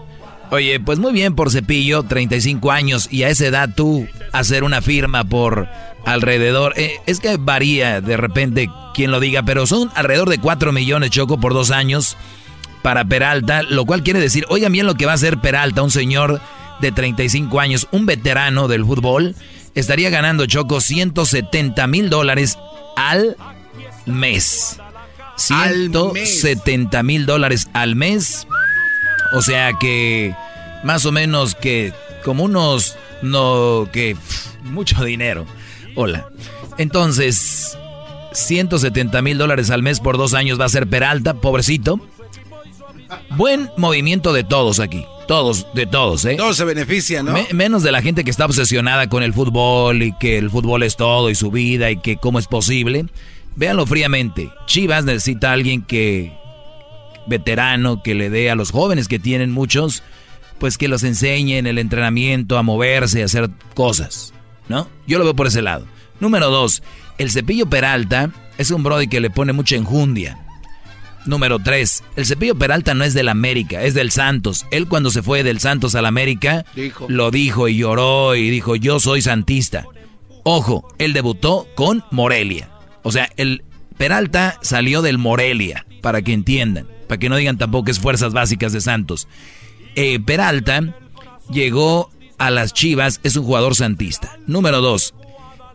Oye, 0.50 0.78
pues 0.80 0.98
muy 0.98 1.12
bien 1.12 1.34
por 1.34 1.50
Cepillo, 1.50 2.02
35 2.04 2.70
años, 2.70 3.08
y 3.10 3.24
a 3.24 3.28
esa 3.28 3.46
edad 3.46 3.70
tú 3.74 4.08
hacer 4.38 4.64
una 4.64 4.82
firma 4.82 5.24
por 5.24 5.68
alrededor, 6.04 6.74
eh, 6.76 6.92
es 7.06 7.20
que 7.20 7.36
varía 7.36 8.00
de 8.00 8.16
repente 8.16 8.70
quien 8.94 9.10
lo 9.10 9.20
diga, 9.20 9.42
pero 9.42 9.66
son 9.66 9.90
alrededor 9.94 10.28
de 10.28 10.38
4 10.38 10.72
millones, 10.72 11.10
Choco, 11.10 11.38
por 11.38 11.52
dos 11.52 11.70
años 11.70 12.16
para 12.82 13.04
Peralta, 13.04 13.62
lo 13.62 13.84
cual 13.84 14.02
quiere 14.02 14.20
decir, 14.20 14.46
oigan 14.48 14.72
bien 14.72 14.86
lo 14.86 14.94
que 14.94 15.06
va 15.06 15.12
a 15.12 15.16
hacer 15.16 15.38
Peralta, 15.38 15.82
un 15.82 15.90
señor 15.90 16.40
de 16.80 16.92
35 16.92 17.60
años, 17.60 17.88
un 17.90 18.06
veterano 18.06 18.68
del 18.68 18.84
fútbol, 18.84 19.34
estaría 19.74 20.10
ganando, 20.10 20.46
Choco, 20.46 20.80
170 20.80 21.86
mil 21.88 22.10
dólares 22.10 22.58
al 22.96 23.36
mes. 24.06 24.78
170 25.36 27.02
mil 27.02 27.26
dólares 27.26 27.68
al 27.72 27.96
mes. 27.96 28.46
O 29.32 29.42
sea 29.42 29.72
que 29.78 30.34
más 30.84 31.04
o 31.04 31.12
menos 31.12 31.54
que 31.54 31.92
como 32.24 32.44
unos 32.44 32.96
no 33.22 33.88
que 33.92 34.16
mucho 34.64 35.02
dinero. 35.04 35.46
Hola. 35.94 36.28
Entonces 36.78 37.76
170 38.32 39.22
mil 39.22 39.38
dólares 39.38 39.70
al 39.70 39.82
mes 39.82 40.00
por 40.00 40.18
dos 40.18 40.34
años 40.34 40.60
va 40.60 40.66
a 40.66 40.68
ser 40.70 40.86
Peralta, 40.86 41.34
pobrecito. 41.34 42.00
Buen 43.36 43.70
movimiento 43.76 44.32
de 44.32 44.44
todos 44.44 44.80
aquí. 44.80 45.04
Todos, 45.28 45.66
de 45.74 45.86
todos, 45.86 46.24
¿eh? 46.24 46.36
Todos 46.36 46.56
se 46.56 46.64
benefician, 46.64 47.26
¿no? 47.26 47.32
Me- 47.32 47.48
menos 47.52 47.82
de 47.82 47.90
la 47.90 48.00
gente 48.00 48.22
que 48.22 48.30
está 48.30 48.44
obsesionada 48.46 49.08
con 49.08 49.22
el 49.24 49.32
fútbol 49.32 50.02
y 50.02 50.12
que 50.18 50.38
el 50.38 50.50
fútbol 50.50 50.84
es 50.84 50.96
todo 50.96 51.30
y 51.30 51.34
su 51.34 51.50
vida 51.50 51.90
y 51.90 51.96
que 51.98 52.16
cómo 52.16 52.38
es 52.38 52.46
posible. 52.46 53.06
Véanlo 53.56 53.86
fríamente. 53.86 54.50
Chivas 54.66 55.04
necesita 55.04 55.50
a 55.50 55.54
alguien 55.54 55.82
que 55.82 56.32
veterano 57.26 58.02
que 58.04 58.14
le 58.14 58.30
dé 58.30 58.50
a 58.50 58.54
los 58.54 58.70
jóvenes 58.70 59.08
que 59.08 59.18
tienen 59.18 59.50
muchos, 59.50 60.04
pues 60.58 60.78
que 60.78 60.88
los 60.88 61.02
enseñe 61.02 61.58
en 61.58 61.66
el 61.66 61.78
entrenamiento 61.78 62.58
a 62.58 62.62
moverse, 62.62 63.22
a 63.22 63.26
hacer 63.26 63.50
cosas, 63.74 64.32
¿no? 64.68 64.88
Yo 65.06 65.18
lo 65.18 65.24
veo 65.24 65.36
por 65.36 65.46
ese 65.46 65.62
lado. 65.62 65.86
Número 66.20 66.50
dos, 66.50 66.82
el 67.18 67.30
cepillo 67.30 67.66
Peralta 67.66 68.30
es 68.58 68.70
un 68.70 68.82
brody 68.82 69.06
que 69.06 69.20
le 69.20 69.30
pone 69.30 69.52
mucha 69.52 69.76
enjundia. 69.76 70.38
Número 71.26 71.58
tres, 71.58 72.04
el 72.14 72.24
cepillo 72.24 72.54
Peralta 72.54 72.94
no 72.94 73.02
es 73.04 73.12
del 73.12 73.28
América, 73.28 73.82
es 73.82 73.94
del 73.94 74.10
Santos. 74.12 74.64
Él 74.70 74.86
cuando 74.86 75.10
se 75.10 75.22
fue 75.22 75.42
del 75.42 75.58
Santos 75.58 75.94
al 75.96 76.06
América, 76.06 76.64
Dijo. 76.74 77.06
lo 77.08 77.30
dijo 77.32 77.68
y 77.68 77.76
lloró 77.78 78.34
y 78.36 78.48
dijo, 78.48 78.76
yo 78.76 79.00
soy 79.00 79.22
santista. 79.22 79.86
Ojo, 80.44 80.86
él 80.98 81.12
debutó 81.12 81.66
con 81.74 82.04
Morelia. 82.12 82.70
O 83.02 83.10
sea, 83.10 83.28
el 83.36 83.64
Peralta 83.98 84.58
salió 84.62 85.02
del 85.02 85.18
Morelia, 85.18 85.84
para 86.00 86.22
que 86.22 86.32
entiendan, 86.32 86.86
para 87.08 87.18
que 87.18 87.28
no 87.28 87.36
digan 87.36 87.58
tampoco 87.58 87.86
que 87.86 87.90
es 87.90 87.98
fuerzas 87.98 88.32
básicas 88.32 88.72
de 88.72 88.80
Santos. 88.80 89.26
Eh, 89.96 90.20
Peralta 90.20 90.94
llegó 91.50 92.10
a 92.38 92.50
las 92.50 92.72
Chivas, 92.72 93.20
es 93.24 93.36
un 93.36 93.44
jugador 93.44 93.74
santista. 93.74 94.38
Número 94.46 94.80
dos, 94.80 95.14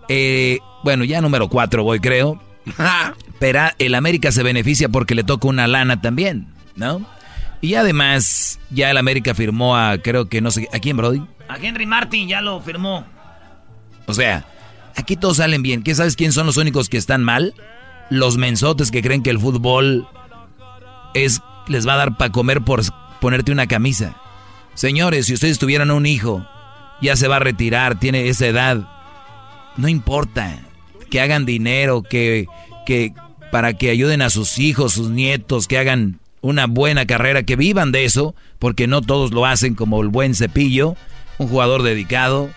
eh, 0.07 0.59
bueno, 0.84 1.03
ya 1.03 1.22
número 1.22 1.49
cuatro 1.49 1.84
voy 1.84 1.99
creo. 1.99 2.41
Pero 3.39 3.61
el 3.80 3.95
América 3.95 4.32
se 4.32 4.43
beneficia 4.43 4.88
porque 4.88 5.15
le 5.15 5.24
toca 5.24 5.47
una 5.47 5.67
lana 5.67 5.99
también. 6.01 6.47
¿no? 6.76 7.05
Y 7.61 7.76
además, 7.76 8.59
ya 8.69 8.89
el 8.89 8.97
América 8.97 9.36
firmó 9.36 9.76
a, 9.78 9.97
creo 9.99 10.28
que 10.30 10.41
no 10.41 10.51
sé, 10.51 10.67
¿a 10.74 10.80
quién, 10.80 10.97
Brody? 10.97 11.22
A 11.47 11.57
Henry 11.57 11.86
Martin 11.86 12.28
ya 12.28 12.41
lo 12.41 12.59
firmó. 12.61 13.05
O 14.07 14.13
sea, 14.13 14.45
aquí 14.95 15.15
todos 15.15 15.38
salen 15.38 15.61
bien. 15.61 15.84
¿Qué 15.84 15.93
sabes 15.93 16.15
quién 16.15 16.32
son 16.32 16.47
los 16.47 16.57
únicos 16.57 16.89
que 16.89 16.97
están 16.97 17.24
mal? 17.24 17.53
Los 18.09 18.38
mensotes 18.38 18.91
que 18.91 19.01
creen 19.01 19.22
que 19.22 19.30
el 19.30 19.39
fútbol 19.39 20.07
es 21.13 21.41
les 21.67 21.88
va 21.88 21.93
a 21.93 21.97
dar 21.97 22.17
para 22.17 22.32
comer 22.32 22.61
por 22.61 22.82
ponerte 23.22 23.53
una 23.53 23.67
camisa. 23.67 24.17
Señores, 24.74 25.28
si 25.28 25.34
ustedes 25.34 25.59
tuvieran 25.59 25.91
un 25.91 26.05
hijo, 26.05 26.45
ya 27.01 27.15
se 27.15 27.30
va 27.30 27.38
a 27.38 27.39
retirar, 27.39 27.99
tiene 27.99 28.28
esa 28.28 28.47
edad, 28.47 28.89
no 29.78 29.88
importa 29.88 30.59
que 31.09 31.22
hagan 31.22 31.45
dinero, 31.45 32.03
que, 32.03 32.47
que 32.86 33.13
para 33.51 33.74
que 33.74 33.89
ayuden 33.89 34.22
a 34.22 34.30
sus 34.30 34.59
hijos, 34.59 34.93
sus 34.93 35.09
nietos, 35.09 35.67
que 35.67 35.78
hagan 35.78 36.19
una 36.41 36.65
buena 36.67 37.05
carrera, 37.05 37.43
que 37.43 37.55
vivan 37.55 37.91
de 37.91 38.05
eso, 38.05 38.36
porque 38.59 38.88
no 38.88 39.01
todos 39.01 39.32
lo 39.32 39.45
hacen 39.45 39.76
como 39.76 40.01
el 40.01 40.09
buen 40.09 40.34
cepillo, 40.36 40.95
un 41.38 41.47
jugador 41.47 41.84
dedicado, 41.84 42.49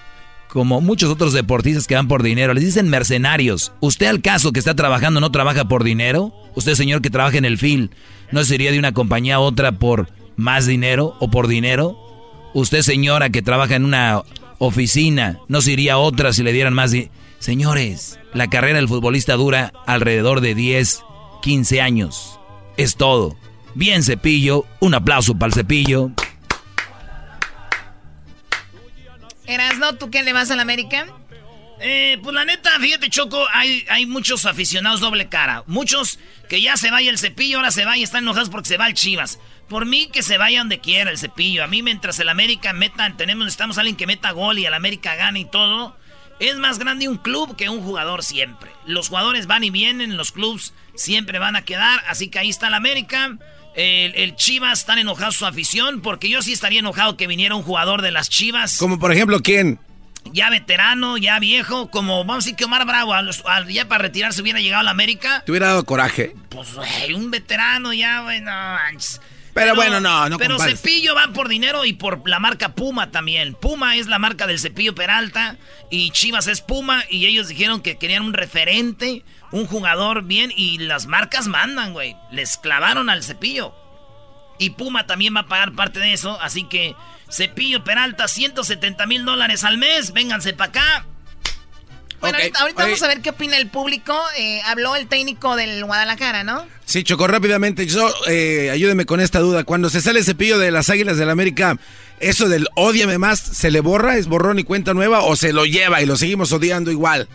como 0.49 0.81
muchos 0.81 1.11
otros 1.11 1.33
deportistas 1.33 1.87
que 1.87 1.97
van 1.97 2.09
por 2.09 2.23
dinero. 2.23 2.55
Les 2.55 2.65
dicen 2.65 2.89
mercenarios. 2.89 3.73
¿Usted 3.81 4.07
al 4.07 4.23
caso 4.23 4.53
que 4.53 4.61
está 4.61 4.75
trabajando 4.75 5.21
no 5.21 5.33
trabaja 5.33 5.67
por 5.67 5.83
dinero? 5.83 6.33
¿Usted 6.55 6.75
señor 6.75 7.03
que 7.03 7.11
trabaja 7.11 7.37
en 7.37 7.45
el 7.45 7.59
film 7.59 7.89
no 8.31 8.45
sería 8.45 8.73
de 8.73 8.79
una 8.79 8.93
compañía 8.93 9.37
a 9.37 9.41
otra 9.41 9.73
por 9.73 10.09
más 10.37 10.67
dinero 10.67 11.17
o 11.21 11.31
por 11.31 11.49
dinero? 11.49 11.99
¿Usted 12.55 12.83
señora 12.83 13.31
que 13.31 13.43
trabaja 13.43 13.77
en 13.77 13.85
una 13.85 14.23
oficina 14.59 15.41
no 15.49 15.61
se 15.61 15.73
iría 15.73 15.95
a 15.95 15.99
otra 15.99 16.33
si 16.33 16.43
le 16.43 16.53
dieran 16.53 16.75
más 16.75 16.91
dinero? 16.93 17.13
Señores, 17.39 18.19
la 18.33 18.49
carrera 18.49 18.77
del 18.77 18.89
futbolista 18.89 19.35
dura 19.35 19.73
alrededor 19.87 20.41
de 20.41 20.55
10, 20.55 21.03
15 21.43 21.81
años. 21.83 22.41
Es 22.79 22.97
todo. 22.97 23.37
Bien 23.75 24.03
cepillo, 24.03 24.65
un 24.81 24.95
aplauso 24.95 25.35
para 25.35 25.49
el 25.49 25.55
cepillo. 25.55 26.11
no? 29.79 29.95
¿tú 29.97 30.11
qué 30.11 30.23
le 30.23 30.33
vas 30.33 30.51
al 30.51 30.61
América? 30.61 31.07
Eh, 31.81 32.19
pues 32.23 32.35
la 32.35 32.45
neta, 32.45 32.71
fíjate, 32.81 33.11
Choco, 33.11 33.45
hay, 33.53 33.85
hay 33.91 34.07
muchos 34.07 34.47
aficionados 34.47 35.01
doble 35.01 35.29
cara. 35.29 35.65
Muchos 35.67 36.19
que 36.49 36.63
ya 36.63 36.77
se 36.79 36.91
vaya 36.91 37.11
el 37.11 37.19
cepillo, 37.19 37.59
ahora 37.59 37.71
se 37.71 37.85
va 37.85 37.99
y 37.99 38.03
están 38.03 38.25
enojados 38.25 38.49
porque 38.49 38.69
se 38.69 38.79
va 38.79 38.87
el 38.87 38.95
Chivas. 38.95 39.39
Por 39.75 39.87
mí 39.87 40.07
que 40.07 40.23
se 40.23 40.39
vaya 40.39 40.61
donde 40.61 40.79
quiera 40.79 41.11
el 41.11 41.19
cepillo. 41.19 41.65
A 41.65 41.67
mí 41.67 41.83
mientras 41.83 42.21
el 42.21 42.29
América 42.29 42.73
meta, 42.73 43.13
tenemos, 43.17 43.45
necesitamos 43.45 43.77
alguien 43.77 43.97
que 43.97 44.07
meta 44.07 44.31
gol 44.31 44.61
y 44.61 44.67
el 44.67 44.73
América 44.73 45.17
gane 45.17 45.41
y 45.41 45.45
todo. 45.47 45.97
Es 46.39 46.59
más 46.59 46.79
grande 46.79 47.09
un 47.09 47.17
club 47.17 47.57
que 47.57 47.69
un 47.69 47.83
jugador 47.83 48.23
siempre. 48.23 48.71
Los 48.87 49.09
jugadores 49.09 49.49
van 49.49 49.65
y 49.65 49.71
vienen, 49.71 50.17
los 50.17 50.31
clubs 50.31 50.75
siempre 50.95 51.41
van 51.41 51.57
a 51.57 51.63
quedar. 51.65 52.05
Así 52.07 52.29
que 52.29 52.39
ahí 52.39 52.51
está 52.51 52.69
el 52.69 52.75
América. 52.75 53.37
El, 53.75 54.37
Chivas 54.37 54.79
están 54.79 54.99
enojados 54.99 55.35
su 55.35 55.45
afición, 55.45 56.03
porque 56.03 56.29
yo 56.29 56.41
sí 56.41 56.53
estaría 56.53 56.79
enojado 56.79 57.17
que 57.17 57.27
viniera 57.27 57.57
un 57.57 57.65
jugador 57.65 58.01
de 58.01 58.13
las 58.13 58.31
Chivas. 58.31 58.79
Como 58.79 59.01
por 59.01 59.11
ejemplo, 59.11 59.41
¿quién? 59.41 59.81
Ya 60.27 60.51
veterano, 60.51 61.17
ya 61.17 61.41
viejo, 61.41 61.91
como 61.91 62.19
vamos 62.19 62.45
a 62.45 62.47
decir 62.47 62.55
que 62.55 62.67
Omar 62.67 62.87
Bravo, 62.87 63.13
ya 63.71 63.89
para 63.89 64.03
retirarse 64.03 64.41
hubiera 64.41 64.61
llegado 64.61 64.83
a 64.83 64.85
la 64.85 64.93
América. 64.93 65.43
¿Te 65.45 65.51
hubiera 65.51 65.67
dado 65.67 65.85
coraje? 65.85 66.33
Pues, 66.49 66.69
un 67.13 67.33
veterano 67.33 67.93
ya, 67.93 68.23
bueno. 68.23 68.53
Pero, 69.55 69.77
bueno, 69.77 70.01
no, 70.01 70.29
no 70.29 70.37
Pero 70.37 70.59
Cepillo 70.59 71.15
va 71.15 71.29
por 71.33 71.49
dinero 71.49 71.85
y 71.85 71.93
por 71.93 72.29
la 72.29 72.41
marca 72.41 72.75
Puma 72.75 73.13
también. 73.13 73.55
Puma 73.55 73.97
es 73.97 74.09
la 74.09 74.19
marca 74.19 74.49
del 74.49 74.59
Cepillo 74.59 74.95
Peralta 74.97 75.57
y 75.91 76.11
Chivas 76.11 76.49
es 76.49 76.61
Puma 76.61 77.05
y 77.09 77.27
ellos 77.27 77.49
dijeron 77.49 77.81
que 77.81 77.97
querían 77.97 78.23
un 78.23 78.33
referente, 78.33 79.25
un 79.53 79.67
jugador 79.67 80.25
bien 80.25 80.53
y 80.57 80.79
las 80.79 81.07
marcas 81.07 81.47
mandan, 81.47 81.93
güey. 81.93 82.17
Les 82.33 82.57
clavaron 82.57 83.09
al 83.09 83.23
Cepillo. 83.23 83.75
Y 84.59 84.71
Puma 84.71 85.07
también 85.07 85.37
va 85.37 85.41
a 85.41 85.47
pagar 85.47 85.73
parte 85.73 86.01
de 86.01 86.13
eso, 86.13 86.41
así 86.41 86.65
que 86.65 86.95
Cepillo 87.31 87.85
Peralta, 87.85 88.29
170 88.29 89.07
mil 89.07 89.25
dólares 89.25 89.65
al 89.65 89.79
mes, 89.79 90.13
vénganse 90.13 90.53
para 90.53 90.71
acá. 90.71 91.07
Bueno, 92.31 92.39
ahorita, 92.61 92.85
vamos 92.85 93.03
a 93.03 93.09
ver 93.09 93.21
qué 93.21 93.31
opina 93.31 93.57
el 93.57 93.69
público. 93.69 94.19
Eh, 94.39 94.61
habló 94.65 94.97
el 94.97 95.07
técnico 95.07 95.57
del 95.57 95.85
Guadalajara, 95.85 96.45
¿no? 96.45 96.67
Sí, 96.85 97.05
chocó 97.05 97.27
rápidamente. 97.27 97.87
Yo, 97.87 98.11
eh, 98.29 98.71
ayúdeme 98.71 99.07
con 99.07 99.21
esta 99.21 99.41
duda. 99.41 99.65
Cuando 99.65 99.91
se 99.91 100.01
sale 100.01 100.21
el 100.21 100.25
cepillo 100.25 100.59
de 100.59 100.71
las 100.71 100.91
Águilas 100.91 101.17
del 101.17 101.27
la 101.27 101.33
América, 101.33 101.79
¿eso 102.21 102.49
del 102.49 102.67
odiame 102.77 103.19
más 103.19 103.41
se 103.41 103.71
le 103.71 103.81
borra? 103.81 104.17
¿Es 104.17 104.27
borrón 104.27 104.59
y 104.59 104.65
cuenta 104.65 104.95
nueva? 104.95 105.23
¿O 105.23 105.37
se 105.37 105.53
lo 105.53 105.67
lleva 105.67 106.03
y 106.03 106.07
lo 106.07 106.17
seguimos 106.17 106.53
odiando 106.53 106.91
igual? 106.91 107.29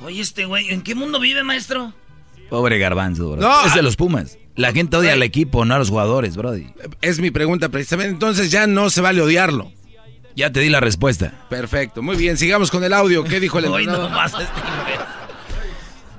Oye, 0.00 0.20
este 0.20 0.44
güey, 0.44 0.70
¿en 0.70 0.82
qué 0.82 0.94
mundo 0.94 1.18
vive, 1.18 1.42
maestro? 1.42 1.92
Pobre 2.50 2.78
garbanzo, 2.78 3.30
bro. 3.30 3.40
No, 3.40 3.66
es 3.66 3.74
de 3.74 3.82
los 3.82 3.96
Pumas. 3.96 4.38
La 4.56 4.72
gente 4.72 4.96
odia 4.96 5.14
al 5.14 5.22
equipo, 5.22 5.64
no 5.64 5.74
a 5.74 5.78
los 5.78 5.88
jugadores, 5.88 6.36
Brody. 6.36 6.68
Es 7.00 7.18
mi 7.18 7.30
pregunta 7.30 7.70
precisamente. 7.70 8.12
Entonces 8.12 8.50
ya 8.50 8.66
no 8.66 8.90
se 8.90 9.00
vale 9.00 9.20
odiarlo. 9.20 9.72
Ya 10.36 10.50
te 10.50 10.60
di 10.60 10.68
la 10.68 10.80
respuesta. 10.80 11.32
Perfecto, 11.48 12.02
muy 12.02 12.16
bien, 12.16 12.36
sigamos 12.36 12.70
con 12.70 12.82
el 12.82 12.92
audio. 12.92 13.24
¿Qué 13.24 13.40
dijo 13.40 13.58
el 13.58 13.64
entrenador? 13.66 14.10
Este 14.26 14.44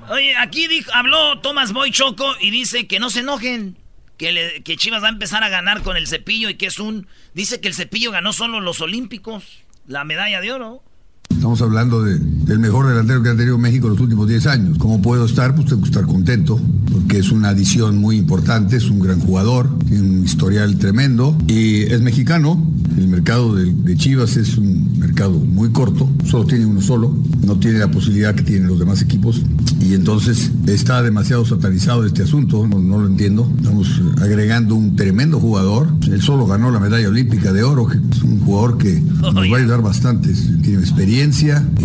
Oye, 0.08 0.36
aquí 0.36 0.68
dijo, 0.68 0.90
habló 0.94 1.40
Tomás 1.40 1.72
Boy 1.72 1.90
Choco 1.90 2.34
y 2.40 2.50
dice 2.50 2.86
que 2.86 3.00
no 3.00 3.10
se 3.10 3.20
enojen, 3.20 3.76
que, 4.16 4.62
que 4.64 4.76
Chivas 4.76 5.02
va 5.02 5.08
a 5.08 5.10
empezar 5.10 5.42
a 5.42 5.48
ganar 5.48 5.82
con 5.82 5.96
el 5.96 6.06
cepillo 6.06 6.48
y 6.48 6.54
que 6.54 6.66
es 6.66 6.78
un... 6.78 7.08
Dice 7.34 7.60
que 7.60 7.68
el 7.68 7.74
cepillo 7.74 8.12
ganó 8.12 8.32
solo 8.32 8.60
los 8.60 8.80
Olímpicos, 8.80 9.64
la 9.86 10.04
medalla 10.04 10.40
de 10.40 10.52
oro. 10.52 10.82
Estamos 11.36 11.60
hablando 11.60 12.02
del 12.02 12.58
mejor 12.58 12.88
delantero 12.88 13.22
que 13.22 13.28
ha 13.28 13.36
tenido 13.36 13.58
México 13.58 13.86
en 13.86 13.92
los 13.92 14.00
últimos 14.00 14.26
10 14.26 14.46
años. 14.46 14.78
¿Cómo 14.78 15.02
puedo 15.02 15.26
estar? 15.26 15.54
Pues 15.54 15.66
tengo 15.66 15.82
que 15.82 15.88
estar 15.88 16.06
contento, 16.06 16.58
porque 16.90 17.18
es 17.18 17.30
una 17.30 17.50
adición 17.50 17.98
muy 17.98 18.16
importante, 18.16 18.76
es 18.76 18.88
un 18.88 19.00
gran 19.00 19.20
jugador, 19.20 19.78
tiene 19.86 20.08
un 20.08 20.24
historial 20.24 20.78
tremendo 20.78 21.36
y 21.46 21.82
es 21.82 22.00
mexicano. 22.00 22.66
El 22.96 23.08
mercado 23.08 23.54
de, 23.54 23.96
Chivas 23.96 24.38
es 24.38 24.56
un 24.56 24.98
mercado 24.98 25.38
muy 25.38 25.70
corto, 25.70 26.08
solo 26.24 26.46
tiene 26.46 26.64
uno 26.64 26.80
solo, 26.80 27.14
no 27.44 27.58
tiene 27.58 27.78
la 27.78 27.90
posibilidad 27.90 28.34
que 28.34 28.42
tienen 28.42 28.68
los 28.68 28.78
demás 28.78 29.02
equipos 29.02 29.42
y 29.80 29.92
entonces 29.92 30.50
está 30.66 31.02
demasiado 31.02 31.44
satanizado 31.44 32.06
este 32.06 32.22
asunto, 32.22 32.66
no, 32.66 32.98
lo 32.98 33.06
entiendo. 33.06 33.50
Estamos 33.58 34.00
agregando 34.22 34.74
un 34.74 34.96
tremendo 34.96 35.38
jugador, 35.38 35.88
él 36.10 36.22
solo 36.22 36.46
ganó 36.46 36.70
la 36.70 36.80
medalla 36.80 37.08
olímpica 37.08 37.52
de 37.52 37.62
oro, 37.62 37.86
que 37.86 37.98
es 37.98 38.22
un 38.22 38.40
jugador 38.40 38.78
que 38.78 39.00
nos 39.20 39.34
va 39.34 39.56
a 39.56 39.60
ayudar 39.60 39.82
bastante, 39.82 40.32
tiene 40.62 40.80
experiencia 40.80 41.25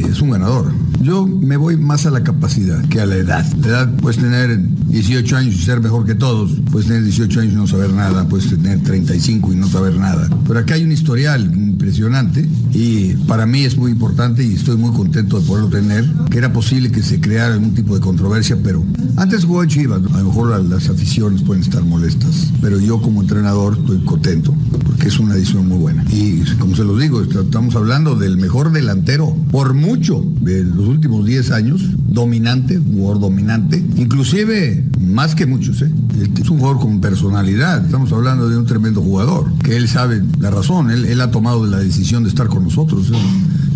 es 0.08 0.22
un 0.22 0.30
ganador. 0.30 0.72
Yo 1.02 1.26
me 1.26 1.58
voy 1.58 1.78
más 1.78 2.06
a 2.06 2.12
la 2.12 2.24
capacidad 2.24 2.80
que 2.88 3.02
a 3.02 3.06
la 3.06 3.16
edad. 3.16 3.45
La 3.62 3.68
edad 3.68 3.95
puedes 3.97 4.20
tener 4.20 4.60
18 4.60 5.38
años 5.38 5.56
y 5.56 5.58
ser 5.58 5.82
mejor 5.82 6.06
que 6.06 6.14
todos, 6.14 6.52
puedes 6.72 6.88
tener 6.88 7.04
18 7.04 7.39
años 7.39 7.54
y 7.54 7.56
no 7.56 7.68
saber 7.68 7.91
nada, 7.91 8.28
puedes 8.28 8.49
tener 8.49 8.84
35 8.84 9.54
y 9.54 9.56
no 9.56 9.68
saber 9.68 9.95
nada. 9.95 10.30
Pero 10.47 10.60
acá 10.60 10.76
hay 10.76 10.84
un 10.84 10.91
historial 10.91 11.43
impresionante 11.43 12.47
y 12.72 13.14
para 13.28 13.45
mí 13.45 13.64
es 13.64 13.78
muy 13.78 13.91
importante 13.91 14.43
y 14.43 14.54
estoy 14.54 14.78
muy 14.78 14.95
contento 14.95 15.39
de 15.39 15.47
poderlo 15.47 15.70
tener, 15.70 16.08
que 16.30 16.38
era 16.38 16.54
posible 16.54 16.91
que 16.91 17.02
se 17.02 17.20
creara 17.20 17.56
algún 17.56 17.74
tipo 17.74 17.95
de 17.95 18.02
controversia, 18.02 18.58
pero 18.64 18.84
antes 19.18 19.45
jugó 19.45 19.64
en 19.64 19.70
Chivas, 19.70 20.02
a 20.14 20.20
lo 20.20 20.26
mejor 20.26 20.64
las 20.64 20.89
aficiones 20.89 21.41
pueden 21.41 21.64
estar 21.64 21.84
molestas, 21.84 22.52
pero 22.62 22.80
yo 22.80 23.02
como 23.02 23.22
entrenador 23.22 23.78
estoy 23.80 24.04
contento 24.06 24.54
porque 24.84 25.08
es 25.08 25.20
una 25.20 25.36
edición 25.36 25.68
muy 25.68 25.78
buena. 25.78 26.06
Y 26.12 26.41
como 26.60 26.76
se 26.76 26.84
los 26.84 26.99
digo, 26.99 27.22
estamos 27.22 27.76
hablando 27.76 28.16
del 28.16 28.38
mejor 28.38 28.72
delantero 28.72 29.36
por 29.52 29.74
mucho 29.74 30.24
de 30.41 30.64
los 30.64 30.91
últimos 30.92 31.26
10 31.26 31.52
años, 31.52 31.82
dominante, 31.96 32.78
jugador 32.78 33.20
dominante, 33.20 33.78
inclusive 33.96 34.84
más 35.00 35.36
que 35.36 35.46
muchos, 35.46 35.82
¿eh? 35.82 35.92
es 36.39 36.50
un 36.50 36.60
jugador 36.60 36.80
con 36.80 37.02
personalidad, 37.02 37.84
estamos 37.84 38.12
hablando 38.12 38.50
de 38.50 38.58
un 38.58 38.66
tremendo 38.66 39.02
jugador, 39.02 39.52
que 39.64 39.76
él 39.76 39.88
sabe 39.88 40.22
la 40.39 40.52
razón, 40.52 40.92
él, 40.92 41.20
ha 41.20 41.32
tomado 41.32 41.66
la 41.66 41.80
decisión 41.80 42.24
de 42.24 42.30
estar 42.30 42.48
con 42.48 42.64
nosotros, 42.64 43.12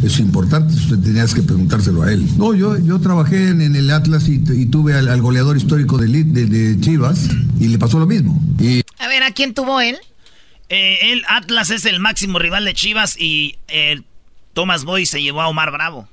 es 0.04 0.20
importante, 0.20 0.74
usted 0.74 1.00
tenías 1.00 1.34
que 1.34 1.42
preguntárselo 1.42 2.04
a 2.04 2.12
él. 2.12 2.26
No, 2.38 2.54
yo, 2.54 2.78
yo 2.78 3.00
trabajé 3.00 3.50
en, 3.50 3.62
el 3.62 3.90
Atlas 3.90 4.28
y, 4.28 4.66
tuve 4.68 4.94
al, 4.94 5.22
goleador 5.22 5.58
histórico 5.58 5.98
de, 5.98 6.24
de, 6.24 6.80
Chivas 6.80 7.28
y 7.60 7.68
le 7.68 7.80
pasó 7.80 7.98
lo 8.00 8.06
mismo. 8.06 8.40
Y... 8.60 8.82
A 9.00 9.08
ver, 9.08 9.24
¿a 9.24 9.32
quién 9.32 9.54
tuvo 9.54 9.82
él? 9.82 9.98
Eh, 10.70 11.12
el 11.12 11.24
Atlas 11.28 11.70
es 11.70 11.86
el 11.86 12.00
máximo 12.00 12.40
rival 12.40 12.66
de 12.66 12.74
Chivas 12.74 13.20
y 13.20 13.56
el 13.68 14.04
Thomas 14.54 14.86
Boy 14.86 15.06
se 15.06 15.22
llevó 15.22 15.42
a 15.42 15.48
Omar 15.48 15.72
Bravo. 15.72 16.08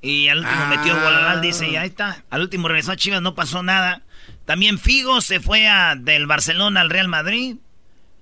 Y 0.00 0.28
al 0.28 0.38
último 0.38 0.66
metió 0.66 0.94
gol 0.94 1.14
al 1.14 1.40
dice, 1.40 1.68
y 1.68 1.76
ahí 1.76 1.88
está. 1.88 2.24
Al 2.30 2.42
último 2.42 2.68
regresó 2.68 2.92
a 2.92 2.96
Chivas, 2.96 3.22
no 3.22 3.34
pasó 3.34 3.62
nada. 3.62 4.02
También 4.44 4.78
Figo 4.78 5.20
se 5.20 5.40
fue 5.40 5.66
a, 5.66 5.94
del 5.96 6.26
Barcelona 6.26 6.80
al 6.80 6.90
Real 6.90 7.08
Madrid. 7.08 7.56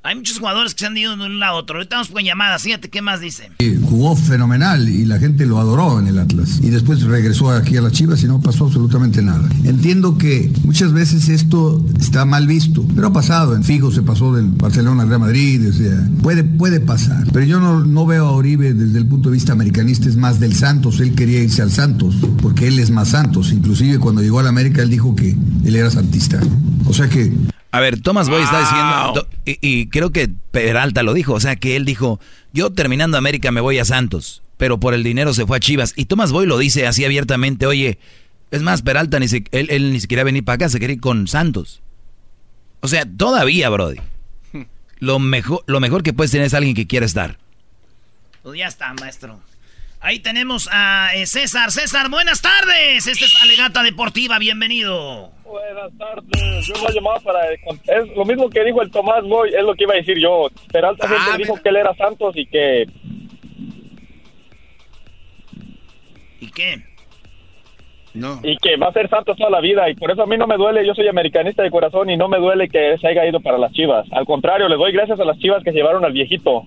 Hay 0.06 0.14
muchos 0.14 0.38
jugadores 0.38 0.72
que 0.74 0.80
se 0.80 0.86
han 0.86 0.96
ido 0.96 1.16
de 1.16 1.26
un 1.26 1.40
lado 1.40 1.56
a 1.56 1.58
otro. 1.58 1.80
Vamos 1.90 2.08
con 2.08 2.22
llamadas. 2.22 2.62
Fíjate 2.62 2.88
qué 2.88 3.02
más 3.02 3.20
dice. 3.20 3.50
Jugó 3.82 4.14
fenomenal 4.14 4.88
y 4.88 5.04
la 5.04 5.18
gente 5.18 5.46
lo 5.46 5.58
adoró 5.58 5.98
en 5.98 6.06
el 6.06 6.20
Atlas. 6.20 6.60
Y 6.62 6.70
después 6.70 7.02
regresó 7.02 7.50
aquí 7.50 7.76
a 7.76 7.82
las 7.82 7.92
Chivas 7.92 8.22
y 8.22 8.26
no 8.26 8.40
pasó 8.40 8.66
absolutamente 8.66 9.20
nada. 9.20 9.48
Entiendo 9.64 10.16
que 10.16 10.52
muchas 10.64 10.92
veces 10.92 11.28
esto 11.28 11.84
está 11.98 12.24
mal 12.24 12.46
visto, 12.46 12.86
pero 12.94 13.08
ha 13.08 13.12
pasado. 13.12 13.56
En 13.56 13.64
Figo 13.64 13.90
se 13.90 14.02
pasó 14.02 14.32
del 14.32 14.46
Barcelona 14.46 15.02
al 15.02 15.08
Real 15.08 15.20
Madrid. 15.20 15.68
O 15.68 15.72
sea, 15.72 16.08
puede, 16.22 16.44
puede 16.44 16.78
pasar. 16.78 17.26
Pero 17.32 17.44
yo 17.44 17.58
no, 17.58 17.84
no 17.84 18.06
veo 18.06 18.26
a 18.26 18.30
Oribe 18.30 18.74
desde 18.74 18.98
el 18.98 19.06
punto 19.06 19.30
de 19.30 19.34
vista 19.34 19.54
americanista, 19.54 20.08
es 20.08 20.16
más 20.16 20.38
del 20.38 20.54
Santos. 20.54 21.00
Él 21.00 21.16
quería 21.16 21.42
irse 21.42 21.62
al 21.62 21.72
Santos 21.72 22.14
porque 22.40 22.68
él 22.68 22.78
es 22.78 22.90
más 22.90 23.08
Santos. 23.08 23.50
Inclusive 23.50 23.98
cuando 23.98 24.22
llegó 24.22 24.38
al 24.38 24.46
América 24.46 24.82
él 24.82 24.90
dijo 24.90 25.16
que 25.16 25.36
él 25.64 25.74
era 25.74 25.90
santista. 25.90 26.38
O 26.84 26.94
sea 26.94 27.08
que 27.08 27.32
A 27.76 27.80
ver, 27.80 28.00
Thomas 28.00 28.30
Boy 28.30 28.40
está 28.40 28.60
diciendo, 28.60 29.28
y, 29.44 29.88
creo 29.88 30.10
que 30.10 30.30
Peralta 30.50 31.02
lo 31.02 31.12
dijo, 31.12 31.34
o 31.34 31.40
sea 31.40 31.56
que 31.56 31.76
él 31.76 31.84
dijo, 31.84 32.18
yo 32.54 32.72
terminando 32.72 33.18
América 33.18 33.52
me 33.52 33.60
voy 33.60 33.78
a 33.78 33.84
Santos, 33.84 34.42
pero 34.56 34.80
por 34.80 34.94
el 34.94 35.02
dinero 35.02 35.34
se 35.34 35.44
fue 35.44 35.58
a 35.58 35.60
Chivas. 35.60 35.92
Y 35.94 36.06
Thomas 36.06 36.32
Boy 36.32 36.46
lo 36.46 36.56
dice 36.56 36.86
así 36.86 37.04
abiertamente, 37.04 37.66
oye, 37.66 37.98
es 38.50 38.62
más, 38.62 38.80
Peralta 38.80 39.18
ni 39.18 39.26
él, 39.50 39.92
ni 39.92 40.00
siquiera 40.00 40.24
venir 40.24 40.42
para 40.42 40.54
acá, 40.54 40.68
se 40.70 40.80
quería 40.80 40.94
ir 40.94 41.02
con 41.02 41.28
Santos. 41.28 41.82
O 42.80 42.88
sea, 42.88 43.04
todavía, 43.04 43.68
Brody. 43.68 43.98
Lo 44.98 45.18
mejor, 45.18 45.62
lo 45.66 45.78
mejor 45.78 46.02
que 46.02 46.14
puedes 46.14 46.30
tener 46.30 46.46
es 46.46 46.54
alguien 46.54 46.74
que 46.74 46.86
quiera 46.86 47.04
estar. 47.04 47.36
Pues 48.42 48.58
ya 48.58 48.68
está, 48.68 48.94
maestro. 48.94 49.38
Ahí 50.06 50.20
tenemos 50.20 50.68
a 50.70 51.08
eh, 51.16 51.26
César. 51.26 51.72
César, 51.72 52.08
buenas 52.08 52.40
tardes. 52.40 53.08
Esta 53.08 53.24
es 53.24 53.42
Alegata 53.42 53.82
Deportiva, 53.82 54.38
bienvenido. 54.38 55.32
Buenas 55.44 55.90
tardes. 55.98 56.64
Yo 56.64 56.74
lo 56.80 56.94
llamaba 56.94 57.18
para. 57.18 57.50
Es 57.50 58.16
lo 58.16 58.24
mismo 58.24 58.48
que 58.48 58.62
dijo 58.62 58.82
el 58.82 58.90
Tomás 58.92 59.24
Boy, 59.24 59.48
es 59.48 59.64
lo 59.64 59.74
que 59.74 59.82
iba 59.82 59.94
a 59.94 59.96
decir 59.96 60.16
yo. 60.16 60.46
Peralta 60.70 61.06
ah, 61.06 61.08
siempre 61.08 61.38
dijo 61.38 61.60
que 61.60 61.68
él 61.70 61.76
era 61.78 61.92
Santos 61.96 62.36
y 62.36 62.46
que. 62.46 62.86
¿Y 66.38 66.52
qué? 66.52 66.84
No. 68.14 68.38
Y 68.44 68.58
que 68.58 68.76
va 68.76 68.90
a 68.90 68.92
ser 68.92 69.10
Santos 69.10 69.36
toda 69.36 69.50
la 69.50 69.60
vida. 69.60 69.90
Y 69.90 69.96
por 69.96 70.12
eso 70.12 70.22
a 70.22 70.26
mí 70.26 70.38
no 70.38 70.46
me 70.46 70.56
duele. 70.56 70.86
Yo 70.86 70.94
soy 70.94 71.08
americanista 71.08 71.64
de 71.64 71.70
corazón 71.72 72.10
y 72.10 72.16
no 72.16 72.28
me 72.28 72.38
duele 72.38 72.68
que 72.68 72.96
se 72.98 73.08
haya 73.08 73.26
ido 73.26 73.40
para 73.40 73.58
las 73.58 73.72
chivas. 73.72 74.06
Al 74.12 74.24
contrario, 74.24 74.68
le 74.68 74.76
doy 74.76 74.92
gracias 74.92 75.18
a 75.18 75.24
las 75.24 75.38
chivas 75.38 75.64
que 75.64 75.72
llevaron 75.72 76.04
al 76.04 76.12
viejito. 76.12 76.64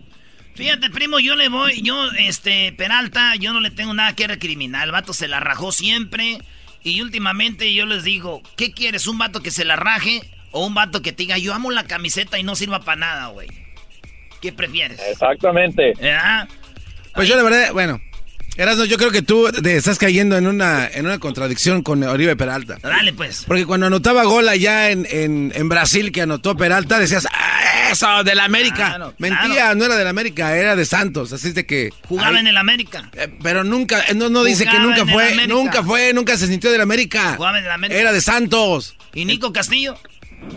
Fíjate, 0.60 0.90
primo, 0.90 1.22
yo 1.22 1.38
le 1.38 1.48
voy, 1.48 1.82
yo, 1.82 2.12
este, 2.18 2.74
Peralta, 2.74 3.34
yo 3.38 3.54
no 3.54 3.62
le 3.62 3.72
tengo 3.72 3.94
nada 3.94 4.14
que 4.14 4.28
recriminar. 4.28 4.84
El 4.84 4.92
vato 4.92 5.14
se 5.14 5.30
la 5.30 5.40
rajó 5.40 5.72
siempre. 5.72 6.40
Y 6.84 7.00
últimamente 7.00 7.74
yo 7.74 7.86
les 7.86 8.04
digo, 8.04 8.42
¿qué 8.58 8.74
quieres? 8.74 9.08
¿Un 9.08 9.18
vato 9.18 9.42
que 9.42 9.52
se 9.52 9.64
la 9.64 9.78
raje 9.78 10.20
o 10.52 10.66
un 10.66 10.74
vato 10.74 11.02
que 11.02 11.14
te 11.14 11.24
diga, 11.24 11.38
yo 11.38 11.54
amo 11.54 11.72
la 11.72 11.86
camiseta 11.86 12.38
y 12.38 12.44
no 12.44 12.58
sirva 12.58 12.82
para 12.82 12.98
nada, 12.98 13.28
güey? 13.28 13.48
¿Qué 14.42 14.52
prefieres? 14.52 15.00
Exactamente. 15.10 15.94
Pues 17.14 17.30
yo 17.30 17.38
la 17.38 17.44
verdad, 17.44 17.72
bueno, 17.72 18.02
Erasno, 18.58 18.86
yo 18.86 18.98
creo 18.98 19.12
que 19.12 19.22
tú 19.22 19.48
estás 19.48 19.98
cayendo 19.98 20.38
en 20.38 20.46
una, 20.46 20.88
en 20.88 21.06
una 21.06 21.18
contradicción 21.20 21.82
con 21.82 22.04
Oribe 22.04 22.36
Peralta. 22.36 22.78
Dale, 22.82 23.14
pues. 23.14 23.46
Porque 23.48 23.66
cuando 23.66 23.86
anotaba 23.86 24.24
gol 24.24 24.50
allá 24.50 24.90
en, 24.90 25.08
en, 25.10 25.70
Brasil, 25.70 26.12
que 26.12 26.24
anotó 26.24 26.58
Peralta, 26.58 27.00
decías, 27.00 27.28
¡Ah, 27.32 27.90
eso, 27.92 28.24
del 28.24 28.40
América! 28.40 29.14
Mentía, 29.18 29.74
no 29.76 29.86
era 29.86 29.96
del 29.96 30.08
América, 30.08 30.58
era 30.58 30.76
de 30.76 30.86
Santos, 30.86 31.32
así 31.32 31.52
de 31.52 31.66
que... 31.66 31.94
Jugaba 32.08 32.40
en 32.40 32.48
el 32.48 32.58
América. 32.58 33.10
Eh, 33.14 33.30
pero 33.42 33.64
nunca, 33.64 34.04
eh, 34.08 34.14
no, 34.14 34.30
no 34.30 34.44
dice 34.44 34.66
que 34.66 34.80
nunca 34.80 35.06
fue, 35.06 35.48
nunca 35.48 35.84
fue, 35.84 36.14
nunca 36.14 36.38
se 36.38 36.48
sintió 36.48 36.72
del 36.72 36.82
América. 36.82 37.36
Jugaba 37.38 37.60
en 37.60 37.66
el 37.66 37.72
América. 37.72 38.00
Era 38.00 38.12
de 38.12 38.22
Santos. 38.22 38.96
¿Y 39.14 39.26
Nico 39.26 39.54
Castillo? 39.54 39.98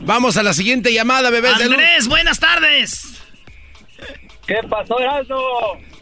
Vamos 0.03 0.37
a 0.37 0.43
la 0.43 0.55
siguiente 0.55 0.93
llamada, 0.93 1.31
bebés. 1.31 1.61
Andrés, 1.61 2.09
buenas 2.09 2.39
tardes. 2.39 3.23
¿Qué 4.47 4.57
pasó, 4.69 4.99
Erasmo? 4.99 5.37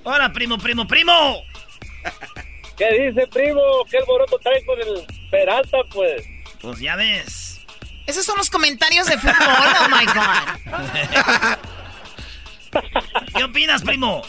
Hola, 0.02 0.32
primo, 0.32 0.58
primo, 0.58 0.86
primo. 0.86 1.42
¿Qué 2.76 3.08
dice, 3.08 3.26
primo? 3.26 3.60
¿Qué 3.90 3.98
alboroto 3.98 4.38
trae 4.38 4.64
con 4.64 4.80
el 4.80 5.06
Peralta, 5.30 5.78
pues? 5.92 6.26
Pues 6.60 6.80
ya 6.80 6.96
ves. 6.96 7.60
Esos 8.06 8.24
son 8.24 8.36
los 8.38 8.50
comentarios 8.50 9.06
de 9.06 9.18
fútbol, 9.18 9.34
oh 9.80 9.88
my 9.88 10.06
God. 10.06 11.58
¿Qué 13.36 13.44
opinas, 13.44 13.82
primo? 13.82 14.22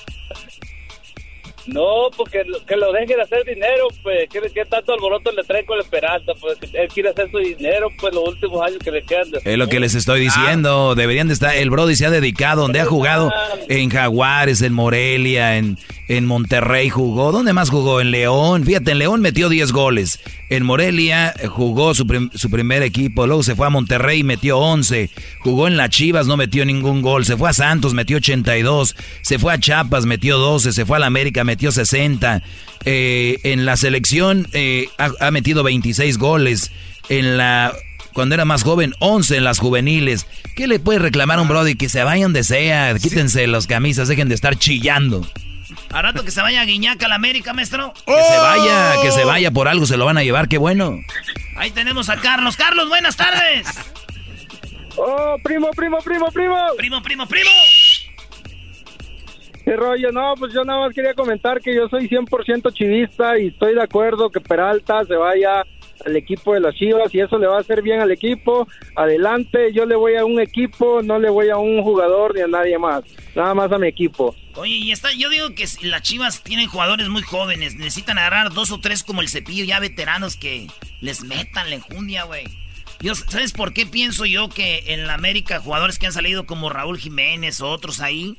No, 1.67 2.09
porque 2.15 2.43
que 2.67 2.75
lo 2.75 2.91
deje 2.91 3.15
de 3.15 3.21
hacer 3.21 3.43
dinero, 3.45 3.88
pues, 4.03 4.27
¿qué, 4.31 4.41
qué 4.53 4.65
tanto 4.65 4.93
alboroto 4.93 5.31
le 5.31 5.43
trae 5.43 5.65
con 5.65 5.77
la 5.77 5.83
esperanza? 5.83 6.33
Pues 6.39 6.57
él 6.73 6.88
quiere 6.93 7.09
hacer 7.09 7.29
su 7.31 7.38
dinero, 7.38 7.89
pues, 7.99 8.13
los 8.13 8.27
últimos 8.29 8.65
años 8.65 8.79
que 8.83 8.91
le 8.91 9.03
quedan. 9.03 9.27
Es 9.43 9.57
lo 9.57 9.67
que 9.67 9.79
les 9.79 9.95
estoy 9.95 10.21
diciendo, 10.21 10.95
deberían 10.95 11.27
de 11.27 11.33
estar, 11.33 11.55
el 11.55 11.69
Brody 11.69 11.95
se 11.95 12.05
ha 12.05 12.11
dedicado, 12.11 12.63
donde 12.63 12.79
ha 12.79 12.85
jugado, 12.85 13.31
en 13.69 13.89
Jaguares, 13.89 14.61
en 14.61 14.73
Morelia, 14.73 15.57
en, 15.57 15.77
en 16.07 16.25
Monterrey 16.25 16.89
jugó, 16.89 17.31
¿dónde 17.31 17.53
más 17.53 17.69
jugó? 17.69 18.01
En 18.01 18.11
León, 18.11 18.65
fíjate, 18.65 18.91
en 18.91 18.99
León 18.99 19.21
metió 19.21 19.47
10 19.47 19.71
goles, 19.71 20.19
en 20.49 20.63
Morelia 20.63 21.33
jugó 21.47 21.93
su, 21.93 22.29
su 22.33 22.49
primer 22.49 22.83
equipo, 22.83 23.27
luego 23.27 23.43
se 23.43 23.55
fue 23.55 23.67
a 23.67 23.69
Monterrey 23.69 24.19
y 24.19 24.23
metió 24.23 24.57
11, 24.57 25.09
jugó 25.39 25.67
en 25.67 25.77
las 25.77 25.89
Chivas, 25.89 26.27
no 26.27 26.38
metió 26.38 26.65
ningún 26.65 27.01
gol, 27.01 27.25
se 27.25 27.38
fue 27.38 27.49
a 27.49 27.53
Santos, 27.53 27.93
metió 27.93 28.17
82, 28.17 28.95
se 29.21 29.39
fue 29.39 29.53
a 29.53 29.59
Chiapas, 29.59 30.05
metió 30.05 30.38
12, 30.38 30.73
se 30.73 30.85
fue 30.85 30.97
a 30.97 30.99
la 30.99 31.05
América, 31.05 31.43
metió 31.43 31.60
60. 31.69 32.41
Eh, 32.85 33.39
en 33.43 33.65
la 33.65 33.77
selección 33.77 34.47
eh, 34.53 34.88
ha, 34.97 35.29
metido 35.29 35.61
26 35.63 36.17
goles. 36.17 36.71
En 37.09 37.38
la 37.38 37.73
cuando 38.13 38.35
era 38.35 38.45
más 38.45 38.63
joven, 38.63 38.93
11 38.99 39.38
en 39.38 39.43
las 39.43 39.59
juveniles. 39.59 40.25
¿Qué 40.55 40.67
le 40.67 40.79
puede 40.79 40.99
reclamar 40.99 41.38
a 41.38 41.41
un 41.41 41.47
Brody? 41.47 41.75
Que 41.75 41.89
se 41.89 42.03
vayan 42.03 42.33
de 42.33 42.43
sea, 42.43 42.93
quítense 42.95 43.45
las 43.47 43.67
camisas, 43.67 44.07
dejen 44.07 44.27
de 44.29 44.35
estar 44.35 44.57
chillando. 44.57 45.25
A 45.91 46.01
rato 46.01 46.23
que 46.23 46.31
se 46.31 46.41
vaya 46.41 46.61
a 46.61 46.65
Guiñaca 46.65 47.05
a 47.05 47.09
la 47.09 47.15
América, 47.15 47.53
maestro. 47.53 47.93
Que 48.05 48.13
se 48.13 48.38
vaya, 48.38 49.01
que 49.01 49.11
se 49.11 49.23
vaya 49.25 49.51
por 49.51 49.67
algo, 49.67 49.85
se 49.85 49.97
lo 49.97 50.05
van 50.05 50.17
a 50.17 50.23
llevar, 50.23 50.47
qué 50.47 50.57
bueno. 50.57 50.99
Ahí 51.57 51.71
tenemos 51.71 52.09
a 52.09 52.17
Carlos. 52.17 52.55
Carlos, 52.57 52.89
buenas 52.89 53.15
tardes. 53.15 53.67
Oh, 54.95 55.38
primo, 55.43 55.71
primo, 55.71 55.99
primo, 55.99 56.31
primo. 56.31 56.55
Primo, 56.77 57.01
primo, 57.01 57.27
primo. 57.27 57.49
¿Qué 59.63 59.75
rollo? 59.75 60.11
No, 60.11 60.33
pues 60.38 60.53
yo 60.53 60.63
nada 60.63 60.79
más 60.79 60.93
quería 60.93 61.13
comentar 61.13 61.61
que 61.61 61.75
yo 61.75 61.88
soy 61.88 62.07
100% 62.07 62.73
chivista 62.73 63.38
y 63.39 63.47
estoy 63.47 63.75
de 63.75 63.83
acuerdo 63.83 64.29
que 64.29 64.41
Peralta 64.41 65.05
se 65.05 65.15
vaya 65.15 65.63
al 66.05 66.15
equipo 66.15 66.53
de 66.53 66.61
las 66.61 66.73
Chivas 66.73 67.13
y 67.13 67.19
eso 67.19 67.38
le 67.38 67.45
va 67.45 67.57
a 67.57 67.61
hacer 67.61 67.83
bien 67.83 68.01
al 68.01 68.11
equipo. 68.11 68.67
Adelante, 68.95 69.71
yo 69.71 69.85
le 69.85 69.95
voy 69.95 70.15
a 70.15 70.25
un 70.25 70.39
equipo, 70.39 71.01
no 71.03 71.19
le 71.19 71.29
voy 71.29 71.49
a 71.49 71.57
un 71.57 71.83
jugador 71.83 72.33
ni 72.33 72.41
a 72.41 72.47
nadie 72.47 72.77
más, 72.79 73.03
nada 73.35 73.53
más 73.53 73.71
a 73.71 73.77
mi 73.77 73.88
equipo. 73.88 74.35
Oye, 74.55 74.73
y 74.73 74.91
está, 74.91 75.11
yo 75.13 75.29
digo 75.29 75.53
que 75.53 75.65
las 75.83 76.01
Chivas 76.01 76.41
tienen 76.43 76.67
jugadores 76.67 77.07
muy 77.09 77.21
jóvenes, 77.21 77.75
necesitan 77.75 78.17
agarrar 78.17 78.51
dos 78.51 78.71
o 78.71 78.79
tres 78.79 79.03
como 79.03 79.21
el 79.21 79.29
cepillo 79.29 79.63
ya 79.63 79.79
veteranos 79.79 80.38
que 80.38 80.67
les 81.01 81.23
metan 81.23 81.69
la 81.69 81.75
enjundia, 81.75 82.23
güey. 82.23 82.45
¿Sabes 83.29 83.51
por 83.51 83.73
qué 83.73 83.85
pienso 83.85 84.25
yo 84.25 84.49
que 84.49 84.93
en 84.93 85.07
la 85.07 85.15
América 85.15 85.59
jugadores 85.59 85.97
que 85.97 86.05
han 86.05 86.13
salido 86.13 86.45
como 86.45 86.69
Raúl 86.69 86.99
Jiménez 86.99 87.59
o 87.61 87.69
otros 87.69 87.99
ahí 87.99 88.38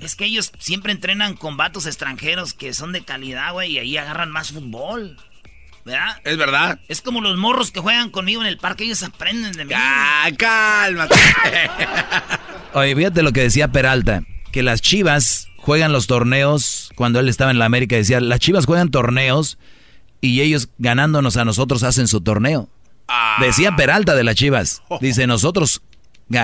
es 0.00 0.16
que 0.16 0.24
ellos 0.24 0.52
siempre 0.58 0.92
entrenan 0.92 1.34
con 1.34 1.56
vatos 1.56 1.86
extranjeros 1.86 2.54
que 2.54 2.72
son 2.74 2.92
de 2.92 3.02
calidad, 3.02 3.52
güey, 3.52 3.72
y 3.72 3.78
ahí 3.78 3.96
agarran 3.96 4.30
más 4.30 4.52
fútbol. 4.52 5.16
¿Verdad? 5.84 6.20
Es 6.24 6.36
verdad. 6.36 6.78
Es 6.88 7.00
como 7.00 7.20
los 7.20 7.36
morros 7.36 7.70
que 7.70 7.80
juegan 7.80 8.10
conmigo 8.10 8.42
en 8.42 8.46
el 8.46 8.58
parque, 8.58 8.84
ellos 8.84 9.02
aprenden 9.02 9.52
de 9.52 9.64
mí. 9.64 9.72
Ah, 9.74 10.28
cálmate. 10.36 11.14
Oye, 12.74 12.94
fíjate 12.94 13.22
lo 13.22 13.32
que 13.32 13.40
decía 13.40 13.68
Peralta, 13.68 14.22
que 14.52 14.62
las 14.62 14.82
Chivas 14.82 15.48
juegan 15.56 15.92
los 15.92 16.06
torneos, 16.06 16.90
cuando 16.96 17.20
él 17.20 17.28
estaba 17.28 17.50
en 17.50 17.58
la 17.58 17.64
América 17.64 17.96
decía, 17.96 18.20
las 18.20 18.40
Chivas 18.40 18.66
juegan 18.66 18.90
torneos 18.90 19.58
y 20.20 20.40
ellos 20.42 20.68
ganándonos 20.78 21.36
a 21.36 21.44
nosotros 21.44 21.82
hacen 21.82 22.08
su 22.08 22.20
torneo. 22.20 22.68
Ah. 23.08 23.38
Decía 23.40 23.74
Peralta 23.74 24.14
de 24.14 24.24
las 24.24 24.36
Chivas. 24.36 24.82
Dice, 25.00 25.26
nosotros 25.26 25.82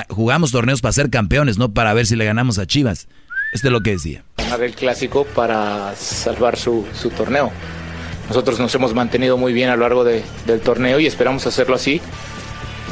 jugamos 0.08 0.50
torneos 0.50 0.80
para 0.80 0.92
ser 0.92 1.10
campeones, 1.10 1.58
no 1.58 1.72
para 1.72 1.94
ver 1.94 2.06
si 2.06 2.16
le 2.16 2.24
ganamos 2.24 2.58
a 2.58 2.66
Chivas. 2.66 3.08
Este 3.56 3.68
es 3.68 3.72
lo 3.72 3.80
que 3.80 3.92
decía. 3.92 4.22
Ganar 4.36 4.62
el 4.64 4.74
clásico 4.74 5.24
para 5.24 5.96
salvar 5.96 6.58
su, 6.58 6.84
su, 6.92 7.08
torneo. 7.08 7.50
Nosotros 8.28 8.60
nos 8.60 8.74
hemos 8.74 8.92
mantenido 8.92 9.38
muy 9.38 9.54
bien 9.54 9.70
a 9.70 9.76
lo 9.76 9.82
largo 9.82 10.04
de, 10.04 10.22
del 10.44 10.60
torneo 10.60 11.00
y 11.00 11.06
esperamos 11.06 11.46
hacerlo 11.46 11.74
así 11.74 12.02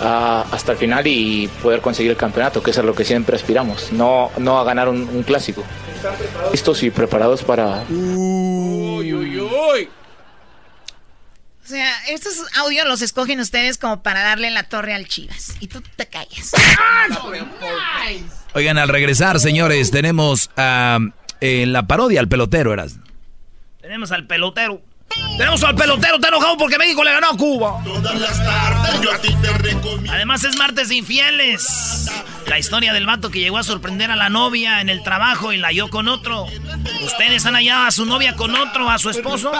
uh, 0.00 0.54
hasta 0.54 0.72
el 0.72 0.78
final 0.78 1.06
y 1.06 1.50
poder 1.62 1.82
conseguir 1.82 2.12
el 2.12 2.16
campeonato, 2.16 2.62
que 2.62 2.70
es 2.70 2.78
a 2.78 2.82
lo 2.82 2.94
que 2.94 3.04
siempre 3.04 3.36
aspiramos, 3.36 3.92
no, 3.92 4.30
no 4.38 4.58
a 4.58 4.64
ganar 4.64 4.88
un, 4.88 5.06
un 5.06 5.22
clásico. 5.22 5.62
Listos 6.50 6.82
y 6.82 6.88
preparados 6.88 7.42
para... 7.42 7.84
Uy, 7.90 9.12
uy, 9.12 9.40
uy. 9.40 9.88
O 11.64 11.66
sea, 11.66 11.90
estos 12.10 12.44
audios 12.58 12.86
los 12.86 13.00
escogen 13.00 13.40
ustedes 13.40 13.78
como 13.78 14.02
para 14.02 14.22
darle 14.22 14.50
la 14.50 14.64
torre 14.64 14.92
al 14.92 15.08
Chivas. 15.08 15.56
Y 15.60 15.68
tú 15.68 15.82
te 15.96 16.06
callas. 16.06 16.52
Oigan, 18.52 18.76
al 18.76 18.88
regresar, 18.88 19.40
señores, 19.40 19.90
tenemos 19.90 20.50
a 20.56 20.98
en 21.40 21.72
la 21.72 21.86
parodia 21.86 22.20
al 22.20 22.28
pelotero, 22.28 22.72
eras. 22.72 22.96
Tenemos 23.80 24.12
al 24.12 24.26
pelotero. 24.26 24.80
Tenemos 25.36 25.64
al 25.64 25.74
pelotero, 25.74 26.16
está 26.16 26.28
enojado 26.28 26.56
porque 26.56 26.78
México 26.78 27.02
le 27.02 27.12
ganó 27.12 27.30
a 27.30 27.36
Cuba. 27.36 27.82
Todas 27.84 28.20
las 28.20 28.44
tardes 28.44 29.00
yo 29.00 29.12
a 29.12 29.18
ti 29.18 29.34
te 29.42 29.52
recomiendo. 29.52 30.12
Además 30.12 30.44
es 30.44 30.56
martes 30.56 30.88
de 30.88 30.96
infieles. 30.96 32.08
La 32.46 32.58
historia 32.58 32.92
del 32.92 33.06
vato 33.06 33.30
que 33.30 33.40
llegó 33.40 33.58
a 33.58 33.62
sorprender 33.64 34.10
a 34.10 34.16
la 34.16 34.28
novia 34.28 34.80
en 34.80 34.88
el 34.88 35.02
trabajo 35.02 35.52
y 35.52 35.56
la 35.56 35.68
halló 35.68 35.88
con 35.88 36.08
otro. 36.08 36.46
¿Ustedes 37.02 37.46
han 37.46 37.54
hallado 37.54 37.86
a 37.86 37.90
su 37.90 38.06
novia 38.06 38.36
con 38.36 38.54
otro, 38.54 38.88
a 38.88 38.98
su 38.98 39.10
esposo? 39.10 39.50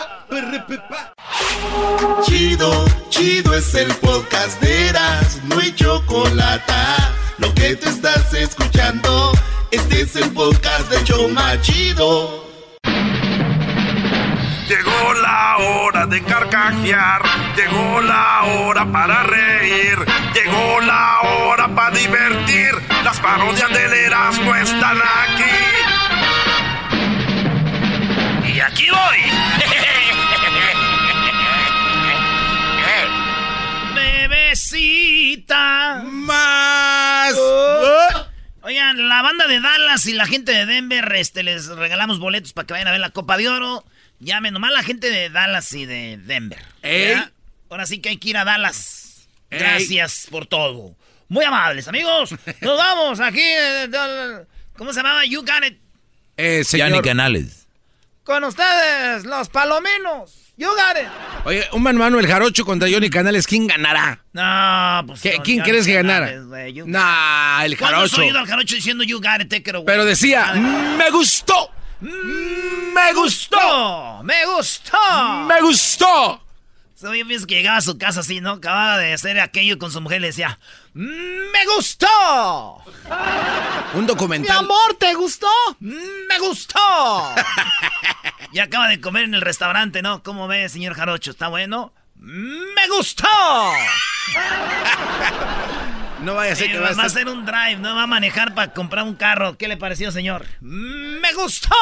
Chido, 2.25 2.85
chido 3.09 3.55
es 3.55 3.75
el 3.75 3.93
podcast 3.97 4.61
de 4.61 4.89
Eras, 4.89 5.41
no 5.45 5.59
hay 5.59 5.75
chocolate. 5.75 6.73
Lo 7.39 7.53
que 7.55 7.75
te 7.75 7.89
estás 7.89 8.33
escuchando, 8.35 9.33
este 9.71 10.03
es 10.03 10.15
el 10.17 10.31
podcast 10.31 10.89
de 10.91 11.03
Choma 11.05 11.61
Chido. 11.63 12.45
Llegó 14.69 15.15
la 15.21 15.57
hora 15.59 16.07
de 16.07 16.23
carcajear, 16.23 17.21
llegó 17.55 18.01
la 18.01 18.45
hora 18.45 18.91
para 18.91 19.23
reír, 19.25 19.99
llegó 20.33 20.81
la 20.81 21.21
hora 21.21 21.69
para 21.69 21.95
divertir. 21.95 22.73
Las 23.05 23.21
parodias 23.21 23.69
del 23.69 23.93
Erasmo 23.93 24.55
están 24.55 24.97
aquí. 24.97 25.45
Y 28.55 28.61
aquí 28.61 28.87
voy. 28.89 29.19
Bebecita. 33.95 36.03
Más. 36.07 37.35
Oigan, 38.63 39.09
la 39.11 39.21
banda 39.21 39.47
de 39.47 39.61
Dallas 39.61 40.07
y 40.07 40.15
la 40.15 40.27
gente 40.27 40.53
de 40.53 40.65
Denver, 40.65 41.15
este, 41.17 41.43
les 41.43 41.69
regalamos 41.69 42.19
boletos 42.19 42.55
para 42.55 42.67
que 42.67 42.73
vayan 42.73 42.89
a 42.89 42.93
ver 42.93 43.01
la 43.01 43.11
Copa 43.11 43.37
de 43.37 43.51
Oro. 43.51 43.85
Llamen 44.21 44.55
nomás 44.55 44.73
la 44.73 44.83
gente 44.83 45.11
de 45.11 45.29
Dallas 45.31 45.73
y 45.73 45.87
de 45.87 46.19
Denver. 46.19 46.61
¿ya? 46.83 47.31
Ahora 47.71 47.87
sí 47.87 47.99
que 47.99 48.11
hay 48.11 48.17
que 48.19 48.31
ir 48.31 48.37
a 48.37 48.45
Dallas. 48.45 49.27
Gracias 49.51 50.27
por 50.31 50.47
todo. 50.47 50.95
Muy 51.29 51.45
amables, 51.45 51.89
amigos. 51.89 52.31
Nos 52.61 52.79
vamos 52.79 53.21
aquí. 53.21 53.43
¿Cómo 54.77 54.93
se 54.93 55.01
llamaba? 55.01 55.25
You 55.25 55.41
got 55.41 55.65
it. 55.67 55.79
Eh, 56.37 56.65
señor. 56.65 57.03
Canales. 57.05 57.67
Con 58.25 58.43
ustedes, 58.45 59.25
los 59.25 59.49
palominos. 59.49 60.41
You 60.57 60.69
got 60.69 60.97
it. 61.03 61.09
Oye, 61.45 61.69
un 61.73 61.83
man 61.83 61.97
Manuel 61.97 62.27
Jarocho 62.27 62.65
contra 62.65 62.89
Johnny 62.91 63.11
Canales, 63.11 63.47
¿quién 63.47 63.67
ganará? 63.67 64.25
No, 64.33 65.07
pues. 65.09 65.21
¿Qué- 65.21 65.37
no, 65.37 65.43
¿Quién 65.43 65.61
crees 65.63 65.85
que 65.85 65.95
ganara? 65.95 66.31
you- 66.69 66.87
Nah, 66.87 67.65
el 67.65 67.77
¿Cuándo 67.77 67.99
has 68.03 68.11
Jarocho. 68.13 68.23
oído 68.23 68.39
al 68.39 68.47
jarocho 68.47 68.75
diciendo 68.77 69.03
you 69.05 69.19
got 69.21 69.41
it, 69.43 69.49
take 69.51 69.69
it 69.69 69.75
away? 69.75 69.85
Pero 69.87 70.05
decía, 70.05 70.53
me 70.55 71.11
gustó. 71.11 71.71
Me 72.05 73.13
gustó. 73.15 74.23
Me 74.23 74.45
gustó. 74.47 74.99
Me 75.47 75.61
gustó. 75.63 76.41
So, 76.95 77.15
yo 77.15 77.27
pienso 77.27 77.47
que 77.47 77.57
llegaba 77.57 77.79
a 77.79 77.83
su 77.83 77.99
casa 77.99 78.21
así, 78.21 78.41
¿no? 78.41 78.53
Acababa 78.53 78.99
de 78.99 79.13
hacer 79.15 79.41
aquello 79.41 79.79
con 79.79 79.91
su 79.91 80.01
mujer 80.01 80.19
y 80.19 80.21
le 80.23 80.27
decía, 80.29 80.59
¡Me 80.93 81.67
gustó! 81.75 82.77
Un 83.95 84.01
Mi 84.03 84.07
documental. 84.07 84.59
amor, 84.59 84.95
¿te 84.99 85.13
gustó? 85.15 85.49
¡Me 85.81 86.39
gustó! 86.39 86.79
y 88.53 88.59
acaba 88.61 88.89
de 88.89 89.01
comer 89.01 89.25
en 89.25 89.35
el 89.35 89.41
restaurante, 89.41 90.03
¿no? 90.03 90.23
¿Cómo 90.23 90.47
ve, 90.47 90.69
señor 90.69 90.95
Jarocho? 90.95 91.33
¿Está 91.33 91.49
bueno? 91.49 91.93
¡Me 92.17 92.89
gustó! 92.89 93.29
No 96.25 96.35
vaya 96.35 96.53
a 96.53 96.57
ser 96.57 96.67
Eh, 96.71 96.73
que 96.73 96.79
va 96.79 96.83
va 96.85 96.89
a 96.89 96.91
estar... 96.93 97.07
hacer 97.07 97.29
un 97.29 97.45
drive, 97.45 97.77
no 97.77 97.95
va 97.95 98.05
a 98.05 98.07
manejar 98.07 98.55
para 98.55 98.73
comprar 98.73 99.05
un 99.05 99.15
carro. 99.15 99.57
¿Qué 99.59 99.69
le 99.69 99.77
pareció, 99.77 100.11
señor? 100.11 100.47
¡Me 100.61 101.33
gustó! 101.35 101.75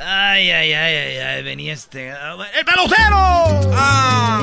ay, 0.00 0.50
ay, 0.50 0.72
ay, 0.72 0.94
ay, 0.96 1.16
ay, 1.18 1.42
venía 1.42 1.72
este. 1.74 2.10
¡El 2.10 2.64
pelotero! 2.64 3.72
¡Ah! 3.74 4.40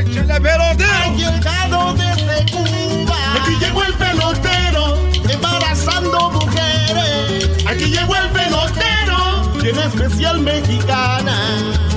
¡Échale 0.00 0.40
pelotero! 0.40 0.92
Ha 0.92 1.08
llegado 1.14 1.94
desde 1.94 2.52
Cuba. 2.52 3.16
Aquí 3.42 3.56
llegó 3.60 3.84
el 3.84 3.94
pelotero, 3.94 5.10
embarazando 5.28 6.30
mujeres. 6.30 7.66
Aquí 7.66 7.84
llegó 7.86 8.16
el 8.16 8.28
pelotero, 8.30 9.52
tiene 9.60 9.84
especial 9.84 10.38
mexicana. 10.40 11.36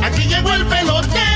Aquí 0.04 0.24
llegó 0.24 0.52
el 0.54 0.66
pelotero 0.66 1.29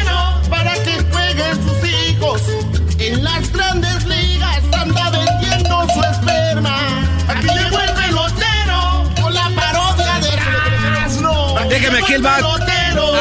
aquí 12.04 12.14
el 12.14 12.22
bat. 12.22 12.44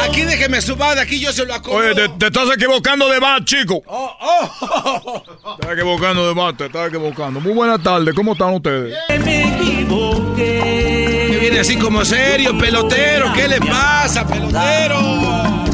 Aquí 0.03 0.21
déjeme 0.21 0.61
su 0.61 0.75
bat, 0.75 0.97
aquí 0.97 1.19
yo 1.19 1.31
se 1.31 1.45
lo 1.45 1.53
acomodo. 1.53 1.79
Oye, 1.79 1.95
te, 1.95 2.09
te 2.09 2.25
estás 2.27 2.49
equivocando 2.55 3.07
de 3.09 3.19
bat, 3.19 3.43
chico. 3.43 3.81
Oh, 3.87 4.11
oh. 4.19 5.23
Te 5.23 5.33
estás 5.61 5.73
equivocando 5.73 6.27
de 6.27 6.33
bat, 6.33 6.57
te 6.57 6.65
estás 6.65 6.89
equivocando. 6.89 7.39
Muy 7.39 7.53
buenas 7.53 7.81
tardes, 7.81 8.13
¿cómo 8.13 8.33
están 8.33 8.53
ustedes? 8.53 8.97
Que 10.35 11.37
viene 11.39 11.59
así 11.59 11.77
como 11.77 12.03
serio, 12.05 12.57
pelotero. 12.57 13.31
¿Qué 13.33 13.47
le 13.47 13.59
pasa, 13.59 14.27
pelotero? 14.27 15.72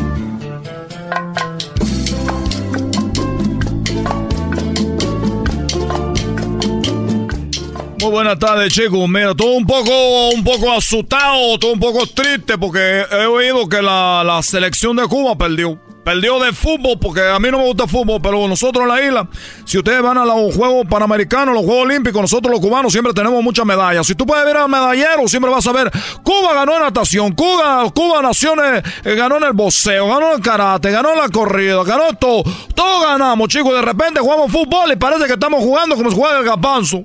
Buenas 8.09 8.39
tardes, 8.39 8.73
chicos. 8.73 9.07
Mira, 9.07 9.35
todo 9.35 9.51
un 9.51 9.65
poco, 9.65 10.29
un 10.29 10.43
poco 10.43 10.71
asustado, 10.71 11.59
todo 11.59 11.73
un 11.73 11.79
poco 11.79 12.07
triste 12.07 12.57
porque 12.57 13.03
he 13.11 13.25
oído 13.25 13.69
que 13.69 13.81
la, 13.81 14.23
la 14.25 14.41
selección 14.41 14.95
de 14.95 15.07
Cuba 15.07 15.37
perdió. 15.37 15.79
Perdió 16.09 16.39
de 16.39 16.51
fútbol 16.53 16.97
porque 16.99 17.21
a 17.21 17.37
mí 17.37 17.51
no 17.51 17.59
me 17.59 17.65
gusta 17.65 17.83
el 17.83 17.89
fútbol, 17.91 18.19
pero 18.19 18.47
nosotros 18.47 18.81
en 18.81 18.89
la 18.89 18.99
isla, 18.99 19.27
si 19.63 19.77
ustedes 19.77 20.01
van 20.01 20.17
a 20.17 20.25
los 20.25 20.55
Juegos 20.55 20.87
Panamericanos, 20.89 21.53
los 21.53 21.63
Juegos 21.63 21.83
Olímpicos, 21.83 22.19
nosotros 22.19 22.51
los 22.51 22.59
cubanos 22.59 22.91
siempre 22.91 23.13
tenemos 23.13 23.43
muchas 23.43 23.63
medallas. 23.63 24.07
Si 24.07 24.15
tú 24.15 24.25
puedes 24.25 24.43
ver 24.43 24.57
a 24.57 24.67
medallero, 24.67 25.27
siempre 25.27 25.51
vas 25.51 25.67
a 25.67 25.71
ver, 25.71 25.91
Cuba 26.23 26.55
ganó 26.55 26.77
en 26.77 26.81
natación, 26.81 27.33
Cuba, 27.33 27.87
Cuba 27.93 28.23
naciones, 28.23 28.81
eh, 29.03 29.13
ganó 29.13 29.37
en 29.37 29.43
el 29.43 29.53
boxeo, 29.53 30.07
ganó 30.07 30.29
en 30.31 30.37
el 30.37 30.41
karate, 30.41 30.89
ganó 30.89 31.11
en 31.11 31.19
la 31.19 31.29
corrida, 31.29 31.83
ganó 31.83 32.11
todo. 32.13 32.41
Todos 32.73 33.05
ganamos, 33.05 33.47
chicos. 33.47 33.71
De 33.75 33.83
repente 33.83 34.19
jugamos 34.19 34.51
fútbol 34.51 34.91
y 34.91 34.95
parece 34.95 35.27
que 35.27 35.33
estamos 35.33 35.59
jugando 35.59 35.95
como 35.95 36.09
si 36.09 36.15
jugara 36.15 36.39
el 36.39 36.45
gapanzo. 36.45 37.03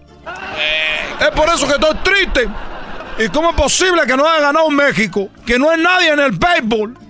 Es 1.21 1.31
por 1.37 1.47
eso 1.51 1.67
que 1.67 1.75
estoy 1.75 1.95
triste. 2.03 2.49
¿Y 3.19 3.29
cómo 3.29 3.51
es 3.51 3.55
posible 3.57 4.01
que 4.07 4.17
no 4.17 4.27
haya 4.27 4.41
ganado 4.41 4.71
México? 4.71 5.29
Que 5.45 5.59
no 5.59 5.71
es 5.71 5.79
nadie 5.79 6.09
en 6.09 6.21
el 6.21 6.33
béisbol. 6.33 7.04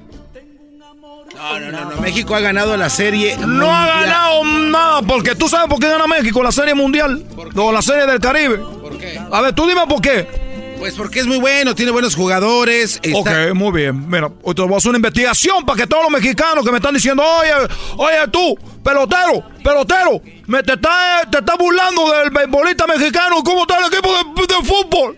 No, 1.35 1.61
no, 1.61 1.71
no, 1.73 1.91
no. 1.97 2.01
México 2.01 2.35
ha 2.35 2.41
ganado 2.41 2.77
la 2.77 2.89
serie. 2.91 3.37
No 3.47 3.75
ha 3.75 3.87
ganado 3.87 4.45
nada. 4.45 5.03
Porque 5.03 5.35
tú 5.35 5.49
sabes 5.49 5.69
por 5.69 5.79
qué 5.81 5.89
gana 5.89 6.07
México 6.07 6.43
la 6.43 6.53
serie 6.53 6.75
mundial. 6.75 7.25
O 7.57 7.73
la 7.73 7.83
serie 7.83 8.07
del 8.07 8.21
Caribe. 8.21 8.59
¿Por 8.59 8.99
qué? 8.99 9.21
A 9.31 9.41
ver, 9.41 9.53
tú 9.53 9.67
dime 9.67 9.83
por 9.89 10.01
qué. 10.01 10.45
Pues 10.79 10.95
porque 10.97 11.21
es 11.21 11.27
muy 11.27 11.39
bueno, 11.39 11.75
tiene 11.75 11.93
buenos 11.93 12.15
jugadores. 12.15 13.01
está- 13.03 13.19
Ok, 13.49 13.55
muy 13.55 13.73
bien. 13.73 14.07
Mira, 14.09 14.29
hoy 14.43 14.55
te 14.55 14.63
voy 14.63 14.75
a 14.75 14.77
hacer 14.77 14.91
una 14.91 14.99
investigación 14.99 15.65
para 15.65 15.79
que 15.81 15.87
todos 15.87 16.03
los 16.03 16.13
mexicanos 16.13 16.65
que 16.65 16.71
me 16.71 16.77
están 16.77 16.93
diciendo, 16.95 17.23
oye, 17.23 17.53
oye 17.97 18.29
tú, 18.31 18.55
pelotero, 18.83 19.43
pelotero, 19.63 20.21
me 20.47 20.63
te 20.63 20.75
estás 20.75 21.31
te 21.31 21.39
estás 21.39 21.57
burlando 21.59 22.11
del 22.13 22.31
beisbolista 22.31 22.87
mexicano. 22.87 23.37
¿Cómo 23.43 23.63
está 23.63 23.79
el 23.79 23.85
equipo 23.93 24.11
de, 24.13 24.47
de 24.47 24.65
fútbol? 24.65 25.17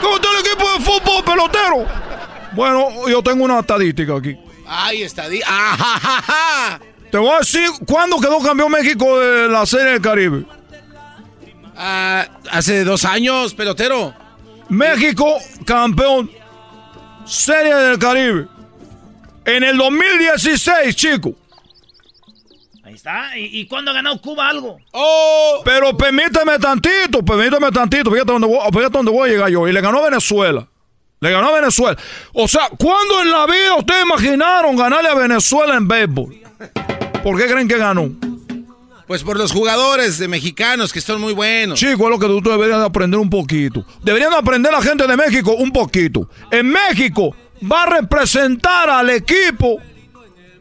¿Cómo 0.00 0.14
está 0.16 0.28
el 0.30 0.46
equipo 0.46 0.72
de 0.72 0.84
fútbol, 0.84 1.24
pelotero? 1.24 2.05
Bueno, 2.56 3.08
yo 3.08 3.22
tengo 3.22 3.44
una 3.44 3.60
estadística 3.60 4.16
aquí. 4.16 4.36
Está. 4.94 5.28
di- 5.28 5.42
Ajajaja. 5.42 6.80
Te 7.10 7.18
voy 7.18 7.30
a 7.30 7.38
decir 7.38 7.68
cuándo 7.86 8.18
quedó 8.18 8.40
campeón 8.40 8.72
México 8.72 9.20
de 9.20 9.48
la 9.48 9.64
Serie 9.64 9.92
del 9.92 10.00
Caribe. 10.00 10.44
Ah, 11.76 12.26
hace 12.50 12.82
dos 12.84 13.04
años, 13.04 13.54
pelotero. 13.54 14.14
México 14.68 15.36
campeón 15.64 16.30
Serie 17.26 17.74
del 17.74 17.98
Caribe. 17.98 18.46
En 19.44 19.62
el 19.62 19.76
2016, 19.76 20.96
chico. 20.96 21.34
Ahí 22.84 22.94
está. 22.94 23.36
¿Y, 23.38 23.60
y 23.60 23.66
cuándo 23.66 23.90
ha 23.90 23.94
ganado 23.94 24.20
Cuba 24.20 24.48
algo? 24.48 24.78
Oh, 24.92 25.60
pero 25.64 25.96
permíteme 25.96 26.58
tantito, 26.58 27.22
permíteme 27.24 27.70
tantito. 27.70 28.10
Fíjate 28.10 28.32
dónde 28.32 28.48
voy, 28.48 28.58
fíjate 28.72 28.90
dónde 28.90 29.12
voy 29.12 29.28
a 29.28 29.32
llegar 29.32 29.50
yo. 29.50 29.68
Y 29.68 29.72
le 29.72 29.80
ganó 29.80 30.02
Venezuela. 30.02 30.66
Le 31.26 31.32
ganó 31.32 31.48
a 31.48 31.60
Venezuela. 31.60 31.98
O 32.32 32.46
sea, 32.46 32.68
¿cuándo 32.78 33.20
en 33.22 33.30
la 33.32 33.46
vida 33.46 33.74
ustedes 33.76 34.04
imaginaron 34.04 34.76
ganarle 34.76 35.08
a 35.08 35.14
Venezuela 35.14 35.74
en 35.74 35.88
béisbol? 35.88 36.36
¿Por 37.24 37.36
qué 37.36 37.46
creen 37.46 37.66
que 37.66 37.76
ganó? 37.76 38.12
Pues 39.08 39.24
por 39.24 39.36
los 39.36 39.50
jugadores 39.50 40.18
de 40.18 40.28
mexicanos 40.28 40.92
que 40.92 41.00
son 41.00 41.20
muy 41.20 41.32
buenos. 41.32 41.80
Chico, 41.80 42.04
es 42.04 42.10
lo 42.10 42.18
que 42.18 42.26
tú 42.26 42.50
deberías 42.50 42.78
de 42.78 42.86
aprender 42.86 43.18
un 43.18 43.30
poquito. 43.30 43.84
Deberían 44.04 44.30
de 44.30 44.36
aprender 44.36 44.72
la 44.72 44.82
gente 44.82 45.04
de 45.06 45.16
México 45.16 45.52
un 45.52 45.72
poquito. 45.72 46.30
En 46.50 46.68
México 46.68 47.34
va 47.70 47.82
a 47.82 47.86
representar 47.86 48.88
al 48.88 49.10
equipo 49.10 49.78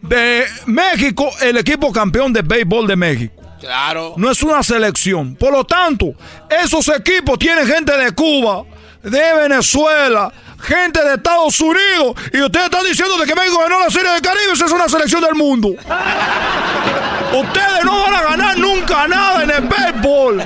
de 0.01 0.45
México, 0.65 1.29
el 1.41 1.57
equipo 1.57 1.91
campeón 1.91 2.33
de 2.33 2.41
béisbol 2.41 2.87
de 2.87 2.95
México. 2.95 3.33
Claro. 3.59 4.15
No 4.17 4.31
es 4.31 4.41
una 4.41 4.63
selección. 4.63 5.35
Por 5.35 5.51
lo 5.51 5.63
tanto, 5.63 6.13
esos 6.49 6.87
equipos 6.89 7.37
tienen 7.37 7.67
gente 7.67 7.95
de 7.97 8.11
Cuba, 8.13 8.63
de 9.01 9.33
Venezuela, 9.41 10.31
gente 10.65 11.03
de 11.03 11.15
Estados 11.15 11.59
Unidos. 11.59 12.15
Y 12.33 12.41
ustedes 12.41 12.65
están 12.65 12.83
diciendo 12.83 13.17
de 13.17 13.25
que 13.25 13.35
México 13.35 13.59
ganó 13.59 13.79
la 13.79 13.89
Serie 13.89 14.11
del 14.11 14.21
Caribe. 14.21 14.53
Esa 14.53 14.65
es 14.65 14.71
una 14.71 14.89
selección 14.89 15.21
del 15.21 15.35
mundo. 15.35 15.69
Ustedes 15.69 17.83
no 17.83 18.03
van 18.03 18.15
a 18.15 18.23
ganar 18.23 18.57
nunca 18.57 19.07
nada 19.07 19.43
en 19.43 19.51
el 19.51 19.61
béisbol. 19.61 20.43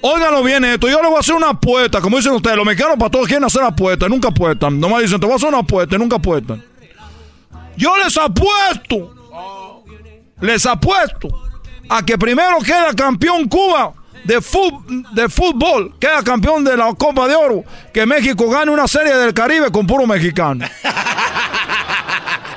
Óiganlo 0.00 0.42
bien 0.42 0.64
esto. 0.64 0.88
Yo 0.88 1.00
les 1.00 1.08
voy 1.08 1.16
a 1.16 1.20
hacer 1.20 1.34
una 1.34 1.50
apuesta. 1.50 2.00
Como 2.00 2.16
dicen 2.16 2.32
ustedes, 2.32 2.56
los 2.56 2.66
mexicanos 2.66 2.96
para 2.98 3.10
todos 3.10 3.26
quieren 3.26 3.44
hacer 3.44 3.62
apuestas. 3.62 4.08
Nunca 4.08 4.28
apuestan. 4.28 4.80
Nomás 4.80 5.02
dicen, 5.02 5.20
te 5.20 5.26
voy 5.26 5.34
a 5.34 5.36
hacer 5.36 5.48
una 5.48 5.58
apuesta 5.58 5.94
y 5.94 5.98
nunca 5.98 6.16
apuestan. 6.16 6.64
Yo 7.76 7.96
les 7.98 8.16
apuesto. 8.16 9.14
Les 10.40 10.66
apuesto 10.66 11.28
a 11.88 12.04
que 12.04 12.18
primero 12.18 12.58
queda 12.58 12.92
campeón 12.94 13.48
Cuba 13.48 13.92
de, 14.24 14.34
de 15.12 15.28
fútbol 15.28 15.94
queda 15.98 16.22
campeón 16.22 16.64
de 16.64 16.76
la 16.76 16.92
Copa 16.94 17.28
de 17.28 17.34
Oro, 17.34 17.64
que 17.92 18.06
México 18.06 18.48
gane 18.48 18.70
una 18.70 18.86
serie 18.86 19.14
del 19.14 19.34
Caribe 19.34 19.70
con 19.70 19.86
puro 19.86 20.06
mexicano. 20.06 20.66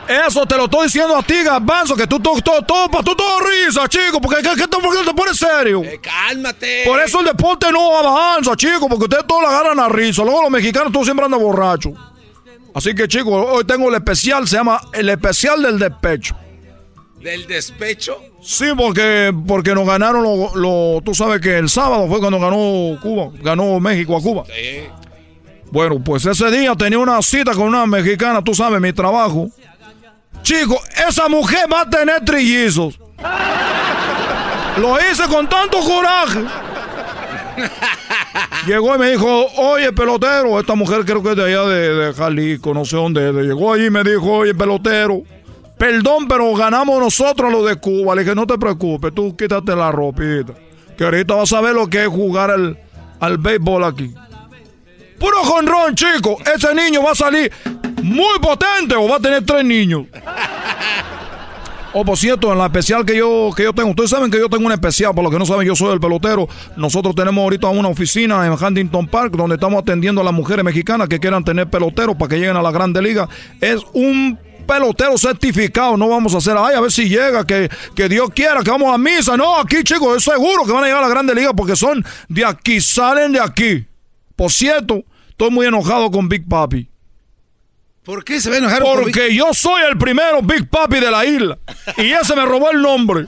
Eso 0.07 0.45
te 0.45 0.55
lo 0.55 0.65
estoy 0.65 0.83
diciendo 0.85 1.17
a 1.17 1.23
ti, 1.23 1.43
Garbanzo, 1.43 1.95
que 1.95 2.05
tú 2.05 2.19
todo, 2.19 2.39
todo, 2.41 2.61
todo, 2.61 3.03
tú 3.03 3.15
todo 3.15 3.39
risa, 3.39 3.87
chico, 3.87 4.21
porque 4.21 4.43
¿qué, 4.43 4.49
qué, 4.55 4.67
¿por 4.67 4.95
qué 4.95 5.03
te 5.03 5.13
pones 5.13 5.37
serio? 5.37 5.83
Eh, 5.83 5.99
cálmate. 5.99 6.83
Por 6.85 7.01
eso 7.01 7.21
el 7.21 7.25
deporte 7.25 7.71
no 7.71 7.97
avanza, 7.97 8.55
chico, 8.55 8.87
porque 8.87 9.05
ustedes 9.05 9.25
todos 9.25 9.41
la 9.41 9.49
agarran 9.49 9.79
a 9.79 9.89
risa. 9.89 10.23
Luego 10.23 10.43
los 10.43 10.51
mexicanos 10.51 10.91
todos 10.93 11.07
siempre 11.07 11.25
andan 11.25 11.39
borrachos. 11.39 11.93
Así 12.75 12.93
que, 12.93 13.07
chicos, 13.07 13.33
hoy 13.49 13.63
tengo 13.65 13.89
el 13.89 13.95
especial, 13.95 14.47
se 14.47 14.57
llama 14.57 14.81
el 14.93 15.09
especial 15.09 15.63
del 15.63 15.79
despecho. 15.79 16.35
¿Del 17.19 17.47
despecho? 17.47 18.21
Sí, 18.45 18.65
porque, 18.77 19.33
porque 19.47 19.73
nos 19.73 19.87
ganaron, 19.87 20.23
lo, 20.23 21.01
tú 21.03 21.15
sabes 21.15 21.41
que 21.41 21.57
el 21.57 21.67
sábado 21.67 22.07
fue 22.07 22.19
cuando 22.19 22.39
ganó 22.39 22.99
Cuba, 23.01 23.31
ganó 23.41 23.79
México 23.79 24.15
a 24.15 24.21
Cuba. 24.21 24.43
Sí. 24.45 24.83
Bueno, 25.71 25.99
pues 26.03 26.27
ese 26.27 26.51
día 26.51 26.75
tenía 26.75 26.99
una 26.99 27.19
cita 27.23 27.53
con 27.53 27.63
una 27.63 27.87
mexicana, 27.87 28.43
tú 28.43 28.53
sabes, 28.53 28.79
mi 28.79 28.93
trabajo. 28.93 29.49
Chico, 30.43 30.79
esa 31.07 31.27
mujer 31.27 31.65
va 31.73 31.81
a 31.81 31.89
tener 31.89 32.23
trillizos. 32.23 32.99
Lo 34.77 34.95
hice 34.99 35.23
con 35.27 35.49
tanto 35.49 35.79
coraje. 35.79 36.43
Llegó 38.67 38.93
y 38.93 38.99
me 38.99 39.09
dijo, 39.09 39.47
oye, 39.57 39.91
pelotero, 39.91 40.59
esta 40.59 40.75
mujer 40.75 41.03
creo 41.03 41.23
que 41.23 41.31
es 41.31 41.35
de 41.35 41.45
allá 41.45 41.63
de, 41.63 41.93
de 41.95 42.13
Jalisco, 42.13 42.75
no 42.75 42.85
sé 42.85 42.95
dónde. 42.95 43.31
Llegó 43.31 43.73
allí 43.73 43.87
y 43.87 43.89
me 43.89 44.03
dijo, 44.03 44.31
oye, 44.31 44.53
pelotero, 44.53 45.23
perdón, 45.77 46.27
pero 46.27 46.53
ganamos 46.55 46.99
nosotros 46.99 47.51
los 47.51 47.65
de 47.65 47.75
Cuba. 47.77 48.15
Le 48.15 48.23
dije, 48.23 48.35
no 48.35 48.47
te 48.47 48.57
preocupes, 48.57 49.13
tú 49.13 49.35
quítate 49.35 49.75
la 49.75 49.91
ropita. 49.91 50.53
Que 50.97 51.03
ahorita 51.03 51.35
vas 51.35 51.51
a 51.53 51.61
ver 51.61 51.73
lo 51.73 51.87
que 51.87 52.03
es 52.03 52.07
jugar 52.07 52.51
al, 52.51 52.79
al 53.19 53.37
béisbol 53.37 53.83
aquí. 53.83 54.13
Puro 55.19 55.37
jonrón, 55.43 55.95
chico. 55.95 56.37
Ese 56.53 56.73
niño 56.75 57.03
va 57.03 57.11
a 57.11 57.15
salir 57.15 57.51
muy 58.01 58.39
potente 58.39 58.95
o 58.95 59.07
va 59.07 59.17
a 59.17 59.19
tener 59.19 59.45
tres 59.45 59.63
niños. 59.65 60.05
Oh, 61.97 62.03
por 62.03 62.17
cierto, 62.17 62.51
en 62.51 62.57
la 62.57 62.65
especial 62.65 63.05
que 63.05 63.15
yo, 63.15 63.51
que 63.55 63.63
yo 63.63 63.71
tengo, 63.71 63.91
ustedes 63.91 64.09
saben 64.09 64.29
que 64.29 64.37
yo 64.37 64.49
tengo 64.49 64.65
una 64.65 64.75
especial, 64.75 65.15
por 65.15 65.23
los 65.23 65.31
que 65.31 65.39
no 65.39 65.45
saben, 65.45 65.65
yo 65.65 65.77
soy 65.77 65.93
el 65.93 66.01
pelotero. 66.01 66.45
Nosotros 66.75 67.15
tenemos 67.15 67.41
ahorita 67.41 67.67
una 67.69 67.87
oficina 67.87 68.45
en 68.45 68.51
Huntington 68.51 69.07
Park 69.07 69.33
donde 69.37 69.55
estamos 69.55 69.81
atendiendo 69.81 70.19
a 70.19 70.25
las 70.25 70.33
mujeres 70.33 70.65
mexicanas 70.65 71.07
que 71.07 71.21
quieran 71.21 71.45
tener 71.45 71.69
peloteros 71.69 72.17
para 72.17 72.27
que 72.27 72.35
lleguen 72.35 72.57
a 72.57 72.61
la 72.61 72.71
Grande 72.71 73.01
Liga. 73.01 73.29
Es 73.61 73.79
un 73.93 74.37
pelotero 74.65 75.17
certificado, 75.17 75.97
no 75.97 76.09
vamos 76.09 76.33
a 76.33 76.37
hacer, 76.37 76.55
ay, 76.57 76.75
a 76.75 76.81
ver 76.81 76.91
si 76.91 77.07
llega, 77.07 77.45
que, 77.45 77.69
que 77.95 78.09
Dios 78.09 78.29
quiera, 78.33 78.61
que 78.63 78.71
vamos 78.71 78.93
a 78.93 78.97
misa. 78.97 79.37
No, 79.37 79.57
aquí 79.57 79.83
chicos, 79.83 80.17
es 80.17 80.23
seguro 80.23 80.65
que 80.65 80.71
van 80.71 80.83
a 80.83 80.87
llegar 80.87 81.03
a 81.03 81.07
la 81.07 81.13
Grande 81.13 81.35
Liga 81.35 81.53
porque 81.53 81.75
son 81.75 82.03
de 82.27 82.45
aquí, 82.45 82.81
salen 82.81 83.31
de 83.31 83.39
aquí. 83.39 83.85
Por 84.35 84.51
cierto, 84.51 85.03
estoy 85.29 85.49
muy 85.51 85.65
enojado 85.65 86.11
con 86.11 86.27
Big 86.27 86.47
Papi. 86.47 86.89
¿Por 88.03 88.23
qué 88.23 88.39
se 88.39 88.49
va 88.49 88.55
a 88.55 88.59
enojar 88.59 88.83
Porque 88.83 89.33
yo 89.33 89.51
soy 89.53 89.81
el 89.89 89.97
primero 89.97 90.41
Big 90.43 90.69
Papi 90.69 90.99
de 90.99 91.09
la 91.09 91.25
isla. 91.25 91.57
Y 91.97 92.11
ese 92.11 92.35
me 92.35 92.45
robó 92.45 92.69
el 92.69 92.81
nombre. 92.81 93.25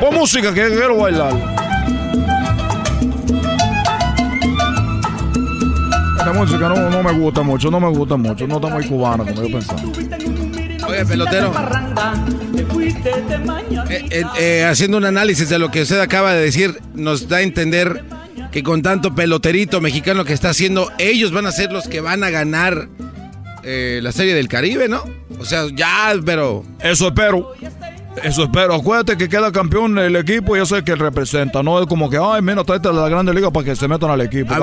Pon 0.00 0.14
música 0.14 0.54
que 0.54 0.68
quiero 0.68 0.96
bailar. 0.96 1.65
Esta 6.26 6.40
música 6.40 6.68
no, 6.68 6.90
no, 6.90 7.02
me 7.04 7.12
gusta 7.12 7.42
mucho, 7.42 7.70
no 7.70 7.78
me 7.78 7.88
gusta 7.88 8.16
mucho. 8.16 8.48
No 8.48 8.56
está 8.56 8.66
muy 8.66 8.84
cubana 8.84 9.24
como 9.24 9.46
yo 9.46 9.58
pensaba. 9.58 9.80
Oye, 10.88 11.06
pelotero. 11.06 11.52
Eh, 13.88 14.08
eh, 14.10 14.22
eh, 14.36 14.64
haciendo 14.64 14.96
un 14.96 15.04
análisis 15.04 15.48
de 15.48 15.60
lo 15.60 15.70
que 15.70 15.82
usted 15.82 16.00
acaba 16.00 16.34
de 16.34 16.42
decir, 16.42 16.80
nos 16.94 17.28
da 17.28 17.36
a 17.36 17.42
entender 17.42 18.02
que 18.50 18.64
con 18.64 18.82
tanto 18.82 19.14
peloterito 19.14 19.80
mexicano 19.80 20.24
que 20.24 20.32
está 20.32 20.50
haciendo, 20.50 20.90
ellos 20.98 21.30
van 21.30 21.46
a 21.46 21.52
ser 21.52 21.70
los 21.70 21.86
que 21.86 22.00
van 22.00 22.24
a 22.24 22.30
ganar 22.30 22.88
la 23.62 24.10
Serie 24.10 24.34
del 24.34 24.48
Caribe, 24.48 24.88
¿no? 24.88 25.04
O 25.38 25.44
sea, 25.44 25.66
ya, 25.72 26.12
pero... 26.24 26.64
Eso 26.80 27.06
espero. 27.06 27.52
Eso 28.22 28.44
espero. 28.44 28.74
Acuérdate 28.74 29.16
que 29.16 29.28
queda 29.28 29.52
campeón 29.52 29.98
el 29.98 30.16
equipo 30.16 30.56
y 30.56 30.60
eso 30.60 30.76
es 30.76 30.82
que 30.82 30.94
representa. 30.94 31.62
No 31.62 31.80
es 31.80 31.86
como 31.86 32.08
que, 32.08 32.18
ay, 32.20 32.42
menos 32.42 32.64
tráete 32.64 32.88
de 32.88 32.94
la 32.94 33.08
Grande 33.08 33.32
Liga 33.34 33.50
para 33.50 33.64
que 33.64 33.76
se 33.76 33.86
metan 33.88 34.10
al 34.10 34.20
equipo. 34.20 34.54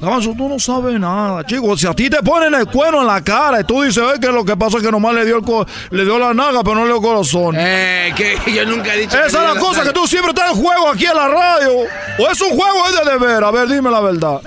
Gabanzo, 0.00 0.34
tú 0.36 0.48
no 0.48 0.58
sabes 0.58 0.98
nada, 0.98 1.44
chicos. 1.44 1.80
Si 1.80 1.86
a 1.86 1.94
ti 1.94 2.10
te 2.10 2.22
ponen 2.22 2.54
el 2.54 2.66
cuero 2.66 3.00
en 3.00 3.06
la 3.06 3.22
cara 3.22 3.60
y 3.60 3.64
tú 3.64 3.82
dices, 3.82 4.02
ay, 4.04 4.20
que 4.20 4.28
lo 4.28 4.44
que 4.44 4.56
pasa 4.56 4.78
es 4.78 4.82
que 4.82 4.90
nomás 4.90 5.14
le 5.14 5.24
dio, 5.24 5.38
el 5.38 5.66
le 5.96 6.04
dio 6.04 6.18
la 6.18 6.34
naga, 6.34 6.62
pero 6.62 6.76
no 6.76 6.82
le 6.82 6.92
dio 6.92 7.00
corazón. 7.00 7.56
Eh, 7.58 8.12
que 8.16 8.36
yo 8.54 8.64
nunca 8.66 8.94
he 8.94 9.00
dicho 9.00 9.16
Esa 9.18 9.26
es 9.48 9.54
la 9.54 9.60
cosa, 9.60 9.82
que 9.82 9.92
tú 9.92 10.06
siempre 10.06 10.30
estás 10.30 10.50
en 10.52 10.62
juego 10.62 10.90
aquí 10.90 11.06
en 11.06 11.16
la 11.16 11.28
radio. 11.28 11.72
O 12.18 12.30
es 12.30 12.40
un 12.40 12.50
juego 12.50 12.86
es 12.88 13.04
de 13.04 13.12
deber. 13.12 13.44
A 13.44 13.50
ver, 13.50 13.68
dime 13.68 13.90
la 13.90 14.00
verdad. 14.00 14.40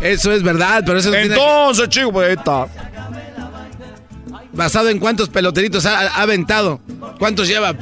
Eso 0.00 0.32
es 0.32 0.42
verdad, 0.42 0.82
pero 0.86 0.98
eso 0.98 1.12
Entonces, 1.12 1.88
chicos, 1.88 2.12
pues 2.12 2.28
ahí 2.28 2.34
está. 2.34 2.66
¿Basado 4.58 4.88
en 4.88 4.98
cuántos 4.98 5.28
peloteritos 5.28 5.86
ha, 5.86 6.20
aventado? 6.20 6.80
¿Cuántos 7.20 7.46
lleva? 7.46 7.76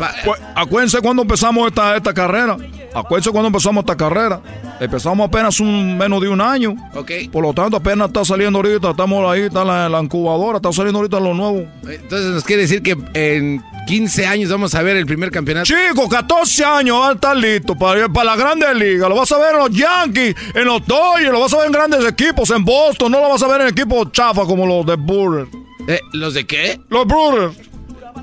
Acuérdense 0.55 1.01
cuando 1.01 1.23
empezamos 1.23 1.69
esta, 1.69 1.97
esta 1.97 2.13
carrera. 2.13 2.59
Acuérdense 2.95 3.31
cuando 3.31 3.47
empezamos 3.47 3.81
esta 3.81 3.97
carrera. 3.97 4.43
Empezamos 4.79 5.27
apenas 5.27 5.59
un 5.59 5.97
menos 5.97 6.21
de 6.21 6.29
un 6.29 6.39
año. 6.39 6.77
Ok. 6.95 7.13
Por 7.33 7.45
lo 7.45 7.55
tanto, 7.55 7.79
apenas 7.79 8.09
está 8.09 8.27
saliendo 8.27 8.59
ahorita. 8.59 8.91
Estamos 8.91 9.27
ahí, 9.27 9.41
está 9.45 9.65
la, 9.65 9.89
la 9.89 10.03
incubadora, 10.03 10.57
está 10.59 10.71
saliendo 10.71 10.99
ahorita 10.99 11.19
lo 11.19 11.33
nuevo. 11.33 11.67
Entonces 11.89 12.27
nos 12.33 12.45
quiere 12.45 12.63
decir 12.63 12.83
que 12.83 12.95
en 13.15 13.65
15 13.87 14.27
años 14.27 14.51
vamos 14.51 14.75
a 14.75 14.83
ver 14.83 14.99
el 14.99 15.07
primer 15.07 15.31
campeonato. 15.31 15.65
Chicos, 15.65 16.11
14 16.11 16.63
años 16.63 17.01
van 17.01 17.09
a 17.09 17.15
estar 17.15 17.35
listos 17.39 17.75
para, 17.79 18.07
para 18.11 18.25
la 18.27 18.37
grande 18.37 18.75
liga. 18.75 19.09
Lo 19.09 19.17
vas 19.17 19.33
a 19.33 19.39
ver 19.39 19.55
en 19.55 19.61
los 19.61 19.71
Yankees, 19.71 20.37
en 20.55 20.67
los 20.67 20.87
Dodgers, 20.87 21.33
lo 21.33 21.41
vas 21.41 21.55
a 21.55 21.57
ver 21.57 21.67
en 21.69 21.73
grandes 21.73 22.05
equipos, 22.05 22.51
en 22.51 22.67
Boston. 22.67 23.13
No 23.13 23.23
lo 23.23 23.31
vas 23.31 23.43
a 23.43 23.49
ver 23.49 23.63
en 23.63 23.69
equipos 23.69 24.13
chafa 24.13 24.45
como 24.45 24.67
los 24.67 24.85
de 24.85 24.97
Burger. 24.97 25.47
Eh, 25.87 26.01
¿Los 26.13 26.35
de 26.35 26.47
qué? 26.47 26.81
Los 26.89 27.07
Brewers. 27.07 27.57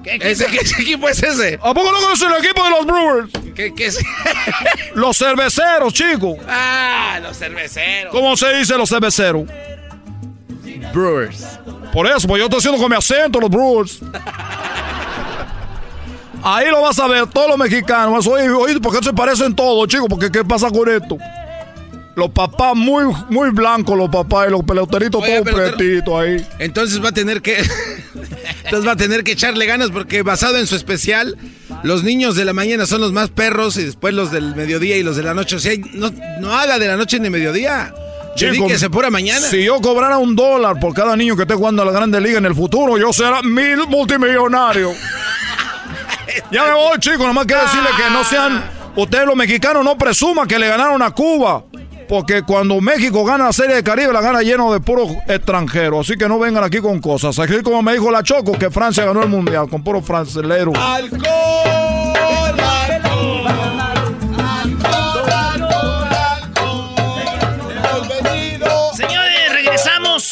¿Qué, 0.04 0.20
¿Ese, 0.22 0.46
¿Qué 0.48 0.58
equipo 0.82 1.08
es 1.08 1.24
ese? 1.24 1.56
¿A 1.62 1.74
poco 1.74 1.92
no 1.92 2.00
conoces 2.00 2.28
el 2.28 2.44
equipo 2.44 2.64
de 2.64 2.70
los 2.72 2.86
Brewers? 2.86 3.32
¿Qué, 3.56 3.74
qué 3.74 3.86
es? 3.86 4.00
los 4.96 5.18
cerveceros, 5.18 5.94
chicos. 5.94 6.38
Ah, 6.48 7.20
los 7.22 7.38
cerveceros. 7.38 8.12
¿Cómo 8.12 8.36
se 8.36 8.54
dice 8.58 8.78
los 8.78 8.90
cerveceros? 8.90 9.48
Brewers. 10.94 11.60
Por 11.94 12.08
eso, 12.08 12.28
pues 12.28 12.40
yo 12.40 12.46
estoy 12.46 12.60
haciendo 12.60 12.80
con 12.80 12.90
mi 12.90 12.98
acento 12.98 13.40
los 13.40 13.50
Brewers. 13.50 14.00
Ahí 16.44 16.70
lo 16.70 16.82
vas 16.82 17.00
a 17.00 17.08
ver, 17.08 17.28
todos 17.28 17.48
los 17.48 17.58
mexicanos. 17.58 18.28
Oye, 18.28 18.50
oye, 18.50 18.80
¿por 18.82 18.98
qué 18.98 19.04
se 19.04 19.14
parecen 19.14 19.56
todos, 19.56 19.88
chicos? 19.88 20.08
Porque 20.10 20.30
¿qué 20.30 20.44
pasa 20.44 20.70
con 20.70 20.90
esto? 20.90 21.18
Los 22.16 22.30
papás 22.30 22.76
muy, 22.76 23.06
muy 23.30 23.50
blancos, 23.50 23.98
los 23.98 24.10
papás 24.10 24.48
y 24.48 24.52
los 24.52 24.64
peloteritos 24.64 25.24
todos 25.26 25.42
pretitos 25.42 26.14
ahí. 26.14 26.46
Entonces 26.60 27.04
va 27.04 27.10
a 27.10 27.12
tener 27.12 27.42
que. 27.42 27.58
entonces 28.64 28.88
va 28.88 28.92
a 28.92 28.96
tener 28.96 29.24
que 29.24 29.32
echarle 29.32 29.66
ganas 29.66 29.90
porque 29.90 30.22
basado 30.22 30.58
en 30.58 30.68
su 30.68 30.76
especial, 30.76 31.36
los 31.82 32.04
niños 32.04 32.36
de 32.36 32.46
la 32.46 32.54
mañana 32.54 32.86
son 32.86 33.02
los 33.02 33.12
más 33.12 33.30
perros 33.30 33.78
y 33.78 33.86
después 33.86 34.14
los 34.14 34.32
del 34.32 34.56
mediodía 34.56 34.98
y 34.98 35.04
los 35.04 35.16
de 35.16 35.24
la 35.24 35.34
noche. 35.34 35.56
O 35.56 35.60
sea, 35.60 35.74
no, 35.94 36.12
no 36.40 36.54
haga 36.54 36.78
de 36.78 36.88
la 36.88 36.98
noche 36.98 37.20
ni 37.20 37.32
mediodía. 37.32 37.94
Chico, 38.36 38.68
que 38.68 38.80
se 38.80 38.90
pura 38.90 39.10
mañana. 39.10 39.46
Si 39.48 39.64
yo 39.64 39.80
cobrara 39.80 40.18
un 40.18 40.36
dólar 40.36 40.80
por 40.80 40.94
cada 40.94 41.16
niño 41.16 41.36
que 41.36 41.44
esté 41.44 41.56
jugando 41.56 41.82
a 41.84 41.86
la 41.86 41.92
Grande 41.92 42.20
Liga 42.20 42.40
en 42.40 42.46
el 42.46 42.56
futuro, 42.56 42.98
yo 42.98 43.14
será 43.14 43.42
mil 43.42 43.88
multimillonario. 43.88 44.92
ya 46.52 46.66
me 46.66 46.74
voy, 46.74 47.00
chicos. 47.00 47.20
Nomás 47.20 47.46
quiero 47.46 47.62
decirle 47.64 47.90
que 47.96 48.12
no 48.12 48.24
sean. 48.24 48.64
Ustedes 48.96 49.26
los 49.26 49.36
mexicanos 49.36 49.84
no 49.84 49.98
presuman 49.98 50.48
que 50.48 50.60
le 50.60 50.68
ganaron 50.68 51.02
a 51.02 51.12
Cuba. 51.12 51.64
Porque 52.14 52.44
cuando 52.44 52.80
México 52.80 53.26
gana 53.26 53.46
la 53.46 53.54
Serie 53.54 53.78
de 53.78 53.84
Caribe, 53.84 54.14
la 54.14 54.22
gana 54.22 54.44
lleno 54.44 54.72
de 54.72 54.80
puros 54.80 55.10
extranjeros. 55.28 56.08
Así 56.08 56.16
que 56.16 56.28
no 56.28 56.38
vengan 56.38 56.64
aquí 56.64 56.78
con 56.78 57.02
cosas. 57.02 57.40
Aquí 57.40 57.64
como 57.64 57.82
me 57.82 57.94
dijo 57.94 58.12
la 58.12 58.22
Choco, 58.22 58.52
que 58.52 58.70
Francia 58.70 59.04
ganó 59.04 59.24
el 59.24 59.30
Mundial 59.30 59.68
con 59.68 59.84
puro 59.84 60.00
francelero. 60.00 60.74
¡Alcohol! 60.76 61.24
Señores, 68.96 69.52
regresamos. 69.52 70.30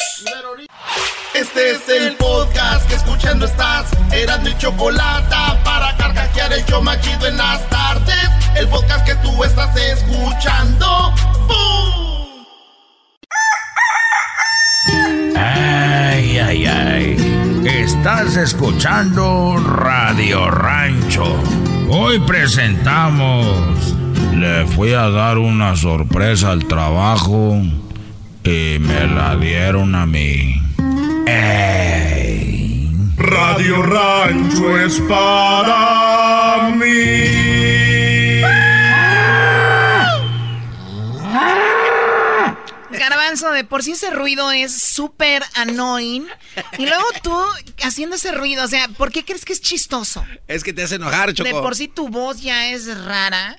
Este 1.34 1.72
es 1.72 1.88
el 1.88 2.14
podcast 2.14 2.86
que 2.86 2.94
escuchando 2.94 3.44
estás. 3.44 3.86
Eran 4.12 4.44
mi 4.44 4.56
chocolate 4.56 5.34
para 5.64 5.96
carcajear 5.96 6.52
el 6.52 6.64
yo 6.64 6.80
machido 6.80 7.26
en 7.26 7.36
las 7.36 7.68
tardes. 7.68 8.28
El 8.54 8.68
podcast 8.68 9.04
que 9.04 9.16
tú 9.16 9.42
estás 9.42 9.74
escuchando. 9.76 11.12
Ay, 15.36 16.38
ay, 16.38 16.66
ay. 16.66 17.62
Estás 17.64 18.36
escuchando 18.36 19.56
Radio 19.56 20.50
Rancho. 20.50 21.36
Hoy 21.88 22.18
presentamos. 22.20 23.94
Le 24.34 24.66
fui 24.66 24.92
a 24.92 25.08
dar 25.10 25.38
una 25.38 25.76
sorpresa 25.76 26.50
al 26.50 26.64
trabajo 26.66 27.60
y 28.44 28.78
me 28.80 29.06
la 29.06 29.36
dieron 29.36 29.94
a 29.94 30.06
mí. 30.06 30.62
Radio 33.16 33.82
Rancho 33.82 34.78
es 34.78 35.00
para 35.08 36.11
de 43.52 43.64
por 43.64 43.82
sí 43.82 43.92
ese 43.92 44.10
ruido 44.10 44.50
es 44.50 44.72
súper 44.72 45.42
annoying. 45.54 46.26
Y 46.78 46.86
luego 46.86 47.04
tú 47.22 47.36
haciendo 47.82 48.16
ese 48.16 48.32
ruido, 48.32 48.64
o 48.64 48.68
sea, 48.68 48.88
¿por 48.88 49.12
qué 49.12 49.24
crees 49.24 49.44
que 49.44 49.52
es 49.52 49.60
chistoso? 49.60 50.24
Es 50.48 50.64
que 50.64 50.72
te 50.72 50.82
hace 50.82 50.96
enojar, 50.96 51.32
Choco. 51.32 51.48
De 51.48 51.60
por 51.60 51.76
sí 51.76 51.88
tu 51.88 52.08
voz 52.08 52.40
ya 52.40 52.70
es 52.70 52.86
rara. 53.04 53.58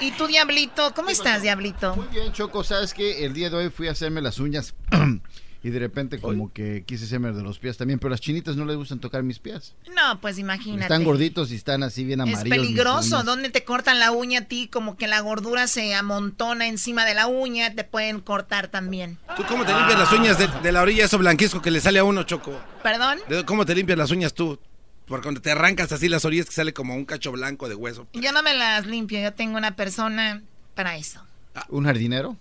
¿Y 0.00 0.12
tu 0.12 0.26
Diablito? 0.26 0.94
¿Cómo 0.94 1.10
estás, 1.10 1.42
Diablito? 1.42 1.96
Muy 1.96 2.08
bien, 2.08 2.32
Choco. 2.32 2.64
¿Sabes 2.64 2.94
que 2.94 3.24
El 3.24 3.32
día 3.34 3.50
de 3.50 3.56
hoy 3.56 3.70
fui 3.70 3.88
a 3.88 3.92
hacerme 3.92 4.20
las 4.20 4.38
uñas 4.38 4.74
y 5.64 5.70
de 5.70 5.78
repente 5.78 6.20
como 6.20 6.52
que 6.52 6.84
quise 6.86 7.06
hacerme 7.06 7.32
de 7.32 7.42
los 7.42 7.58
pies 7.58 7.78
también, 7.78 7.98
pero 7.98 8.08
a 8.08 8.12
las 8.12 8.20
chinitas 8.20 8.54
no 8.54 8.66
les 8.66 8.76
gustan 8.76 9.00
tocar 9.00 9.22
mis 9.22 9.38
pies. 9.38 9.74
No, 9.96 10.20
pues 10.20 10.38
imagínate. 10.38 10.82
Están 10.82 11.04
gorditos 11.04 11.50
y 11.52 11.54
están 11.54 11.82
así 11.82 12.04
bien 12.04 12.20
amarillos. 12.20 12.44
Es 12.44 12.50
peligroso. 12.50 13.22
¿Dónde 13.24 13.48
te 13.48 13.64
cortan 13.64 13.98
la 13.98 14.12
uña 14.12 14.40
a 14.40 14.44
ti? 14.44 14.68
Como 14.68 14.98
que 14.98 15.06
la 15.08 15.20
gordura 15.20 15.66
se 15.66 15.94
amontona 15.94 16.68
encima 16.68 17.06
de 17.06 17.14
la 17.14 17.28
uña, 17.28 17.74
te 17.74 17.82
pueden 17.82 18.20
cortar 18.20 18.68
también. 18.68 19.16
¿Tú 19.38 19.44
cómo 19.48 19.64
te 19.64 19.72
limpias 19.72 19.98
las 19.98 20.12
uñas 20.12 20.38
de, 20.38 20.48
de 20.48 20.70
la 20.70 20.82
orilla 20.82 21.06
eso 21.06 21.16
blanquisco 21.16 21.62
que 21.62 21.70
le 21.70 21.80
sale 21.80 21.98
a 21.98 22.04
uno, 22.04 22.24
Choco? 22.24 22.60
¿Perdón? 22.82 23.18
¿De 23.26 23.46
¿Cómo 23.46 23.64
te 23.64 23.74
limpias 23.74 23.96
las 23.96 24.10
uñas 24.10 24.34
tú? 24.34 24.60
Porque 25.06 25.22
cuando 25.22 25.40
te 25.40 25.50
arrancas 25.50 25.92
así 25.92 26.10
las 26.10 26.26
orillas 26.26 26.44
que 26.44 26.52
sale 26.52 26.74
como 26.74 26.94
un 26.94 27.06
cacho 27.06 27.32
blanco 27.32 27.70
de 27.70 27.74
hueso. 27.74 28.06
Yo 28.12 28.32
no 28.32 28.42
me 28.42 28.54
las 28.54 28.84
limpio, 28.86 29.18
yo 29.18 29.32
tengo 29.32 29.56
una 29.56 29.76
persona 29.76 30.42
para 30.74 30.98
eso. 30.98 31.22
¿Un 31.70 31.86
jardinero? 31.86 32.36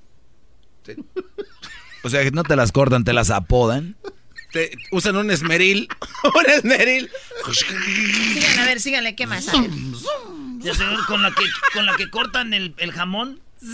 Sí. 0.86 0.96
O 2.04 2.10
sea, 2.10 2.24
que 2.24 2.32
no 2.32 2.44
te 2.44 2.56
las 2.56 2.72
cortan, 2.72 3.04
te 3.04 3.14
las 3.14 3.30
apodan. 3.30 3.96
Te 4.52 4.72
usan 4.92 5.16
un 5.16 5.32
esmeril. 5.32 5.88
un 6.24 6.50
esmeril. 6.50 7.10
Síganle, 7.52 8.62
a 8.62 8.66
ver, 8.66 8.80
síganle, 8.82 9.16
¿qué 9.16 9.26
más? 9.26 9.46
Ya, 10.60 10.74
señor, 10.76 11.06
con 11.08 11.24
la 11.24 11.32
que, 11.32 11.44
con 11.74 11.86
la 11.86 11.96
que 11.96 12.10
cortan 12.10 12.54
el, 12.54 12.76
el 12.78 12.92
jamón. 12.92 13.42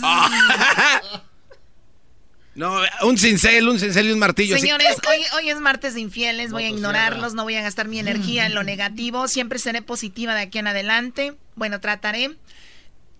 No, 2.56 2.80
un 3.02 3.16
cincel, 3.16 3.68
un 3.68 3.78
cincel 3.78 4.08
y 4.08 4.12
un 4.12 4.18
martillo. 4.18 4.58
Señores, 4.58 4.96
hoy, 5.08 5.24
hoy 5.36 5.50
es 5.50 5.60
martes 5.60 5.94
de 5.94 6.00
infieles, 6.00 6.50
voy 6.50 6.64
a 6.64 6.68
ignorarlos, 6.68 7.32
no 7.32 7.44
voy 7.44 7.54
a 7.54 7.62
gastar 7.62 7.86
mi 7.86 8.00
energía 8.00 8.44
en 8.44 8.54
lo 8.54 8.64
negativo, 8.64 9.28
siempre 9.28 9.60
seré 9.60 9.82
positiva 9.82 10.34
de 10.34 10.42
aquí 10.42 10.58
en 10.58 10.66
adelante. 10.66 11.36
Bueno, 11.54 11.80
trataré. 11.80 12.36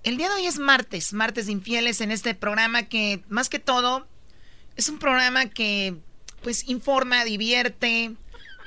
El 0.03 0.16
día 0.16 0.28
de 0.28 0.35
hoy 0.35 0.47
es 0.47 0.59
martes, 0.59 1.12
martes 1.12 1.47
de 1.47 1.53
infieles 1.53 2.01
en 2.01 2.11
este 2.11 2.35
programa 2.35 2.82
que 2.82 3.23
más 3.28 3.49
que 3.49 3.61
todo 3.61 4.07
es 4.81 4.89
un 4.89 4.98
programa 4.98 5.44
que 5.47 5.94
pues 6.43 6.66
informa, 6.69 7.24
divierte 7.24 8.12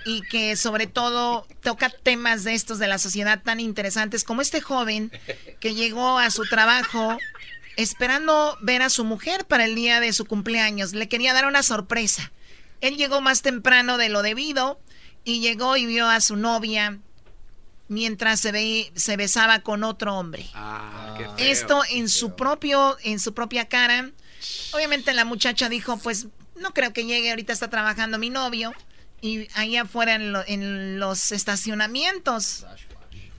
y 0.05 0.21
que 0.29 0.55
sobre 0.55 0.85
todo 0.85 1.47
toca 1.63 1.89
temas 1.89 2.43
de 2.43 2.53
estos 2.53 2.77
de 2.77 2.87
la 2.87 2.99
sociedad 2.99 3.41
tan 3.41 3.59
interesantes 3.59 4.23
como 4.23 4.43
este 4.43 4.61
joven 4.61 5.11
que 5.59 5.73
llegó 5.73 6.19
a 6.19 6.29
su 6.29 6.43
trabajo 6.45 7.17
esperando 7.77 8.55
ver 8.61 8.83
a 8.83 8.91
su 8.91 9.03
mujer 9.03 9.45
para 9.45 9.65
el 9.65 9.73
día 9.73 9.99
de 9.99 10.13
su 10.13 10.25
cumpleaños. 10.25 10.93
Le 10.93 11.09
quería 11.09 11.33
dar 11.33 11.47
una 11.47 11.63
sorpresa. 11.63 12.31
Él 12.79 12.95
llegó 12.95 13.19
más 13.19 13.41
temprano 13.41 13.97
de 13.97 14.09
lo 14.09 14.21
debido 14.21 14.79
y 15.23 15.39
llegó 15.39 15.77
y 15.77 15.87
vio 15.87 16.07
a 16.07 16.21
su 16.21 16.35
novia 16.35 16.99
mientras 17.87 18.39
se, 18.39 18.51
ve, 18.51 18.91
se 18.93 19.17
besaba 19.17 19.61
con 19.61 19.83
otro 19.83 20.15
hombre. 20.15 20.47
Ah, 20.53 21.15
qué 21.17 21.23
feo, 21.23 21.33
Esto 21.39 21.81
qué 21.89 21.97
en 21.97 22.07
su 22.07 22.35
propio, 22.35 22.97
en 23.03 23.19
su 23.19 23.33
propia 23.33 23.67
cara. 23.67 24.11
Obviamente 24.73 25.13
la 25.13 25.25
muchacha 25.25 25.69
dijo, 25.69 25.97
pues 25.97 26.27
no 26.55 26.73
creo 26.73 26.93
que 26.93 27.05
llegue, 27.05 27.29
ahorita 27.29 27.53
está 27.53 27.69
trabajando 27.69 28.17
mi 28.19 28.29
novio. 28.29 28.73
Y 29.21 29.47
ahí 29.55 29.77
afuera 29.77 30.15
en, 30.15 30.33
lo- 30.33 30.43
en 30.45 30.99
los 30.99 31.31
estacionamientos, 31.31 32.65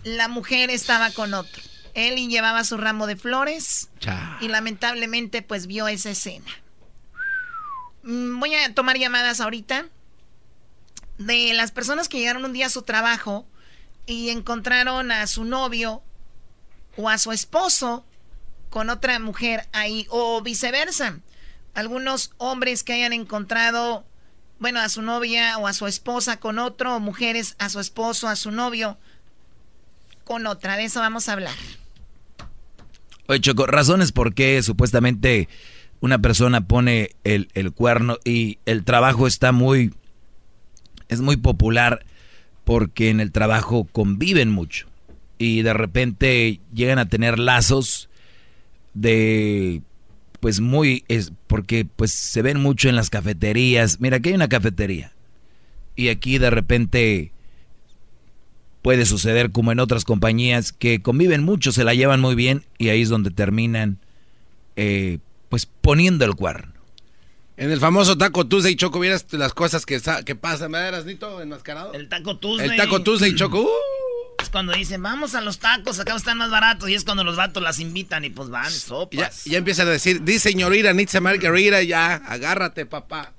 la 0.02 0.28
mujer 0.28 0.70
estaba 0.70 1.10
con 1.10 1.34
otro. 1.34 1.62
Él 1.94 2.16
llevaba 2.28 2.64
su 2.64 2.76
ramo 2.76 3.06
de 3.06 3.16
flores 3.16 3.88
y 4.40 4.48
lamentablemente 4.48 5.42
pues 5.42 5.66
vio 5.66 5.86
esa 5.88 6.10
escena. 6.10 6.50
Mm, 8.02 8.38
Voy 8.40 8.54
a 8.54 8.74
tomar 8.74 8.98
llamadas 8.98 9.40
ahorita 9.40 9.86
de 11.18 11.52
las 11.54 11.70
personas 11.70 12.08
que 12.08 12.18
llegaron 12.18 12.44
un 12.44 12.52
día 12.52 12.66
a 12.66 12.70
su 12.70 12.82
trabajo 12.82 13.46
y 14.06 14.30
encontraron 14.30 15.12
a 15.12 15.26
su 15.26 15.44
novio 15.44 16.02
o 16.96 17.08
a 17.08 17.18
su 17.18 17.30
esposo 17.32 18.04
con 18.74 18.90
otra 18.90 19.20
mujer 19.20 19.68
ahí 19.72 20.04
o 20.10 20.42
viceversa. 20.42 21.20
Algunos 21.74 22.32
hombres 22.38 22.82
que 22.82 22.92
hayan 22.92 23.12
encontrado, 23.12 24.04
bueno, 24.58 24.80
a 24.80 24.88
su 24.88 25.00
novia 25.00 25.56
o 25.58 25.68
a 25.68 25.72
su 25.72 25.86
esposa 25.86 26.40
con 26.40 26.58
otro, 26.58 26.96
o 26.96 26.98
mujeres 26.98 27.54
a 27.60 27.68
su 27.68 27.78
esposo, 27.78 28.26
a 28.26 28.34
su 28.34 28.50
novio 28.50 28.98
con 30.24 30.48
otra. 30.48 30.76
De 30.76 30.86
eso 30.86 30.98
vamos 30.98 31.28
a 31.28 31.34
hablar. 31.34 31.54
Oye, 33.28 33.40
Choco, 33.40 33.68
razones 33.68 34.10
por 34.10 34.34
qué 34.34 34.60
supuestamente 34.60 35.48
una 36.00 36.18
persona 36.18 36.66
pone 36.66 37.10
el, 37.22 37.50
el 37.54 37.70
cuerno 37.70 38.18
y 38.24 38.58
el 38.66 38.82
trabajo 38.82 39.28
está 39.28 39.52
muy, 39.52 39.94
es 41.08 41.20
muy 41.20 41.36
popular 41.36 42.04
porque 42.64 43.10
en 43.10 43.20
el 43.20 43.30
trabajo 43.30 43.86
conviven 43.92 44.50
mucho 44.50 44.88
y 45.38 45.62
de 45.62 45.74
repente 45.74 46.58
llegan 46.72 46.98
a 46.98 47.08
tener 47.08 47.38
lazos 47.38 48.08
de, 48.94 49.82
pues 50.40 50.60
muy, 50.60 51.04
es 51.08 51.32
porque 51.46 51.84
pues 51.84 52.12
se 52.12 52.42
ven 52.42 52.60
mucho 52.60 52.88
en 52.88 52.96
las 52.96 53.10
cafeterías. 53.10 54.00
Mira, 54.00 54.16
aquí 54.16 54.30
hay 54.30 54.34
una 54.34 54.48
cafetería 54.48 55.12
y 55.96 56.08
aquí 56.08 56.38
de 56.38 56.50
repente 56.50 57.32
puede 58.82 59.06
suceder 59.06 59.50
como 59.50 59.72
en 59.72 59.80
otras 59.80 60.04
compañías 60.04 60.72
que 60.72 61.00
conviven 61.02 61.42
mucho, 61.42 61.72
se 61.72 61.84
la 61.84 61.94
llevan 61.94 62.20
muy 62.20 62.34
bien 62.34 62.64
y 62.78 62.90
ahí 62.90 63.02
es 63.02 63.08
donde 63.08 63.30
terminan 63.30 63.98
eh, 64.76 65.18
pues 65.48 65.66
poniendo 65.66 66.24
el 66.24 66.34
cuerno. 66.34 66.72
En 67.56 67.70
el 67.70 67.78
famoso 67.78 68.18
Taco 68.18 68.46
Tuesday, 68.46 68.74
Choco, 68.74 68.98
vieras 68.98 69.26
las 69.30 69.54
cosas 69.54 69.86
que, 69.86 70.00
que 70.24 70.34
pasan, 70.34 70.72
¿verdad, 70.72 71.04
Nito? 71.04 71.40
Enmascarado. 71.40 71.92
El 71.92 72.08
taco 72.08 72.36
Tuesday. 72.36 72.70
El 72.70 72.76
Taco 72.76 73.02
Tuesday, 73.02 73.34
Choco. 73.36 73.62
uh. 73.62 74.03
Cuando 74.54 74.72
dicen, 74.72 75.02
vamos 75.02 75.34
a 75.34 75.40
los 75.40 75.58
tacos, 75.58 75.98
acá 75.98 76.14
están 76.14 76.38
más 76.38 76.48
baratos. 76.48 76.88
Y 76.88 76.94
es 76.94 77.02
cuando 77.02 77.24
los 77.24 77.34
vatos 77.34 77.60
las 77.60 77.80
invitan 77.80 78.24
y 78.24 78.30
pues 78.30 78.50
van, 78.50 78.62
ya, 78.62 78.70
sopas. 78.70 79.44
y 79.48 79.50
ya 79.50 79.58
empiezan 79.58 79.88
a 79.88 79.90
decir, 79.90 80.22
di 80.22 80.38
señorita, 80.38 80.92
Nitza 80.92 81.20
Margarita, 81.20 81.82
ya, 81.82 82.14
agárrate, 82.14 82.86
papá. 82.86 83.32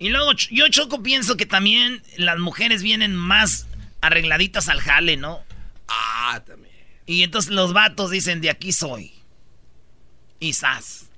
Y 0.00 0.08
luego 0.08 0.32
yo, 0.50 0.66
Choco, 0.70 1.04
pienso 1.04 1.36
que 1.36 1.46
también 1.46 2.02
las 2.16 2.40
mujeres 2.40 2.82
vienen 2.82 3.14
más 3.14 3.68
arregladitas 4.00 4.68
al 4.68 4.80
jale, 4.80 5.16
¿no? 5.16 5.44
Ah, 5.86 6.42
también. 6.44 6.74
Y 7.06 7.22
entonces 7.22 7.52
los 7.52 7.72
vatos 7.72 8.10
dicen, 8.10 8.40
de 8.40 8.50
aquí 8.50 8.72
soy. 8.72 9.12
Y 10.40 10.54
sas. 10.54 11.10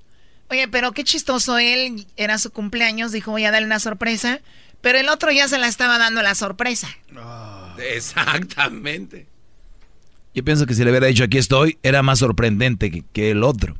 Oye, 0.51 0.67
pero 0.67 0.91
qué 0.91 1.03
chistoso 1.03 1.57
él, 1.57 2.05
era 2.17 2.37
su 2.37 2.51
cumpleaños, 2.51 3.11
dijo 3.11 3.31
voy 3.31 3.45
a 3.45 3.51
darle 3.51 3.65
una 3.65 3.79
sorpresa, 3.79 4.41
pero 4.81 4.99
el 4.99 5.09
otro 5.09 5.31
ya 5.31 5.47
se 5.47 5.57
la 5.57 5.67
estaba 5.67 5.97
dando 5.97 6.21
la 6.21 6.35
sorpresa. 6.35 6.87
Exactamente. 7.79 9.27
Yo 10.33 10.43
pienso 10.43 10.65
que 10.65 10.73
si 10.73 10.83
le 10.83 10.91
hubiera 10.91 11.07
dicho 11.07 11.23
aquí 11.23 11.37
estoy, 11.37 11.79
era 11.83 12.03
más 12.03 12.19
sorprendente 12.19 12.91
que, 12.91 13.03
que 13.13 13.31
el 13.31 13.43
otro. 13.43 13.75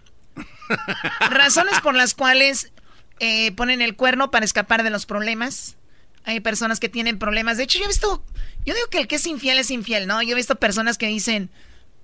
Razones 1.29 1.79
por 1.81 1.95
las 1.95 2.13
cuales 2.13 2.71
eh, 3.19 3.51
ponen 3.53 3.81
el 3.81 3.95
cuerno 3.95 4.31
para 4.31 4.45
escapar 4.45 4.83
de 4.83 4.89
los 4.89 5.05
problemas. 5.05 5.75
Hay 6.23 6.39
personas 6.39 6.79
que 6.79 6.89
tienen 6.89 7.19
problemas. 7.19 7.57
De 7.57 7.63
hecho, 7.63 7.77
yo 7.79 7.85
he 7.85 7.89
visto, 7.89 8.23
yo 8.65 8.73
digo 8.73 8.87
que 8.89 8.99
el 8.99 9.07
que 9.07 9.15
es 9.15 9.25
infiel 9.27 9.59
es 9.59 9.71
infiel, 9.71 10.07
¿no? 10.07 10.21
Yo 10.21 10.31
he 10.31 10.35
visto 10.35 10.55
personas 10.55 10.97
que 10.97 11.07
dicen, 11.07 11.49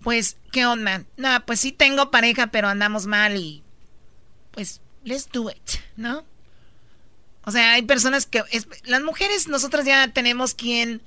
pues, 0.02 0.38
¿qué 0.52 0.66
onda? 0.66 1.04
No, 1.18 1.46
pues 1.46 1.60
sí 1.60 1.72
tengo 1.72 2.10
pareja, 2.12 2.48
pero 2.48 2.68
andamos 2.70 3.06
mal 3.06 3.36
y, 3.36 3.64
pues, 4.52 4.82
let's 5.04 5.28
do 5.32 5.50
it, 5.50 5.80
¿no? 5.98 6.24
O 7.44 7.52
sea, 7.52 7.74
hay 7.74 7.82
personas 7.82 8.26
que, 8.26 8.44
es- 8.52 8.68
las 8.86 9.02
mujeres, 9.04 9.50
nosotras 9.50 9.86
ya 9.86 10.08
tenemos 10.14 10.54
quien 10.54 11.02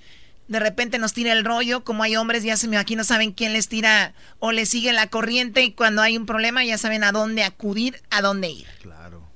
de 0.48 0.60
repente 0.60 0.98
nos 0.98 1.12
tira 1.12 1.32
el 1.32 1.44
rollo, 1.44 1.82
como 1.84 2.02
hay 2.02 2.16
hombres, 2.16 2.44
ya 2.44 2.56
se 2.56 2.68
me 2.68 2.76
aquí 2.76 2.96
no 2.96 3.04
saben 3.04 3.32
quién 3.32 3.52
les 3.52 3.68
tira 3.68 4.14
o 4.38 4.52
les 4.52 4.68
sigue 4.68 4.92
la 4.92 5.08
corriente 5.08 5.62
y 5.62 5.72
cuando 5.72 6.02
hay 6.02 6.16
un 6.16 6.26
problema 6.26 6.64
ya 6.64 6.78
saben 6.78 7.04
a 7.04 7.12
dónde 7.12 7.42
acudir, 7.44 8.00
a 8.10 8.22
dónde 8.22 8.50
ir. 8.50 8.66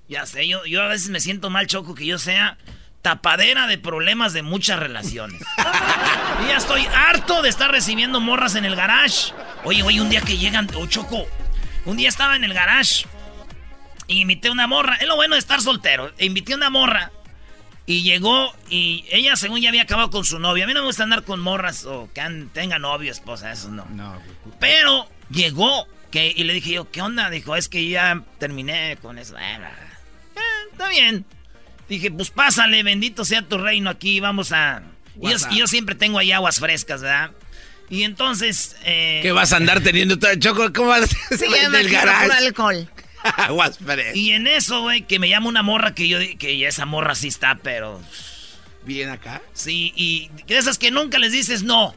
Ya 0.09 0.27
sé, 0.27 0.49
yo, 0.49 0.65
yo 0.67 0.83
a 0.83 0.89
veces 0.89 1.09
me 1.11 1.21
siento 1.21 1.51
mal, 1.51 1.67
Choco, 1.69 1.95
que 1.95 2.05
yo 2.05 2.19
sea 2.19 2.59
tapadera 3.03 3.67
de 3.67 3.79
problemas 3.79 4.33
de 4.33 4.43
muchas 4.43 4.79
relaciones. 4.79 5.41
y 6.45 6.49
ya 6.49 6.57
estoy 6.57 6.87
harto 6.95 7.43
de 7.43 7.49
estar 7.49 7.71
recibiendo 7.71 8.21
morras 8.21 8.57
en 8.57 8.65
el 8.65 8.77
garage. 8.77 9.33
Oye, 9.65 9.83
oye, 9.83 10.01
un 10.01 10.11
día 10.11 10.21
que 10.21 10.37
llegan, 10.37 10.69
oh, 10.75 10.87
Choco, 10.87 11.27
un 11.85 11.97
día 11.97 12.09
estaba 12.09 12.37
en 12.37 12.45
el 12.45 12.53
garage 12.53 13.07
y 14.07 14.21
invité 14.21 14.49
a 14.49 14.53
una 14.53 14.67
morra. 14.67 14.97
Es 14.97 15.07
lo 15.07 15.17
bueno 15.17 15.37
de 15.37 15.39
estar 15.39 15.61
soltero. 15.61 16.13
E 16.19 16.27
invité 16.27 16.55
a 16.55 16.57
una 16.57 16.71
morra 16.71 17.13
y 17.91 18.05
llegó 18.05 18.55
y 18.69 19.05
ella, 19.11 19.35
según 19.35 19.61
ya 19.61 19.69
había 19.69 19.83
acabado 19.83 20.11
con 20.11 20.25
su 20.25 20.39
novio. 20.39 20.63
A 20.63 20.67
mí 20.69 20.75
no 20.75 20.81
me 20.83 20.87
gusta 20.87 21.03
andar 21.03 21.25
con 21.25 21.41
morras 21.41 21.85
o 21.87 22.09
que 22.15 22.23
tenga 22.53 22.79
novio, 22.79 23.11
esposa, 23.11 23.51
eso 23.51 23.69
no. 23.69 23.85
Pero 24.61 25.09
llegó 25.29 25.89
que, 26.13 26.33
y 26.37 26.45
le 26.45 26.53
dije 26.53 26.71
yo, 26.71 26.89
¿qué 26.93 27.03
onda? 27.03 27.31
Dijo, 27.31 27.57
es 27.57 27.69
que 27.69 27.89
ya 27.89 28.23
terminé 28.39 28.97
con 29.03 29.19
eso. 29.19 29.35
Ah. 29.37 29.73
Eh, 30.37 30.41
está 30.71 30.89
bien. 30.89 31.25
Dije, 31.89 32.13
pues 32.13 32.31
pásale, 32.31 32.85
bendito 32.85 33.25
sea 33.25 33.43
tu 33.43 33.59
reino 33.59 33.91
aquí, 33.91 34.21
vamos 34.21 34.53
a... 34.53 34.83
Y 35.17 35.23
yo, 35.23 35.31
WhatsApp. 35.31 35.53
y 35.53 35.59
yo 35.59 35.67
siempre 35.67 35.97
tengo 35.97 36.21
ahí 36.21 36.31
aguas 36.31 36.61
frescas, 36.61 37.03
¿verdad? 37.03 37.33
Y 37.89 38.05
entonces... 38.05 38.77
eh, 38.85 39.19
¿Qué 39.21 39.33
vas 39.33 39.53
a 39.53 39.57
andar 39.57 39.81
teniendo, 39.81 40.17
todo, 40.17 40.33
Choco? 40.37 40.73
¿Cómo 40.73 40.91
vas 40.91 41.11
a 41.33 41.37
Se 41.37 41.49
llama 41.49 41.79
del 41.79 41.91
garage? 41.91 42.31
alcohol. 42.31 42.89
Aguas 43.37 43.79
frescas. 43.79 44.17
Y 44.17 44.33
en 44.33 44.47
eso, 44.47 44.83
güey, 44.83 45.03
que 45.03 45.19
me 45.19 45.29
llama 45.29 45.49
una 45.49 45.63
morra 45.63 45.95
que 45.95 46.09
yo, 46.09 46.19
que 46.39 46.59
ya 46.59 46.69
esa 46.69 46.87
morra 46.87 47.15
sí 47.15 47.29
está, 47.29 47.57
pero... 47.57 48.01
¿Bien 48.85 49.11
acá? 49.11 49.43
Sí, 49.53 49.93
y 49.95 50.31
de 50.47 50.57
esas 50.57 50.79
que 50.79 50.91
nunca 50.91 51.19
les 51.19 51.33
dices 51.33 51.63
no. 51.63 51.95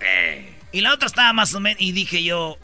Eh. 0.00 0.54
Y 0.72 0.80
la 0.80 0.94
otra 0.94 1.08
estaba 1.08 1.32
más 1.32 1.54
o 1.54 1.60
menos, 1.60 1.80
y 1.80 1.92
dije 1.92 2.22
yo... 2.22 2.58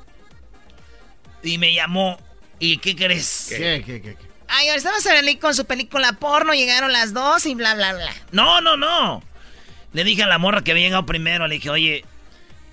Y 1.43 1.59
me 1.59 1.75
llamó, 1.75 2.21
¿y 2.61 2.79
qué 2.79 2.95
crees? 2.95 3.47
¿Qué, 3.49 3.83
qué, 3.85 4.01
qué? 4.01 4.15
qué? 4.15 4.33
Ay, 4.55 4.69
ahora 4.69 4.77
estamos 4.77 5.07
en 5.07 5.39
con 5.39 5.55
su 5.55 5.65
película 5.65 6.13
porno, 6.13 6.53
llegaron 6.53 6.93
las 6.93 7.15
dos 7.15 7.47
y 7.47 7.55
bla, 7.55 7.75
bla, 7.75 7.95
bla. 7.95 8.13
No, 8.33 8.61
no, 8.61 8.77
no. 8.77 9.23
Le 9.95 10.05
dije 10.05 10.25
a 10.25 10.27
la 10.27 10.39
morra 10.39 10.63
que 10.63 10.73
había 10.73 10.85
llegado 10.85 11.07
primero, 11.07 11.49
le 11.49 11.55
dije, 11.55 11.71
oye, 11.71 12.05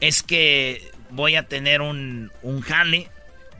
es 0.01 0.21
que 0.21 0.91
voy 1.09 1.35
a 1.35 1.47
tener 1.47 1.81
un, 1.81 2.31
un 2.41 2.61
jale 2.61 3.09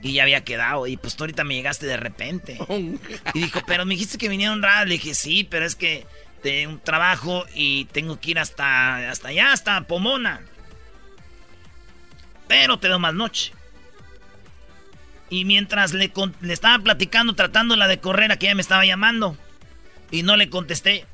y 0.02 0.14
ya 0.14 0.22
había 0.22 0.44
quedado. 0.44 0.86
Y 0.86 0.96
pues 0.96 1.16
tú 1.16 1.24
ahorita 1.24 1.44
me 1.44 1.54
llegaste 1.54 1.86
de 1.86 1.96
repente. 1.96 2.58
y 3.34 3.40
dijo, 3.40 3.60
pero 3.66 3.84
me 3.84 3.94
dijiste 3.94 4.18
que 4.18 4.28
viniera 4.28 4.52
un 4.52 4.62
rato. 4.62 4.86
Le 4.86 4.94
dije, 4.94 5.14
sí, 5.14 5.44
pero 5.44 5.64
es 5.64 5.74
que 5.74 6.06
tengo 6.42 6.72
un 6.72 6.80
trabajo 6.80 7.44
y 7.54 7.84
tengo 7.86 8.18
que 8.18 8.32
ir 8.32 8.38
hasta, 8.38 9.10
hasta 9.10 9.28
allá, 9.28 9.52
hasta 9.52 9.80
Pomona. 9.82 10.42
Pero 12.48 12.78
te 12.78 12.88
doy 12.88 12.98
más 12.98 13.14
noche. 13.14 13.52
Y 15.28 15.44
mientras 15.44 15.92
le, 15.92 16.12
le 16.40 16.52
estaba 16.52 16.82
platicando, 16.82 17.34
tratándola 17.34 17.86
de 17.86 18.00
correr, 18.00 18.36
que 18.38 18.46
ella 18.46 18.56
me 18.56 18.62
estaba 18.62 18.84
llamando. 18.84 19.36
Y 20.10 20.24
no 20.24 20.36
le 20.36 20.50
contesté. 20.50 21.06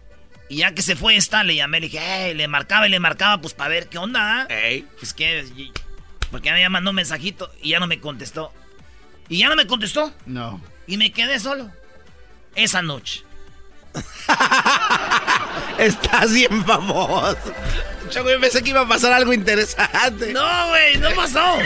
Y 0.48 0.58
ya 0.58 0.72
que 0.72 0.80
se 0.80 0.96
fue 0.96 1.16
esta, 1.16 1.44
le 1.44 1.56
llamé, 1.56 1.80
le 1.80 1.88
dije, 1.88 2.34
le 2.34 2.48
marcaba 2.48 2.86
y 2.86 2.90
le 2.90 3.00
marcaba, 3.00 3.40
pues 3.40 3.52
para 3.52 3.68
ver 3.68 3.88
qué 3.88 3.98
onda. 3.98 4.46
Ey. 4.48 4.86
Pues 4.98 5.12
que, 5.12 5.44
porque 6.30 6.52
me 6.52 6.68
mandó 6.68 6.90
un 6.90 6.96
mensajito 6.96 7.52
y 7.62 7.70
ya 7.70 7.80
no 7.80 7.86
me 7.86 8.00
contestó. 8.00 8.52
Y 9.28 9.38
ya 9.38 9.48
no 9.48 9.56
me 9.56 9.66
contestó. 9.66 10.12
No. 10.24 10.60
Y 10.86 10.96
me 10.96 11.12
quedé 11.12 11.40
solo. 11.40 11.70
Esa 12.54 12.82
noche. 12.82 13.22
Estás 15.78 16.32
bien 16.32 16.64
famoso. 16.64 17.36
Yo 18.10 18.24
pensé 18.40 18.62
que 18.62 18.70
iba 18.70 18.82
a 18.82 18.88
pasar 18.88 19.12
algo 19.12 19.32
interesante. 19.32 20.32
No, 20.32 20.68
güey, 20.68 20.98
no 20.98 21.10
pasó. 21.14 21.58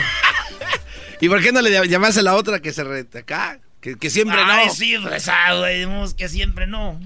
¿Y 1.21 1.29
por 1.29 1.41
qué 1.41 1.51
no 1.51 1.61
le 1.61 1.87
llamaste 1.87 2.21
a 2.21 2.23
la 2.23 2.35
otra 2.35 2.61
que 2.61 2.73
se 2.73 2.83
rete 2.83 3.19
acá? 3.19 3.59
Que, 3.79 4.09
siempre 4.11 4.37
Ay, 4.39 4.67
no. 4.67 4.73
sí, 4.73 4.95
pues, 5.01 5.27
ah, 5.27 5.55
güey, 5.57 5.87
que 6.15 6.29
siempre 6.29 6.67
no. 6.67 6.99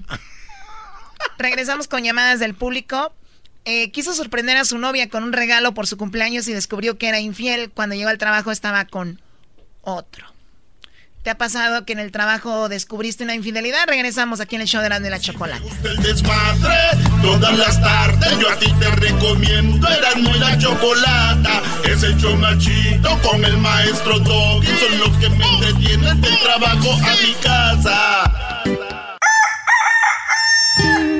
Regresamos 1.38 1.88
con 1.88 2.02
llamadas 2.02 2.38
del 2.38 2.54
público. 2.54 3.14
Eh, 3.64 3.90
quiso 3.90 4.14
sorprender 4.14 4.56
a 4.58 4.64
su 4.64 4.78
novia 4.78 5.08
con 5.08 5.24
un 5.24 5.32
regalo 5.32 5.72
por 5.72 5.86
su 5.86 5.96
cumpleaños 5.96 6.46
y 6.48 6.52
descubrió 6.52 6.98
que 6.98 7.08
era 7.08 7.18
infiel. 7.18 7.70
Cuando 7.70 7.94
llegó 7.94 8.10
al 8.10 8.18
trabajo 8.18 8.50
estaba 8.50 8.84
con 8.84 9.20
otro. 9.82 10.35
¿Te 11.26 11.30
ha 11.30 11.38
pasado 11.38 11.84
que 11.84 11.92
en 11.92 11.98
el 11.98 12.12
trabajo 12.12 12.68
descubriste 12.68 13.24
una 13.24 13.34
infidelidad? 13.34 13.80
Regresamos 13.88 14.38
aquí 14.38 14.54
en 14.54 14.60
el 14.62 14.68
show 14.68 14.80
de 14.80 14.90
la 14.90 15.00
de 15.00 15.10
la 15.10 15.18
chocolate. 15.18 15.68
El 15.82 15.96
desmadre, 15.96 16.76
todas 17.20 17.58
las 17.58 17.80
tardes 17.80 18.38
yo 18.38 18.48
a 18.48 18.54
ti 18.54 18.72
te 18.78 18.88
recomiendo 18.92 19.88
Erasmo 19.88 20.30
y 20.36 20.38
la 20.38 20.56
chocolata. 20.56 21.62
Es 21.82 22.04
el 22.04 22.16
show 22.16 22.36
machito 22.36 23.20
con 23.22 23.44
el 23.44 23.58
maestro 23.58 24.20
Doggy. 24.20 24.68
Son 24.68 24.98
los 25.00 25.16
que 25.18 25.28
me 25.30 25.44
entretienen 25.44 26.20
del 26.20 26.38
trabajo 26.38 26.92
a 26.92 27.16
mi 27.26 27.34
casa. 27.42 28.22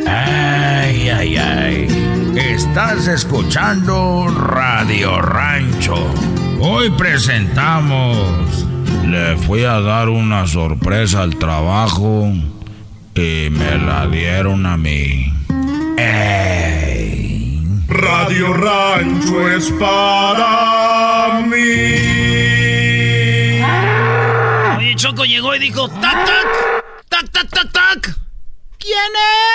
Ay, 0.06 1.08
ay, 1.08 1.36
ay. 1.36 2.32
Estás 2.36 3.08
escuchando 3.08 4.28
Radio 4.28 5.20
Rancho. 5.20 5.96
Hoy 6.60 6.90
presentamos 6.90 8.66
le 9.06 9.36
fui 9.36 9.64
a 9.64 9.80
dar 9.80 10.08
una 10.08 10.46
sorpresa 10.46 11.22
al 11.22 11.36
trabajo 11.36 12.32
y 13.14 13.48
me 13.50 13.78
la 13.78 14.06
dieron 14.06 14.66
a 14.66 14.76
mí. 14.76 15.32
¡Ey! 15.96 17.66
Radio 17.88 18.52
Rancho 18.52 19.48
es 19.50 19.70
para 19.72 21.40
mí. 21.46 21.56
Oye, 24.76 24.94
Choco 24.96 25.24
llegó 25.24 25.54
y 25.54 25.58
dijo, 25.60 25.88
¡tac, 25.88 26.26
tac! 26.26 26.84
¡tac, 27.08 27.30
tac, 27.30 27.48
tac, 27.48 27.72
tac! 27.72 28.18
¿Quién 28.78 29.12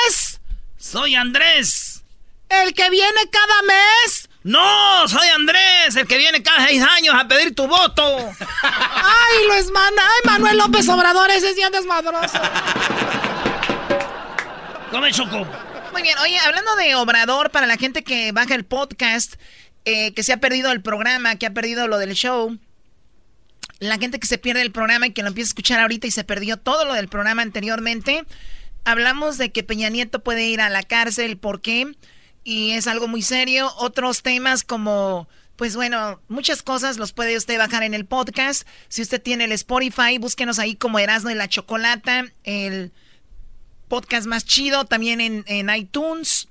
es? 0.08 0.42
Soy 0.78 1.16
Andrés. 1.16 2.04
¿El 2.50 2.74
que 2.74 2.90
viene 2.90 3.30
cada 3.32 3.62
mes? 3.62 4.31
No, 4.44 5.08
soy 5.08 5.28
Andrés, 5.36 5.96
el 5.96 6.08
que 6.08 6.18
viene 6.18 6.42
cada 6.42 6.66
seis 6.66 6.82
años 6.82 7.14
a 7.16 7.28
pedir 7.28 7.54
tu 7.54 7.68
voto. 7.68 8.04
Ay, 8.64 9.48
Luis 9.48 9.70
Manuel, 9.72 10.00
ay, 10.00 10.20
Manuel 10.26 10.58
López 10.58 10.90
Obrador, 10.90 11.30
ese 11.30 11.52
es 11.52 11.56
bien 11.56 11.72
desmadroso. 11.72 12.40
Come 14.90 15.12
choco. 15.12 15.48
Muy 15.92 16.02
bien, 16.02 16.18
oye, 16.20 16.40
hablando 16.40 16.76
de 16.76 16.96
Obrador, 16.96 17.52
para 17.52 17.68
la 17.68 17.78
gente 17.78 18.04
que 18.04 18.32
baja 18.32 18.56
el 18.56 18.66
podcast, 18.66 19.36
eh, 19.86 20.14
que 20.14 20.24
se 20.24 20.34
ha 20.34 20.38
perdido 20.38 20.72
el 20.72 20.82
programa, 20.82 21.36
que 21.36 21.46
ha 21.46 21.54
perdido 21.54 21.88
lo 21.88 21.98
del 21.98 22.14
show, 22.14 22.58
la 23.80 23.98
gente 23.98 24.20
que 24.20 24.28
se 24.28 24.38
pierde 24.38 24.62
el 24.62 24.72
programa 24.72 25.08
y 25.08 25.12
que 25.12 25.22
lo 25.22 25.28
empieza 25.28 25.50
a 25.50 25.52
escuchar 25.52 25.80
ahorita 25.80 26.08
y 26.08 26.12
se 26.12 26.24
perdió 26.24 26.58
todo 26.58 26.86
lo 26.86 26.94
del 26.94 27.10
programa 27.10 27.42
anteriormente, 27.42 28.26
hablamos 28.86 29.38
de 29.38 29.52
que 29.52 29.64
Peña 29.64 29.90
Nieto 29.90 30.24
puede 30.24 30.48
ir 30.48 30.62
a 30.62 30.70
la 30.70 30.84
cárcel, 30.84 31.38
¿por 31.38 31.62
qué? 31.62 31.88
Y 32.44 32.72
es 32.72 32.88
algo 32.88 33.08
muy 33.08 33.22
serio. 33.22 33.72
Otros 33.78 34.24
temas 34.24 34.64
como, 34.64 35.28
pues 35.56 35.76
bueno, 35.76 36.20
muchas 36.28 36.64
cosas 36.64 36.98
los 36.98 37.14
puede 37.14 37.38
usted 37.38 37.58
bajar 37.58 37.84
en 37.84 37.94
el 37.94 38.06
podcast. 38.06 38.68
Si 38.90 39.02
usted 39.02 39.22
tiene 39.22 39.46
el 39.46 39.52
Spotify, 39.52 40.18
búsquenos 40.20 40.60
ahí 40.60 40.76
como 40.76 41.00
Erasmo 41.00 41.30
y 41.30 41.36
la 41.36 41.48
Chocolata, 41.48 42.26
el 42.44 42.92
podcast 43.88 44.26
más 44.26 44.46
chido, 44.46 44.86
también 44.86 45.22
en, 45.22 45.44
en 45.48 45.70
iTunes, 45.76 46.48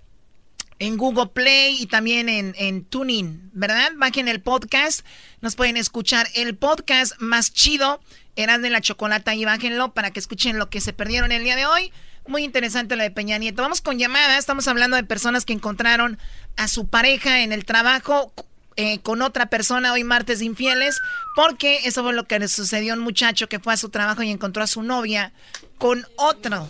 en 0.81 0.97
Google 0.97 1.27
Play 1.27 1.77
y 1.79 1.87
también 1.87 2.29
en, 2.29 2.55
en 2.59 2.85
Tuning, 2.85 3.51
¿verdad? 3.53 3.93
Bajen 3.97 4.29
el 4.29 4.41
podcast, 4.41 5.05
nos 5.41 5.55
pueden 5.55 5.77
escuchar 5.77 6.27
el 6.35 6.57
podcast 6.57 7.13
más 7.19 7.53
chido, 7.53 8.01
Erasmo 8.37 8.67
y 8.67 8.71
la 8.71 8.81
Chocolata, 8.81 9.35
y 9.35 9.45
bájenlo 9.45 9.93
para 9.93 10.11
que 10.11 10.21
escuchen 10.21 10.59
lo 10.59 10.71
que 10.71 10.81
se 10.81 10.93
perdieron 10.93 11.33
el 11.33 11.45
día 11.45 11.57
de 11.57 11.67
hoy. 11.67 11.93
Muy 12.27 12.45
interesante 12.45 12.97
lo 12.97 13.03
de 13.03 13.11
Peña 13.11 13.39
Nieto. 13.39 13.63
Vamos 13.63 13.81
con 13.81 13.99
llamadas. 13.99 14.39
Estamos 14.39 14.69
hablando 14.69 14.97
de 14.97 15.05
personas 15.05 15.45
que 15.45 15.53
encontraron 15.53 16.19
a 16.57 16.69
su 16.69 16.87
pareja 16.87 17.41
en 17.41 17.53
el 17.53 17.65
trabajo 17.65 18.33
eh, 18.77 19.01
con 19.01 19.21
otra 19.21 19.47
persona 19.47 19.93
hoy 19.93 20.05
martes 20.05 20.41
infieles, 20.41 21.01
porque 21.35 21.81
eso 21.85 22.03
fue 22.03 22.13
lo 22.13 22.25
que 22.25 22.39
le 22.39 22.49
sucedió 22.49 22.95
a 22.95 22.97
un 22.97 23.03
muchacho 23.03 23.49
que 23.49 23.59
fue 23.59 23.73
a 23.73 23.77
su 23.77 23.89
trabajo 23.91 24.23
y 24.23 24.31
encontró 24.31 24.63
a 24.63 24.67
su 24.67 24.83
novia 24.83 25.33
con 25.79 26.07
otro. 26.17 26.69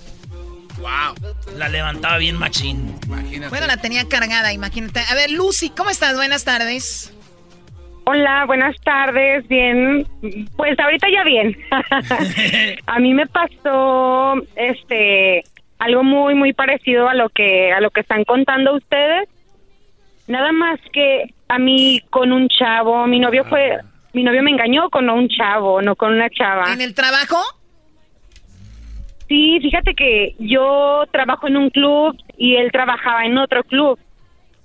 Wow, 0.78 1.14
la 1.56 1.68
levantaba 1.68 2.16
bien 2.16 2.36
machín. 2.36 2.96
Imagínate. 3.06 3.50
Bueno, 3.50 3.66
la 3.66 3.76
tenía 3.76 4.08
cargada, 4.08 4.52
imagínate. 4.52 5.00
A 5.00 5.14
ver, 5.14 5.30
Lucy, 5.30 5.70
¿cómo 5.70 5.90
estás? 5.90 6.14
Buenas 6.16 6.44
tardes. 6.44 7.12
Hola, 8.10 8.44
buenas 8.44 8.74
tardes. 8.80 9.46
Bien, 9.46 10.04
pues 10.56 10.76
ahorita 10.80 11.06
ya 11.14 11.22
bien. 11.22 11.56
a 12.86 12.98
mí 12.98 13.14
me 13.14 13.24
pasó 13.28 14.34
este 14.56 15.44
algo 15.78 16.02
muy 16.02 16.34
muy 16.34 16.52
parecido 16.52 17.08
a 17.08 17.14
lo 17.14 17.28
que 17.28 17.72
a 17.72 17.80
lo 17.80 17.90
que 17.90 18.00
están 18.00 18.24
contando 18.24 18.74
ustedes. 18.74 19.28
Nada 20.26 20.50
más 20.50 20.80
que 20.92 21.32
a 21.46 21.60
mí 21.60 22.02
con 22.10 22.32
un 22.32 22.48
chavo, 22.48 23.06
mi 23.06 23.20
novio 23.20 23.44
fue 23.44 23.78
mi 24.12 24.24
novio 24.24 24.42
me 24.42 24.50
engañó 24.50 24.90
con 24.90 25.08
un 25.08 25.28
chavo, 25.28 25.80
no 25.80 25.94
con 25.94 26.12
una 26.12 26.28
chava. 26.30 26.72
¿En 26.72 26.80
el 26.80 26.96
trabajo? 26.96 27.36
Sí, 29.28 29.60
fíjate 29.62 29.94
que 29.94 30.34
yo 30.40 31.04
trabajo 31.12 31.46
en 31.46 31.56
un 31.56 31.70
club 31.70 32.16
y 32.36 32.56
él 32.56 32.72
trabajaba 32.72 33.24
en 33.24 33.38
otro 33.38 33.62
club. 33.62 34.00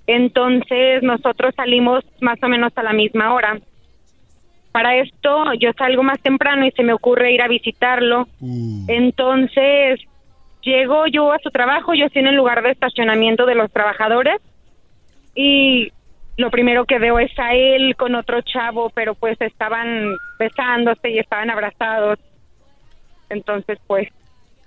Entonces 0.06 1.02
nosotros 1.02 1.54
salimos 1.54 2.04
más 2.20 2.40
o 2.42 2.48
menos 2.48 2.72
a 2.76 2.82
la 2.82 2.92
misma 2.92 3.34
hora. 3.34 3.58
Para 4.72 4.96
esto 4.96 5.52
yo 5.54 5.72
salgo 5.72 6.02
más 6.02 6.20
temprano 6.20 6.66
y 6.66 6.70
se 6.72 6.82
me 6.82 6.92
ocurre 6.92 7.32
ir 7.32 7.42
a 7.42 7.48
visitarlo. 7.48 8.28
Uh. 8.40 8.84
Entonces 8.88 10.00
llego 10.62 11.06
yo 11.06 11.32
a 11.32 11.38
su 11.38 11.50
trabajo, 11.50 11.94
yo 11.94 12.06
estoy 12.06 12.20
en 12.20 12.28
el 12.28 12.36
lugar 12.36 12.62
de 12.62 12.72
estacionamiento 12.72 13.46
de 13.46 13.54
los 13.54 13.72
trabajadores 13.72 14.40
y 15.34 15.92
lo 16.36 16.50
primero 16.50 16.84
que 16.84 16.98
veo 16.98 17.18
es 17.18 17.36
a 17.38 17.54
él 17.54 17.96
con 17.96 18.14
otro 18.14 18.42
chavo, 18.42 18.90
pero 18.90 19.14
pues 19.14 19.40
estaban 19.40 20.16
besándose 20.38 21.10
y 21.10 21.18
estaban 21.18 21.50
abrazados. 21.50 22.18
Entonces 23.30 23.78
pues 23.86 24.08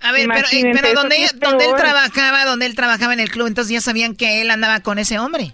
a 0.02 0.12
ver, 0.12 0.28
pero, 0.32 0.46
eh, 0.52 0.70
pero 0.72 0.94
¿dónde, 0.94 1.16
¿dónde 1.38 1.66
él 1.66 1.72
trabajaba? 1.76 2.44
¿Dónde 2.44 2.66
él 2.66 2.74
trabajaba 2.74 3.12
en 3.12 3.20
el 3.20 3.30
club? 3.30 3.46
Entonces 3.46 3.72
ya 3.72 3.80
sabían 3.80 4.16
que 4.16 4.40
él 4.40 4.50
andaba 4.50 4.80
con 4.80 4.98
ese 4.98 5.18
hombre. 5.18 5.52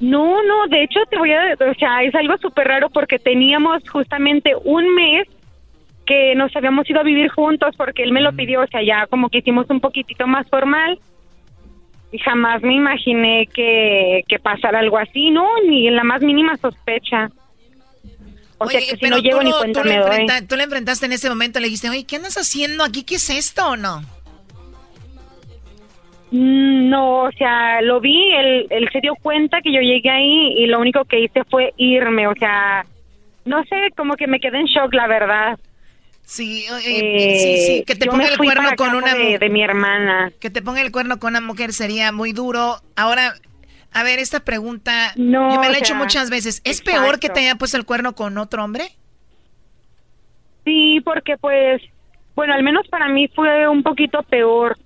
No, 0.00 0.42
no, 0.42 0.66
de 0.68 0.82
hecho 0.82 1.00
te 1.10 1.18
voy 1.18 1.30
a, 1.32 1.54
o 1.54 1.74
sea, 1.74 2.02
es 2.02 2.14
algo 2.14 2.38
súper 2.38 2.66
raro 2.68 2.88
porque 2.88 3.18
teníamos 3.18 3.86
justamente 3.88 4.52
un 4.64 4.94
mes 4.94 5.28
que 6.06 6.34
nos 6.34 6.54
habíamos 6.56 6.88
ido 6.88 7.00
a 7.00 7.04
vivir 7.04 7.28
juntos 7.28 7.76
porque 7.76 8.02
él 8.02 8.12
me 8.12 8.22
lo 8.22 8.32
pidió, 8.32 8.62
o 8.62 8.66
sea, 8.66 8.82
ya 8.82 9.06
como 9.06 9.28
que 9.28 9.38
hicimos 9.38 9.68
un 9.68 9.80
poquitito 9.80 10.26
más 10.26 10.48
formal 10.48 10.98
y 12.12 12.18
jamás 12.18 12.62
me 12.62 12.74
imaginé 12.74 13.46
que, 13.52 14.24
que 14.26 14.38
pasara 14.38 14.80
algo 14.80 14.96
así, 14.96 15.30
¿no? 15.30 15.46
Ni 15.68 15.86
en 15.86 15.96
la 15.96 16.04
más 16.04 16.22
mínima 16.22 16.56
sospecha. 16.56 17.30
O 18.62 18.68
sea, 18.68 18.80
que 18.80 18.96
si 18.96 19.06
no 19.10 19.18
llego 19.18 19.42
ni 19.42 19.50
cuenta 19.52 19.82
tú, 19.82 19.88
me 19.88 19.94
le 19.94 20.00
doy. 20.00 20.10
enfrenta- 20.10 20.46
tú 20.46 20.56
le 20.56 20.64
enfrentaste 20.64 21.06
en 21.06 21.12
ese 21.12 21.28
momento, 21.30 21.58
le 21.60 21.66
dijiste, 21.66 21.88
oye, 21.88 22.04
¿qué 22.04 22.16
andas 22.16 22.36
haciendo 22.36 22.84
aquí? 22.84 23.04
¿Qué 23.04 23.14
es 23.16 23.30
esto 23.30 23.66
o 23.70 23.76
no? 23.76 24.02
Mm, 26.30 26.88
No, 26.90 27.22
o 27.24 27.32
sea, 27.32 27.80
lo 27.82 28.00
vi, 28.00 28.32
él, 28.34 28.66
él 28.70 28.88
se 28.92 29.00
dio 29.00 29.14
cuenta 29.22 29.60
que 29.62 29.72
yo 29.72 29.80
llegué 29.80 30.10
ahí 30.10 30.54
y 30.58 30.66
lo 30.66 30.78
único 30.80 31.04
que 31.04 31.20
hice 31.20 31.42
fue 31.44 31.72
irme, 31.76 32.26
o 32.28 32.34
sea, 32.34 32.84
no 33.44 33.62
sé, 33.64 33.76
como 33.96 34.14
que 34.16 34.26
me 34.26 34.40
quedé 34.40 34.58
en 34.60 34.66
shock, 34.66 34.92
la 34.94 35.06
verdad. 35.06 35.58
Sí, 36.24 36.64
Eh, 36.86 37.38
sí, 37.40 37.66
sí, 37.78 37.84
que 37.84 37.96
te 37.96 38.06
ponga 38.06 38.28
el 38.28 38.36
cuerno 38.36 38.70
con 38.76 38.94
una 38.94 39.14
de, 39.14 39.38
de 39.38 39.48
mi 39.48 39.62
hermana. 39.64 40.30
Que 40.38 40.50
te 40.50 40.62
ponga 40.62 40.80
el 40.80 40.92
cuerno 40.92 41.18
con 41.18 41.30
una 41.30 41.40
mujer 41.40 41.72
sería 41.72 42.12
muy 42.12 42.32
duro. 42.32 42.76
Ahora, 42.94 43.34
a 43.92 44.02
ver, 44.02 44.18
esta 44.18 44.40
pregunta, 44.40 45.12
No, 45.16 45.54
yo 45.54 45.60
me 45.60 45.68
la 45.68 45.76
he 45.76 45.78
hecho 45.78 45.94
muchas 45.94 46.30
veces. 46.30 46.62
¿Es 46.64 46.80
peor 46.80 47.18
que 47.18 47.28
te 47.28 47.40
haya 47.40 47.56
puesto 47.56 47.76
el 47.76 47.84
cuerno 47.84 48.14
con 48.14 48.38
otro 48.38 48.64
hombre? 48.64 48.84
Sí, 50.64 51.00
porque 51.04 51.36
pues, 51.36 51.82
bueno, 52.34 52.54
al 52.54 52.62
menos 52.62 52.86
para 52.88 53.08
mí 53.08 53.28
fue 53.28 53.68
un 53.68 53.82
poquito 53.82 54.22
peor, 54.22 54.78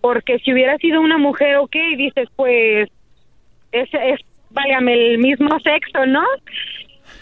porque 0.00 0.38
si 0.40 0.52
hubiera 0.52 0.76
sido 0.78 1.00
una 1.00 1.18
mujer, 1.18 1.56
ok, 1.56 1.76
dices, 1.96 2.28
pues, 2.34 2.88
es, 3.72 3.88
es 3.92 4.20
válgame, 4.50 4.94
el 4.94 5.18
mismo 5.18 5.58
sexo, 5.60 6.06
¿no? 6.06 6.24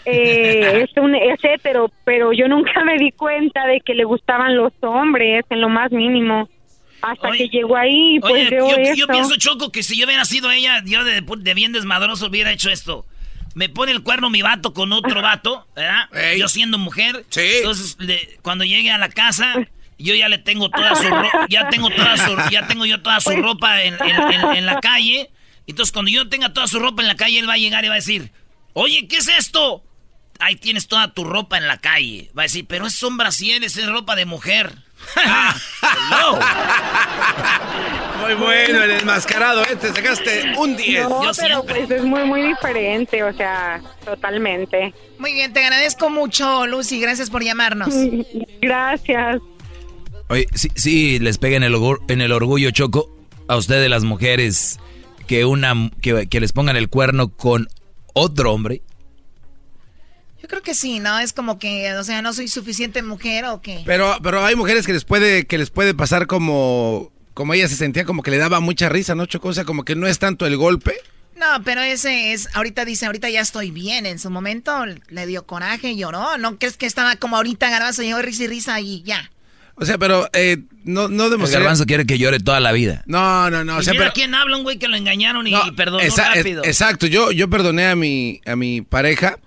Eh, 0.05 0.83
es, 0.89 0.97
un, 0.97 1.15
es 1.15 1.43
hetero, 1.43 1.91
pero 2.03 2.33
yo 2.33 2.47
nunca 2.47 2.83
me 2.83 2.97
di 2.97 3.11
cuenta 3.11 3.67
de 3.67 3.81
que 3.81 3.93
le 3.93 4.03
gustaban 4.03 4.55
los 4.55 4.73
hombres, 4.81 5.45
en 5.49 5.61
lo 5.61 5.69
más 5.69 5.91
mínimo. 5.91 6.49
Hasta 7.01 7.31
que 7.31 7.47
llegó 7.49 7.75
ahí, 7.77 8.19
pues 8.19 8.33
Oye, 8.33 8.49
veo 8.49 8.69
yo, 8.69 8.93
yo 8.95 9.07
pienso, 9.07 9.35
Choco, 9.37 9.71
que 9.71 9.83
si 9.83 9.97
yo 9.97 10.05
hubiera 10.05 10.25
sido 10.25 10.51
ella, 10.51 10.81
yo 10.85 11.03
de, 11.03 11.21
de 11.21 11.53
bien 11.53 11.71
desmadroso 11.71 12.27
hubiera 12.27 12.51
hecho 12.51 12.69
esto. 12.69 13.05
Me 13.55 13.67
pone 13.69 13.91
el 13.91 14.01
cuerno 14.03 14.29
mi 14.29 14.41
vato 14.41 14.73
con 14.73 14.93
otro 14.93 15.21
vato, 15.21 15.67
¿verdad? 15.75 16.09
Yo 16.37 16.47
siendo 16.47 16.77
mujer. 16.77 17.25
Entonces, 17.57 17.97
le- 17.99 18.37
cuando 18.41 18.63
llegue 18.63 18.91
a 18.91 18.97
la 18.97 19.09
casa, 19.09 19.55
yo 19.97 20.15
ya 20.15 20.29
le 20.29 20.37
tengo 20.37 20.69
toda 20.69 20.95
su 20.95 21.03
ropa, 21.09 21.45
ya 21.49 21.69
tengo 21.69 21.89
toda 21.89 22.17
su, 22.17 22.35
ya 22.51 22.67
tengo 22.67 22.85
yo 22.85 23.01
toda 23.01 23.19
su 23.19 23.31
ropa 23.31 23.81
en, 23.83 23.95
en- 23.95 24.33
en- 24.33 24.55
en 24.57 24.65
la 24.65 24.79
calle. 24.79 25.29
Entonces, 25.67 25.91
cuando 25.91 26.09
yo 26.11 26.27
tenga 26.29 26.53
toda 26.53 26.67
su 26.67 26.79
ropa 26.79 27.01
en 27.01 27.07
la 27.07 27.15
calle, 27.15 27.39
él 27.39 27.47
va 27.49 27.53
a 27.53 27.57
llegar 27.57 27.83
y 27.83 27.87
va 27.87 27.93
a 27.95 27.97
decir, 27.97 28.31
oye, 28.73 29.07
¿qué 29.07 29.17
es 29.17 29.27
esto? 29.27 29.83
Ahí 30.39 30.55
tienes 30.55 30.87
toda 30.87 31.13
tu 31.13 31.23
ropa 31.23 31.57
en 31.57 31.67
la 31.67 31.77
calle. 31.77 32.31
Va 32.35 32.43
a 32.43 32.45
decir, 32.45 32.65
pero 32.67 32.87
es 32.87 32.95
son 32.95 33.15
brasieres, 33.17 33.77
es 33.77 33.87
ropa 33.87 34.15
de 34.15 34.25
mujer. 34.25 34.73
Muy 38.21 38.33
bueno, 38.35 38.83
el 38.83 38.91
enmascarado, 38.91 39.63
¿eh? 39.63 39.75
Te 39.79 39.87
sacaste 39.93 40.53
un 40.57 40.77
10. 40.77 41.09
No, 41.09 41.23
Yo 41.23 41.31
pero 41.35 41.61
siempre. 41.63 41.87
pues 41.87 41.99
es 41.99 42.03
muy, 42.05 42.23
muy 42.25 42.41
diferente, 42.47 43.23
o 43.23 43.33
sea, 43.33 43.81
totalmente. 44.05 44.93
Muy 45.17 45.33
bien, 45.33 45.51
te 45.53 45.61
agradezco 45.63 46.09
mucho, 46.09 46.67
Lucy. 46.67 46.99
Gracias 47.01 47.29
por 47.29 47.43
llamarnos. 47.43 47.89
Gracias. 48.61 49.41
Oye, 50.29 50.47
sí, 50.53 50.69
sí 50.75 51.19
les 51.19 51.37
pega 51.39 51.57
en 51.57 51.63
el, 51.63 51.73
orgu- 51.75 51.99
en 52.07 52.21
el 52.21 52.31
orgullo, 52.31 52.71
Choco, 52.71 53.09
a 53.47 53.57
ustedes 53.57 53.89
las 53.89 54.03
mujeres 54.03 54.79
que 55.27 55.43
una 55.45 55.73
que, 56.01 56.27
que 56.27 56.39
les 56.39 56.53
pongan 56.53 56.77
el 56.77 56.89
cuerno 56.89 57.29
con 57.35 57.67
otro 58.13 58.53
hombre. 58.53 58.81
Yo 60.41 60.47
creo 60.47 60.61
que 60.61 60.73
sí, 60.73 60.99
¿no? 60.99 61.19
Es 61.19 61.33
como 61.33 61.59
que, 61.59 61.93
o 61.93 62.03
sea, 62.03 62.21
no 62.21 62.33
soy 62.33 62.47
suficiente 62.47 63.03
mujer 63.03 63.45
o 63.45 63.61
qué. 63.61 63.83
Pero, 63.85 64.17
pero 64.23 64.43
hay 64.43 64.55
mujeres 64.55 64.85
que 64.85 64.93
les 64.93 65.03
puede, 65.05 65.45
que 65.45 65.57
les 65.57 65.69
puede 65.69 65.93
pasar 65.93 66.25
como, 66.27 67.11
como 67.33 67.53
ella 67.53 67.67
se 67.67 67.75
sentía 67.75 68.05
como 68.05 68.23
que 68.23 68.31
le 68.31 68.37
daba 68.37 68.59
mucha 68.59 68.89
risa, 68.89 69.13
¿no, 69.15 69.25
Choco? 69.27 69.49
O 69.49 69.53
sea, 69.53 69.65
como 69.65 69.83
que 69.85 69.95
no 69.95 70.07
es 70.07 70.17
tanto 70.19 70.45
el 70.47 70.57
golpe. 70.57 70.95
No, 71.35 71.63
pero 71.63 71.81
ese 71.81 72.33
es, 72.33 72.49
ahorita 72.53 72.85
dice, 72.85 73.05
ahorita 73.05 73.29
ya 73.29 73.41
estoy 73.41 73.71
bien. 73.71 74.05
En 74.05 74.19
su 74.19 74.29
momento 74.29 74.73
le 75.09 75.25
dio 75.25 75.45
coraje, 75.45 75.95
lloró. 75.95 76.37
¿No 76.37 76.57
crees 76.57 76.77
que 76.77 76.85
estaba 76.85 77.15
como 77.15 77.35
ahorita 77.37 77.69
garbanzo, 77.69 78.01
llegó 78.03 78.21
risa 78.21 78.43
y 78.43 78.47
risa 78.47 78.79
y 78.79 79.01
ya? 79.03 79.31
O 79.75 79.85
sea, 79.85 79.97
pero 79.97 80.29
eh, 80.33 80.57
no, 80.83 81.07
no 81.07 81.25
El 81.25 81.47
garbanzo 81.49 81.85
quiere 81.85 82.05
que 82.05 82.17
llore 82.19 82.39
toda 82.39 82.59
la 82.59 82.71
vida. 82.71 83.03
No, 83.07 83.49
no, 83.49 83.63
no. 83.63 83.77
O 83.77 83.81
Y 83.81 83.83
sea, 83.85 83.93
mira 83.93 84.05
pero... 84.05 84.13
quién 84.13 84.35
habla, 84.35 84.57
un 84.57 84.63
güey 84.63 84.77
que 84.77 84.87
lo 84.87 84.95
engañaron 84.97 85.47
y, 85.47 85.51
No, 85.51 85.65
y 85.65 85.71
perdonó 85.71 85.99
es- 86.03 86.15
rápido. 86.17 86.63
exacto, 86.63 87.07
yo, 87.07 87.31
yo 87.31 87.49
perdoné 87.49 87.87
a 87.87 87.95
mi, 87.95 88.41
a 88.45 88.55
mi 88.55 88.81
pareja, 88.81 89.39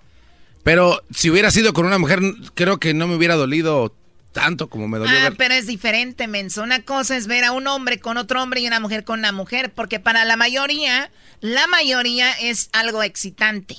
pero 0.65 1.01
si 1.15 1.31
hubiera 1.31 1.51
sido 1.53 1.73
con 1.73 1.87
una 1.87 1.99
mujer, 1.99 2.21
creo 2.55 2.79
que 2.79 2.93
no 2.95 3.07
me 3.07 3.15
hubiera 3.15 3.37
dolido 3.37 3.95
tanto 4.33 4.69
como 4.69 4.89
me 4.89 4.99
dolió 4.99 5.17
Ah, 5.17 5.29
ver. 5.29 5.37
pero 5.37 5.55
es 5.55 5.69
diferente, 5.69 6.27
menso. 6.27 6.63
Una 6.65 6.83
cosa 6.83 7.17
es 7.17 7.29
ver 7.29 7.45
a 7.45 7.53
un 7.53 7.69
hombre 7.69 8.01
con 8.01 8.17
otro 8.17 8.43
hombre 8.43 8.61
y 8.61 8.67
una 8.67 8.81
mujer 8.81 9.05
con 9.05 9.21
una 9.21 9.31
mujer, 9.31 9.73
porque 9.73 10.01
para 10.01 10.25
la 10.25 10.37
mayoría, 10.37 11.13
la 11.41 11.69
mayoría 11.69 12.33
es 12.33 12.69
algo 12.73 13.05
excitante. 13.05 13.77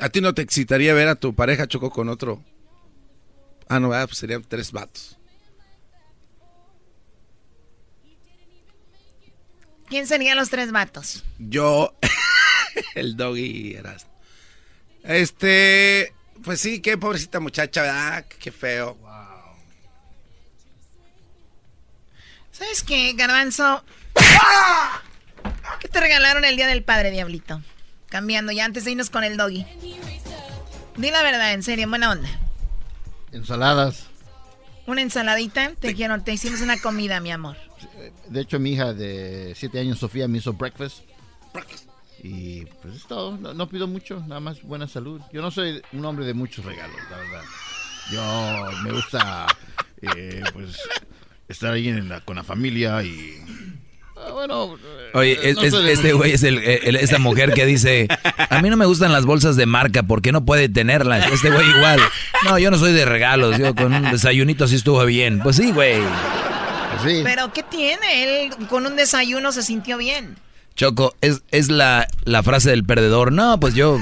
¿A 0.00 0.08
ti 0.08 0.20
no 0.20 0.34
te 0.34 0.42
excitaría 0.42 0.92
ver 0.94 1.06
a 1.08 1.14
tu 1.14 1.34
pareja 1.34 1.68
Choco 1.68 1.90
con 1.90 2.08
otro? 2.08 2.42
Ah, 3.68 3.78
no, 3.78 3.92
ah, 3.92 4.04
pues 4.06 4.18
serían 4.18 4.42
tres 4.42 4.72
vatos. 4.72 5.16
¿Quién 9.88 10.06
serían 10.06 10.36
los 10.36 10.50
tres 10.50 10.72
vatos? 10.72 11.24
Yo, 11.38 11.94
el 12.94 13.16
doggy 13.16 13.74
eras. 13.74 14.06
Este, 15.04 16.12
pues 16.44 16.60
sí, 16.60 16.80
qué 16.80 16.98
pobrecita 16.98 17.40
muchacha, 17.40 17.82
¿verdad? 17.82 18.24
Qué 18.38 18.52
feo. 18.52 18.96
¿Sabes 22.52 22.82
qué, 22.82 23.14
Garbanzo? 23.14 23.84
¿Qué 25.80 25.88
te 25.88 26.00
regalaron 26.00 26.44
el 26.44 26.56
Día 26.56 26.66
del 26.66 26.82
Padre, 26.82 27.10
Diablito? 27.10 27.62
Cambiando 28.08 28.52
ya 28.52 28.64
antes 28.64 28.84
de 28.84 28.90
irnos 28.90 29.08
con 29.08 29.24
el 29.24 29.36
doggy. 29.36 29.64
Di 30.96 31.10
la 31.10 31.22
verdad, 31.22 31.52
en 31.54 31.62
serio, 31.62 31.88
buena 31.88 32.10
onda. 32.10 32.28
Ensaladas. 33.32 34.08
Una 34.86 35.02
ensaladita, 35.02 35.72
te 35.78 35.88
dijeron, 35.88 36.24
te 36.24 36.32
hicimos 36.32 36.60
una 36.60 36.80
comida, 36.80 37.20
mi 37.20 37.30
amor. 37.30 37.56
De 38.28 38.40
hecho, 38.40 38.58
mi 38.58 38.72
hija 38.72 38.92
de 38.92 39.54
7 39.56 39.78
años, 39.78 39.98
Sofía, 39.98 40.28
me 40.28 40.38
hizo 40.38 40.52
breakfast. 40.52 40.98
Y 42.22 42.64
pues 42.82 42.96
es 42.96 43.06
todo. 43.06 43.36
No, 43.38 43.54
no 43.54 43.68
pido 43.68 43.86
mucho, 43.86 44.22
nada 44.26 44.40
más 44.40 44.62
buena 44.62 44.86
salud. 44.86 45.20
Yo 45.32 45.40
no 45.42 45.50
soy 45.50 45.80
un 45.92 46.04
hombre 46.04 46.26
de 46.26 46.34
muchos 46.34 46.64
regalos, 46.64 46.96
la 47.10 47.16
verdad. 47.16 47.42
Yo 48.12 48.82
me 48.82 48.92
gusta, 48.92 49.46
eh, 50.02 50.42
pues, 50.52 50.78
estar 51.48 51.72
ahí 51.72 51.88
en 51.88 52.08
la- 52.08 52.20
con 52.20 52.36
la 52.36 52.44
familia 52.44 53.02
y... 53.02 53.36
Ah, 54.16 54.32
bueno, 54.32 54.76
eh, 54.76 55.10
Oye, 55.14 55.38
es- 55.50 55.56
no 55.56 55.62
es- 55.62 55.70
soy 55.72 55.84
de 55.86 55.92
este 55.92 56.12
güey 56.12 56.32
es 56.32 56.42
el, 56.42 56.58
el- 56.58 56.96
esa 56.96 57.18
mujer 57.18 57.54
que 57.54 57.64
dice, 57.64 58.06
a 58.50 58.60
mí 58.60 58.68
no 58.68 58.76
me 58.76 58.84
gustan 58.84 59.12
las 59.12 59.24
bolsas 59.24 59.56
de 59.56 59.64
marca, 59.64 60.02
¿por 60.02 60.20
qué 60.20 60.30
no 60.32 60.44
puede 60.44 60.68
tenerlas? 60.68 61.26
Este 61.32 61.50
güey 61.50 61.66
igual. 61.70 62.00
No, 62.44 62.58
yo 62.58 62.70
no 62.70 62.76
soy 62.76 62.92
de 62.92 63.06
regalos, 63.06 63.56
yo 63.56 63.74
con 63.74 63.94
un 63.94 64.10
desayunito 64.10 64.64
así 64.64 64.74
estuvo 64.76 65.02
bien. 65.06 65.40
Pues 65.40 65.56
sí, 65.56 65.70
güey. 65.72 66.02
Pero 67.24 67.50
¿qué 67.52 67.62
tiene? 67.62 68.24
Él 68.46 68.50
con 68.68 68.84
un 68.86 68.94
desayuno 68.96 69.52
se 69.52 69.62
sintió 69.62 69.96
bien. 69.96 70.36
Choco, 70.80 71.14
es, 71.20 71.42
es 71.50 71.68
la, 71.68 72.08
la 72.24 72.42
frase 72.42 72.70
del 72.70 72.84
perdedor. 72.84 73.32
No, 73.32 73.60
pues 73.60 73.74
yo... 73.74 73.98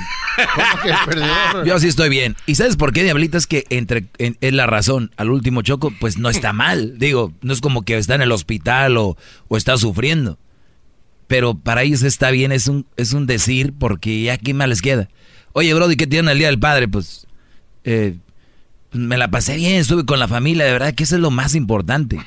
¿Cómo 0.54 0.82
que 0.84 0.90
el 0.90 0.96
perdedor? 1.06 1.66
Yo 1.66 1.80
sí 1.80 1.88
estoy 1.88 2.08
bien. 2.08 2.36
¿Y 2.46 2.54
sabes 2.54 2.76
por 2.76 2.92
qué, 2.92 3.02
Diablita? 3.02 3.36
Es 3.36 3.48
que 3.48 3.64
entre, 3.70 4.06
en- 4.18 4.36
es 4.40 4.52
la 4.52 4.68
razón. 4.68 5.10
Al 5.16 5.30
último 5.30 5.62
Choco, 5.62 5.92
pues 5.98 6.18
no 6.18 6.30
está 6.30 6.52
mal. 6.52 6.96
Digo, 7.00 7.32
no 7.42 7.52
es 7.52 7.60
como 7.60 7.82
que 7.82 7.98
está 7.98 8.14
en 8.14 8.22
el 8.22 8.30
hospital 8.30 8.96
o, 8.96 9.16
o 9.48 9.56
está 9.56 9.76
sufriendo. 9.76 10.38
Pero 11.26 11.58
para 11.58 11.82
ellos 11.82 12.04
está 12.04 12.30
bien, 12.30 12.52
es 12.52 12.68
un, 12.68 12.86
es 12.96 13.12
un 13.12 13.26
decir, 13.26 13.74
porque 13.76 14.22
ya 14.22 14.38
qué 14.38 14.54
más 14.54 14.68
les 14.68 14.80
queda. 14.80 15.08
Oye, 15.54 15.74
Brody, 15.74 15.96
¿qué 15.96 16.06
tienen 16.06 16.30
el 16.30 16.38
día 16.38 16.46
del 16.46 16.60
padre? 16.60 16.86
Pues, 16.86 17.26
eh, 17.82 18.14
pues, 18.90 19.02
me 19.02 19.18
la 19.18 19.32
pasé 19.32 19.56
bien, 19.56 19.74
estuve 19.80 20.06
con 20.06 20.20
la 20.20 20.28
familia, 20.28 20.64
de 20.64 20.72
verdad 20.72 20.94
que 20.94 21.02
eso 21.02 21.16
es 21.16 21.20
lo 21.20 21.32
más 21.32 21.56
importante. 21.56 22.20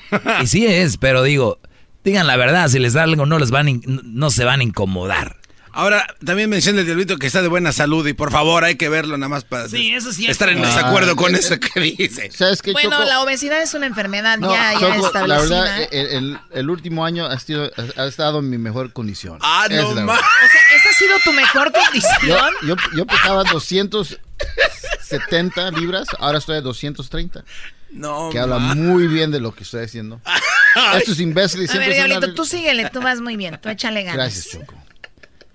Y 0.43 0.47
sí 0.47 0.65
es, 0.65 0.97
pero 0.97 1.23
digo, 1.23 1.57
digan 2.03 2.27
la 2.27 2.35
verdad, 2.37 2.67
si 2.69 2.79
les 2.79 2.93
da 2.93 3.03
algo 3.03 3.25
no 3.25 3.39
les 3.39 3.51
van, 3.51 3.67
a 3.67 3.69
in- 3.69 4.01
no, 4.03 4.29
se 4.31 4.43
van 4.45 4.59
a 4.59 4.63
incomodar. 4.63 5.37
Ahora, 5.73 6.05
también 6.25 6.49
menciona 6.49 6.81
el 6.81 6.85
diablito 6.85 7.15
que 7.17 7.27
está 7.27 7.41
de 7.41 7.47
buena 7.47 7.71
salud 7.71 8.05
y 8.05 8.11
por 8.11 8.29
favor 8.29 8.65
hay 8.65 8.75
que 8.75 8.89
verlo 8.89 9.17
nada 9.17 9.29
más 9.29 9.45
para 9.45 9.69
Sí, 9.69 9.93
eso 9.93 10.11
sí 10.11 10.25
es 10.25 10.31
estar 10.31 10.49
en 10.49 10.61
desacuerdo 10.61 11.13
Ah, 11.13 11.15
con 11.15 11.33
eso 11.33 11.57
que 11.61 11.79
dice. 11.79 12.29
¿Sabes 12.29 12.61
qué, 12.61 12.73
Bueno, 12.73 12.89
Choco? 12.97 13.05
la 13.05 13.21
obesidad 13.21 13.61
es 13.61 13.73
una 13.73 13.85
enfermedad 13.85 14.37
No, 14.37 14.51
ya, 14.53 14.73
ya 14.77 14.95
establecida. 14.97 15.27
la 15.27 15.39
verdad, 15.39 15.81
el, 15.91 16.07
el- 16.07 16.37
el 16.51 16.69
último 16.69 17.05
año 17.05 17.25
ha, 17.25 17.39
sido, 17.39 17.71
ha 17.95 18.05
estado 18.05 18.39
en 18.39 18.49
mi 18.49 18.57
mejor 18.57 18.91
condición. 18.91 19.39
Ah, 19.41 19.65
Esa 19.69 19.81
no 19.83 19.95
más. 20.01 20.19
O 20.19 20.23
sea, 20.23 20.61
¿esa 20.75 20.89
ha 20.89 20.93
sido 20.93 21.15
tu 21.23 21.31
mejor 21.31 21.71
Yo, 21.73 21.79
condición? 21.85 22.53
yo, 22.67 22.75
yo 22.97 23.05
pesaba 23.05 23.45
270 23.45 25.71
libras, 25.71 26.05
ahora 26.19 26.39
estoy 26.39 26.57
a 26.57 26.61
230. 26.61 27.45
No, 27.93 28.29
Que 28.31 28.39
habla 28.39 28.57
ma. 28.59 28.75
muy 28.75 29.07
bien 29.07 29.31
de 29.31 29.39
lo 29.39 29.53
que 29.53 29.63
estoy 29.63 29.83
haciendo. 29.85 30.21
Estos 30.97 31.19
imbéciles 31.19 31.69
A 31.75 31.77
ver, 31.77 31.93
Diablito, 31.93 32.19
una- 32.27 32.33
tú 32.35 32.45
síguele, 32.45 32.89
tú 32.89 33.01
vas 33.01 33.19
muy 33.21 33.35
bien, 33.35 33.59
tú 33.61 33.69
échale 33.69 34.03
ganas. 34.03 34.15
Gracias, 34.17 34.49
Choco. 34.51 34.75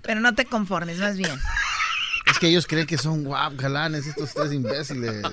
Pero 0.03 0.19
no 0.21 0.33
te 0.35 0.45
conformes, 0.45 0.99
vas 0.99 1.17
bien. 1.17 1.31
Es 2.31 2.39
que 2.39 2.47
ellos 2.49 2.67
creen 2.67 2.85
que 2.85 2.97
son 2.97 3.23
guap, 3.23 3.53
galanes, 3.55 4.05
estos 4.05 4.33
tres 4.33 4.51
imbéciles. 4.53 5.23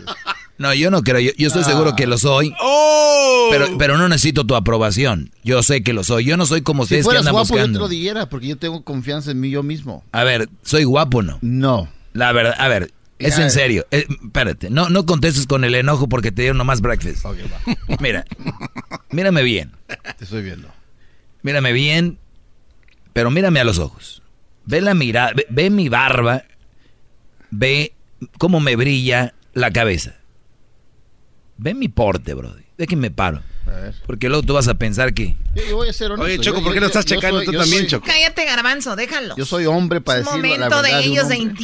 No, 0.59 0.73
yo 0.73 0.91
no 0.91 1.03
creo, 1.03 1.19
yo, 1.21 1.33
yo 1.37 1.49
estoy 1.49 1.63
Ah. 1.63 1.67
seguro 1.67 1.97
que 1.97 2.07
lo 2.07 2.17
soy. 2.19 2.55
¡Oh! 2.61 3.49
Pero, 3.51 3.77
pero 3.77 3.99
no 3.99 4.09
necesito 4.09 4.45
tu 4.47 4.55
aprobación. 4.55 5.31
Yo 5.43 5.63
sé 5.65 5.83
que 5.83 5.93
lo 5.93 6.05
soy. 6.05 6.25
Yo 6.25 6.37
no 6.37 6.47
soy 6.47 6.63
como 6.63 6.83
Si 6.85 6.95
ustedes 6.95 7.01
que 7.03 7.05
fueras 7.07 7.21
andan 7.23 7.33
guapo, 7.35 7.49
yo 7.49 7.55
te 7.55 7.61
buscando. 7.63 7.79
lo 7.81 7.89
dijera, 7.89 8.29
porque 8.29 8.47
yo 8.47 8.57
tengo 8.57 8.83
confianza 8.85 9.33
en 9.33 9.41
mí 9.41 9.51
yo 9.51 9.63
mismo. 9.65 10.05
A 10.13 10.23
ver, 10.25 10.49
¿soy 10.63 10.85
guapo 10.85 11.19
o 11.19 11.23
no? 11.23 11.39
No. 11.43 11.89
La 12.13 12.31
verdad, 12.33 12.55
a 12.59 12.69
ver, 12.69 12.93
Es 13.19 13.39
en 13.39 13.51
serio. 13.51 13.87
Eh, 13.91 14.07
espérate, 14.09 14.71
no, 14.71 14.89
no 14.89 15.07
contestes 15.07 15.47
con 15.47 15.65
el 15.65 15.75
enojo 15.75 16.09
porque 16.09 16.33
te 16.33 16.43
dieron 16.43 16.59
nomás 16.59 16.81
breakfast. 16.81 17.25
Mira, 18.01 18.25
mírame 19.11 19.43
bien. 19.43 19.73
Te 20.19 20.25
estoy 20.25 20.43
viendo. 20.43 20.69
Mírame 21.43 21.73
bien, 21.73 22.19
pero 23.13 23.31
mírame 23.31 23.61
a 23.61 23.65
los 23.65 23.79
ojos. 23.79 24.23
Ve 24.67 24.81
la 24.81 24.95
mirada, 24.95 25.33
ve, 25.51 25.71
mi 25.71 25.89
barba, 25.89 26.45
ve 27.51 27.93
cómo 28.39 28.61
me 28.61 28.77
brilla 28.77 29.35
la 29.53 29.71
cabeza. 29.71 30.17
Ve 31.59 31.75
mi 31.75 31.89
porte, 31.89 32.35
bro. 32.35 32.55
De 32.77 32.87
que 32.87 32.97
me 32.97 33.11
paro. 33.11 33.43
Porque 34.07 34.29
luego 34.29 34.43
tú 34.43 34.55
vas 34.55 34.69
a 34.69 34.75
pensar 34.75 35.15
que. 35.15 35.37
Yo, 35.55 35.77
voy 35.77 35.89
a 35.89 35.93
ser 35.93 36.11
honesto. 36.11 36.25
Oye, 36.25 36.39
Choco, 36.39 36.63
¿por 36.63 36.73
qué 36.73 36.81
no 36.81 36.87
estás 36.87 37.05
checando 37.05 37.43
tú 37.43 37.53
también, 37.53 37.87
Choco? 37.87 38.07
Cállate, 38.07 38.45
Garbanzo, 38.45 38.97
déjalo. 38.97 39.37
Yo 39.37 39.45
soy 39.45 39.67
hombre 39.67 40.01
para 40.01 40.21
es 40.21 40.27
decirlo 40.27 40.49
momento 40.49 40.83
de 40.83 40.99
ellos 41.05 41.29
de 41.29 41.55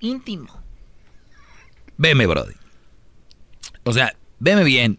íntimo. 0.00 0.63
Veme, 1.96 2.26
Brody. 2.26 2.54
O 3.84 3.92
sea, 3.92 4.16
veme 4.38 4.64
bien. 4.64 4.98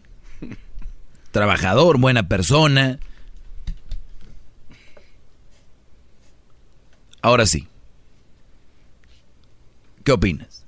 Trabajador, 1.30 1.98
buena 1.98 2.28
persona. 2.28 2.98
Ahora 7.20 7.44
sí. 7.46 7.68
¿Qué 10.04 10.12
opinas? 10.12 10.64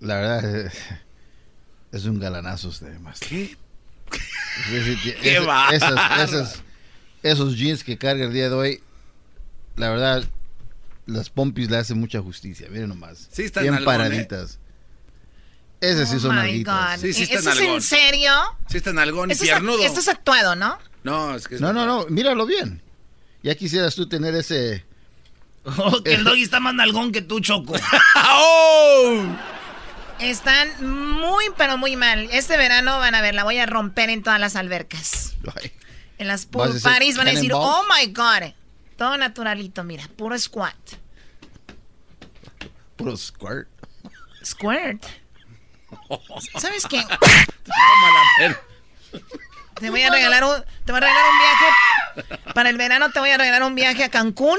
La 0.00 0.16
verdad, 0.16 0.72
es 1.92 2.04
un 2.04 2.18
galanazo 2.18 2.68
usted, 2.68 2.98
más. 2.98 3.20
¿Qué? 3.20 3.56
¿Qué 5.22 5.36
esos, 5.72 6.62
esos, 7.22 7.56
jeans 7.56 7.84
que 7.84 7.96
carga 7.96 8.24
el 8.24 8.32
día 8.32 8.48
de 8.48 8.54
hoy, 8.54 8.82
la 9.76 9.90
verdad, 9.90 10.24
las 11.06 11.30
pompis 11.30 11.70
le 11.70 11.76
hacen 11.78 11.98
mucha 11.98 12.20
justicia. 12.20 12.66
Miren 12.70 12.88
nomás. 12.88 13.28
Sí, 13.32 13.42
están 13.44 13.62
Bien 13.62 13.74
algón, 13.74 13.94
paraditas. 13.96 14.54
¿eh? 15.80 15.90
Esas 15.90 16.08
sí 16.10 16.16
oh 16.16 16.20
son 16.20 16.34
my 16.36 16.40
alguitas. 16.42 16.96
God. 17.00 17.06
Sí, 17.06 17.12
sí 17.12 17.22
¿Eso 17.24 17.38
están 17.38 17.52
es 17.54 17.60
en 17.60 17.82
serio? 17.82 18.32
Sí, 18.68 18.78
está 18.78 18.90
en 18.90 18.98
algón 18.98 19.30
y 19.30 19.34
es, 19.34 19.40
piernudo. 19.40 19.82
esto 19.84 20.00
es 20.00 20.08
actuado, 20.08 20.56
¿no? 20.56 20.78
No, 21.04 21.34
es 21.36 21.46
que 21.46 21.56
es 21.56 21.60
No, 21.60 21.72
no, 21.72 21.86
no, 21.86 22.06
míralo 22.08 22.46
bien. 22.46 22.82
Ya 23.42 23.54
quisieras 23.54 23.94
tú 23.94 24.08
tener 24.08 24.34
ese... 24.34 24.84
Oh, 25.78 26.00
que 26.02 26.14
el 26.14 26.22
doggy 26.24 26.42
está 26.44 26.60
más 26.60 26.74
nalgón 26.74 27.10
que 27.12 27.22
tú, 27.22 27.40
Choco. 27.40 27.74
¡Oh! 28.32 29.22
Están 30.20 30.68
muy, 31.20 31.44
pero 31.58 31.76
muy 31.76 31.96
mal. 31.96 32.28
Este 32.32 32.56
verano 32.56 32.98
van 32.98 33.14
a 33.14 33.20
ver, 33.20 33.34
la 33.34 33.44
voy 33.44 33.58
a 33.58 33.66
romper 33.66 34.08
en 34.10 34.22
todas 34.22 34.40
las 34.40 34.56
albercas. 34.56 35.34
Ay, 35.60 35.72
En 36.18 36.28
las 36.28 36.48
¿Vas 36.50 36.68
a 36.68 36.72
pool 36.72 36.80
parties 36.80 37.16
van 37.18 37.28
a 37.28 37.32
decir, 37.32 37.52
oh 37.52 37.82
my 37.98 38.06
God. 38.12 38.54
Todo 38.96 39.16
naturalito, 39.18 39.84
mira, 39.84 40.04
puro 40.16 40.38
squat. 40.38 40.74
puro 42.96 43.16
squirt. 43.16 43.68
Squirt. 44.42 45.04
¿Sabes 46.58 46.86
qué? 46.86 47.04
Te 49.74 49.90
voy 49.90 50.02
a 50.02 50.10
regalar 50.10 50.44
un, 50.44 50.64
te 50.84 50.92
voy 50.92 50.98
a 50.98 51.00
regalar 51.00 51.24
un 51.30 51.38
viaje 51.38 52.42
para 52.54 52.70
el 52.70 52.76
verano. 52.78 53.10
Te 53.10 53.20
voy 53.20 53.30
a 53.30 53.36
regalar 53.38 53.62
un 53.64 53.74
viaje 53.74 54.02
a 54.04 54.08
Cancún, 54.10 54.58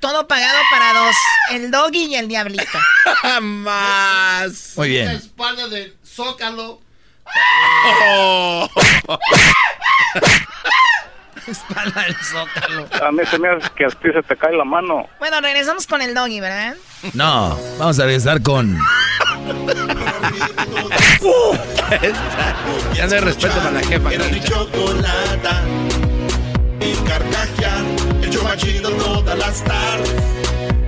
todo 0.00 0.26
pagado 0.26 0.58
para 0.70 0.94
dos, 0.94 1.16
el 1.52 1.70
doggy 1.70 2.06
y 2.06 2.14
el 2.14 2.28
diablito. 2.28 2.78
Más. 3.42 4.72
Muy 4.76 4.88
La 4.88 5.04
bien. 5.04 5.08
espalda 5.10 5.68
del 5.68 5.94
zócalo. 6.04 6.80
Oh. 8.06 8.68
Espalda 11.48 12.02
del 12.02 12.16
zócalo. 12.16 12.86
A 13.06 13.12
mí 13.12 13.22
se 13.30 13.38
me 13.38 13.48
hace 13.48 13.68
que 13.76 13.84
a 13.84 13.88
ti 13.88 14.08
se 14.12 14.22
te 14.22 14.36
cae 14.36 14.56
la 14.56 14.64
mano. 14.64 15.08
Bueno, 15.18 15.40
regresamos 15.40 15.86
con 15.86 16.00
el 16.00 16.14
doggy, 16.14 16.40
¿verdad? 16.40 16.74
No, 17.12 17.58
vamos 17.78 17.98
a 17.98 18.04
regresar 18.04 18.40
con. 18.42 18.74
ya 22.94 23.06
no 23.06 23.14
hay 23.14 23.20
respeto 23.20 23.56
para 23.56 23.70
la 23.72 23.80
jefa. 23.80 24.12
Era 24.12 24.24
mi 24.28 24.40
chocolata. 24.40 25.62
Y 26.80 26.94
carcajear, 27.06 27.84
el 28.22 28.30
show 28.30 28.44
más 28.44 28.56
chido 28.56 28.90
todas 28.90 29.38
las 29.38 29.62
tardes. 29.64 30.14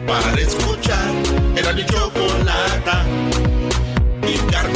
Para 0.06 0.40
escuchar, 0.40 1.12
era 1.56 1.72
mi 1.72 1.84
chocolata. 1.84 3.04
Y 4.22 4.38
carcajear. 4.50 4.75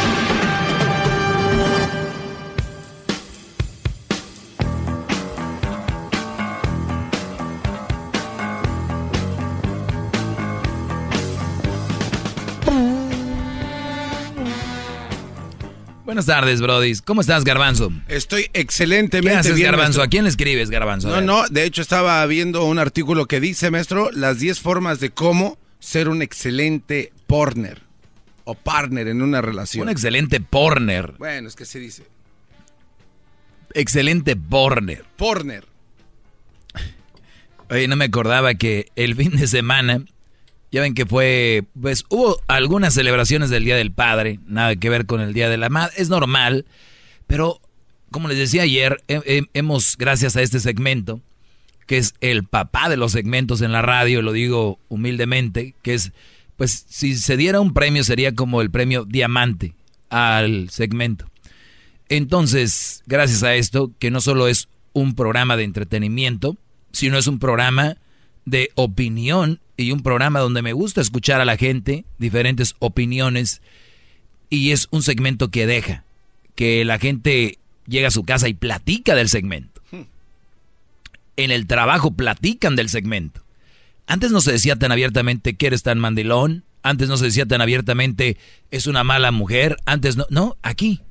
Buenas 16.11 16.25
tardes, 16.25 16.59
Brody. 16.59 16.93
¿Cómo 17.05 17.21
estás, 17.21 17.45
Garbanzo? 17.45 17.89
Estoy 18.09 18.49
excelentemente 18.51 19.31
¿Qué 19.31 19.37
haces, 19.37 19.55
bien, 19.55 19.67
Garbanzo? 19.67 19.99
maestro. 19.99 20.03
¿A 20.03 20.07
quién 20.07 20.25
le 20.25 20.29
escribes, 20.29 20.69
Garbanzo? 20.69 21.07
No, 21.07 21.21
no, 21.21 21.47
de 21.47 21.63
hecho 21.63 21.81
estaba 21.81 22.25
viendo 22.25 22.65
un 22.65 22.79
artículo 22.79 23.27
que 23.27 23.39
dice, 23.39 23.71
maestro, 23.71 24.11
las 24.11 24.37
10 24.37 24.59
formas 24.59 24.99
de 24.99 25.11
cómo 25.11 25.57
ser 25.79 26.09
un 26.09 26.21
excelente 26.21 27.13
partner 27.27 27.83
o 28.43 28.55
partner 28.55 29.07
en 29.07 29.21
una 29.21 29.41
relación. 29.41 29.83
Un 29.83 29.89
excelente 29.89 30.41
porner. 30.41 31.13
Bueno, 31.17 31.47
es 31.47 31.55
que 31.55 31.63
se 31.63 31.79
dice. 31.79 32.03
Excelente 33.73 34.35
porner. 34.35 35.05
Partner. 35.15 35.65
Oye, 37.69 37.87
no 37.87 37.95
me 37.95 38.03
acordaba 38.03 38.55
que 38.55 38.91
el 38.97 39.15
fin 39.15 39.37
de 39.37 39.47
semana, 39.47 40.03
ya 40.71 40.81
ven 40.81 40.93
que 40.93 41.05
fue, 41.05 41.63
pues 41.79 42.05
hubo 42.09 42.37
algunas 42.47 42.93
celebraciones 42.93 43.49
del 43.49 43.65
Día 43.65 43.75
del 43.75 43.91
Padre, 43.91 44.39
nada 44.47 44.75
que 44.75 44.89
ver 44.89 45.05
con 45.05 45.21
el 45.21 45.33
Día 45.33 45.49
de 45.49 45.57
la 45.57 45.69
Madre, 45.69 45.93
es 45.97 46.09
normal, 46.09 46.65
pero 47.27 47.59
como 48.11 48.27
les 48.27 48.37
decía 48.37 48.63
ayer, 48.63 49.03
he- 49.07 49.21
he- 49.25 49.47
hemos, 49.53 49.97
gracias 49.97 50.35
a 50.35 50.41
este 50.41 50.59
segmento, 50.59 51.21
que 51.87 51.97
es 51.97 52.13
el 52.21 52.43
papá 52.45 52.87
de 52.89 52.97
los 52.97 53.11
segmentos 53.11 53.61
en 53.61 53.71
la 53.73 53.81
radio, 53.81 54.21
lo 54.21 54.31
digo 54.31 54.79
humildemente, 54.87 55.75
que 55.81 55.93
es, 55.93 56.11
pues 56.55 56.85
si 56.89 57.15
se 57.17 57.35
diera 57.37 57.59
un 57.59 57.73
premio 57.73 58.03
sería 58.03 58.33
como 58.33 58.61
el 58.61 58.71
premio 58.71 59.03
diamante 59.05 59.73
al 60.09 60.69
segmento. 60.69 61.25
Entonces, 62.09 63.03
gracias 63.07 63.43
a 63.43 63.55
esto, 63.55 63.91
que 63.99 64.11
no 64.11 64.21
solo 64.21 64.47
es 64.47 64.67
un 64.93 65.15
programa 65.15 65.55
de 65.57 65.63
entretenimiento, 65.63 66.57
sino 66.91 67.17
es 67.17 67.27
un 67.27 67.39
programa 67.39 67.97
de 68.45 68.71
opinión 68.75 69.59
y 69.81 69.91
un 69.91 70.01
programa 70.01 70.39
donde 70.39 70.61
me 70.61 70.73
gusta 70.73 71.01
escuchar 71.01 71.41
a 71.41 71.45
la 71.45 71.57
gente, 71.57 72.05
diferentes 72.17 72.75
opiniones, 72.79 73.61
y 74.49 74.71
es 74.71 74.87
un 74.91 75.03
segmento 75.03 75.49
que 75.49 75.65
deja, 75.65 76.03
que 76.55 76.85
la 76.85 76.99
gente 76.99 77.57
llega 77.87 78.09
a 78.09 78.11
su 78.11 78.23
casa 78.23 78.47
y 78.47 78.53
platica 78.53 79.15
del 79.15 79.29
segmento. 79.29 79.81
En 81.37 81.49
el 81.49 81.65
trabajo 81.65 82.11
platican 82.11 82.75
del 82.75 82.89
segmento. 82.89 83.41
Antes 84.05 84.31
no 84.31 84.41
se 84.41 84.51
decía 84.51 84.75
tan 84.75 84.91
abiertamente 84.91 85.55
que 85.55 85.67
eres 85.67 85.83
tan 85.83 85.97
mandilón, 85.97 86.65
antes 86.83 87.07
no 87.07 87.17
se 87.17 87.25
decía 87.25 87.45
tan 87.45 87.61
abiertamente 87.61 88.37
es 88.71 88.87
una 88.87 89.03
mala 89.03 89.31
mujer, 89.31 89.77
antes 89.85 90.17
no, 90.17 90.25
no, 90.29 90.57
aquí. 90.61 91.01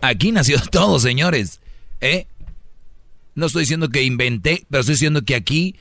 Aquí 0.00 0.32
nació 0.32 0.60
todo, 0.70 1.00
señores. 1.00 1.60
¿Eh? 2.00 2.26
No 3.34 3.46
estoy 3.46 3.62
diciendo 3.62 3.88
que 3.88 4.02
inventé, 4.02 4.64
pero 4.70 4.80
estoy 4.80 4.94
diciendo 4.94 5.22
que 5.22 5.34
aquí 5.34 5.76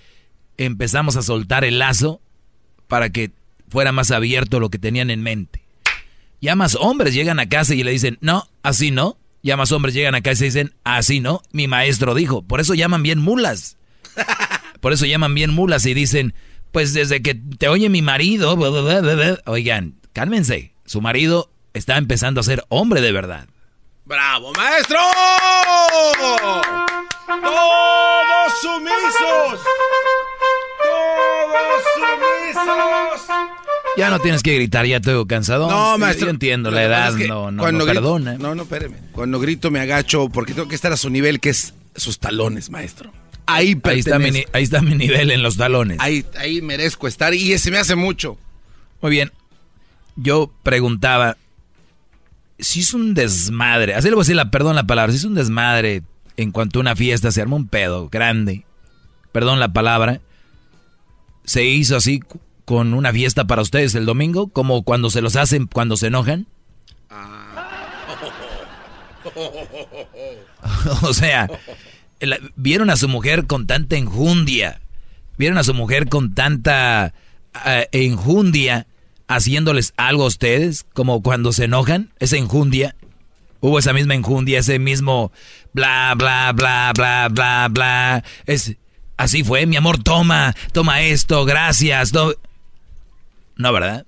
empezamos 0.58 1.16
a 1.18 1.22
soltar 1.22 1.64
el 1.64 1.80
lazo 1.80 2.22
para 2.88 3.10
que 3.10 3.32
fuera 3.70 3.92
más 3.92 4.12
abierto 4.12 4.60
lo 4.60 4.70
que 4.70 4.80
tenían 4.80 5.10
en 5.10 5.22
mente. 5.22 5.64
Ya 6.42 6.56
más 6.56 6.76
hombres 6.76 7.14
llegan 7.14 7.40
a 7.40 7.50
casa 7.50 7.74
y 7.74 7.84
le 7.84 7.92
dicen, 7.92 8.18
no, 8.22 8.48
así 8.64 8.92
no. 8.92 9.18
Ya 9.44 9.58
más 9.58 9.72
hombres 9.72 9.94
llegan 9.94 10.16
a 10.16 10.22
casa 10.22 10.44
y 10.44 10.48
dicen, 10.48 10.74
así 10.84 11.20
no. 11.20 11.42
Mi 11.52 11.68
maestro 11.68 12.14
dijo, 12.14 12.44
por 12.44 12.60
eso 12.60 12.74
llaman 12.74 13.04
bien 13.04 13.20
mulas. 13.20 13.78
Por 14.82 14.94
eso 14.94 15.08
llaman 15.08 15.34
bien 15.34 15.54
mulas 15.54 15.86
y 15.88 15.96
dicen, 15.96 16.36
pues 16.72 16.94
desde 16.94 17.24
que 17.24 17.34
te 17.34 17.68
oye 17.68 17.90
mi 17.90 18.04
marido, 18.04 18.56
bla, 18.56 18.70
bla, 18.70 18.82
bla, 18.82 19.02
bla, 19.02 19.16
bla". 19.16 19.40
oigan, 19.46 19.96
cálmense. 20.14 20.72
Su 20.86 21.02
marido 21.02 21.52
está 21.74 21.98
empezando 21.98 22.40
a 22.42 22.44
ser 22.44 22.64
hombre 22.70 23.02
de 23.02 23.12
verdad. 23.12 23.48
¡Bravo, 24.06 24.54
maestro! 24.54 25.00
¡Todos 27.28 28.62
sumisos! 28.62 29.60
Ya 33.98 34.12
no 34.12 34.20
tienes 34.20 34.44
que 34.44 34.54
gritar, 34.54 34.86
ya 34.86 34.98
estoy 34.98 35.26
cansado. 35.26 35.70
No, 35.70 35.98
maestro. 35.98 36.28
Yo 36.28 36.32
entiendo, 36.32 36.70
la 36.70 36.84
edad 36.84 37.14
no, 37.14 37.52
no, 37.52 37.72
no 37.72 37.86
perdona. 37.86 38.38
No, 38.38 38.54
no, 38.54 38.64
espéreme. 38.64 38.98
Cuando 39.12 39.40
grito 39.40 39.72
me 39.72 39.80
agacho 39.80 40.30
porque 40.30 40.54
tengo 40.54 40.68
que 40.68 40.76
estar 40.76 40.92
a 40.92 40.98
su 40.98 41.10
nivel, 41.10 41.40
que 41.40 41.50
es 41.50 41.74
sus 41.96 42.20
talones, 42.20 42.70
maestro. 42.70 43.12
Ahí, 43.48 43.80
ahí 43.84 44.00
está, 44.00 44.20
mi, 44.20 44.44
ahí 44.54 44.64
está 44.64 44.82
mi 44.82 44.94
nivel 44.94 45.32
en 45.32 45.42
los 45.42 45.58
talones. 45.58 45.98
Ahí, 46.00 46.26
ahí 46.38 46.62
merezco 46.62 47.08
estar 47.08 47.34
y 47.34 47.54
ese 47.54 47.72
me 47.72 47.80
hace 47.80 47.96
mucho. 47.96 48.38
Muy 49.02 49.10
bien. 49.10 49.32
Yo 50.16 50.52
preguntaba, 50.64 51.38
si 52.60 52.82
es 52.82 52.94
un 52.94 53.14
desmadre, 53.14 53.96
así 53.96 54.10
le 54.10 54.16
voy 54.16 54.22
a 54.22 54.26
decir 54.26 54.36
la, 54.36 54.52
perdón 54.52 54.76
la 54.76 54.86
palabra, 54.86 55.12
si 55.12 55.18
es 55.18 55.24
un 55.24 55.36
desmadre 55.36 56.04
en 56.36 56.52
cuanto 56.52 56.80
a 56.80 56.82
una 56.82 56.96
fiesta, 56.96 57.32
se 57.32 57.42
arma 57.42 57.56
un 57.56 57.68
pedo 57.68 58.10
grande, 58.10 58.66
perdón 59.32 59.60
la 59.60 59.74
palabra, 59.74 60.22
se 61.48 61.64
hizo 61.64 61.96
así 61.96 62.22
con 62.66 62.94
una 62.94 63.12
fiesta 63.14 63.48
para 63.48 63.64
ustedes 63.64 63.96
el 63.96 64.06
domingo, 64.06 64.50
como 64.50 64.84
cuando 64.84 65.10
se 65.10 65.22
los 65.22 65.36
hacen 65.38 65.66
cuando 65.66 65.98
se 65.98 66.06
enojan. 66.08 66.46
o 71.04 71.14
sea, 71.14 71.50
vieron 72.56 72.90
a 72.90 72.98
su 72.98 73.08
mujer 73.08 73.48
con 73.48 73.66
tanta 73.66 73.96
enjundia, 73.96 74.82
vieron 75.38 75.58
a 75.58 75.64
su 75.64 75.74
mujer 75.74 76.10
con 76.10 76.36
tanta 76.36 77.14
uh, 77.56 77.86
enjundia 77.94 78.88
haciéndoles 79.30 79.94
algo 79.96 80.26
a 80.26 80.28
ustedes, 80.28 80.86
como 80.94 81.24
cuando 81.24 81.54
se 81.54 81.64
enojan, 81.64 82.12
esa 82.20 82.36
enjundia. 82.38 82.94
Hubo 83.62 83.80
esa 83.80 83.94
misma 83.94 84.16
enjundia, 84.16 84.60
ese 84.60 84.80
mismo 84.80 85.32
bla, 85.74 86.14
bla, 86.16 86.52
bla, 86.52 86.92
bla, 86.94 87.30
bla, 87.30 87.70
bla. 87.72 88.24
Es, 88.46 88.76
así 89.18 89.44
fue, 89.44 89.66
mi 89.66 89.76
amor, 89.76 90.02
toma, 90.02 90.56
toma 90.72 91.02
esto, 91.02 91.46
gracias. 91.46 92.14
No, 92.14 92.34
no 93.56 93.74
¿verdad? 93.74 94.06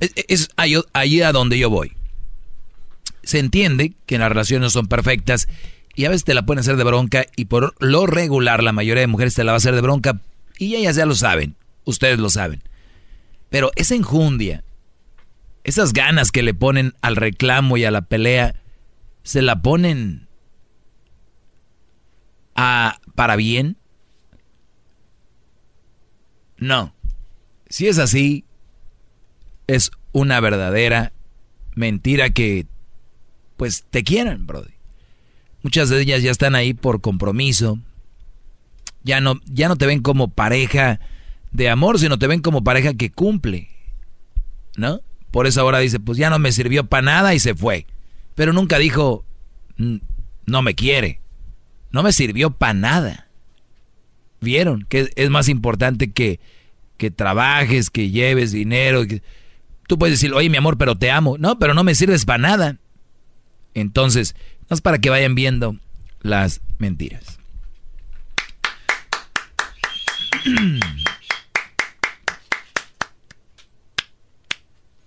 Es, 0.00 0.12
es 0.28 0.48
ahí, 0.56 0.74
ahí 0.92 1.22
a 1.22 1.32
donde 1.32 1.58
yo 1.58 1.70
voy. 1.70 1.92
Se 3.22 3.38
entiende 3.38 3.92
que 4.06 4.18
las 4.18 4.30
relaciones 4.30 4.72
son 4.72 4.86
perfectas 4.86 5.48
y 5.94 6.04
a 6.04 6.10
veces 6.10 6.24
te 6.24 6.34
la 6.34 6.46
pueden 6.46 6.60
hacer 6.60 6.76
de 6.76 6.84
bronca 6.84 7.26
y 7.36 7.46
por 7.46 7.74
lo 7.80 8.06
regular 8.06 8.62
la 8.62 8.72
mayoría 8.72 9.00
de 9.00 9.08
mujeres 9.08 9.34
te 9.34 9.42
la 9.44 9.52
va 9.52 9.56
a 9.56 9.58
hacer 9.58 9.74
de 9.74 9.80
bronca 9.80 10.20
y 10.56 10.76
ellas 10.76 10.94
ya 10.94 11.06
lo 11.06 11.16
saben, 11.16 11.56
ustedes 11.84 12.20
lo 12.20 12.30
saben. 12.30 12.62
Pero 13.50 13.72
esa 13.74 13.96
enjundia, 13.96 14.62
esas 15.64 15.92
ganas 15.92 16.30
que 16.30 16.44
le 16.44 16.54
ponen 16.54 16.94
al 17.02 17.16
reclamo 17.16 17.76
y 17.76 17.84
a 17.84 17.90
la 17.90 18.02
pelea, 18.02 18.54
se 19.24 19.42
la 19.42 19.60
ponen 19.60 20.27
para 23.14 23.36
bien. 23.36 23.76
No. 26.56 26.94
Si 27.68 27.86
es 27.86 27.98
así, 27.98 28.44
es 29.66 29.90
una 30.12 30.40
verdadera 30.40 31.12
mentira 31.74 32.30
que 32.30 32.66
pues 33.56 33.84
te 33.90 34.02
quieran, 34.02 34.46
brody. 34.46 34.72
Muchas 35.62 35.88
de 35.88 36.00
ellas 36.00 36.22
ya 36.22 36.30
están 36.30 36.54
ahí 36.54 36.74
por 36.74 37.00
compromiso. 37.00 37.78
Ya 39.02 39.20
no, 39.20 39.40
ya 39.46 39.68
no 39.68 39.76
te 39.76 39.86
ven 39.86 40.00
como 40.00 40.28
pareja 40.28 41.00
de 41.52 41.68
amor, 41.68 41.98
sino 41.98 42.18
te 42.18 42.26
ven 42.26 42.40
como 42.40 42.64
pareja 42.64 42.94
que 42.94 43.10
cumple. 43.10 43.68
¿No? 44.76 45.00
Por 45.30 45.46
eso 45.46 45.60
ahora 45.60 45.78
dice, 45.78 46.00
pues 46.00 46.18
ya 46.18 46.30
no 46.30 46.38
me 46.38 46.52
sirvió 46.52 46.86
para 46.86 47.02
nada 47.02 47.34
y 47.34 47.40
se 47.40 47.54
fue. 47.54 47.86
Pero 48.34 48.52
nunca 48.52 48.78
dijo, 48.78 49.24
no 49.76 50.62
me 50.62 50.74
quiere. 50.74 51.20
No 51.90 52.02
me 52.02 52.12
sirvió 52.12 52.50
para 52.50 52.74
nada. 52.74 53.28
¿Vieron? 54.40 54.86
Que 54.88 55.10
es 55.16 55.30
más 55.30 55.48
importante 55.48 56.12
que, 56.12 56.40
que 56.96 57.10
trabajes, 57.10 57.90
que 57.90 58.10
lleves 58.10 58.52
dinero. 58.52 59.02
Tú 59.86 59.98
puedes 59.98 60.20
decir, 60.20 60.32
oye 60.34 60.50
mi 60.50 60.56
amor, 60.56 60.78
pero 60.78 60.96
te 60.96 61.10
amo. 61.10 61.38
No, 61.38 61.58
pero 61.58 61.74
no 61.74 61.84
me 61.84 61.94
sirves 61.94 62.24
para 62.24 62.38
nada. 62.38 62.76
Entonces, 63.74 64.34
no 64.68 64.74
es 64.74 64.80
para 64.80 64.98
que 64.98 65.10
vayan 65.10 65.34
viendo 65.34 65.76
las 66.20 66.60
mentiras. 66.78 67.38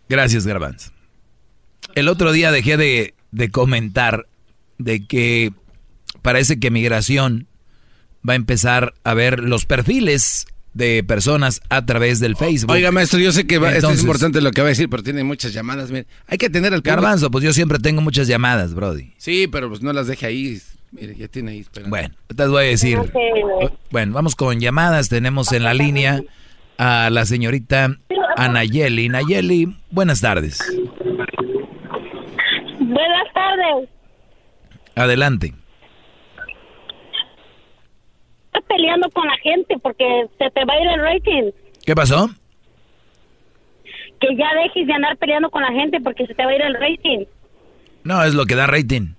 Gracias, 0.09 0.45
Garbanz. 0.45 0.91
El 1.95 2.07
otro 2.07 2.31
día 2.31 2.51
dejé 2.51 2.77
de, 2.77 3.13
comentar 3.51 4.27
de 4.77 5.05
que 5.05 5.53
parece 6.22 6.60
que 6.60 6.72
migración 6.72 7.48
va 8.27 8.34
a 8.34 8.35
empezar 8.35 8.93
a 9.03 9.14
ver 9.14 9.39
los 9.39 9.65
perfiles 9.65 10.45
de 10.73 11.03
personas 11.03 11.61
a 11.69 11.85
través 11.85 12.19
del 12.19 12.35
Facebook. 12.35 12.72
Oiga, 12.72 12.91
maestro, 12.91 13.19
yo 13.19 13.31
sé 13.31 13.45
que 13.45 13.56
esto 13.56 13.91
es 13.91 14.02
importante 14.02 14.41
lo 14.41 14.52
que 14.52 14.61
va 14.61 14.68
a 14.68 14.69
decir, 14.69 14.89
pero 14.89 15.03
tiene 15.03 15.23
muchas 15.23 15.53
llamadas. 15.53 15.91
Hay 16.27 16.38
que 16.38 16.49
tener 16.49 16.73
el 16.73 16.81
Garbanzo, 16.81 17.30
pues 17.30 17.43
yo 17.43 17.53
siempre 17.53 17.80
tengo 17.80 18.02
muchas 18.02 18.27
llamadas, 18.27 18.73
Brody. 18.73 19.14
Sí, 19.18 19.48
pero 19.48 19.69
pues 19.69 19.81
no 19.81 19.91
las 19.91 20.07
deje 20.07 20.26
ahí. 20.26 20.61
Mire, 20.91 21.15
ya 21.15 21.27
tiene 21.27 21.52
ahí. 21.52 21.65
Bueno, 21.88 22.14
te 22.35 22.48
voy 22.48 22.65
a 22.65 22.68
decir. 22.68 22.99
Bueno, 23.91 24.14
vamos 24.14 24.35
con 24.35 24.60
llamadas. 24.60 25.10
Tenemos 25.10 25.52
en 25.53 25.64
la 25.64 25.73
línea 25.73 26.22
a 26.77 27.10
la 27.10 27.26
señorita 27.26 27.98
Anayeli. 28.35 29.07
Nayeli, 29.10 29.77
buenas 29.89 30.19
tardes. 30.22 30.60
Buenas 32.80 33.34
tardes. 33.34 33.89
Adelante. 34.95 35.53
Estás 38.48 38.60
peleando 38.72 39.10
con 39.10 39.27
la 39.27 39.38
gente 39.38 39.77
porque 39.81 40.27
se 40.38 40.49
te 40.49 40.65
va 40.65 40.73
a 40.73 40.81
ir 40.81 40.88
el 40.88 41.02
rating. 41.02 41.52
¿Qué 41.85 41.95
pasó? 41.95 42.30
Que 44.19 44.35
ya 44.35 44.48
dejes 44.64 44.88
de 44.88 44.93
andar 44.93 45.18
peleando 45.18 45.49
con 45.49 45.61
la 45.61 45.72
gente 45.72 45.99
porque 45.99 46.26
se 46.27 46.34
te 46.34 46.45
va 46.45 46.52
a 46.52 46.56
ir 46.56 46.61
el 46.61 46.76
rating. 46.76 47.26
No, 48.03 48.23
es 48.23 48.34
lo 48.34 48.45
que 48.45 48.56
da 48.56 48.68
rating. 48.68 49.14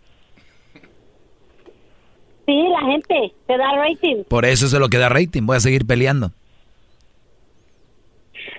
Sí, 2.47 2.65
la 2.69 2.93
gente 2.93 3.33
te 3.47 3.57
da 3.57 3.77
rating. 3.77 4.25
Por 4.29 4.45
eso 4.45 4.67
es 4.67 4.73
lo 4.73 4.89
que 4.89 4.99
da 4.99 5.09
rating. 5.09 5.47
Voy 5.47 5.57
a 5.57 5.61
seguir 5.61 5.87
peleando. 5.87 6.33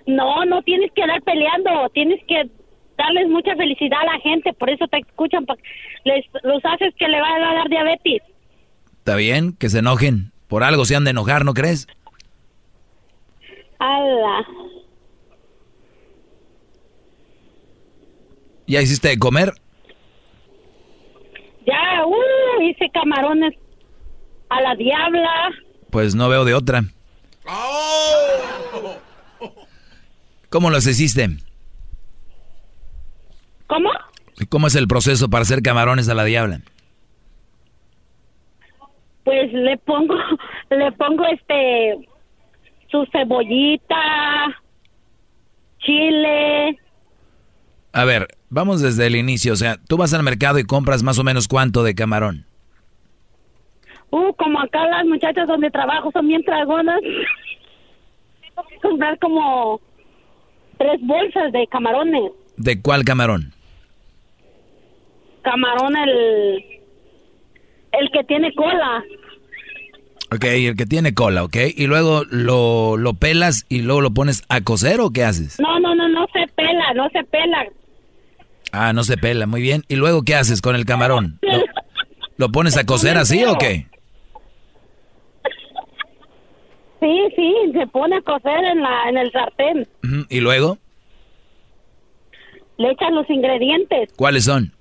No, 0.05 0.45
no 0.45 0.61
tienes 0.63 0.91
que 0.93 1.05
dar 1.05 1.21
peleando, 1.21 1.89
tienes 1.93 2.21
que 2.25 2.49
darles 2.97 3.27
mucha 3.29 3.55
felicidad 3.55 3.99
a 4.01 4.13
la 4.13 4.19
gente, 4.19 4.53
por 4.53 4.69
eso 4.69 4.85
te 4.87 4.99
escuchan, 4.99 5.45
les, 6.03 6.25
los 6.43 6.63
haces 6.63 6.93
que 6.95 7.07
le 7.07 7.19
vayan 7.19 7.43
a 7.43 7.53
dar 7.55 7.69
diabetes. 7.69 8.21
Está 8.99 9.15
bien, 9.15 9.55
que 9.57 9.69
se 9.69 9.79
enojen, 9.79 10.32
por 10.53 10.63
algo 10.63 10.85
se 10.85 10.95
han 10.95 11.03
de 11.03 11.09
enojar, 11.09 11.45
¿no 11.45 11.55
crees? 11.55 11.87
¡Hala! 13.79 14.45
¿Ya 18.67 18.83
hiciste 18.83 19.07
de 19.07 19.17
comer? 19.17 19.51
Ya, 21.65 22.05
uh, 22.05 22.61
hice 22.69 22.87
camarones 22.93 23.55
a 24.49 24.61
la 24.61 24.75
diabla. 24.75 25.49
Pues 25.89 26.13
no 26.13 26.29
veo 26.29 26.45
de 26.45 26.53
otra. 26.53 26.83
¡Oh! 27.47 28.95
¿Cómo 30.49 30.69
los 30.69 30.85
hiciste? 30.85 31.35
¿Cómo? 33.65 33.89
¿Cómo 34.49 34.67
es 34.67 34.75
el 34.75 34.87
proceso 34.87 35.31
para 35.31 35.41
hacer 35.41 35.63
camarones 35.63 36.09
a 36.09 36.13
la 36.13 36.25
diabla? 36.25 36.61
Pues 39.23 39.53
le 39.53 39.77
pongo, 39.77 40.15
le 40.69 40.91
pongo 40.93 41.25
este, 41.27 42.07
su 42.89 43.05
cebollita, 43.11 43.95
chile. 45.79 46.79
A 47.93 48.05
ver, 48.05 48.27
vamos 48.49 48.81
desde 48.81 49.07
el 49.07 49.15
inicio. 49.15 49.53
O 49.53 49.55
sea, 49.55 49.77
tú 49.87 49.97
vas 49.97 50.13
al 50.13 50.23
mercado 50.23 50.59
y 50.59 50.63
compras 50.63 51.03
más 51.03 51.19
o 51.19 51.23
menos 51.23 51.47
cuánto 51.47 51.83
de 51.83 51.95
camarón. 51.95 52.45
Uh, 54.09 54.33
como 54.33 54.59
acá 54.59 54.85
las 54.87 55.05
muchachas 55.05 55.47
donde 55.47 55.71
trabajo 55.71 56.11
son 56.11 56.27
bien 56.27 56.41
dragonas. 56.41 57.01
Tengo 58.55 58.67
que 58.67 58.77
comprar 58.79 59.17
como 59.19 59.81
tres 60.77 60.99
bolsas 61.01 61.51
de 61.51 61.65
camarones. 61.67 62.31
¿De 62.57 62.81
cuál 62.81 63.03
camarón? 63.03 63.53
Camarón 65.41 65.97
el 65.97 66.72
el 67.93 68.09
que 68.11 68.23
tiene 68.23 68.53
cola. 68.53 69.03
Ok, 70.31 70.45
el 70.45 70.75
que 70.75 70.85
tiene 70.85 71.13
cola, 71.13 71.43
ok. 71.43 71.57
Y 71.75 71.85
luego 71.85 72.23
lo, 72.29 72.97
lo 72.97 73.13
pelas 73.13 73.65
y 73.69 73.81
luego 73.81 74.01
lo 74.01 74.11
pones 74.11 74.43
a 74.49 74.61
cocer 74.61 74.99
o 74.99 75.11
qué 75.11 75.23
haces? 75.23 75.59
No, 75.59 75.79
no, 75.79 75.93
no, 75.93 76.07
no 76.09 76.25
se 76.33 76.47
pela, 76.55 76.93
no 76.95 77.07
se 77.09 77.23
pela. 77.25 77.65
Ah, 78.71 78.93
no 78.93 79.03
se 79.03 79.17
pela, 79.17 79.45
muy 79.45 79.61
bien. 79.61 79.83
¿Y 79.87 79.95
luego 79.95 80.23
qué 80.23 80.35
haces 80.35 80.59
con 80.61 80.75
el 80.75 80.85
camarón? 80.85 81.39
¿Lo, 82.37 82.49
pones 82.51 82.75
a 82.77 82.85
cocer 82.85 83.17
así 83.17 83.43
o 83.43 83.55
qué? 83.59 83.85
Sí, 86.99 87.19
sí, 87.35 87.53
se 87.73 87.85
pone 87.87 88.15
a 88.15 88.21
cocer 88.21 88.63
en, 88.63 88.81
la, 88.81 89.09
en 89.09 89.17
el 89.17 89.31
sartén. 89.31 89.87
¿Y 90.29 90.39
luego? 90.39 90.79
Le 92.77 92.91
echan 92.91 93.13
los 93.13 93.29
ingredientes. 93.29 94.09
¿Cuáles 94.15 94.45
son? 94.45 94.72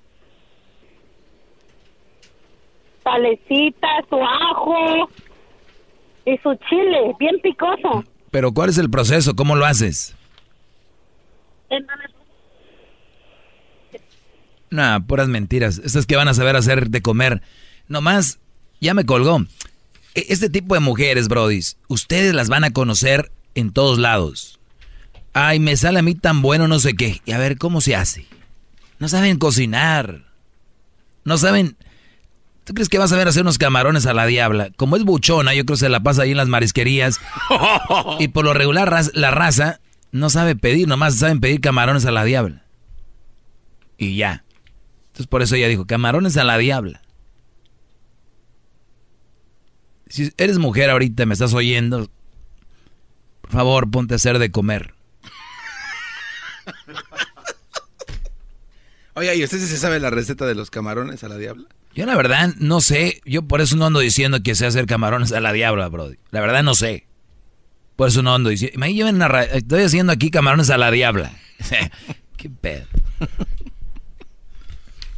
Salecita, 3.03 3.87
su 4.09 4.15
ajo 4.15 5.09
y 6.25 6.37
su 6.37 6.55
chile, 6.69 7.15
bien 7.19 7.39
picoso. 7.41 8.03
Pero 8.31 8.53
¿cuál 8.53 8.69
es 8.69 8.77
el 8.77 8.89
proceso? 8.89 9.35
¿Cómo 9.35 9.55
lo 9.55 9.65
haces? 9.65 10.15
No, 14.69 15.05
puras 15.05 15.27
mentiras. 15.27 15.79
Estas 15.83 16.05
que 16.05 16.15
van 16.15 16.27
a 16.27 16.33
saber 16.33 16.55
hacer 16.55 16.89
de 16.89 17.01
comer. 17.01 17.41
Nomás, 17.87 18.39
ya 18.81 18.93
me 18.93 19.05
colgó. 19.05 19.45
E, 20.15 20.25
este 20.29 20.49
tipo 20.49 20.73
de 20.73 20.79
mujeres, 20.79 21.27
brodis, 21.27 21.77
ustedes 21.87 22.33
las 22.33 22.49
van 22.49 22.63
a 22.63 22.71
conocer 22.71 23.31
en 23.53 23.71
todos 23.71 23.99
lados. 23.99 24.59
Ay, 25.33 25.59
me 25.59 25.77
sale 25.77 25.99
a 25.99 26.03
mí 26.03 26.15
tan 26.15 26.41
bueno 26.41 26.67
no 26.67 26.79
sé 26.79 26.95
qué. 26.95 27.21
Y 27.25 27.33
a 27.33 27.37
ver, 27.37 27.57
¿cómo 27.57 27.81
se 27.81 27.95
hace? 27.95 28.25
No 28.99 29.09
saben 29.09 29.37
cocinar. 29.37 30.23
No 31.23 31.37
saben... 31.37 31.75
¿Tú 32.63 32.73
crees 32.73 32.87
que 32.87 32.97
vas 32.97 33.11
a 33.11 33.17
ver 33.17 33.27
hacer 33.27 33.41
unos 33.41 33.57
camarones 33.57 34.05
a 34.05 34.13
la 34.13 34.25
diabla? 34.25 34.69
Como 34.77 34.95
es 34.95 35.03
buchona, 35.03 35.53
yo 35.53 35.65
creo 35.65 35.75
que 35.75 35.81
se 35.81 35.89
la 35.89 36.01
pasa 36.01 36.21
ahí 36.21 36.31
en 36.31 36.37
las 36.37 36.47
marisquerías. 36.47 37.19
y 38.19 38.29
por 38.29 38.45
lo 38.45 38.53
regular 38.53 39.03
la 39.13 39.31
raza 39.31 39.81
no 40.11 40.29
sabe 40.29 40.55
pedir, 40.55 40.87
nomás 40.87 41.17
saben 41.17 41.41
pedir 41.41 41.59
camarones 41.59 42.05
a 42.05 42.11
la 42.11 42.23
diabla. 42.23 42.63
Y 43.97 44.15
ya. 44.15 44.45
Entonces 45.07 45.27
por 45.27 45.41
eso 45.41 45.55
ella 45.55 45.67
dijo, 45.67 45.85
camarones 45.85 46.37
a 46.37 46.45
la 46.45 46.57
diabla. 46.57 47.01
Si 50.07 50.31
eres 50.37 50.57
mujer 50.57 50.89
ahorita, 50.89 51.25
me 51.25 51.33
estás 51.33 51.53
oyendo, 51.53 52.09
por 53.41 53.51
favor, 53.51 53.91
ponte 53.91 54.13
a 54.13 54.17
hacer 54.17 54.39
de 54.39 54.51
comer. 54.51 54.93
Oye, 59.15 59.35
¿y 59.35 59.43
usted 59.43 59.59
se 59.59 59.77
sabe 59.77 59.99
la 59.99 60.11
receta 60.11 60.45
de 60.45 60.55
los 60.55 60.71
camarones 60.71 61.23
a 61.23 61.29
la 61.29 61.37
diabla? 61.37 61.67
Yo 61.95 62.05
la 62.07 62.15
verdad 62.15 62.55
no 62.57 62.81
sé, 62.81 63.21
yo 63.23 63.43
por 63.43 63.61
eso 63.61 63.75
no 63.75 63.85
ando 63.85 63.99
diciendo 63.99 64.41
que 64.41 64.55
sé 64.55 64.65
hacer 64.65 64.87
camarones 64.87 65.31
a 65.31 65.39
la 65.39 65.53
diabla, 65.53 65.87
bro. 65.89 66.11
La 66.31 66.41
verdad 66.41 66.63
no 66.63 66.73
sé. 66.73 67.07
Por 67.95 68.07
eso 68.07 68.23
no 68.23 68.33
ando 68.33 68.49
diciendo, 68.49 68.79
me 68.79 68.93
lleven 68.93 69.21
estoy 69.51 69.83
haciendo 69.83 70.11
aquí 70.11 70.31
camarones 70.31 70.71
a 70.71 70.77
la 70.77 70.89
diabla. 70.89 71.31
qué 72.37 72.49
pedo. 72.49 72.87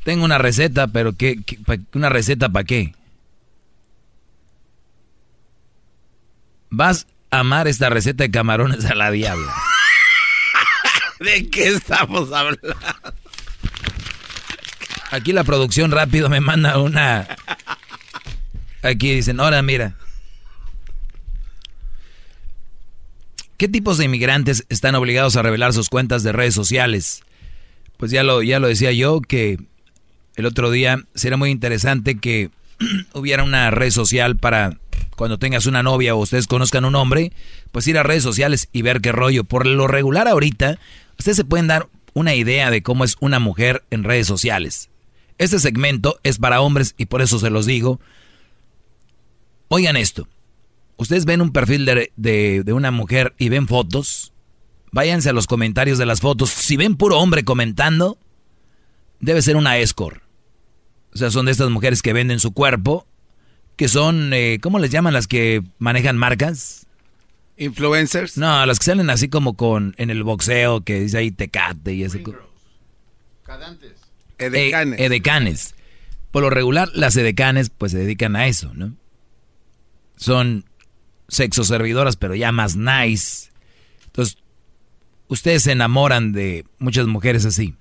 Tengo 0.04 0.26
una 0.26 0.38
receta, 0.38 0.88
pero 0.88 1.16
¿qué, 1.16 1.40
una 1.94 2.10
receta 2.10 2.50
para 2.50 2.66
qué? 2.66 2.94
Vas 6.70 7.08
a 7.32 7.40
amar 7.40 7.70
esta 7.70 7.90
receta 7.90 8.26
de 8.26 8.32
camarones 8.32 8.84
a 8.86 8.96
la 8.96 9.12
diabla. 9.12 9.54
¿De 11.22 11.50
qué 11.50 11.70
estamos 11.70 12.34
hablando? 12.34 12.76
Aquí 15.12 15.34
la 15.34 15.44
producción 15.44 15.92
rápido 15.92 16.30
me 16.30 16.42
manda 16.42 16.80
una. 16.80 17.28
Aquí 18.82 19.14
dicen, 19.14 19.40
ahora 19.40 19.62
mira. 19.62 19.96
¿Qué 23.58 23.70
tipos 23.70 23.98
de 23.98 24.06
inmigrantes 24.06 24.66
están 24.68 24.96
obligados 24.96 25.38
a 25.38 25.42
revelar 25.42 25.72
sus 25.72 25.90
cuentas 25.90 26.24
de 26.24 26.34
redes 26.34 26.54
sociales? 26.54 27.24
Pues 27.98 28.12
ya 28.12 28.24
lo, 28.24 28.42
ya 28.44 28.60
lo 28.60 28.68
decía 28.68 28.92
yo, 28.92 29.22
que 29.22 29.58
el 30.36 30.46
otro 30.46 30.72
día 30.72 31.00
sería 31.16 31.38
muy 31.38 31.52
interesante 31.52 32.20
que 32.20 32.50
hubiera 33.14 33.44
una 33.44 33.72
red 33.72 33.92
social 33.92 34.36
para 34.36 34.78
cuando 35.16 35.40
tengas 35.40 35.66
una 35.66 35.84
novia 35.84 36.14
o 36.14 36.20
ustedes 36.20 36.48
conozcan 36.48 36.84
un 36.84 36.96
hombre, 36.96 37.32
pues 37.72 37.88
ir 37.88 37.98
a 37.98 38.04
redes 38.04 38.24
sociales 38.24 38.68
y 38.74 38.82
ver 38.82 39.00
qué 39.00 39.14
rollo. 39.14 39.46
Por 39.46 39.66
lo 39.66 39.88
regular 39.88 40.28
ahorita, 40.28 40.78
ustedes 41.18 41.38
se 41.38 41.46
pueden 41.46 41.68
dar 41.68 41.88
una 42.14 42.36
idea 42.36 42.70
de 42.70 42.84
cómo 42.84 43.06
es 43.06 43.16
una 43.22 43.40
mujer 43.40 43.84
en 43.90 44.04
redes 44.04 44.28
sociales. 44.28 44.90
Este 45.38 45.60
segmento 45.60 46.20
es 46.24 46.38
para 46.38 46.62
hombres 46.62 46.96
y 46.98 47.08
por 47.08 47.22
eso 47.22 47.40
se 47.40 47.50
los 47.50 47.66
digo. 47.66 48.00
Oigan 49.68 49.98
esto. 49.98 50.28
Ustedes 50.98 51.26
ven 51.26 51.42
un 51.42 51.52
perfil 51.52 51.86
de, 51.86 52.64
una 52.74 52.92
mujer 52.92 53.34
y 53.38 53.50
ven 53.50 53.68
fotos. 53.68 54.34
Váyanse 54.92 55.30
a 55.30 55.34
los 55.34 55.48
comentarios 55.48 55.98
de 55.98 56.06
las 56.06 56.22
fotos. 56.22 56.50
Si 56.52 56.78
ven 56.78 56.96
puro 56.96 57.20
hombre 57.20 57.44
comentando, 57.44 58.18
debe 59.20 59.42
ser 59.42 59.58
una 59.58 59.78
escort. 59.78 60.24
O 61.14 61.18
sea, 61.18 61.32
son 61.32 61.48
de 61.48 61.52
estas 61.52 61.70
mujeres 61.70 62.02
que 62.02 62.14
venden 62.14 62.40
su 62.40 62.54
cuerpo, 62.54 63.06
que 63.76 63.90
son, 63.90 64.34
eh, 64.34 64.60
¿cómo 64.62 64.80
les 64.80 64.92
llaman 64.92 65.14
las 65.14 65.28
que 65.28 65.64
manejan 65.80 66.18
marcas? 66.18 66.88
Influencers. 67.58 68.38
No, 68.38 68.66
las 68.66 68.80
que 68.80 68.86
salen 68.86 69.10
así 69.10 69.30
como 69.30 69.56
con 69.56 69.96
en 69.98 70.10
el 70.10 70.24
boxeo, 70.24 70.82
que 70.82 71.02
dice 71.02 71.18
ahí 71.18 71.32
tecate 71.32 71.94
y 71.94 72.04
ese. 72.04 72.24
Cadantes. 73.44 74.05
Edecanes. 74.38 75.00
edecanes. 75.00 75.76
Por 76.32 76.44
lo 76.44 76.50
regular, 76.50 76.90
las 76.94 77.16
edecanes 77.16 77.70
pues 77.70 77.94
se 77.94 78.00
dedican 78.00 78.36
a 78.36 78.48
eso, 78.48 78.74
¿no? 78.74 78.94
Son 80.18 80.66
sexo 81.28 81.64
servidoras, 81.64 82.18
pero 82.18 82.36
ya 82.36 82.52
más 82.52 82.76
nice. 82.76 83.52
Entonces, 84.08 84.38
ustedes 85.28 85.64
se 85.64 85.72
enamoran 85.72 86.32
de 86.32 86.66
muchas 86.78 87.08
mujeres 87.08 87.46
así. 87.46 87.76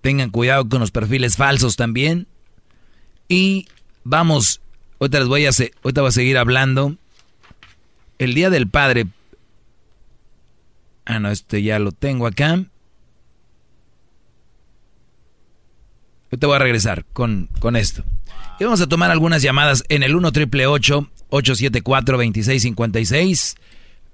Tengan 0.00 0.30
cuidado 0.30 0.68
con 0.68 0.80
los 0.80 0.90
perfiles 0.90 1.36
falsos 1.36 1.76
también. 1.76 2.26
Y 3.28 3.68
vamos, 4.04 4.60
ahorita 4.98 5.20
les 5.20 5.28
voy 5.28 5.46
a, 5.46 5.50
ahorita 5.82 6.00
voy 6.00 6.08
a 6.08 6.12
seguir 6.12 6.38
hablando. 6.38 6.96
El 8.18 8.34
Día 8.34 8.50
del 8.50 8.68
Padre. 8.68 9.06
Ah, 11.04 11.18
no, 11.18 11.30
este 11.30 11.62
ya 11.62 11.78
lo 11.78 11.92
tengo 11.92 12.26
acá. 12.26 12.64
Yo 16.30 16.38
te 16.38 16.46
voy 16.46 16.56
a 16.56 16.60
regresar 16.60 17.04
con, 17.12 17.48
con 17.58 17.76
esto. 17.76 18.04
Y 18.58 18.64
vamos 18.64 18.80
a 18.80 18.86
tomar 18.86 19.10
algunas 19.10 19.42
llamadas 19.42 19.84
en 19.88 20.02
el 20.02 20.14
1 20.14 20.32
triple 20.32 20.66
874 20.66 22.16
2656. 22.16 23.56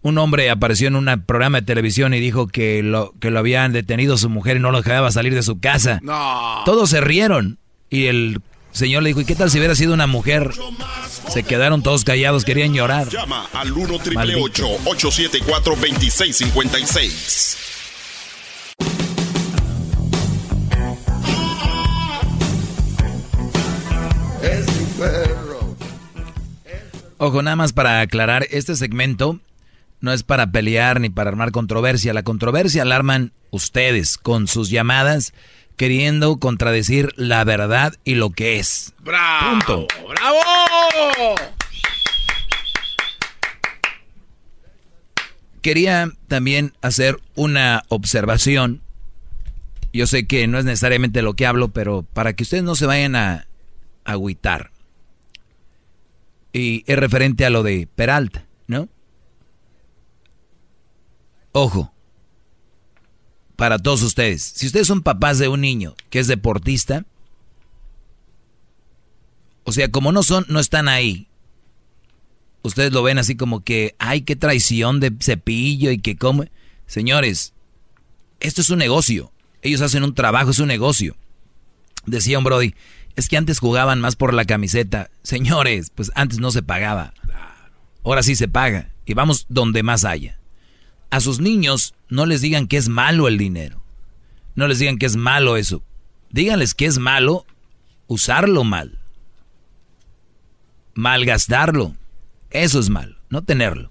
Un 0.02 0.18
hombre 0.18 0.50
apareció 0.50 0.88
en 0.88 0.96
un 0.96 1.24
programa 1.26 1.60
de 1.60 1.66
televisión 1.66 2.14
y 2.14 2.20
dijo 2.20 2.46
que 2.46 2.82
lo, 2.82 3.12
que 3.18 3.30
lo 3.30 3.40
habían 3.40 3.72
detenido 3.72 4.16
su 4.16 4.30
mujer 4.30 4.58
y 4.58 4.60
no 4.60 4.70
lo 4.70 4.82
dejaba 4.82 5.10
salir 5.10 5.34
de 5.34 5.42
su 5.42 5.58
casa. 5.58 5.98
No. 6.02 6.62
Todos 6.64 6.90
se 6.90 7.00
rieron. 7.00 7.58
Y 7.90 8.06
el 8.06 8.40
señor 8.72 9.02
le 9.02 9.10
dijo, 9.10 9.20
¿y 9.20 9.24
qué 9.24 9.34
tal 9.34 9.50
si 9.50 9.58
hubiera 9.58 9.74
sido 9.74 9.94
una 9.94 10.06
mujer? 10.06 10.52
Se 11.28 11.42
quedaron 11.42 11.82
todos 11.82 12.04
callados, 12.04 12.44
querían 12.44 12.72
llorar. 12.72 13.08
Llama 13.08 13.46
al 13.52 13.72
1 13.72 13.98
triple 13.98 14.36
874 14.36 15.74
2656. 15.74 17.56
Ojo, 27.18 27.42
nada 27.42 27.56
más 27.56 27.72
para 27.72 28.00
aclarar, 28.00 28.46
este 28.50 28.76
segmento 28.76 29.40
no 30.00 30.12
es 30.12 30.22
para 30.22 30.50
pelear 30.50 31.00
ni 31.00 31.08
para 31.08 31.30
armar 31.30 31.50
controversia. 31.50 32.12
La 32.12 32.22
controversia 32.22 32.84
la 32.84 32.96
arman 32.96 33.32
ustedes 33.50 34.18
con 34.18 34.48
sus 34.48 34.68
llamadas 34.68 35.32
queriendo 35.76 36.38
contradecir 36.38 37.12
la 37.16 37.42
verdad 37.44 37.94
y 38.04 38.16
lo 38.16 38.30
que 38.30 38.58
es. 38.58 38.92
¡Bravo! 39.00 39.50
Punto. 39.50 39.86
¡Bravo! 40.08 41.34
Quería 45.62 46.12
también 46.28 46.74
hacer 46.82 47.18
una 47.34 47.82
observación. 47.88 48.82
Yo 49.92 50.06
sé 50.06 50.26
que 50.26 50.46
no 50.46 50.58
es 50.58 50.66
necesariamente 50.66 51.22
lo 51.22 51.34
que 51.34 51.46
hablo, 51.46 51.68
pero 51.68 52.02
para 52.12 52.34
que 52.34 52.42
ustedes 52.42 52.62
no 52.62 52.74
se 52.74 52.84
vayan 52.84 53.16
a 53.16 53.46
agüitar. 54.04 54.70
Y 56.56 56.84
es 56.86 56.98
referente 56.98 57.44
a 57.44 57.50
lo 57.50 57.62
de 57.62 57.86
Peralta, 57.86 58.46
¿no? 58.66 58.88
Ojo, 61.52 61.92
para 63.56 63.78
todos 63.78 64.02
ustedes, 64.02 64.42
si 64.42 64.66
ustedes 64.66 64.86
son 64.86 65.02
papás 65.02 65.38
de 65.38 65.48
un 65.48 65.60
niño 65.60 65.94
que 66.08 66.18
es 66.18 66.28
deportista, 66.28 67.04
o 69.64 69.72
sea, 69.72 69.90
como 69.90 70.12
no 70.12 70.22
son, 70.22 70.46
no 70.48 70.58
están 70.58 70.88
ahí, 70.88 71.28
ustedes 72.62 72.90
lo 72.90 73.02
ven 73.02 73.18
así 73.18 73.36
como 73.36 73.62
que, 73.62 73.94
ay, 73.98 74.22
qué 74.22 74.34
traición 74.34 74.98
de 74.98 75.12
cepillo 75.20 75.90
y 75.90 75.98
que 75.98 76.16
come. 76.16 76.50
Señores, 76.86 77.52
esto 78.40 78.62
es 78.62 78.70
un 78.70 78.78
negocio. 78.78 79.30
Ellos 79.60 79.82
hacen 79.82 80.04
un 80.04 80.14
trabajo, 80.14 80.52
es 80.52 80.58
un 80.58 80.68
negocio. 80.68 81.18
Decía 82.06 82.38
un 82.38 82.44
Brody, 82.44 82.74
es 83.16 83.28
que 83.28 83.36
antes 83.36 83.58
jugaban 83.58 84.00
más 84.00 84.14
por 84.14 84.34
la 84.34 84.44
camiseta. 84.44 85.10
Señores, 85.22 85.90
pues 85.94 86.12
antes 86.14 86.38
no 86.38 86.50
se 86.50 86.62
pagaba. 86.62 87.14
Ahora 88.04 88.22
sí 88.22 88.36
se 88.36 88.46
paga. 88.46 88.92
Y 89.06 89.14
vamos 89.14 89.46
donde 89.48 89.82
más 89.82 90.04
haya. 90.04 90.38
A 91.10 91.20
sus 91.20 91.40
niños 91.40 91.94
no 92.08 92.26
les 92.26 92.42
digan 92.42 92.66
que 92.66 92.76
es 92.76 92.88
malo 92.88 93.26
el 93.26 93.38
dinero. 93.38 93.82
No 94.54 94.68
les 94.68 94.78
digan 94.78 94.98
que 94.98 95.06
es 95.06 95.16
malo 95.16 95.56
eso. 95.56 95.82
Díganles 96.30 96.74
que 96.74 96.86
es 96.86 96.98
malo 96.98 97.46
usarlo 98.06 98.64
mal. 98.64 98.98
Malgastarlo. 100.94 101.94
Eso 102.50 102.78
es 102.78 102.90
mal, 102.90 103.18
no 103.30 103.42
tenerlo. 103.42 103.90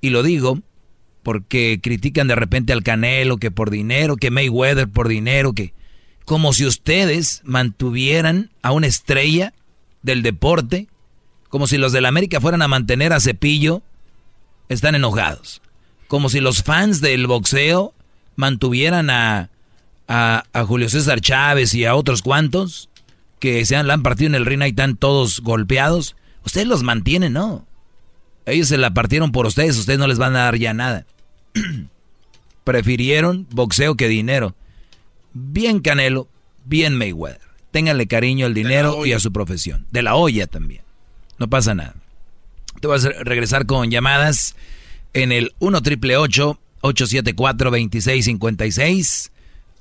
Y 0.00 0.10
lo 0.10 0.22
digo 0.22 0.60
porque 1.22 1.80
critican 1.82 2.28
de 2.28 2.34
repente 2.34 2.72
al 2.72 2.82
Canelo 2.82 3.36
que 3.36 3.50
por 3.50 3.70
dinero, 3.70 4.16
que 4.16 4.30
Mayweather 4.30 4.88
por 4.88 5.08
dinero, 5.08 5.52
que 5.52 5.74
como 6.30 6.52
si 6.52 6.64
ustedes 6.64 7.42
mantuvieran 7.42 8.50
a 8.62 8.70
una 8.70 8.86
estrella 8.86 9.52
del 10.04 10.22
deporte, 10.22 10.86
como 11.48 11.66
si 11.66 11.76
los 11.76 11.90
del 11.90 12.06
América 12.06 12.40
fueran 12.40 12.62
a 12.62 12.68
mantener 12.68 13.12
a 13.12 13.18
Cepillo, 13.18 13.82
están 14.68 14.94
enojados. 14.94 15.60
Como 16.06 16.28
si 16.28 16.38
los 16.38 16.62
fans 16.62 17.00
del 17.00 17.26
boxeo 17.26 17.94
mantuvieran 18.36 19.10
a, 19.10 19.50
a, 20.06 20.44
Julio 20.68 20.88
César 20.88 21.20
Chávez 21.20 21.74
y 21.74 21.84
a 21.84 21.96
otros 21.96 22.22
cuantos 22.22 22.90
que 23.40 23.64
se 23.64 23.74
han, 23.74 23.88
la 23.88 23.94
han 23.94 24.04
partido 24.04 24.28
en 24.28 24.36
el 24.36 24.46
ring 24.46 24.62
y 24.62 24.66
están 24.66 24.94
todos 24.94 25.40
golpeados. 25.40 26.14
Ustedes 26.46 26.68
los 26.68 26.84
mantienen, 26.84 27.32
¿no? 27.32 27.66
Ellos 28.46 28.68
se 28.68 28.78
la 28.78 28.94
partieron 28.94 29.32
por 29.32 29.46
ustedes, 29.46 29.76
ustedes 29.76 29.98
no 29.98 30.06
les 30.06 30.18
van 30.18 30.36
a 30.36 30.44
dar 30.44 30.56
ya 30.58 30.74
nada. 30.74 31.06
Prefirieron 32.62 33.48
boxeo 33.50 33.96
que 33.96 34.06
dinero. 34.06 34.54
Bien 35.32 35.80
Canelo, 35.80 36.28
bien 36.64 36.96
Mayweather. 36.96 37.40
Ténganle 37.70 38.06
cariño 38.06 38.46
al 38.46 38.54
dinero 38.54 39.04
y 39.06 39.12
a 39.12 39.20
su 39.20 39.32
profesión. 39.32 39.86
De 39.90 40.02
la 40.02 40.16
olla 40.16 40.46
también. 40.46 40.82
No 41.38 41.48
pasa 41.48 41.74
nada. 41.74 41.94
Te 42.80 42.88
vas 42.88 43.04
a 43.04 43.10
regresar 43.10 43.66
con 43.66 43.90
llamadas 43.90 44.56
en 45.12 45.32
el 45.32 45.52
1 45.58 45.82
triple 45.82 46.16
874 46.16 47.70
2656 47.70 49.32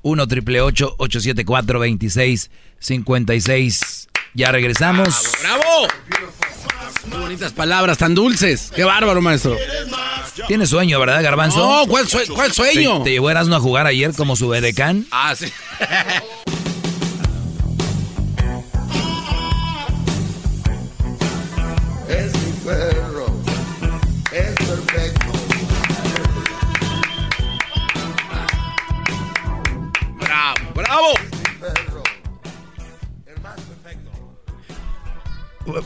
1 0.01 0.27
triple 0.27 0.61
874 0.61 1.79
2656 1.79 4.07
Ya 4.33 4.51
regresamos. 4.51 5.31
¡Bravo! 5.41 5.87
Qué 7.09 7.17
bonitas 7.17 7.51
palabras, 7.53 7.97
tan 7.97 8.15
dulces. 8.15 8.71
Qué 8.75 8.83
bárbaro, 8.83 9.21
maestro. 9.21 9.57
Tienes 10.47 10.69
sueño, 10.69 10.99
¿verdad, 10.99 11.21
Garbanzo? 11.23 11.59
No, 11.59 11.87
¿cuál, 11.87 12.07
sueño? 12.07 13.03
¿Te, 13.03 13.11
llevó 13.11 13.29
Erasmo 13.29 13.55
a 13.55 13.59
jugar 13.59 13.87
ayer 13.87 14.13
como 14.13 14.35
su 14.35 14.53
edecán? 14.53 15.05
Ah, 15.11 15.35
sí. 15.35 15.47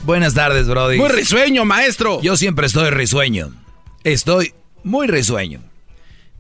Buenas 0.03 0.33
tardes, 0.33 0.67
Brody. 0.67 0.97
Muy 0.97 1.09
risueño, 1.09 1.65
maestro. 1.65 2.21
Yo 2.21 2.37
siempre 2.37 2.67
estoy 2.67 2.89
risueño. 2.89 3.53
Estoy 4.03 4.53
muy 4.83 5.07
risueño. 5.07 5.61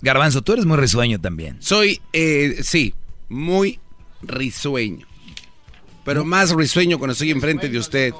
Garbanzo, 0.01 0.41
tú 0.41 0.53
eres 0.53 0.65
muy 0.65 0.77
risueño 0.77 1.19
también. 1.19 1.57
Soy, 1.61 2.01
eh, 2.11 2.59
sí, 2.63 2.93
muy 3.29 3.79
risueño. 4.21 5.07
Pero 6.03 6.25
más 6.25 6.51
risueño 6.53 6.97
cuando 6.99 7.13
estoy 7.13 7.31
enfrente 7.31 7.69
de 7.69 7.77
usted. 7.77 8.13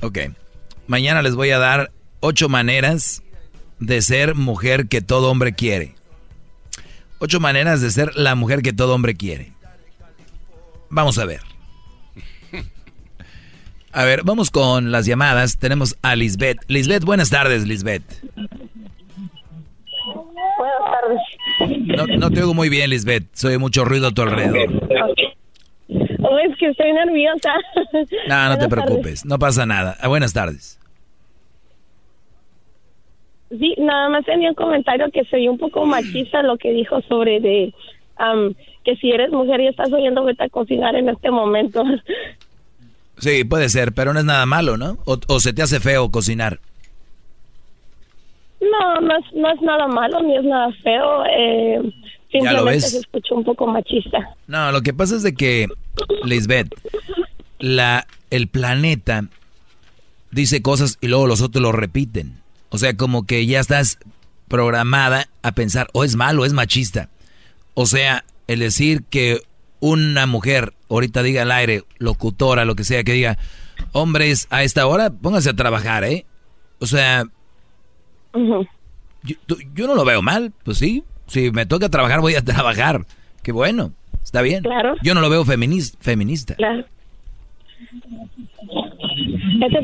Ok. 0.00 0.18
Mañana 0.86 1.22
les 1.22 1.34
voy 1.34 1.50
a 1.50 1.58
dar 1.58 1.90
ocho 2.20 2.48
maneras 2.48 3.22
de 3.80 4.02
ser 4.02 4.34
mujer 4.34 4.88
que 4.88 5.00
todo 5.00 5.30
hombre 5.30 5.54
quiere. 5.54 5.94
Ocho 7.18 7.40
maneras 7.40 7.80
de 7.80 7.90
ser 7.90 8.14
la 8.14 8.34
mujer 8.34 8.60
que 8.60 8.74
todo 8.74 8.94
hombre 8.94 9.14
quiere. 9.14 9.52
Vamos 10.90 11.18
a 11.18 11.24
ver. 11.24 11.55
A 13.96 14.04
ver, 14.04 14.24
vamos 14.24 14.50
con 14.50 14.92
las 14.92 15.06
llamadas. 15.06 15.58
Tenemos 15.58 15.96
a 16.02 16.16
Lisbeth. 16.16 16.58
Lisbeth, 16.68 17.02
buenas 17.02 17.30
tardes, 17.30 17.66
Lisbeth. 17.66 18.02
Buenas 20.58 20.82
tardes. 20.84 22.18
No, 22.18 22.30
te 22.30 22.42
oigo 22.42 22.52
muy 22.52 22.68
bien, 22.68 22.90
Lisbeth. 22.90 23.24
Soy 23.32 23.56
mucho 23.56 23.86
ruido 23.86 24.08
a 24.08 24.10
tu 24.10 24.20
alrededor. 24.20 24.68
Oh, 25.88 26.38
es 26.40 26.54
que 26.58 26.66
estoy 26.66 26.92
nerviosa. 26.92 27.54
No, 28.28 28.50
no 28.50 28.58
te 28.58 28.68
preocupes. 28.68 29.24
No 29.24 29.38
pasa 29.38 29.64
nada. 29.64 29.96
Ah, 29.98 30.08
buenas 30.08 30.34
tardes. 30.34 30.78
Sí, 33.48 33.76
nada 33.78 34.10
más 34.10 34.26
tenía 34.26 34.50
un 34.50 34.56
comentario 34.56 35.10
que 35.10 35.24
se 35.24 35.38
vio 35.38 35.50
un 35.50 35.58
poco 35.58 35.86
machista 35.86 36.42
lo 36.42 36.58
que 36.58 36.70
dijo 36.70 37.00
sobre 37.08 37.40
de 37.40 37.72
que 38.84 38.96
si 38.96 39.10
eres 39.10 39.30
mujer 39.30 39.60
y 39.60 39.68
estás 39.68 39.90
oyendo 39.90 40.22
vete 40.24 40.44
a 40.44 40.48
cocinar 40.50 40.94
en 40.96 41.08
este 41.08 41.30
momento. 41.30 41.82
Sí, 43.18 43.44
puede 43.44 43.68
ser, 43.68 43.92
pero 43.92 44.12
no 44.12 44.18
es 44.20 44.24
nada 44.24 44.46
malo, 44.46 44.76
¿no? 44.76 44.98
¿O, 45.04 45.40
se 45.40 45.52
te 45.52 45.62
hace 45.62 45.80
feo 45.80 46.10
cocinar? 46.10 46.60
No, 48.60 49.00
no 49.00 49.18
es, 49.18 49.24
no 49.34 49.50
es 49.50 49.60
nada 49.62 49.86
malo 49.88 50.22
ni 50.22 50.36
es 50.36 50.44
nada 50.44 50.68
feo. 50.82 51.24
Eh, 51.26 51.92
simplemente 52.30 52.80
se 52.80 52.98
escucha 52.98 53.34
un 53.34 53.44
poco 53.44 53.66
machista. 53.66 54.34
No, 54.46 54.70
lo 54.72 54.82
que 54.82 54.92
pasa 54.92 55.16
es 55.16 55.22
de 55.22 55.34
que, 55.34 55.66
Lisbeth, 56.24 56.68
la, 57.58 58.06
el 58.30 58.48
planeta 58.48 59.24
dice 60.30 60.60
cosas 60.60 60.98
y 61.00 61.08
luego 61.08 61.26
los 61.26 61.40
otros 61.40 61.62
lo 61.62 61.72
repiten. 61.72 62.40
O 62.68 62.78
sea, 62.78 62.96
como 62.96 63.26
que 63.26 63.46
ya 63.46 63.60
estás 63.60 63.98
programada 64.48 65.26
a 65.42 65.52
pensar, 65.52 65.88
o 65.92 66.04
es 66.04 66.16
malo, 66.16 66.42
o 66.42 66.44
es 66.44 66.52
machista. 66.52 67.08
O 67.74 67.86
sea, 67.86 68.24
el 68.46 68.60
decir 68.60 69.04
que 69.08 69.40
una 69.80 70.26
mujer 70.26 70.72
ahorita 70.88 71.22
diga 71.22 71.42
al 71.42 71.52
aire, 71.52 71.82
locutora, 71.98 72.64
lo 72.64 72.74
que 72.74 72.84
sea, 72.84 73.04
que 73.04 73.12
diga, 73.12 73.38
hombres, 73.92 74.46
a 74.50 74.62
esta 74.62 74.86
hora 74.86 75.10
pónganse 75.10 75.50
a 75.50 75.56
trabajar, 75.56 76.04
¿eh? 76.04 76.24
O 76.78 76.86
sea, 76.86 77.24
yo, 79.74 79.86
no 79.86 79.94
lo 79.94 80.04
veo 80.04 80.22
mal, 80.22 80.52
pues 80.64 80.78
sí, 80.78 81.04
si 81.26 81.50
me 81.50 81.66
toca 81.66 81.88
trabajar 81.88 82.20
voy 82.20 82.34
a 82.34 82.42
trabajar, 82.44 83.06
qué 83.42 83.52
bueno, 83.52 83.92
está 84.22 84.42
bien. 84.42 84.62
Claro. 84.62 84.94
Yo 85.02 85.14
no 85.14 85.20
lo 85.20 85.30
veo 85.30 85.44
feminista. 85.44 86.54
Claro. 86.54 86.84
Este 89.62 89.78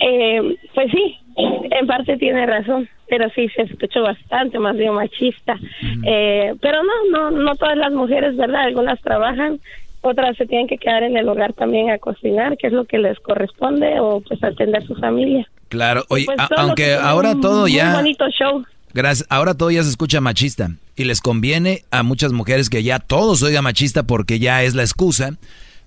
eh, 0.00 0.56
pues 0.74 0.90
sí, 0.92 1.16
en 1.36 1.86
parte 1.86 2.16
tiene 2.16 2.46
razón, 2.46 2.88
pero 3.08 3.28
sí 3.34 3.48
se 3.54 3.62
escuchó 3.62 4.02
bastante 4.02 4.58
más 4.58 4.76
bien 4.76 4.94
machista. 4.94 5.58
Eh, 6.04 6.54
pero 6.60 6.78
no, 6.82 7.10
no, 7.10 7.30
no 7.30 7.54
todas 7.56 7.76
las 7.76 7.92
mujeres, 7.92 8.36
¿verdad? 8.36 8.62
Algunas 8.62 9.00
trabajan, 9.02 9.60
otras 10.00 10.36
se 10.36 10.46
tienen 10.46 10.66
que 10.66 10.78
quedar 10.78 11.02
en 11.02 11.16
el 11.16 11.28
hogar 11.28 11.52
también 11.52 11.90
a 11.90 11.98
cocinar, 11.98 12.56
que 12.56 12.68
es 12.68 12.72
lo 12.72 12.84
que 12.84 12.98
les 12.98 13.18
corresponde, 13.20 14.00
o 14.00 14.20
pues 14.20 14.42
atender 14.42 14.86
su 14.86 14.94
familia. 14.96 15.46
Claro, 15.68 16.04
oye, 16.08 16.26
pues 16.26 16.38
aunque 16.56 16.94
ahora 16.94 17.34
todo 17.40 17.68
ya... 17.68 17.96
bonito 17.96 18.26
show. 18.30 18.64
Gracias, 18.94 19.26
ahora 19.28 19.54
todo 19.54 19.70
ya 19.70 19.82
se 19.82 19.90
escucha 19.90 20.22
machista 20.22 20.70
y 20.96 21.04
les 21.04 21.20
conviene 21.20 21.82
a 21.90 22.02
muchas 22.02 22.32
mujeres 22.32 22.70
que 22.70 22.82
ya 22.82 22.98
todo 22.98 23.36
se 23.36 23.44
oiga 23.44 23.60
machista 23.60 24.04
porque 24.04 24.38
ya 24.38 24.62
es 24.62 24.74
la 24.74 24.82
excusa 24.82 25.32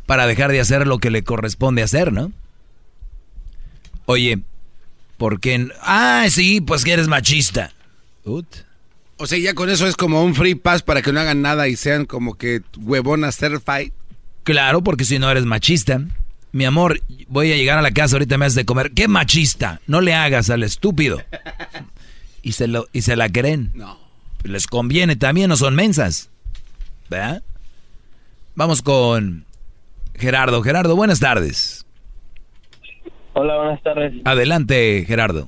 para 0.05 0.27
dejar 0.27 0.51
de 0.51 0.59
hacer 0.59 0.85
lo 0.85 0.99
que 0.99 1.09
le 1.09 1.23
corresponde 1.23 1.81
hacer, 1.81 2.13
¿no? 2.13 2.31
Oye, 4.05 4.39
¿por 5.19 5.39
qué? 5.39 5.67
Ah, 5.81 6.25
sí, 6.31 6.61
pues 6.61 6.83
que 6.83 6.93
eres 6.93 7.07
machista. 7.07 7.73
O 9.17 9.27
sea, 9.27 9.37
ya 9.37 9.53
con 9.53 9.69
eso 9.69 9.85
es 9.85 9.95
como 9.95 10.23
un 10.23 10.33
free 10.33 10.55
pass 10.55 10.81
para 10.81 11.03
que 11.03 11.11
no 11.11 11.19
hagan 11.19 11.43
nada 11.43 11.67
y 11.67 11.75
sean 11.75 12.05
como 12.05 12.35
que 12.35 12.61
huevonas 12.77 13.37
fight. 13.63 13.93
Claro, 14.43 14.81
porque 14.81 15.05
si 15.05 15.19
no 15.19 15.29
eres 15.29 15.45
machista. 15.45 16.01
Mi 16.51 16.65
amor, 16.65 16.99
voy 17.27 17.51
a 17.51 17.55
llegar 17.55 17.77
a 17.77 17.83
la 17.83 17.91
casa, 17.91 18.15
ahorita 18.15 18.37
me 18.39 18.45
haces 18.45 18.55
de 18.55 18.65
comer. 18.65 18.91
¿Qué 18.91 19.07
machista? 19.07 19.81
No 19.85 20.01
le 20.01 20.15
hagas 20.15 20.49
al 20.49 20.63
estúpido. 20.63 21.21
Y 22.41 22.53
se, 22.53 22.67
lo, 22.67 22.87
y 22.93 23.01
se 23.01 23.17
la 23.17 23.27
creen. 23.27 23.69
No. 23.73 23.99
Les 24.43 24.65
conviene 24.65 25.17
también, 25.17 25.49
no 25.49 25.57
son 25.57 25.75
mensas. 25.75 26.29
¿Verdad? 27.09 27.43
Vamos 28.55 28.81
con 28.81 29.43
Gerardo. 30.15 30.63
Gerardo, 30.63 30.95
buenas 30.95 31.19
tardes. 31.19 31.78
Hola, 33.41 33.55
buenas 33.55 33.81
tardes. 33.81 34.11
Adelante, 34.25 35.05
Gerardo. 35.07 35.47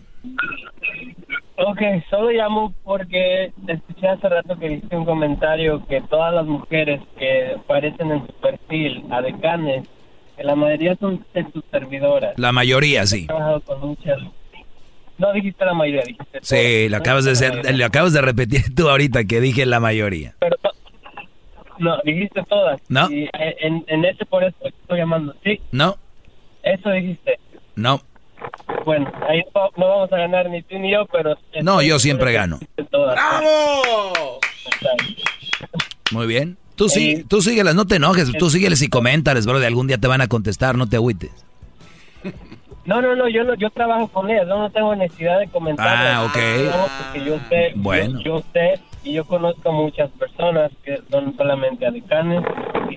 Ok, 1.58 1.82
solo 2.10 2.32
llamo 2.32 2.74
porque 2.86 3.52
escuché 3.68 4.08
hace 4.08 4.30
rato 4.30 4.58
que 4.58 4.70
viste 4.70 4.96
un 4.96 5.04
comentario 5.04 5.86
que 5.88 6.00
todas 6.10 6.34
las 6.34 6.46
mujeres 6.46 7.02
que 7.20 7.56
aparecen 7.56 8.12
en 8.12 8.26
su 8.26 8.34
perfil 8.36 9.04
a 9.12 9.22
decanes, 9.22 9.90
que 10.38 10.44
la 10.46 10.56
mayoría 10.56 10.96
son 10.96 11.26
de 11.34 11.46
sus 11.52 11.66
servidoras. 11.70 12.40
La 12.40 12.54
mayoría, 12.54 13.06
sí. 13.06 13.24
He 13.24 13.28
trabajado 13.28 13.60
con 13.60 13.82
muchas. 13.82 14.20
No 15.18 15.34
dijiste 15.34 15.66
la 15.66 15.74
mayoría, 15.74 16.04
dijiste. 16.04 16.40
Sí, 16.44 16.88
lo 16.88 16.96
acabas 16.96 17.26
de 17.26 17.36
ser, 17.36 17.76
le 17.76 17.84
acabas 17.84 18.14
de 18.14 18.22
repetir 18.22 18.62
tú 18.74 18.88
ahorita 18.88 19.26
que 19.26 19.42
dije 19.42 19.66
la 19.66 19.82
mayoría. 19.82 20.36
Pero 20.40 20.56
no, 21.78 21.98
dijiste 22.06 22.42
todas. 22.48 22.80
No. 22.88 23.12
Y 23.12 23.30
en, 23.34 23.84
en 23.88 24.06
ese 24.06 24.26
por 24.26 24.46
eso 24.46 24.56
estoy 24.64 24.98
llamando. 24.98 25.36
Sí. 25.44 25.60
No. 25.74 25.98
Eso 26.64 26.90
dijiste. 26.92 27.38
No. 27.76 28.02
Bueno, 28.86 29.12
ahí 29.30 29.44
no, 29.54 29.88
vamos 29.88 30.12
a 30.12 30.18
ganar 30.18 30.50
ni 30.50 30.62
tú 30.64 30.80
ni 30.80 30.92
yo, 30.92 31.06
pero... 31.12 31.38
No, 31.62 31.82
yo 31.82 32.00
siempre 32.00 32.34
gano. 32.34 32.60
¡Bravo! 32.92 34.40
Muy 36.12 36.28
bien. 36.28 36.58
Tú, 36.76 36.90
sí, 36.90 37.24
tú 37.28 37.42
síguelas, 37.42 37.76
no 37.76 37.86
te 37.86 37.98
enojes. 37.98 38.32
Tú 38.38 38.50
sígueles 38.50 38.82
y 38.82 38.90
coméntales, 38.90 39.46
bro. 39.46 39.60
De 39.60 39.68
algún 39.68 39.88
día 39.88 40.00
te 40.00 40.08
van 40.08 40.22
a 40.22 40.28
contestar, 40.28 40.76
no 40.76 40.88
te 40.88 40.96
agüites. 40.96 41.32
No, 42.86 43.02
no, 43.02 43.16
no, 43.16 43.30
yo 43.30 43.44
no, 43.44 43.54
yo 43.54 43.70
trabajo 43.70 44.08
con 44.08 44.30
ellas, 44.32 44.48
no, 44.48 44.58
no 44.58 44.72
tengo 44.72 44.96
necesidad 44.96 45.40
de 45.40 45.48
comentar. 45.48 45.88
Ah, 45.88 46.24
ok. 46.24 46.34
porque 47.04 47.26
yo 47.30 47.40
sé, 47.48 47.74
bueno. 47.76 48.20
yo, 48.22 48.44
sé 48.52 48.80
y 49.04 49.14
yo 49.14 49.26
conozco 49.26 49.72
muchas 49.72 50.10
personas 50.12 50.72
que 50.84 51.00
son 51.10 51.36
solamente 51.36 51.86
adecanes, 51.86 52.44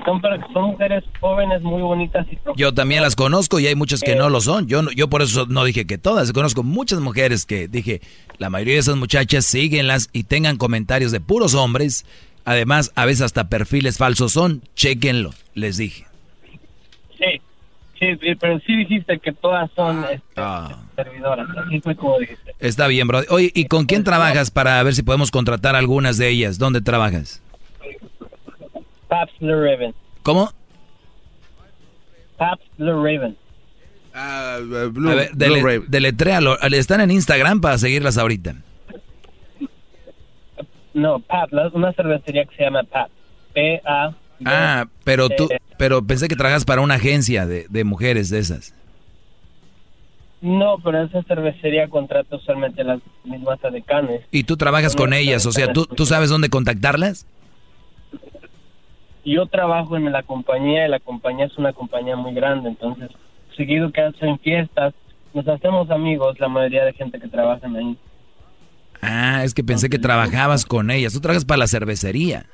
Son, 0.04 0.20
son 0.52 0.62
mujeres 0.72 1.02
jóvenes 1.18 1.62
muy 1.62 1.80
bonitas 1.80 2.26
y 2.30 2.38
Yo 2.56 2.74
también 2.74 3.02
las 3.02 3.16
conozco 3.16 3.58
y 3.58 3.66
hay 3.66 3.74
muchas 3.74 4.02
que 4.02 4.14
no 4.14 4.28
lo 4.28 4.40
son. 4.40 4.66
Yo, 4.66 4.82
yo 4.90 5.08
por 5.08 5.22
eso 5.22 5.46
no 5.46 5.64
dije 5.64 5.86
que 5.86 5.96
todas. 5.96 6.32
Conozco 6.32 6.62
muchas 6.62 7.00
mujeres 7.00 7.46
que 7.46 7.68
dije, 7.68 8.02
la 8.38 8.50
mayoría 8.50 8.74
de 8.74 8.80
esas 8.80 8.96
muchachas 8.96 9.46
síguenlas 9.46 10.10
y 10.12 10.24
tengan 10.24 10.58
comentarios 10.58 11.10
de 11.10 11.20
puros 11.20 11.54
hombres. 11.54 12.04
Además, 12.44 12.92
a 12.96 13.06
veces 13.06 13.22
hasta 13.22 13.48
perfiles 13.48 13.96
falsos 13.96 14.32
son. 14.32 14.62
Chequenlo, 14.74 15.30
les 15.54 15.78
dije. 15.78 16.06
Sí, 17.18 17.40
sí, 17.98 18.06
pero 18.40 18.58
sí 18.60 18.76
dijiste 18.76 19.18
que 19.18 19.32
todas 19.32 19.70
son 19.76 20.04
este, 20.04 20.22
Ah. 20.36 20.78
servidoras. 20.96 21.46
Así 21.56 21.80
fue 21.80 21.94
como 21.96 22.18
dijiste. 22.18 22.54
Está 22.60 22.86
bien, 22.86 23.06
bro. 23.08 23.20
Oye, 23.30 23.50
¿y 23.54 23.66
con 23.66 23.86
quién 23.86 24.04
trabajas 24.04 24.50
para 24.50 24.82
ver 24.82 24.94
si 24.94 25.02
podemos 25.02 25.30
contratar 25.30 25.76
algunas 25.76 26.16
de 26.18 26.28
ellas? 26.28 26.58
¿Dónde 26.58 26.80
trabajas? 26.80 27.42
Paps 29.08 29.32
Blue 29.40 29.54
Raven. 29.62 29.94
¿Cómo? 30.22 30.50
Paps 32.36 32.64
Blue 32.78 33.04
Raven. 33.04 33.36
Ah, 34.14 34.54
a 34.56 34.60
ver, 34.60 34.90
dele- 35.32 35.82
deletréalo. 35.88 36.58
Están 36.60 37.00
en 37.00 37.10
Instagram 37.10 37.60
para 37.60 37.78
seguirlas 37.78 38.16
ahorita. 38.18 38.54
No, 40.94 41.18
Pap, 41.18 41.52
la- 41.52 41.68
una 41.72 41.92
cervecería 41.92 42.44
que 42.44 42.54
se 42.56 42.62
llama 42.64 42.82
Pap. 42.84 43.08
P-A. 43.52 44.14
Ah, 44.44 44.86
pero 45.04 45.28
tú, 45.28 45.48
pero 45.78 46.04
pensé 46.04 46.28
que 46.28 46.36
trabajas 46.36 46.64
para 46.64 46.80
una 46.80 46.94
agencia 46.94 47.46
de, 47.46 47.66
de 47.68 47.84
mujeres 47.84 48.30
de 48.30 48.38
esas. 48.38 48.74
No, 50.40 50.76
pero 50.84 51.02
esa 51.02 51.22
cervecería 51.22 51.88
contrata 51.88 52.36
usualmente 52.36 52.84
las 52.84 53.00
mismas 53.24 53.64
adecanes. 53.64 54.22
Y 54.30 54.44
tú 54.44 54.56
trabajas 54.56 54.94
con 54.94 55.14
ellas, 55.14 55.46
o 55.46 55.52
sea, 55.52 55.72
¿tú, 55.72 55.86
¿tú 55.86 56.04
sabes 56.04 56.28
dónde 56.28 56.50
contactarlas? 56.50 57.26
Yo 59.24 59.46
trabajo 59.46 59.96
en 59.96 60.12
la 60.12 60.22
compañía 60.22 60.86
y 60.86 60.90
la 60.90 61.00
compañía 61.00 61.46
es 61.46 61.56
una 61.56 61.72
compañía 61.72 62.14
muy 62.14 62.34
grande, 62.34 62.68
entonces 62.68 63.10
seguido 63.56 63.90
que 63.90 64.02
hacen 64.02 64.38
fiestas, 64.38 64.92
nos 65.32 65.48
hacemos 65.48 65.90
amigos, 65.90 66.38
la 66.38 66.48
mayoría 66.48 66.84
de 66.84 66.92
gente 66.92 67.18
que 67.18 67.28
trabaja 67.28 67.66
ahí. 67.66 67.96
Ah, 69.00 69.44
es 69.44 69.54
que 69.54 69.64
pensé 69.64 69.88
que 69.88 69.98
trabajabas 69.98 70.64
con 70.64 70.90
ellas. 70.90 71.12
Tú 71.12 71.20
trabajas 71.20 71.44
para 71.44 71.58
la 71.58 71.66
cervecería. 71.66 72.46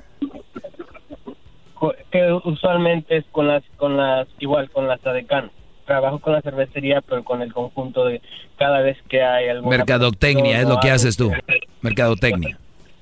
Que 2.11 2.33
usualmente 2.45 3.17
es 3.17 3.25
con 3.33 3.49
las, 3.49 3.63
con 3.77 3.97
las, 3.97 4.29
igual 4.39 4.71
con 4.71 4.87
las 4.87 5.05
adecanes. 5.07 5.51
Trabajo 5.87 6.19
con 6.21 6.35
la 6.35 6.43
cervecería, 6.43 7.01
pero 7.01 7.25
con 7.25 7.43
el 7.43 7.53
conjunto 7.53 8.05
de 8.05 8.21
cada 8.59 8.81
vez 8.81 8.97
que 9.09 9.23
hay 9.23 9.49
alguna... 9.49 9.79
Mercadotecnia 9.79 10.61
es 10.61 10.69
lo 10.69 10.79
que 10.79 10.91
haces 10.91 11.17
tú. 11.17 11.33
Mercadotecnia. 11.81 12.59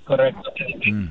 Correcto. 0.09 0.52
Mm. 0.90 1.09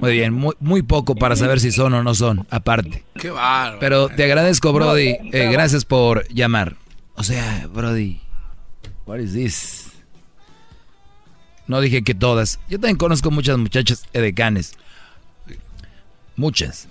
Muy 0.00 0.12
bien, 0.12 0.32
muy, 0.32 0.54
muy 0.58 0.82
poco 0.82 1.14
para 1.14 1.36
saber 1.36 1.60
si 1.60 1.70
son 1.70 1.94
o 1.94 2.02
no 2.02 2.12
son, 2.12 2.44
aparte. 2.50 3.04
Qué 3.14 3.30
bárbaro. 3.30 3.78
Pero 3.78 4.08
te 4.08 4.24
agradezco, 4.24 4.72
Brody. 4.72 5.16
Eh, 5.32 5.48
gracias 5.52 5.84
por 5.84 6.26
llamar. 6.28 6.74
O 7.14 7.22
sea, 7.22 7.68
Brody, 7.72 8.20
what 9.06 9.18
is 9.18 9.32
this? 9.32 9.92
No 11.68 11.80
dije 11.80 12.02
que 12.02 12.14
todas. 12.14 12.58
Yo 12.68 12.80
también 12.80 12.96
conozco 12.96 13.30
muchas 13.30 13.58
muchachas 13.58 14.04
edecanes. 14.12 14.76
Muchas. 16.36 16.88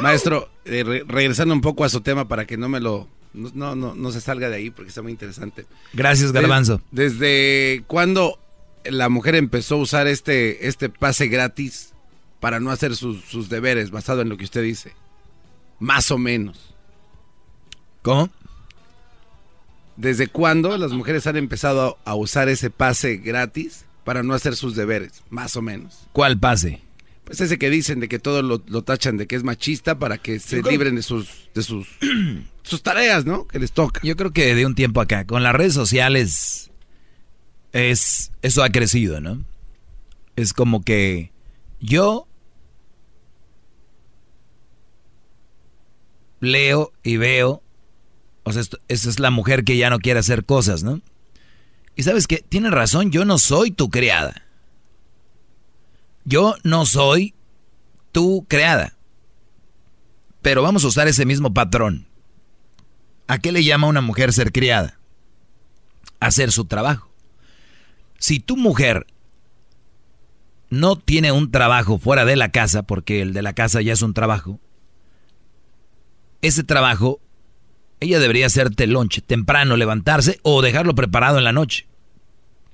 Maestro, 0.00 0.48
eh, 0.64 0.82
re- 0.84 1.04
regresando 1.06 1.54
un 1.54 1.60
poco 1.60 1.84
a 1.84 1.88
su 1.88 2.00
tema 2.00 2.26
para 2.28 2.46
que 2.46 2.56
no 2.56 2.68
me 2.68 2.80
lo... 2.80 3.08
No, 3.32 3.74
no, 3.74 3.94
no, 3.94 4.12
se 4.12 4.20
salga 4.20 4.48
de 4.48 4.56
ahí 4.56 4.70
porque 4.70 4.90
está 4.90 5.02
muy 5.02 5.10
interesante. 5.10 5.66
Gracias, 5.92 6.30
Garbanzo. 6.30 6.80
¿Desde 6.92 7.82
cuándo 7.88 8.38
la 8.84 9.08
mujer 9.08 9.34
empezó 9.34 9.74
a 9.74 9.78
usar 9.78 10.06
este, 10.06 10.68
este 10.68 10.88
pase 10.88 11.26
gratis 11.26 11.94
para 12.38 12.60
no 12.60 12.70
hacer 12.70 12.94
sus, 12.94 13.24
sus 13.24 13.48
deberes, 13.48 13.90
basado 13.90 14.22
en 14.22 14.28
lo 14.28 14.36
que 14.36 14.44
usted 14.44 14.62
dice? 14.62 14.92
Más 15.80 16.12
o 16.12 16.18
menos. 16.18 16.74
¿Cómo? 18.02 18.30
¿Desde 19.96 20.28
cuándo 20.28 20.76
las 20.78 20.92
mujeres 20.92 21.26
han 21.26 21.36
empezado 21.36 21.98
a 22.04 22.14
usar 22.14 22.48
ese 22.48 22.70
pase 22.70 23.16
gratis 23.16 23.84
para 24.04 24.22
no 24.22 24.34
hacer 24.34 24.56
sus 24.56 24.76
deberes? 24.76 25.22
Más 25.30 25.56
o 25.56 25.62
menos. 25.62 26.06
¿Cuál 26.12 26.38
pase? 26.38 26.80
Pues 27.24 27.40
ese 27.40 27.58
que 27.58 27.70
dicen 27.70 28.00
de 28.00 28.08
que 28.08 28.18
todo 28.18 28.42
lo, 28.42 28.62
lo 28.66 28.82
tachan 28.82 29.16
de 29.16 29.26
que 29.26 29.34
es 29.36 29.42
machista 29.44 29.98
para 29.98 30.18
que 30.18 30.38
se 30.40 30.60
creo- 30.60 30.70
libren 30.72 30.94
de 30.96 31.02
sus, 31.02 31.26
de 31.54 31.62
sus, 31.62 31.88
sus 32.62 32.82
tareas, 32.82 33.24
¿no? 33.24 33.46
Que 33.46 33.58
les 33.58 33.72
toca. 33.72 34.00
Yo 34.04 34.14
creo 34.16 34.32
que 34.32 34.54
de 34.54 34.66
un 34.66 34.74
tiempo 34.74 35.00
acá, 35.00 35.24
con 35.26 35.42
las 35.42 35.54
redes 35.54 35.72
sociales, 35.72 36.70
es 37.72 38.30
eso 38.42 38.62
ha 38.62 38.68
crecido, 38.70 39.20
¿no? 39.22 39.42
Es 40.36 40.52
como 40.52 40.82
que 40.82 41.32
yo 41.80 42.28
leo 46.40 46.92
y 47.02 47.16
veo, 47.16 47.62
o 48.42 48.52
sea, 48.52 48.60
esto- 48.60 48.78
esa 48.88 49.08
es 49.08 49.18
la 49.18 49.30
mujer 49.30 49.64
que 49.64 49.76
ya 49.76 49.88
no 49.90 49.98
quiere 49.98 50.20
hacer 50.20 50.44
cosas, 50.44 50.82
¿no? 50.82 51.00
Y 51.96 52.02
sabes 52.02 52.26
que 52.26 52.38
tiene 52.38 52.70
razón, 52.70 53.10
yo 53.10 53.24
no 53.24 53.38
soy 53.38 53.70
tu 53.70 53.88
criada. 53.90 54.42
Yo 56.24 56.54
no 56.64 56.86
soy 56.86 57.34
tu 58.12 58.46
creada. 58.48 58.96
Pero 60.42 60.62
vamos 60.62 60.84
a 60.84 60.88
usar 60.88 61.08
ese 61.08 61.24
mismo 61.24 61.54
patrón. 61.54 62.06
¿A 63.26 63.38
qué 63.38 63.52
le 63.52 63.64
llama 63.64 63.86
una 63.86 64.00
mujer 64.00 64.32
ser 64.32 64.52
criada? 64.52 64.98
Hacer 66.20 66.52
su 66.52 66.64
trabajo. 66.66 67.10
Si 68.18 68.40
tu 68.40 68.56
mujer 68.56 69.06
no 70.70 70.96
tiene 70.96 71.32
un 71.32 71.50
trabajo 71.50 71.98
fuera 71.98 72.24
de 72.24 72.36
la 72.36 72.50
casa, 72.50 72.82
porque 72.82 73.22
el 73.22 73.32
de 73.32 73.42
la 73.42 73.52
casa 73.52 73.80
ya 73.80 73.92
es 73.92 74.02
un 74.02 74.14
trabajo, 74.14 74.60
ese 76.42 76.64
trabajo, 76.64 77.20
ella 78.04 78.20
debería 78.20 78.46
hacerte 78.46 78.86
lonche, 78.86 79.20
temprano 79.20 79.76
levantarse 79.76 80.38
o 80.42 80.62
dejarlo 80.62 80.94
preparado 80.94 81.38
en 81.38 81.44
la 81.44 81.52
noche. 81.52 81.86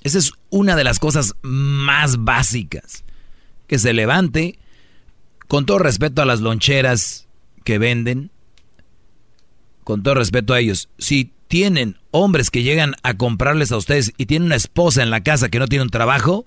Esa 0.03 0.19
es 0.19 0.33
una 0.51 0.77
de 0.77 0.85
las 0.85 0.99
cosas 0.99 1.35
más 1.43 2.23
básicas. 2.25 3.05
Que 3.67 3.79
se 3.79 3.93
levante, 3.93 4.59
con 5.47 5.67
todo 5.67 5.79
respeto 5.79 6.23
a 6.23 6.27
las 6.27 6.41
loncheras 6.41 7.29
que 7.65 7.79
venden, 7.79 8.31
con 9.85 10.03
todo 10.03 10.15
respeto 10.15 10.55
a 10.55 10.61
ellos, 10.61 10.89
si 10.99 11.33
tienen 11.49 11.99
hombres 12.11 12.51
que 12.51 12.63
llegan 12.63 12.95
a 13.03 13.15
comprarles 13.15 13.73
a 13.73 13.77
ustedes 13.77 14.13
y 14.17 14.27
tienen 14.27 14.47
una 14.47 14.57
esposa 14.57 15.03
en 15.03 15.11
la 15.11 15.23
casa 15.23 15.49
que 15.49 15.59
no 15.59 15.67
tiene 15.67 15.83
un 15.83 15.91
trabajo, 15.91 16.47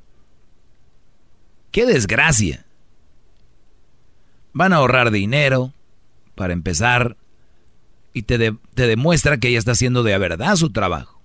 qué 1.72 1.86
desgracia. 1.86 2.66
Van 4.54 4.72
a 4.72 4.78
ahorrar 4.78 5.12
dinero, 5.12 5.74
para 6.36 6.54
empezar, 6.54 7.18
y 8.14 8.24
te, 8.24 8.38
de- 8.38 8.58
te 8.76 8.88
demuestra 8.88 9.38
que 9.38 9.50
ella 9.50 9.60
está 9.60 9.72
haciendo 9.72 10.04
de 10.04 10.18
verdad 10.18 10.56
su 10.56 10.72
trabajo. 10.72 11.22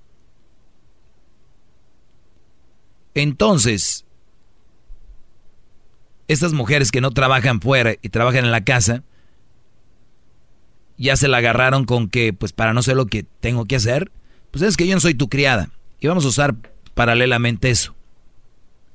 Entonces, 3.14 4.04
estas 6.28 6.52
mujeres 6.52 6.90
que 6.90 7.00
no 7.00 7.10
trabajan 7.10 7.60
fuera 7.60 7.94
y 8.00 8.08
trabajan 8.10 8.44
en 8.44 8.50
la 8.52 8.64
casa, 8.64 9.02
ya 10.96 11.16
se 11.16 11.28
la 11.28 11.38
agarraron 11.38 11.84
con 11.84 12.08
que, 12.08 12.32
pues 12.32 12.52
para 12.52 12.72
no 12.72 12.82
ser 12.82 12.96
lo 12.96 13.06
que 13.06 13.24
tengo 13.40 13.64
que 13.64 13.76
hacer, 13.76 14.10
pues 14.50 14.62
es 14.62 14.76
que 14.76 14.86
yo 14.86 14.94
no 14.94 15.00
soy 15.00 15.14
tu 15.14 15.28
criada. 15.28 15.70
Y 16.00 16.06
vamos 16.08 16.24
a 16.24 16.28
usar 16.28 16.54
paralelamente 16.94 17.70
eso. 17.70 17.94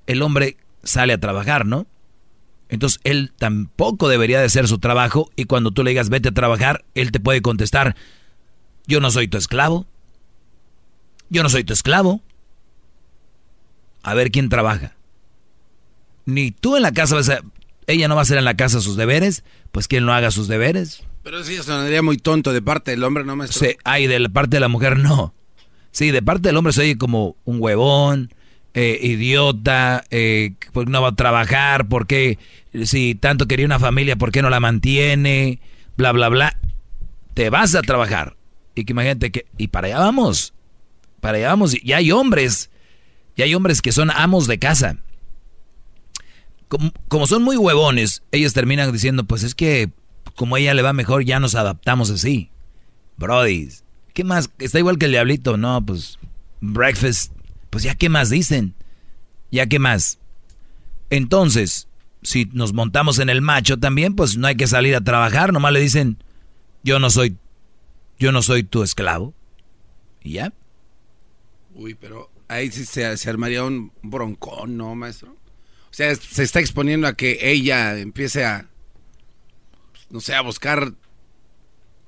El 0.08 0.22
hombre 0.22 0.58
sale 0.84 1.14
a 1.14 1.20
trabajar, 1.20 1.66
¿no? 1.66 1.86
Entonces 2.74 3.00
él 3.04 3.32
tampoco 3.38 4.10
debería 4.10 4.40
de 4.40 4.48
hacer 4.48 4.68
su 4.68 4.80
trabajo 4.80 5.30
y 5.36 5.44
cuando 5.44 5.70
tú 5.70 5.84
le 5.84 5.92
digas 5.92 6.10
vete 6.10 6.30
a 6.30 6.34
trabajar, 6.34 6.84
él 6.96 7.12
te 7.12 7.20
puede 7.20 7.44
contestar, 7.44 7.96
yo 8.88 9.00
no 9.00 9.12
soy 9.12 9.28
tu 9.28 9.38
esclavo. 9.38 9.86
Yo 11.30 11.44
no 11.44 11.50
soy 11.50 11.64
tu 11.64 11.72
esclavo. 11.72 12.24
A 14.02 14.16
ver 14.16 14.32
quién 14.32 14.50
trabaja. 14.50 14.96
Ni 16.26 16.50
tú 16.50 16.76
en 16.76 16.82
la 16.82 16.92
casa 16.92 17.14
vas 17.14 17.30
a... 17.30 17.42
Ella 17.86 18.08
no 18.08 18.16
va 18.16 18.22
a 18.22 18.24
hacer 18.24 18.40
en 18.40 18.46
la 18.46 18.58
casa 18.58 18.82
sus 18.82 18.96
deberes, 18.96 19.44
pues 19.72 19.88
quien 19.88 20.08
no 20.08 20.14
haga 20.14 20.32
sus 20.32 20.48
deberes. 20.48 21.04
Pero 21.22 21.44
sí, 21.44 21.56
sonaría 21.58 22.02
muy 22.02 22.18
tonto 22.18 22.54
de 22.54 22.64
parte 22.64 22.90
del 22.90 23.04
hombre, 23.04 23.24
¿no, 23.24 23.36
maestro? 23.36 23.68
Sí, 23.68 23.76
ay, 23.84 24.08
de 24.08 24.18
la 24.18 24.30
parte 24.30 24.56
de 24.56 24.62
la 24.62 24.68
mujer 24.68 24.98
no. 24.98 25.36
Sí, 25.92 26.10
de 26.10 26.24
parte 26.24 26.50
del 26.50 26.58
hombre 26.58 26.74
se 26.74 26.82
oye 26.82 26.98
como 26.98 27.36
un 27.46 27.62
huevón, 27.62 28.34
eh, 28.74 29.00
idiota, 29.02 30.04
eh, 30.10 30.54
pues 30.72 30.88
no 30.88 31.02
va 31.02 31.10
a 31.10 31.16
trabajar, 31.16 31.88
porque 31.88 32.40
si 32.84 33.16
tanto 33.16 33.48
quería 33.48 33.66
una 33.66 33.80
familia, 33.80 34.16
¿por 34.16 34.32
qué 34.32 34.42
no 34.42 34.50
la 34.50 34.60
mantiene? 34.60 35.60
Bla, 35.98 36.12
bla, 36.12 36.30
bla. 36.30 36.58
Te 37.34 37.50
vas 37.50 37.76
a 37.76 37.82
trabajar. 37.82 38.36
Y 38.76 38.86
que 38.86 38.94
imagínate 38.94 39.32
que... 39.32 39.46
Y 39.58 39.68
para 39.68 39.88
allá 39.88 40.00
vamos. 40.00 40.54
Para 41.20 41.38
allá 41.38 41.50
vamos. 41.50 41.76
Y 41.82 41.94
hay 41.94 42.12
hombres. 42.12 42.72
Y 43.36 43.44
hay 43.44 43.54
hombres 43.54 43.82
que 43.82 43.92
son 43.92 44.10
amos 44.12 44.48
de 44.48 44.60
casa. 44.60 44.98
Como, 46.68 46.92
como 47.08 47.28
son 47.28 47.44
muy 47.44 47.58
huevones, 47.58 48.24
ellos 48.32 48.54
terminan 48.54 48.92
diciendo, 48.92 49.24
pues 49.26 49.44
es 49.44 49.54
que 49.54 49.92
como 50.36 50.56
a 50.56 50.60
ella 50.60 50.74
le 50.74 50.82
va 50.82 50.94
mejor, 50.94 51.24
ya 51.24 51.40
nos 51.40 51.56
adaptamos 51.56 52.10
así. 52.10 52.50
Brody, 53.18 53.70
¿qué 54.14 54.24
más? 54.24 54.50
Está 54.60 54.80
igual 54.80 54.98
que 54.98 55.06
el 55.06 55.12
diablito, 55.12 55.58
no, 55.58 55.86
pues 55.86 56.18
breakfast, 56.62 57.32
pues 57.74 57.84
ya 57.84 57.96
qué 57.96 58.08
más 58.08 58.30
dicen, 58.30 58.76
ya 59.50 59.66
qué 59.66 59.80
más. 59.80 60.20
Entonces, 61.10 61.88
si 62.22 62.46
nos 62.54 62.72
montamos 62.72 63.18
en 63.18 63.30
el 63.30 63.42
macho 63.42 63.80
también, 63.80 64.16
pues 64.16 64.38
no 64.38 64.46
hay 64.46 64.56
que 64.56 64.68
salir 64.68 64.96
a 64.96 65.02
trabajar, 65.02 65.52
nomás 65.52 65.74
le 65.74 65.80
dicen, 65.80 66.24
yo 66.84 67.00
no 67.00 67.10
soy, 67.10 67.36
yo 68.20 68.32
no 68.32 68.44
soy 68.44 68.62
tu 68.62 68.84
esclavo. 68.84 69.34
Y 70.22 70.34
ya. 70.34 70.54
Uy, 71.74 71.96
pero 71.96 72.30
ahí 72.48 72.70
sí 72.72 72.86
se, 72.86 73.18
se 73.18 73.30
armaría 73.32 73.64
un 73.64 73.92
broncón, 74.04 74.78
¿no, 74.78 74.94
maestro? 74.94 75.32
O 75.32 75.94
sea, 75.96 76.14
se 76.14 76.44
está 76.44 76.60
exponiendo 76.60 77.08
a 77.08 77.16
que 77.16 77.40
ella 77.42 77.98
empiece 77.98 78.46
a, 78.46 78.68
no 80.12 80.20
sé, 80.20 80.36
a 80.36 80.42
buscar 80.42 80.94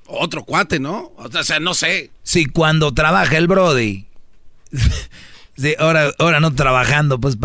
otro 0.06 0.44
cuate, 0.44 0.80
¿no? 0.80 1.12
O 1.18 1.44
sea, 1.44 1.60
no 1.60 1.74
sé. 1.74 2.12
Si 2.22 2.46
cuando 2.46 2.94
trabaja 2.94 3.36
el 3.40 3.48
Brody, 3.48 4.06
sí, 5.56 5.76
ahora, 5.80 6.12
ahora 6.20 6.40
no 6.40 6.54
trabajando, 6.54 7.20
pues... 7.20 7.38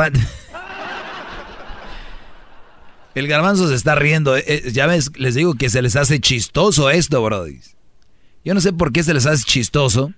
El 3.15 3.27
garbanzo 3.27 3.69
se 3.69 3.74
está 3.74 3.95
riendo. 3.97 4.37
Eh, 4.37 4.45
eh, 4.47 4.70
ya 4.73 4.87
ves, 4.87 5.11
les 5.16 5.35
digo 5.35 5.55
que 5.55 5.69
se 5.69 5.82
les 5.82 5.97
hace 5.97 6.20
chistoso 6.20 6.91
esto, 6.91 7.23
Brody. 7.23 7.61
Yo 8.45 8.55
no 8.55 8.61
sé 8.61 8.73
por 8.73 8.93
qué 8.93 9.03
se 9.03 9.15
les 9.15 9.27
hace 9.27 9.45
chistoso 9.45 10.12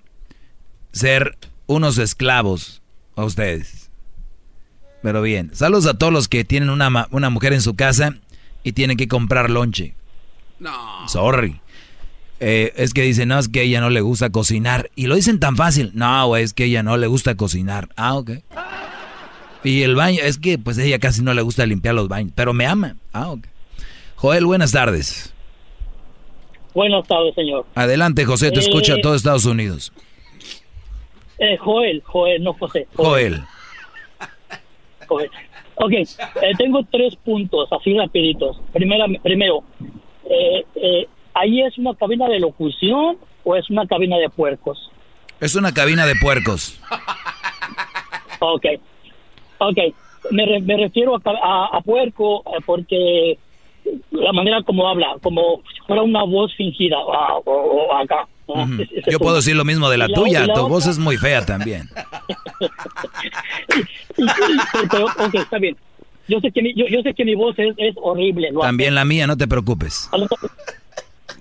ser 0.92 1.38
unos 1.66 1.98
esclavos 1.98 2.82
a 3.16 3.24
ustedes. 3.24 3.90
Pero 5.02 5.22
bien, 5.22 5.50
saludos 5.54 5.86
a 5.86 5.94
todos 5.94 6.12
los 6.12 6.28
que 6.28 6.44
tienen 6.44 6.70
una, 6.70 7.08
una 7.10 7.30
mujer 7.30 7.54
en 7.54 7.62
su 7.62 7.74
casa 7.74 8.14
y 8.62 8.72
tienen 8.72 8.96
que 8.96 9.08
comprar 9.08 9.50
lonche. 9.50 9.96
No. 10.60 11.08
Sorry. 11.08 11.61
Eh, 12.44 12.72
es 12.74 12.92
que 12.92 13.02
dicen, 13.02 13.28
no, 13.28 13.38
es 13.38 13.48
que 13.48 13.62
ella 13.62 13.80
no 13.80 13.88
le 13.88 14.00
gusta 14.00 14.30
cocinar. 14.30 14.90
Y 14.96 15.06
lo 15.06 15.14
dicen 15.14 15.38
tan 15.38 15.56
fácil. 15.56 15.92
No, 15.94 16.26
güey, 16.26 16.42
es 16.42 16.52
que 16.52 16.64
ella 16.64 16.82
no 16.82 16.96
le 16.96 17.06
gusta 17.06 17.36
cocinar. 17.36 17.88
Ah, 17.96 18.16
ok. 18.16 18.32
Y 19.62 19.82
el 19.82 19.94
baño, 19.94 20.18
es 20.24 20.38
que 20.38 20.58
pues 20.58 20.76
ella 20.78 20.98
casi 20.98 21.22
no 21.22 21.34
le 21.34 21.42
gusta 21.42 21.64
limpiar 21.66 21.94
los 21.94 22.08
baños, 22.08 22.32
pero 22.34 22.52
me 22.52 22.66
ama. 22.66 22.96
Ah, 23.12 23.30
ok. 23.30 23.46
Joel, 24.16 24.44
buenas 24.44 24.72
tardes. 24.72 25.32
Buenas 26.74 27.06
tardes, 27.06 27.32
señor. 27.36 27.64
Adelante, 27.76 28.24
José, 28.24 28.50
te 28.50 28.58
escucha 28.58 28.96
todo 29.00 29.14
Estados 29.14 29.44
Unidos. 29.44 29.92
Eh, 31.38 31.56
Joel, 31.58 32.02
Joel, 32.04 32.42
no 32.42 32.54
José. 32.54 32.88
Joel. 32.96 33.40
Joel. 35.06 35.30
Ok, 35.76 35.92
eh, 35.92 36.08
tengo 36.58 36.84
tres 36.90 37.14
puntos, 37.14 37.68
así 37.70 37.96
rapiditos. 37.96 38.60
Primera, 38.72 39.06
primero, 39.22 39.62
eh, 40.28 40.64
eh, 40.74 41.06
¿ahí 41.34 41.62
es 41.62 41.78
una 41.78 41.94
cabina 41.94 42.28
de 42.28 42.40
locución 42.40 43.16
o 43.44 43.56
es 43.56 43.68
una 43.70 43.86
cabina 43.86 44.18
de 44.18 44.28
puercos? 44.28 44.90
Es 45.40 45.56
una 45.56 45.72
cabina 45.72 46.06
de 46.06 46.14
puercos. 46.16 46.78
Ok, 48.40 48.66
ok. 49.58 49.78
Me, 50.30 50.60
me 50.60 50.76
refiero 50.76 51.16
a, 51.16 51.76
a, 51.76 51.80
puerco 51.80 52.44
porque 52.64 53.38
la 54.10 54.32
manera 54.32 54.62
como 54.62 54.88
habla, 54.88 55.16
como 55.22 55.62
si 55.74 55.80
fuera 55.86 56.02
una 56.02 56.24
voz 56.24 56.54
fingida 56.54 56.98
o, 56.98 57.94
acá. 57.94 58.26
Yo 59.08 59.18
puedo 59.18 59.36
decir 59.36 59.56
lo 59.56 59.64
mismo 59.64 59.88
de 59.88 59.98
la, 59.98 60.08
tuya, 60.08 60.46
tu 60.52 60.68
voz 60.68 60.86
es 60.86 60.98
muy 60.98 61.16
fea 61.16 61.46
también. 61.46 61.88
pero, 64.90 65.06
ok, 65.06 65.34
está 65.34 65.58
bien. 65.58 65.76
Yo 66.28 66.40
sé 66.40 66.52
que 66.52 66.62
mi, 66.62 66.74
yo, 66.74 66.86
yo 66.86 67.02
sé 67.02 67.14
que 67.14 67.24
mi 67.24 67.34
voz 67.34 67.58
es, 67.58 67.74
es 67.78 67.94
horrible. 68.00 68.52
También 68.60 68.94
la 68.94 69.04
mía, 69.04 69.26
no 69.26 69.36
te 69.36 69.48
preocupes. 69.48 70.08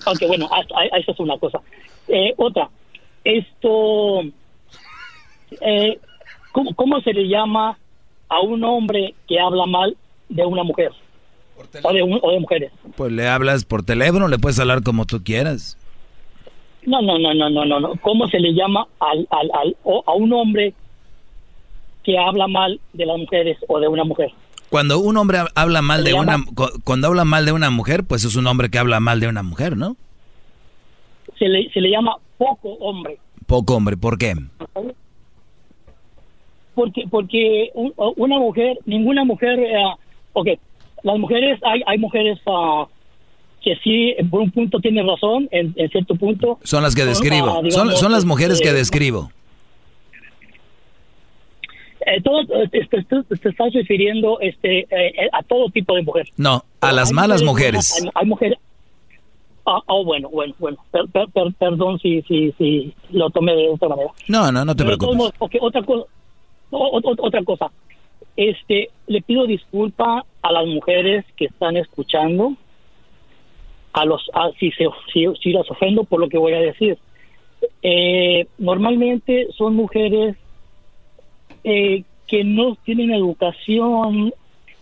Ok, 0.06 0.28
bueno, 0.28 0.50
eso 0.98 1.12
es 1.12 1.20
una 1.20 1.38
cosa. 1.38 1.60
Eh, 2.08 2.34
otra, 2.38 2.70
esto, 3.24 4.22
eh, 5.62 6.00
¿cómo, 6.52 6.74
¿cómo 6.76 7.02
se 7.02 7.14
le 7.14 7.28
llama 7.28 7.78
a 8.30 8.40
un 8.42 8.64
hombre 8.64 9.14
que 9.28 9.40
habla 9.40 9.66
mal 9.66 9.96
de 10.30 10.46
una 10.46 10.64
mujer? 10.64 10.92
O 11.84 11.94
de, 11.94 12.02
o 12.02 12.32
de 12.32 12.40
mujeres. 12.40 12.72
Pues 12.96 13.12
le 13.12 13.28
hablas 13.28 13.66
por 13.66 13.84
teléfono, 13.84 14.28
le 14.28 14.40
puedes 14.40 14.60
hablar 14.60 14.82
como 14.82 15.06
tú 15.06 15.24
quieras. 15.24 15.78
No, 16.84 17.02
no, 17.02 17.20
no, 17.20 17.34
no, 17.34 17.50
no, 17.50 17.66
no, 17.66 17.80
no. 17.80 17.94
¿Cómo 18.02 18.28
se 18.28 18.40
le 18.40 18.54
llama 18.54 18.88
al, 19.00 19.28
al, 19.30 19.52
al, 19.54 19.78
a 20.06 20.14
un 20.14 20.34
hombre 20.34 20.74
que 22.04 22.18
habla 22.18 22.48
mal 22.48 22.80
de 22.94 23.06
las 23.06 23.18
mujeres 23.20 23.58
o 23.68 23.80
de 23.80 23.88
una 23.88 24.04
mujer? 24.04 24.32
Cuando 24.72 25.00
un 25.00 25.18
hombre 25.18 25.40
habla 25.54 25.82
mal 25.82 26.06
de 26.06 26.14
una 26.14 26.46
cuando 26.86 27.08
habla 27.08 27.26
mal 27.26 27.46
de 27.46 27.52
una 27.52 27.70
mujer, 27.70 28.06
pues 28.06 28.24
es 28.24 28.38
un 28.38 28.48
hombre 28.48 28.70
que 28.70 28.80
habla 28.80 29.02
mal 29.02 29.20
de 29.20 29.28
una 29.28 29.44
mujer, 29.44 29.76
¿no? 29.76 29.98
Se 31.38 31.50
le, 31.50 31.70
se 31.72 31.82
le 31.82 31.92
llama 31.92 32.16
poco 32.38 32.70
hombre. 32.76 33.20
Poco 33.48 33.76
hombre, 33.76 33.98
¿por 33.98 34.18
qué? 34.18 34.34
Porque 36.74 37.04
porque 37.12 37.70
una 37.76 38.40
mujer, 38.40 38.78
ninguna 38.86 39.26
mujer, 39.26 39.60
uh, 39.60 40.40
ok, 40.40 40.48
las 41.04 41.20
mujeres 41.20 41.60
hay 41.64 41.82
hay 41.86 41.98
mujeres 41.98 42.40
uh, 42.46 42.86
que 43.62 43.76
sí, 43.84 44.16
por 44.30 44.40
un 44.40 44.52
punto 44.52 44.80
tiene 44.80 45.04
razón, 45.04 45.50
en, 45.52 45.74
cierto 45.90 46.16
punto. 46.16 46.60
Son 46.64 46.82
las 46.82 46.96
que 46.96 47.04
describo. 47.04 47.60
Ah, 47.62 47.62
son, 47.72 47.92
son, 47.98 48.14
las 48.14 48.24
mujeres 48.24 48.62
que 48.62 48.70
eh, 48.70 48.74
describo. 48.74 49.32
Eh, 52.06 52.22
todo, 52.22 52.42
eh, 52.42 52.68
te, 52.70 52.80
estás 52.80 53.74
refiriendo 53.74 54.40
este, 54.40 54.88
eh, 54.90 55.30
a 55.32 55.44
todo 55.44 55.70
tipo 55.70 55.96
de 55.96 56.02
mujeres. 56.02 56.34
No, 56.38 56.64
a 56.80 56.92
las 56.92 57.12
malas 57.12 57.44
mujeres. 57.44 58.04
Hay, 58.16 58.26
mujeres. 58.26 58.58
Ah, 59.66 59.80
oh, 59.86 60.04
bueno, 60.04 60.30
bueno, 60.30 60.56
bueno. 60.58 60.78
perdón 61.60 62.00
si, 62.00 62.24
si, 62.24 62.52
si 62.54 62.94
lo 63.12 63.30
tomé 63.30 63.56
de 63.56 63.70
otra 63.70 63.90
manera. 63.90 64.10
No, 64.28 64.52
no, 64.52 64.66
no 64.66 64.76
te 64.76 64.84
preocupes. 64.84 65.32
otra 65.60 65.84
cosa. 65.84 66.06
otra 66.72 67.44
cosa. 67.44 67.72
Este, 68.36 68.90
le 69.06 69.22
pido 69.22 69.46
disculpa 69.46 70.26
a 70.42 70.52
las 70.52 70.66
mujeres 70.66 71.24
que 71.38 71.46
están 71.46 71.78
escuchando, 71.78 72.56
a 73.94 74.06
los, 74.06 74.28
a, 74.34 74.50
si, 74.60 74.72
se, 74.72 74.86
si, 75.14 75.28
si 75.44 75.52
las 75.52 75.70
ofendo 75.70 76.04
por 76.06 76.20
lo 76.20 76.30
que 76.30 76.40
voy 76.40 76.54
a 76.54 76.60
decir. 76.60 76.98
normalmente 78.58 79.50
son 79.56 79.76
mujeres 79.76 80.36
eh, 81.64 82.04
que 82.28 82.44
no 82.44 82.76
tienen 82.84 83.12
educación, 83.12 84.34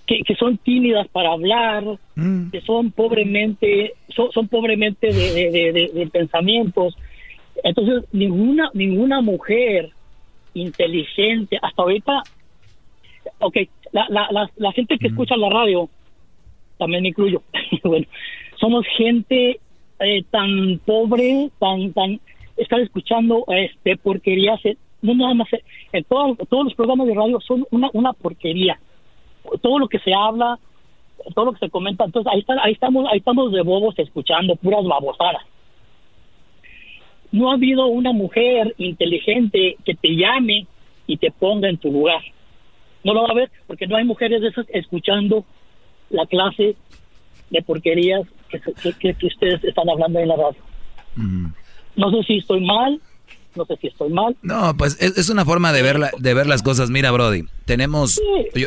que, 0.05 0.35
son 0.35 0.57
tímidas 0.57 1.07
para 1.09 1.31
hablar, 1.31 1.83
mm. 2.15 2.49
que 2.49 2.61
son 2.61 2.91
pobremente, 2.91 3.93
son, 4.09 4.47
pobremente 4.47 5.13
de, 5.13 6.09
pensamientos. 6.11 6.97
Entonces, 7.63 8.05
ninguna, 8.11 8.71
ninguna 8.73 9.21
mujer 9.21 9.91
inteligente, 10.55 11.59
hasta 11.61 11.81
ahorita, 11.83 12.23
ok, 13.39 13.57
la, 13.91 14.07
la, 14.09 14.49
la, 14.55 14.71
gente 14.71 14.97
que 14.97 15.09
mm. 15.09 15.11
escucha 15.11 15.37
la 15.37 15.49
radio, 15.49 15.89
también 16.77 17.03
me 17.03 17.09
incluyo, 17.09 17.43
bueno, 17.83 18.07
somos 18.59 18.85
gente 18.97 19.59
eh, 19.99 20.23
tan 20.31 20.79
pobre, 20.85 21.49
tan, 21.59 21.93
tan, 21.93 22.19
estar 22.57 22.79
escuchando 22.79 23.45
este 23.47 23.97
porquerías 23.97 24.59
no 25.01 25.13
nada 25.13 25.33
más, 25.33 25.47
en 25.91 26.03
todos, 26.03 26.37
todos 26.49 26.65
los 26.65 26.73
programas 26.73 27.07
de 27.07 27.15
radio 27.15 27.39
son 27.41 27.65
una, 27.71 27.89
una 27.93 28.13
porquería. 28.13 28.79
Todo 29.61 29.79
lo 29.79 29.87
que 29.87 29.99
se 29.99 30.13
habla, 30.13 30.59
todo 31.33 31.45
lo 31.45 31.53
que 31.53 31.59
se 31.59 31.69
comenta, 31.69 32.05
entonces 32.05 32.31
ahí, 32.31 32.39
está, 32.39 32.55
ahí, 32.61 32.73
estamos, 32.73 33.07
ahí 33.11 33.19
estamos 33.19 33.51
de 33.51 33.61
bobos 33.61 33.97
escuchando 33.97 34.55
puras 34.55 34.83
babosadas. 34.85 35.43
No 37.31 37.51
ha 37.51 37.53
habido 37.53 37.87
una 37.87 38.11
mujer 38.11 38.73
inteligente 38.77 39.77
que 39.85 39.95
te 39.95 40.15
llame 40.15 40.67
y 41.07 41.17
te 41.17 41.31
ponga 41.31 41.69
en 41.69 41.77
tu 41.77 41.91
lugar. 41.91 42.21
No 43.03 43.13
lo 43.13 43.21
va 43.21 43.29
a 43.29 43.31
haber 43.31 43.51
porque 43.67 43.87
no 43.87 43.95
hay 43.95 44.03
mujeres 44.03 44.41
de 44.41 44.49
esas 44.49 44.65
escuchando 44.69 45.45
la 46.09 46.25
clase 46.25 46.75
de 47.49 47.61
porquerías 47.61 48.27
que, 48.49 49.13
que, 49.13 49.25
ustedes 49.25 49.63
están 49.63 49.89
hablando 49.89 50.19
en 50.19 50.27
la 50.27 50.35
radio. 50.35 50.61
Mm. 51.15 51.47
No 51.95 52.11
sé 52.11 52.23
si 52.23 52.37
estoy 52.37 52.65
mal, 52.65 52.99
no 53.55 53.65
sé 53.65 53.77
si 53.81 53.87
estoy 53.87 54.09
mal. 54.09 54.37
No, 54.41 54.75
pues 54.77 54.97
es, 54.99 55.29
una 55.29 55.45
forma 55.45 55.73
de 55.73 55.81
ver, 55.81 55.99
de 56.17 56.33
ver 56.33 56.47
las 56.47 56.61
cosas. 56.61 56.89
Mira, 56.89 57.11
Brody, 57.11 57.45
tenemos, 57.65 58.21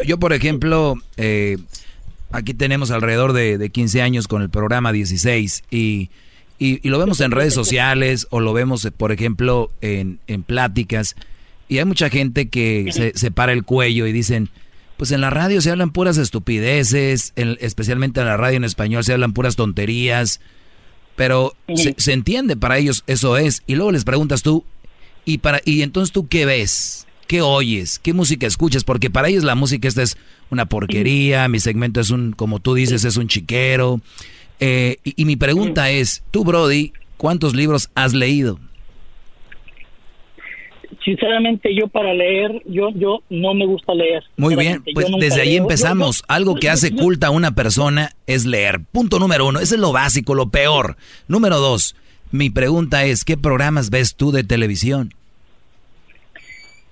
yo, 0.06 0.18
por 0.18 0.32
ejemplo, 0.32 0.94
eh, 1.16 1.58
aquí 2.30 2.54
tenemos 2.54 2.90
alrededor 2.90 3.32
de, 3.32 3.70
15 3.70 4.02
años 4.02 4.28
con 4.28 4.42
el 4.42 4.50
programa 4.50 4.92
16 4.92 5.64
y, 5.70 6.10
y, 6.58 6.88
lo 6.88 6.98
vemos 6.98 7.20
en 7.20 7.30
redes 7.30 7.54
sociales 7.54 8.26
o 8.30 8.40
lo 8.40 8.52
vemos, 8.52 8.88
por 8.96 9.12
ejemplo, 9.12 9.70
en, 9.80 10.18
en 10.26 10.42
pláticas. 10.42 11.16
Y 11.68 11.78
hay 11.78 11.84
mucha 11.84 12.10
gente 12.10 12.48
que 12.48 12.90
se, 12.92 13.16
se, 13.16 13.30
para 13.30 13.52
el 13.52 13.64
cuello 13.64 14.06
y 14.06 14.12
dicen, 14.12 14.50
pues 14.96 15.10
en 15.10 15.20
la 15.20 15.30
radio 15.30 15.60
se 15.60 15.70
hablan 15.70 15.90
puras 15.90 16.18
estupideces, 16.18 17.32
especialmente 17.34 18.20
en 18.20 18.26
la 18.26 18.36
radio 18.36 18.58
en 18.58 18.64
español 18.64 19.04
se 19.04 19.12
hablan 19.12 19.32
puras 19.32 19.56
tonterías. 19.56 20.40
Pero 21.16 21.54
se, 21.74 21.94
se, 21.98 22.12
entiende, 22.12 22.56
para 22.56 22.78
ellos 22.78 23.04
eso 23.06 23.36
es. 23.36 23.62
Y 23.66 23.74
luego 23.74 23.92
les 23.92 24.04
preguntas 24.04 24.42
tú, 24.42 24.64
y, 25.24 25.38
para, 25.38 25.60
y 25.64 25.82
entonces 25.82 26.12
tú 26.12 26.26
qué 26.28 26.46
ves, 26.46 27.06
qué 27.26 27.42
oyes, 27.42 27.98
qué 27.98 28.12
música 28.12 28.46
escuchas, 28.46 28.84
porque 28.84 29.10
para 29.10 29.28
ellos 29.28 29.44
la 29.44 29.54
música 29.54 29.88
esta 29.88 30.02
es 30.02 30.16
una 30.50 30.66
porquería, 30.66 31.48
mi 31.48 31.60
segmento 31.60 32.00
es 32.00 32.10
un, 32.10 32.32
como 32.32 32.60
tú 32.60 32.74
dices, 32.74 33.04
es 33.04 33.16
un 33.16 33.28
chiquero. 33.28 34.00
Eh, 34.60 34.98
y, 35.04 35.24
mi 35.24 35.36
pregunta 35.36 35.90
es, 35.90 36.22
tú 36.30 36.44
Brody, 36.44 36.92
¿cuántos 37.16 37.54
libros 37.54 37.90
has 37.94 38.14
leído? 38.14 38.58
Sinceramente 41.04 41.74
yo 41.74 41.88
para 41.88 42.14
leer, 42.14 42.62
yo 42.66 42.90
yo 42.94 43.22
no 43.30 43.54
me 43.54 43.66
gusta 43.66 43.94
leer. 43.94 44.22
Muy 44.36 44.56
bien, 44.56 44.82
pues 44.94 45.06
desde 45.18 45.42
ahí 45.42 45.56
empezamos. 45.56 46.22
Algo 46.28 46.54
que 46.54 46.70
hace 46.70 46.94
culta 46.94 47.28
a 47.28 47.30
una 47.30 47.54
persona 47.54 48.10
es 48.26 48.46
leer. 48.46 48.80
Punto 48.92 49.18
número 49.18 49.46
uno, 49.46 49.60
ese 49.60 49.74
es 49.74 49.80
lo 49.80 49.92
básico, 49.92 50.34
lo 50.34 50.50
peor. 50.50 50.96
Número 51.28 51.58
dos, 51.58 51.96
mi 52.30 52.50
pregunta 52.50 53.04
es, 53.04 53.24
¿qué 53.24 53.36
programas 53.36 53.90
ves 53.90 54.14
tú 54.16 54.32
de 54.32 54.44
televisión? 54.44 55.14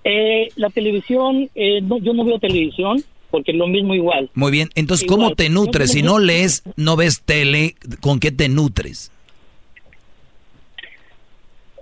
Eh, 0.05 0.49
la 0.57 0.71
televisión, 0.71 1.51
eh, 1.55 1.81
no, 1.83 1.99
yo 1.99 2.13
no 2.15 2.25
veo 2.25 2.39
televisión 2.39 3.05
porque 3.31 3.53
es 3.53 3.57
lo 3.57 3.69
mismo 3.69 3.95
igual. 3.95 4.31
Muy 4.35 4.51
bien, 4.51 4.71
entonces, 4.75 5.07
¿cómo 5.07 5.35
te 5.35 5.49
nutres? 5.49 5.93
Si 5.93 6.03
no 6.03 6.19
lees, 6.19 6.65
no 6.77 6.97
ves 6.97 7.23
tele, 7.23 7.77
¿con 8.01 8.19
qué 8.19 8.33
te 8.33 8.49
nutres? 8.49 9.13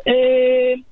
Eh, 0.04 0.82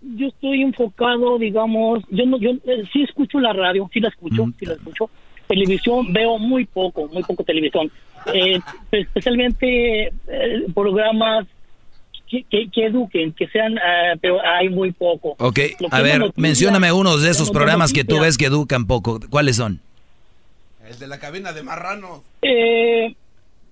yo 0.00 0.28
estoy 0.28 0.62
enfocado, 0.62 1.38
digamos, 1.38 2.02
yo 2.10 2.26
no, 2.26 2.38
yo 2.38 2.50
eh, 2.50 2.84
sí 2.92 3.02
escucho 3.02 3.40
la 3.40 3.52
radio, 3.52 3.88
sí 3.92 4.00
la 4.00 4.08
escucho, 4.08 4.46
sí 4.58 4.66
la 4.66 4.74
escucho. 4.74 5.10
Televisión 5.46 6.12
veo 6.12 6.38
muy 6.38 6.66
poco, 6.66 7.08
muy 7.08 7.22
poco 7.22 7.42
televisión. 7.42 7.90
Eh, 8.32 8.60
especialmente 8.92 10.06
eh, 10.06 10.12
programas 10.74 11.46
que, 12.28 12.44
que, 12.44 12.86
eduquen, 12.86 13.32
que 13.32 13.48
sean, 13.48 13.76
pero 14.20 14.38
hay 14.44 14.68
muy 14.68 14.92
poco. 14.92 15.34
Ok, 15.38 15.60
a 15.90 16.02
ver, 16.02 16.30
mencióname 16.36 16.92
uno 16.92 17.16
de 17.16 17.30
esos 17.30 17.50
programas 17.50 17.94
que 17.94 18.04
tú 18.04 18.20
ves 18.20 18.36
que 18.36 18.46
educan 18.46 18.86
poco. 18.86 19.18
¿Cuáles 19.30 19.56
son? 19.56 19.80
El 20.86 20.98
de 20.98 21.06
la 21.06 21.18
cabina 21.18 21.52
de 21.52 21.62
marrano. 21.62 22.22
Eh, 22.42 23.14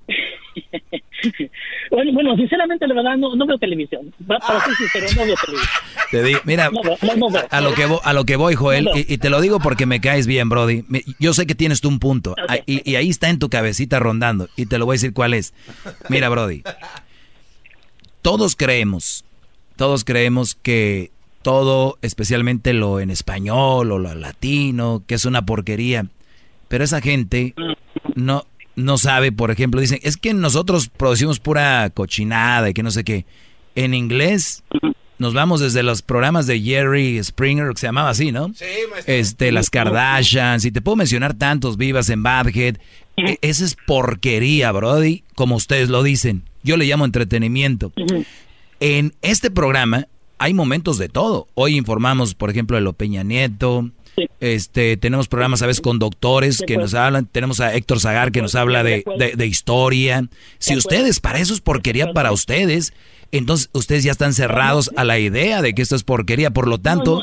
bueno, 1.90 2.12
bueno, 2.12 2.36
sinceramente, 2.36 2.86
la 2.86 2.94
verdad, 2.94 3.16
no, 3.16 3.34
no 3.34 3.46
veo 3.46 3.58
televisión. 3.58 4.12
Para 4.26 4.64
ser 4.64 4.74
sincero, 4.74 5.06
no 5.16 5.26
veo 5.26 5.34
televisión. 5.44 5.74
Te 6.10 6.22
digo, 6.22 6.40
mira, 6.44 6.66
a, 7.50 7.60
lo 7.60 7.74
que 7.74 7.86
a 8.02 8.12
lo 8.12 8.24
que 8.24 8.36
voy, 8.36 8.54
Joel, 8.54 8.88
y, 8.94 9.18
te 9.18 9.28
lo 9.28 9.40
digo 9.40 9.58
porque 9.58 9.86
me 9.86 10.00
caes 10.00 10.26
bien, 10.26 10.48
Brody. 10.48 10.84
Yo 11.18 11.34
sé 11.34 11.46
que 11.46 11.54
tienes 11.54 11.80
tú 11.80 11.88
un 11.88 11.98
punto, 11.98 12.36
y, 12.66 12.88
y 12.88 12.94
ahí 12.94 13.10
está 13.10 13.28
en 13.28 13.38
tu 13.38 13.48
cabecita 13.48 13.98
rondando, 13.98 14.48
y 14.56 14.66
te 14.66 14.78
lo 14.78 14.86
voy 14.86 14.94
a 14.94 14.96
decir 14.96 15.12
cuál 15.12 15.34
es. 15.34 15.52
Mira, 16.08 16.28
Brody, 16.28 16.62
todos 18.22 18.54
creemos, 18.54 19.24
todos 19.76 20.04
creemos 20.04 20.54
que 20.54 21.10
todo, 21.42 21.98
especialmente 22.02 22.72
lo 22.72 22.98
en 22.98 23.10
español 23.10 23.92
o 23.92 23.98
lo 23.98 24.14
latino, 24.14 25.04
que 25.06 25.14
es 25.14 25.24
una 25.24 25.46
porquería, 25.46 26.06
pero 26.66 26.82
esa 26.82 27.00
gente 27.00 27.54
no 28.16 28.46
no 28.76 28.98
sabe, 28.98 29.32
por 29.32 29.50
ejemplo, 29.50 29.80
dicen, 29.80 29.98
es 30.02 30.16
que 30.16 30.34
nosotros 30.34 30.88
producimos 30.88 31.40
pura 31.40 31.90
cochinada 31.90 32.70
y 32.70 32.74
que 32.74 32.82
no 32.82 32.90
sé 32.90 33.04
qué. 33.04 33.24
En 33.74 33.94
inglés 33.94 34.62
nos 35.18 35.32
vamos 35.34 35.60
desde 35.60 35.82
los 35.82 36.02
programas 36.02 36.46
de 36.46 36.60
Jerry 36.60 37.22
Springer, 37.22 37.70
que 37.70 37.80
se 37.80 37.86
llamaba 37.86 38.10
así, 38.10 38.32
¿no? 38.32 38.52
Sí, 38.54 38.64
maestro. 38.90 39.14
Este, 39.14 39.52
las 39.52 39.70
Kardashians, 39.70 40.64
y 40.64 40.70
te 40.70 40.82
puedo 40.82 40.96
mencionar 40.96 41.34
tantos 41.34 41.76
vivas 41.76 42.10
en 42.10 42.22
Badhead. 42.22 42.76
E, 43.16 43.38
esa 43.40 43.64
es 43.64 43.76
porquería, 43.86 44.72
Brody, 44.72 45.24
como 45.34 45.56
ustedes 45.56 45.88
lo 45.88 46.02
dicen. 46.02 46.42
Yo 46.62 46.76
le 46.76 46.84
llamo 46.84 47.04
entretenimiento. 47.04 47.92
En 48.80 49.14
este 49.22 49.50
programa 49.50 50.06
hay 50.38 50.52
momentos 50.52 50.98
de 50.98 51.08
todo. 51.08 51.48
Hoy 51.54 51.76
informamos, 51.76 52.34
por 52.34 52.50
ejemplo, 52.50 52.76
de 52.76 52.82
lo 52.82 52.92
Peña 52.92 53.22
Nieto, 53.22 53.90
este, 54.40 54.96
tenemos 54.96 55.28
programas 55.28 55.62
a 55.62 55.66
veces 55.66 55.80
con 55.80 55.98
doctores 55.98 56.62
que 56.66 56.76
nos 56.76 56.94
hablan, 56.94 57.26
tenemos 57.26 57.60
a 57.60 57.74
Héctor 57.74 58.00
Zagar 58.00 58.32
que 58.32 58.42
nos 58.42 58.54
habla 58.54 58.82
de, 58.82 59.04
de, 59.36 59.46
historia. 59.46 60.24
Si 60.58 60.76
ustedes, 60.76 61.20
para 61.20 61.38
eso 61.38 61.54
es 61.54 61.60
porquería 61.60 62.12
para 62.12 62.32
ustedes, 62.32 62.92
entonces 63.32 63.70
ustedes 63.74 64.04
ya 64.04 64.12
están 64.12 64.32
cerrados 64.32 64.90
a 64.96 65.04
la 65.04 65.18
idea 65.18 65.62
de 65.62 65.74
que 65.74 65.82
esto 65.82 65.96
es 65.96 66.04
porquería, 66.04 66.50
por 66.50 66.68
lo 66.68 66.78
tanto, 66.78 67.22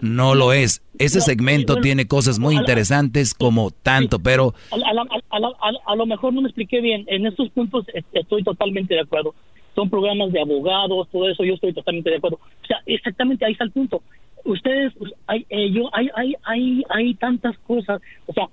no 0.00 0.34
lo 0.34 0.52
es. 0.52 0.82
Ese 0.98 1.20
segmento 1.20 1.76
tiene 1.76 2.06
cosas 2.06 2.38
muy 2.38 2.56
interesantes 2.56 3.34
como 3.34 3.70
tanto, 3.70 4.18
pero... 4.18 4.54
A, 4.70 5.96
lo 5.96 6.06
mejor 6.06 6.32
no 6.34 6.42
me 6.42 6.48
expliqué 6.48 6.80
bien, 6.80 7.04
en 7.08 7.26
estos 7.26 7.50
puntos 7.50 7.86
estoy 8.12 8.42
totalmente 8.42 8.94
de 8.94 9.00
acuerdo. 9.00 9.34
Son 9.74 9.90
programas 9.90 10.30
de 10.30 10.40
abogados, 10.40 11.08
todo 11.10 11.28
eso, 11.28 11.42
yo 11.44 11.54
estoy 11.54 11.72
totalmente 11.72 12.10
de 12.10 12.16
acuerdo. 12.16 12.38
O 12.62 12.66
sea, 12.66 12.78
exactamente 12.86 13.44
ahí 13.44 13.52
está 13.52 13.64
el 13.64 13.72
punto 13.72 14.02
ustedes, 14.44 14.92
hay, 15.26 15.46
eh, 15.48 15.70
yo, 15.70 15.88
hay, 15.92 16.08
hay, 16.14 16.34
hay, 16.44 16.84
hay 16.88 17.14
tantas 17.14 17.56
cosas, 17.66 18.00
o 18.26 18.32
sea, 18.32 18.48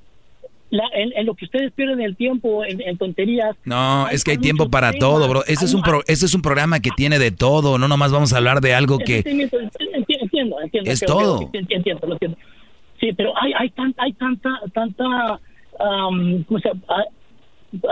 en, 0.94 1.26
lo 1.26 1.36
que 1.36 1.46
ustedes 1.46 1.72
pierden 1.74 2.02
el 2.02 2.16
tiempo 2.16 2.64
en, 2.64 2.98
tonterías. 2.98 3.56
No, 3.66 4.08
es 4.08 4.24
que 4.24 4.32
hay 4.32 4.38
tiempo 4.38 4.70
para 4.70 4.94
todo, 4.94 5.28
bro. 5.28 5.44
Ese 5.46 5.66
es 5.66 5.74
un 5.74 5.84
ese 6.08 6.26
es 6.26 6.34
un 6.34 6.42
programa 6.42 6.80
que 6.80 6.92
tiene 6.96 7.20
de 7.20 7.32
todo. 7.32 7.78
No 7.78 7.88
nomás 7.88 8.12
vamos 8.12 8.32
a 8.34 8.38
hablar 8.38 8.62
de 8.62 8.74
algo 8.74 8.98
que 8.98 9.18
entiendo, 9.18 9.60
entiendo, 10.22 10.62
entiendo 10.62 10.92
es 10.92 11.00
todo. 11.02 11.50
entiendo, 11.54 12.08
lo 12.08 12.14
entiendo. 12.14 12.38
Sí, 13.00 13.12
pero 13.14 13.34
hay 13.42 13.52
hay 13.58 13.70
tanta 13.72 14.04
hay 14.04 14.14
tanta 14.14 14.50
tanta 14.74 15.40
um, 15.80 16.44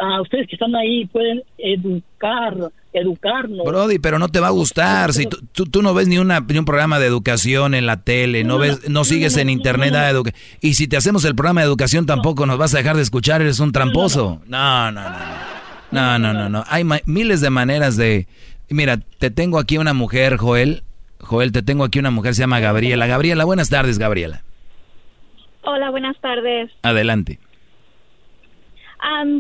a 0.02 0.22
ustedes 0.22 0.48
que 0.48 0.56
están 0.56 0.76
ahí 0.76 1.06
pueden 1.06 1.44
educar, 1.58 2.56
educarnos. 2.94 3.66
Brody, 3.66 4.00
pero 4.00 4.20
no 4.20 4.30
te 4.30 4.40
va 4.40 4.48
a 4.48 4.52
gustar. 4.52 5.14
Si 5.14 5.26
tú, 5.26 5.66
tú, 5.66 5.82
no 5.82 5.94
ves 5.94 6.08
ni, 6.08 6.18
una, 6.18 6.42
ni 6.42 6.58
un 6.58 6.66
programa 6.66 7.00
de 7.00 7.08
educación 7.08 7.74
en 7.74 7.86
la 7.86 8.04
tele, 8.04 8.44
no, 8.44 8.58
ves, 8.58 8.90
no, 8.90 9.04
sigues 9.04 9.38
en 9.38 9.50
internet 9.50 9.94
nada 9.94 10.14
de 10.14 10.34
Y 10.62 10.74
si 10.74 10.88
te 10.88 10.98
hacemos 10.98 11.24
el 11.26 11.36
programa 11.36 11.62
de 11.62 11.68
educación 11.68 12.06
tampoco 12.06 12.46
nos 12.46 12.58
vas 12.58 12.74
a 12.74 12.78
dejar 12.78 12.96
de 12.96 13.04
escuchar, 13.04 13.42
eres 13.42 13.60
un 13.60 13.72
tramposo. 13.72 14.42
No, 14.48 14.92
no, 14.92 15.02
no. 15.02 15.60
No, 15.92 16.20
no, 16.20 16.34
no, 16.34 16.50
no. 16.50 16.64
Hay 16.68 16.84
miles 17.06 17.42
de 17.42 17.50
maneras 17.50 17.98
de... 17.98 18.28
Mira, 18.70 18.98
te 18.98 19.32
tengo 19.32 19.58
aquí 19.58 19.78
una 19.78 19.94
mujer, 19.94 20.38
Joel. 20.38 20.84
Joel, 21.20 21.52
te 21.52 21.64
tengo 21.64 21.84
aquí 21.84 21.98
una 21.98 22.12
mujer, 22.12 22.36
se 22.36 22.42
llama 22.42 22.60
Gabriela. 22.60 23.08
Gabriela, 23.08 23.44
buenas 23.44 23.70
tardes, 23.70 23.98
Gabriela. 23.98 24.44
Hola, 25.64 25.90
buenas 25.90 26.16
tardes. 26.22 26.72
Adelante 26.84 27.40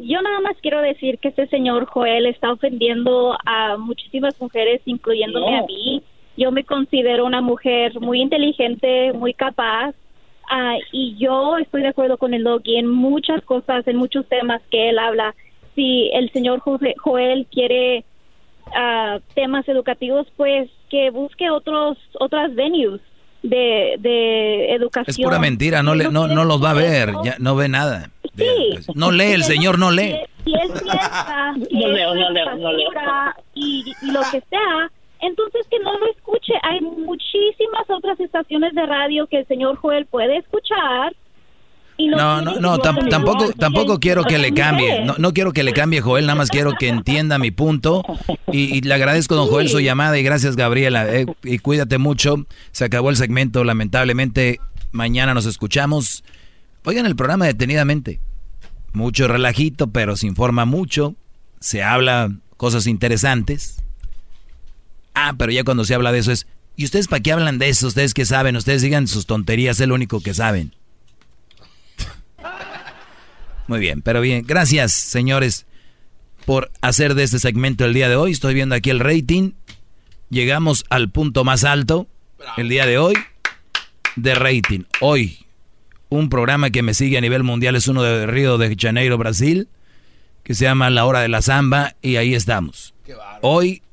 yo 0.03 0.21
nada 0.21 0.39
más 0.39 0.55
quiero 0.61 0.81
decir 0.81 1.19
que 1.19 1.29
este 1.29 1.47
señor 1.47 1.85
Joel 1.85 2.25
está 2.25 2.51
ofendiendo 2.51 3.37
a 3.45 3.77
muchísimas 3.77 4.39
mujeres, 4.39 4.81
incluyéndome 4.85 5.57
a 5.57 5.63
mí. 5.63 6.01
Yo 6.37 6.51
me 6.51 6.63
considero 6.63 7.25
una 7.25 7.41
mujer 7.41 7.99
muy 7.99 8.21
inteligente, 8.21 9.11
muy 9.13 9.33
capaz, 9.33 9.93
ah, 10.49 10.77
y 10.91 11.17
yo 11.17 11.57
estoy 11.57 11.81
de 11.81 11.89
acuerdo 11.89 12.17
con 12.17 12.33
el 12.33 12.43
Doggy 12.43 12.77
en 12.77 12.87
muchas 12.87 13.43
cosas, 13.43 13.85
en 13.87 13.97
muchos 13.97 14.25
temas 14.27 14.61
que 14.71 14.89
él 14.89 14.99
habla. 14.99 15.35
Si 15.75 16.09
el 16.13 16.31
señor 16.31 16.61
Joel 16.61 17.45
quiere 17.51 18.05
uh, 18.67 19.19
temas 19.33 19.67
educativos, 19.67 20.27
pues 20.37 20.69
que 20.89 21.09
busque 21.09 21.49
otros 21.49 21.97
otras 22.19 22.55
venues 22.55 23.01
de, 23.43 23.95
de 23.99 24.73
educación. 24.73 25.05
Es 25.07 25.17
pura 25.17 25.39
mentira, 25.39 25.83
no, 25.83 25.95
le, 25.95 26.09
no, 26.09 26.27
no 26.27 26.45
los 26.45 26.63
va 26.63 26.71
a 26.71 26.73
ver, 26.73 27.13
ya 27.23 27.35
no 27.39 27.55
ve 27.55 27.69
nada. 27.69 28.11
No 28.95 29.11
lee, 29.11 29.33
el 29.33 29.43
señor 29.43 29.77
no 29.77 29.91
lee. 29.91 30.15
Si 30.45 30.51
no 30.53 32.15
no 32.55 32.73
Y, 33.53 33.93
y 34.01 34.11
lo 34.11 34.21
que 34.31 34.41
sea, 34.49 34.91
entonces 35.21 35.65
que 35.69 35.79
no 35.79 35.97
lo 35.97 36.09
escuche. 36.11 36.53
Hay 36.63 36.81
muchísimas 36.81 37.89
otras 37.89 38.19
estaciones 38.19 38.73
de 38.73 38.85
radio 38.85 39.27
que 39.27 39.39
el 39.39 39.47
señor 39.47 39.75
Joel 39.77 40.05
puede 40.05 40.37
escuchar. 40.37 41.13
No, 42.07 42.41
no, 42.41 42.59
no, 42.59 42.77
tampoco, 42.79 43.51
tampoco 43.51 43.99
quiero 43.99 44.23
que 44.23 44.37
le 44.37 44.53
cambie. 44.53 45.03
No, 45.03 45.15
no 45.17 45.33
quiero 45.33 45.51
que 45.51 45.63
le 45.63 45.73
cambie, 45.73 45.99
Joel. 45.99 46.25
Nada 46.25 46.37
más 46.37 46.49
quiero 46.49 46.73
que 46.79 46.87
entienda 46.87 47.37
mi 47.37 47.51
punto. 47.51 48.03
Y, 48.51 48.81
le 48.81 48.93
agradezco, 48.93 49.35
don 49.35 49.47
Joel, 49.47 49.69
su 49.69 49.79
llamada. 49.79 50.17
Y 50.17 50.23
gracias, 50.23 50.55
Gabriela. 50.55 51.13
Eh, 51.13 51.25
y 51.43 51.59
cuídate 51.59 51.97
mucho. 51.97 52.45
Se 52.71 52.85
acabó 52.85 53.09
el 53.09 53.17
segmento, 53.17 53.63
lamentablemente. 53.63 54.59
Mañana 54.91 55.33
nos 55.33 55.45
escuchamos. 55.45 56.23
Oigan 56.85 57.05
el 57.05 57.15
programa 57.15 57.45
detenidamente. 57.45 58.21
Mucho 58.93 59.27
relajito, 59.27 59.87
pero 59.91 60.15
se 60.15 60.27
informa 60.27 60.65
mucho. 60.65 61.15
Se 61.59 61.83
habla 61.83 62.31
cosas 62.55 62.87
interesantes. 62.87 63.83
Ah, 65.13 65.33
pero 65.37 65.51
ya 65.51 65.63
cuando 65.63 65.83
se 65.83 65.93
habla 65.93 66.11
de 66.11 66.19
eso 66.19 66.31
es... 66.31 66.47
¿Y 66.77 66.85
ustedes 66.85 67.09
para 67.09 67.21
qué 67.21 67.33
hablan 67.33 67.59
de 67.59 67.67
eso? 67.67 67.87
Ustedes 67.87 68.13
que 68.13 68.25
saben, 68.25 68.55
ustedes 68.55 68.81
digan 68.81 69.05
sus 69.05 69.25
tonterías, 69.25 69.81
es 69.81 69.87
lo 69.87 69.95
único 69.95 70.21
que 70.21 70.33
saben. 70.33 70.73
Muy 73.69 73.79
bien, 73.79 74.01
pero 74.01 74.19
bien. 74.19 74.43
Gracias, 74.47 74.93
señores, 74.93 75.67
por 76.47 76.71
hacer 76.81 77.13
de 77.13 77.21
este 77.21 77.37
segmento 77.37 77.85
el 77.85 77.93
día 77.93 78.09
de 78.09 78.15
hoy. 78.15 78.31
Estoy 78.31 78.55
viendo 78.55 78.73
aquí 78.73 78.89
el 78.89 78.99
rating. 78.99 79.51
Llegamos 80.31 80.85
al 80.89 81.11
punto 81.11 81.43
más 81.43 81.63
alto 81.63 82.07
el 82.57 82.67
día 82.67 82.87
de 82.87 82.97
hoy 82.97 83.13
de 84.15 84.33
rating. 84.33 84.85
Hoy, 85.01 85.45
un 86.09 86.29
programa 86.29 86.71
que 86.71 86.81
me 86.81 86.95
sigue 86.95 87.19
a 87.19 87.21
nivel 87.21 87.43
mundial 87.43 87.75
es 87.75 87.87
uno 87.87 88.01
de 88.01 88.25
Río 88.25 88.57
de 88.57 88.75
Janeiro, 88.75 89.19
Brasil, 89.19 89.67
que 90.41 90.55
se 90.55 90.65
llama 90.65 90.89
La 90.89 91.05
Hora 91.05 91.19
de 91.19 91.27
la 91.27 91.43
Zamba, 91.43 91.95
y 92.01 92.15
ahí 92.15 92.33
estamos. 92.33 92.95
Hoy 93.43 93.83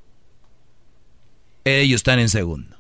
ellos 1.65 1.99
están 1.99 2.19
en 2.19 2.31
segundo. 2.31 2.79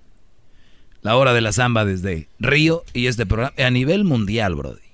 La 1.02 1.14
Hora 1.16 1.34
de 1.34 1.42
la 1.42 1.52
Zamba 1.52 1.84
desde 1.84 2.30
Río 2.38 2.84
y 2.94 3.06
este 3.06 3.26
programa 3.26 3.52
a 3.58 3.70
nivel 3.70 4.04
mundial, 4.04 4.54
Brody. 4.54 4.85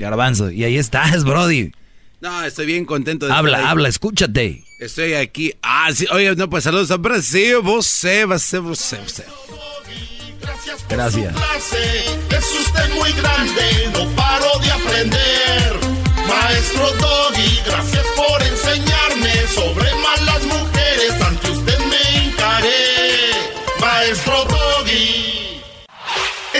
Garbanzo, 0.00 0.50
y 0.50 0.64
ahí 0.64 0.76
estás, 0.76 1.24
Brody. 1.24 1.72
No, 2.20 2.44
estoy 2.44 2.66
bien 2.66 2.84
contento 2.84 3.26
de 3.26 3.32
Habla, 3.32 3.58
estar 3.58 3.70
habla, 3.70 3.88
escúchate. 3.88 4.64
Estoy 4.78 5.14
aquí. 5.14 5.54
Ah, 5.62 5.90
sí, 5.94 6.06
oye, 6.10 6.34
no, 6.36 6.50
pues 6.50 6.64
saludos 6.64 6.90
a 6.90 6.96
Brasil, 6.96 7.62
você, 7.62 8.24
você, 8.24 8.58
você, 8.58 8.96
você. 8.96 9.24
Gracias. 10.88 11.34
Es 12.30 12.44
usted 12.60 12.94
muy 12.94 13.12
grande, 13.12 13.90
no 13.92 14.06
paro 14.16 14.58
de 14.60 14.70
aprender. 14.70 15.80
Maestro 16.26 16.90
Doggy, 16.98 17.60
gracias 17.64 18.06
por 18.16 18.42
enseñarme 18.42 19.32
sobre 19.54 19.94
malas 19.96 20.42
mujeres. 20.44 21.12
Ante 21.22 21.50
usted 21.50 21.78
me 21.78 22.26
encaré. 22.28 23.30
Maestro 23.80 24.44
Doggy. 24.44 24.59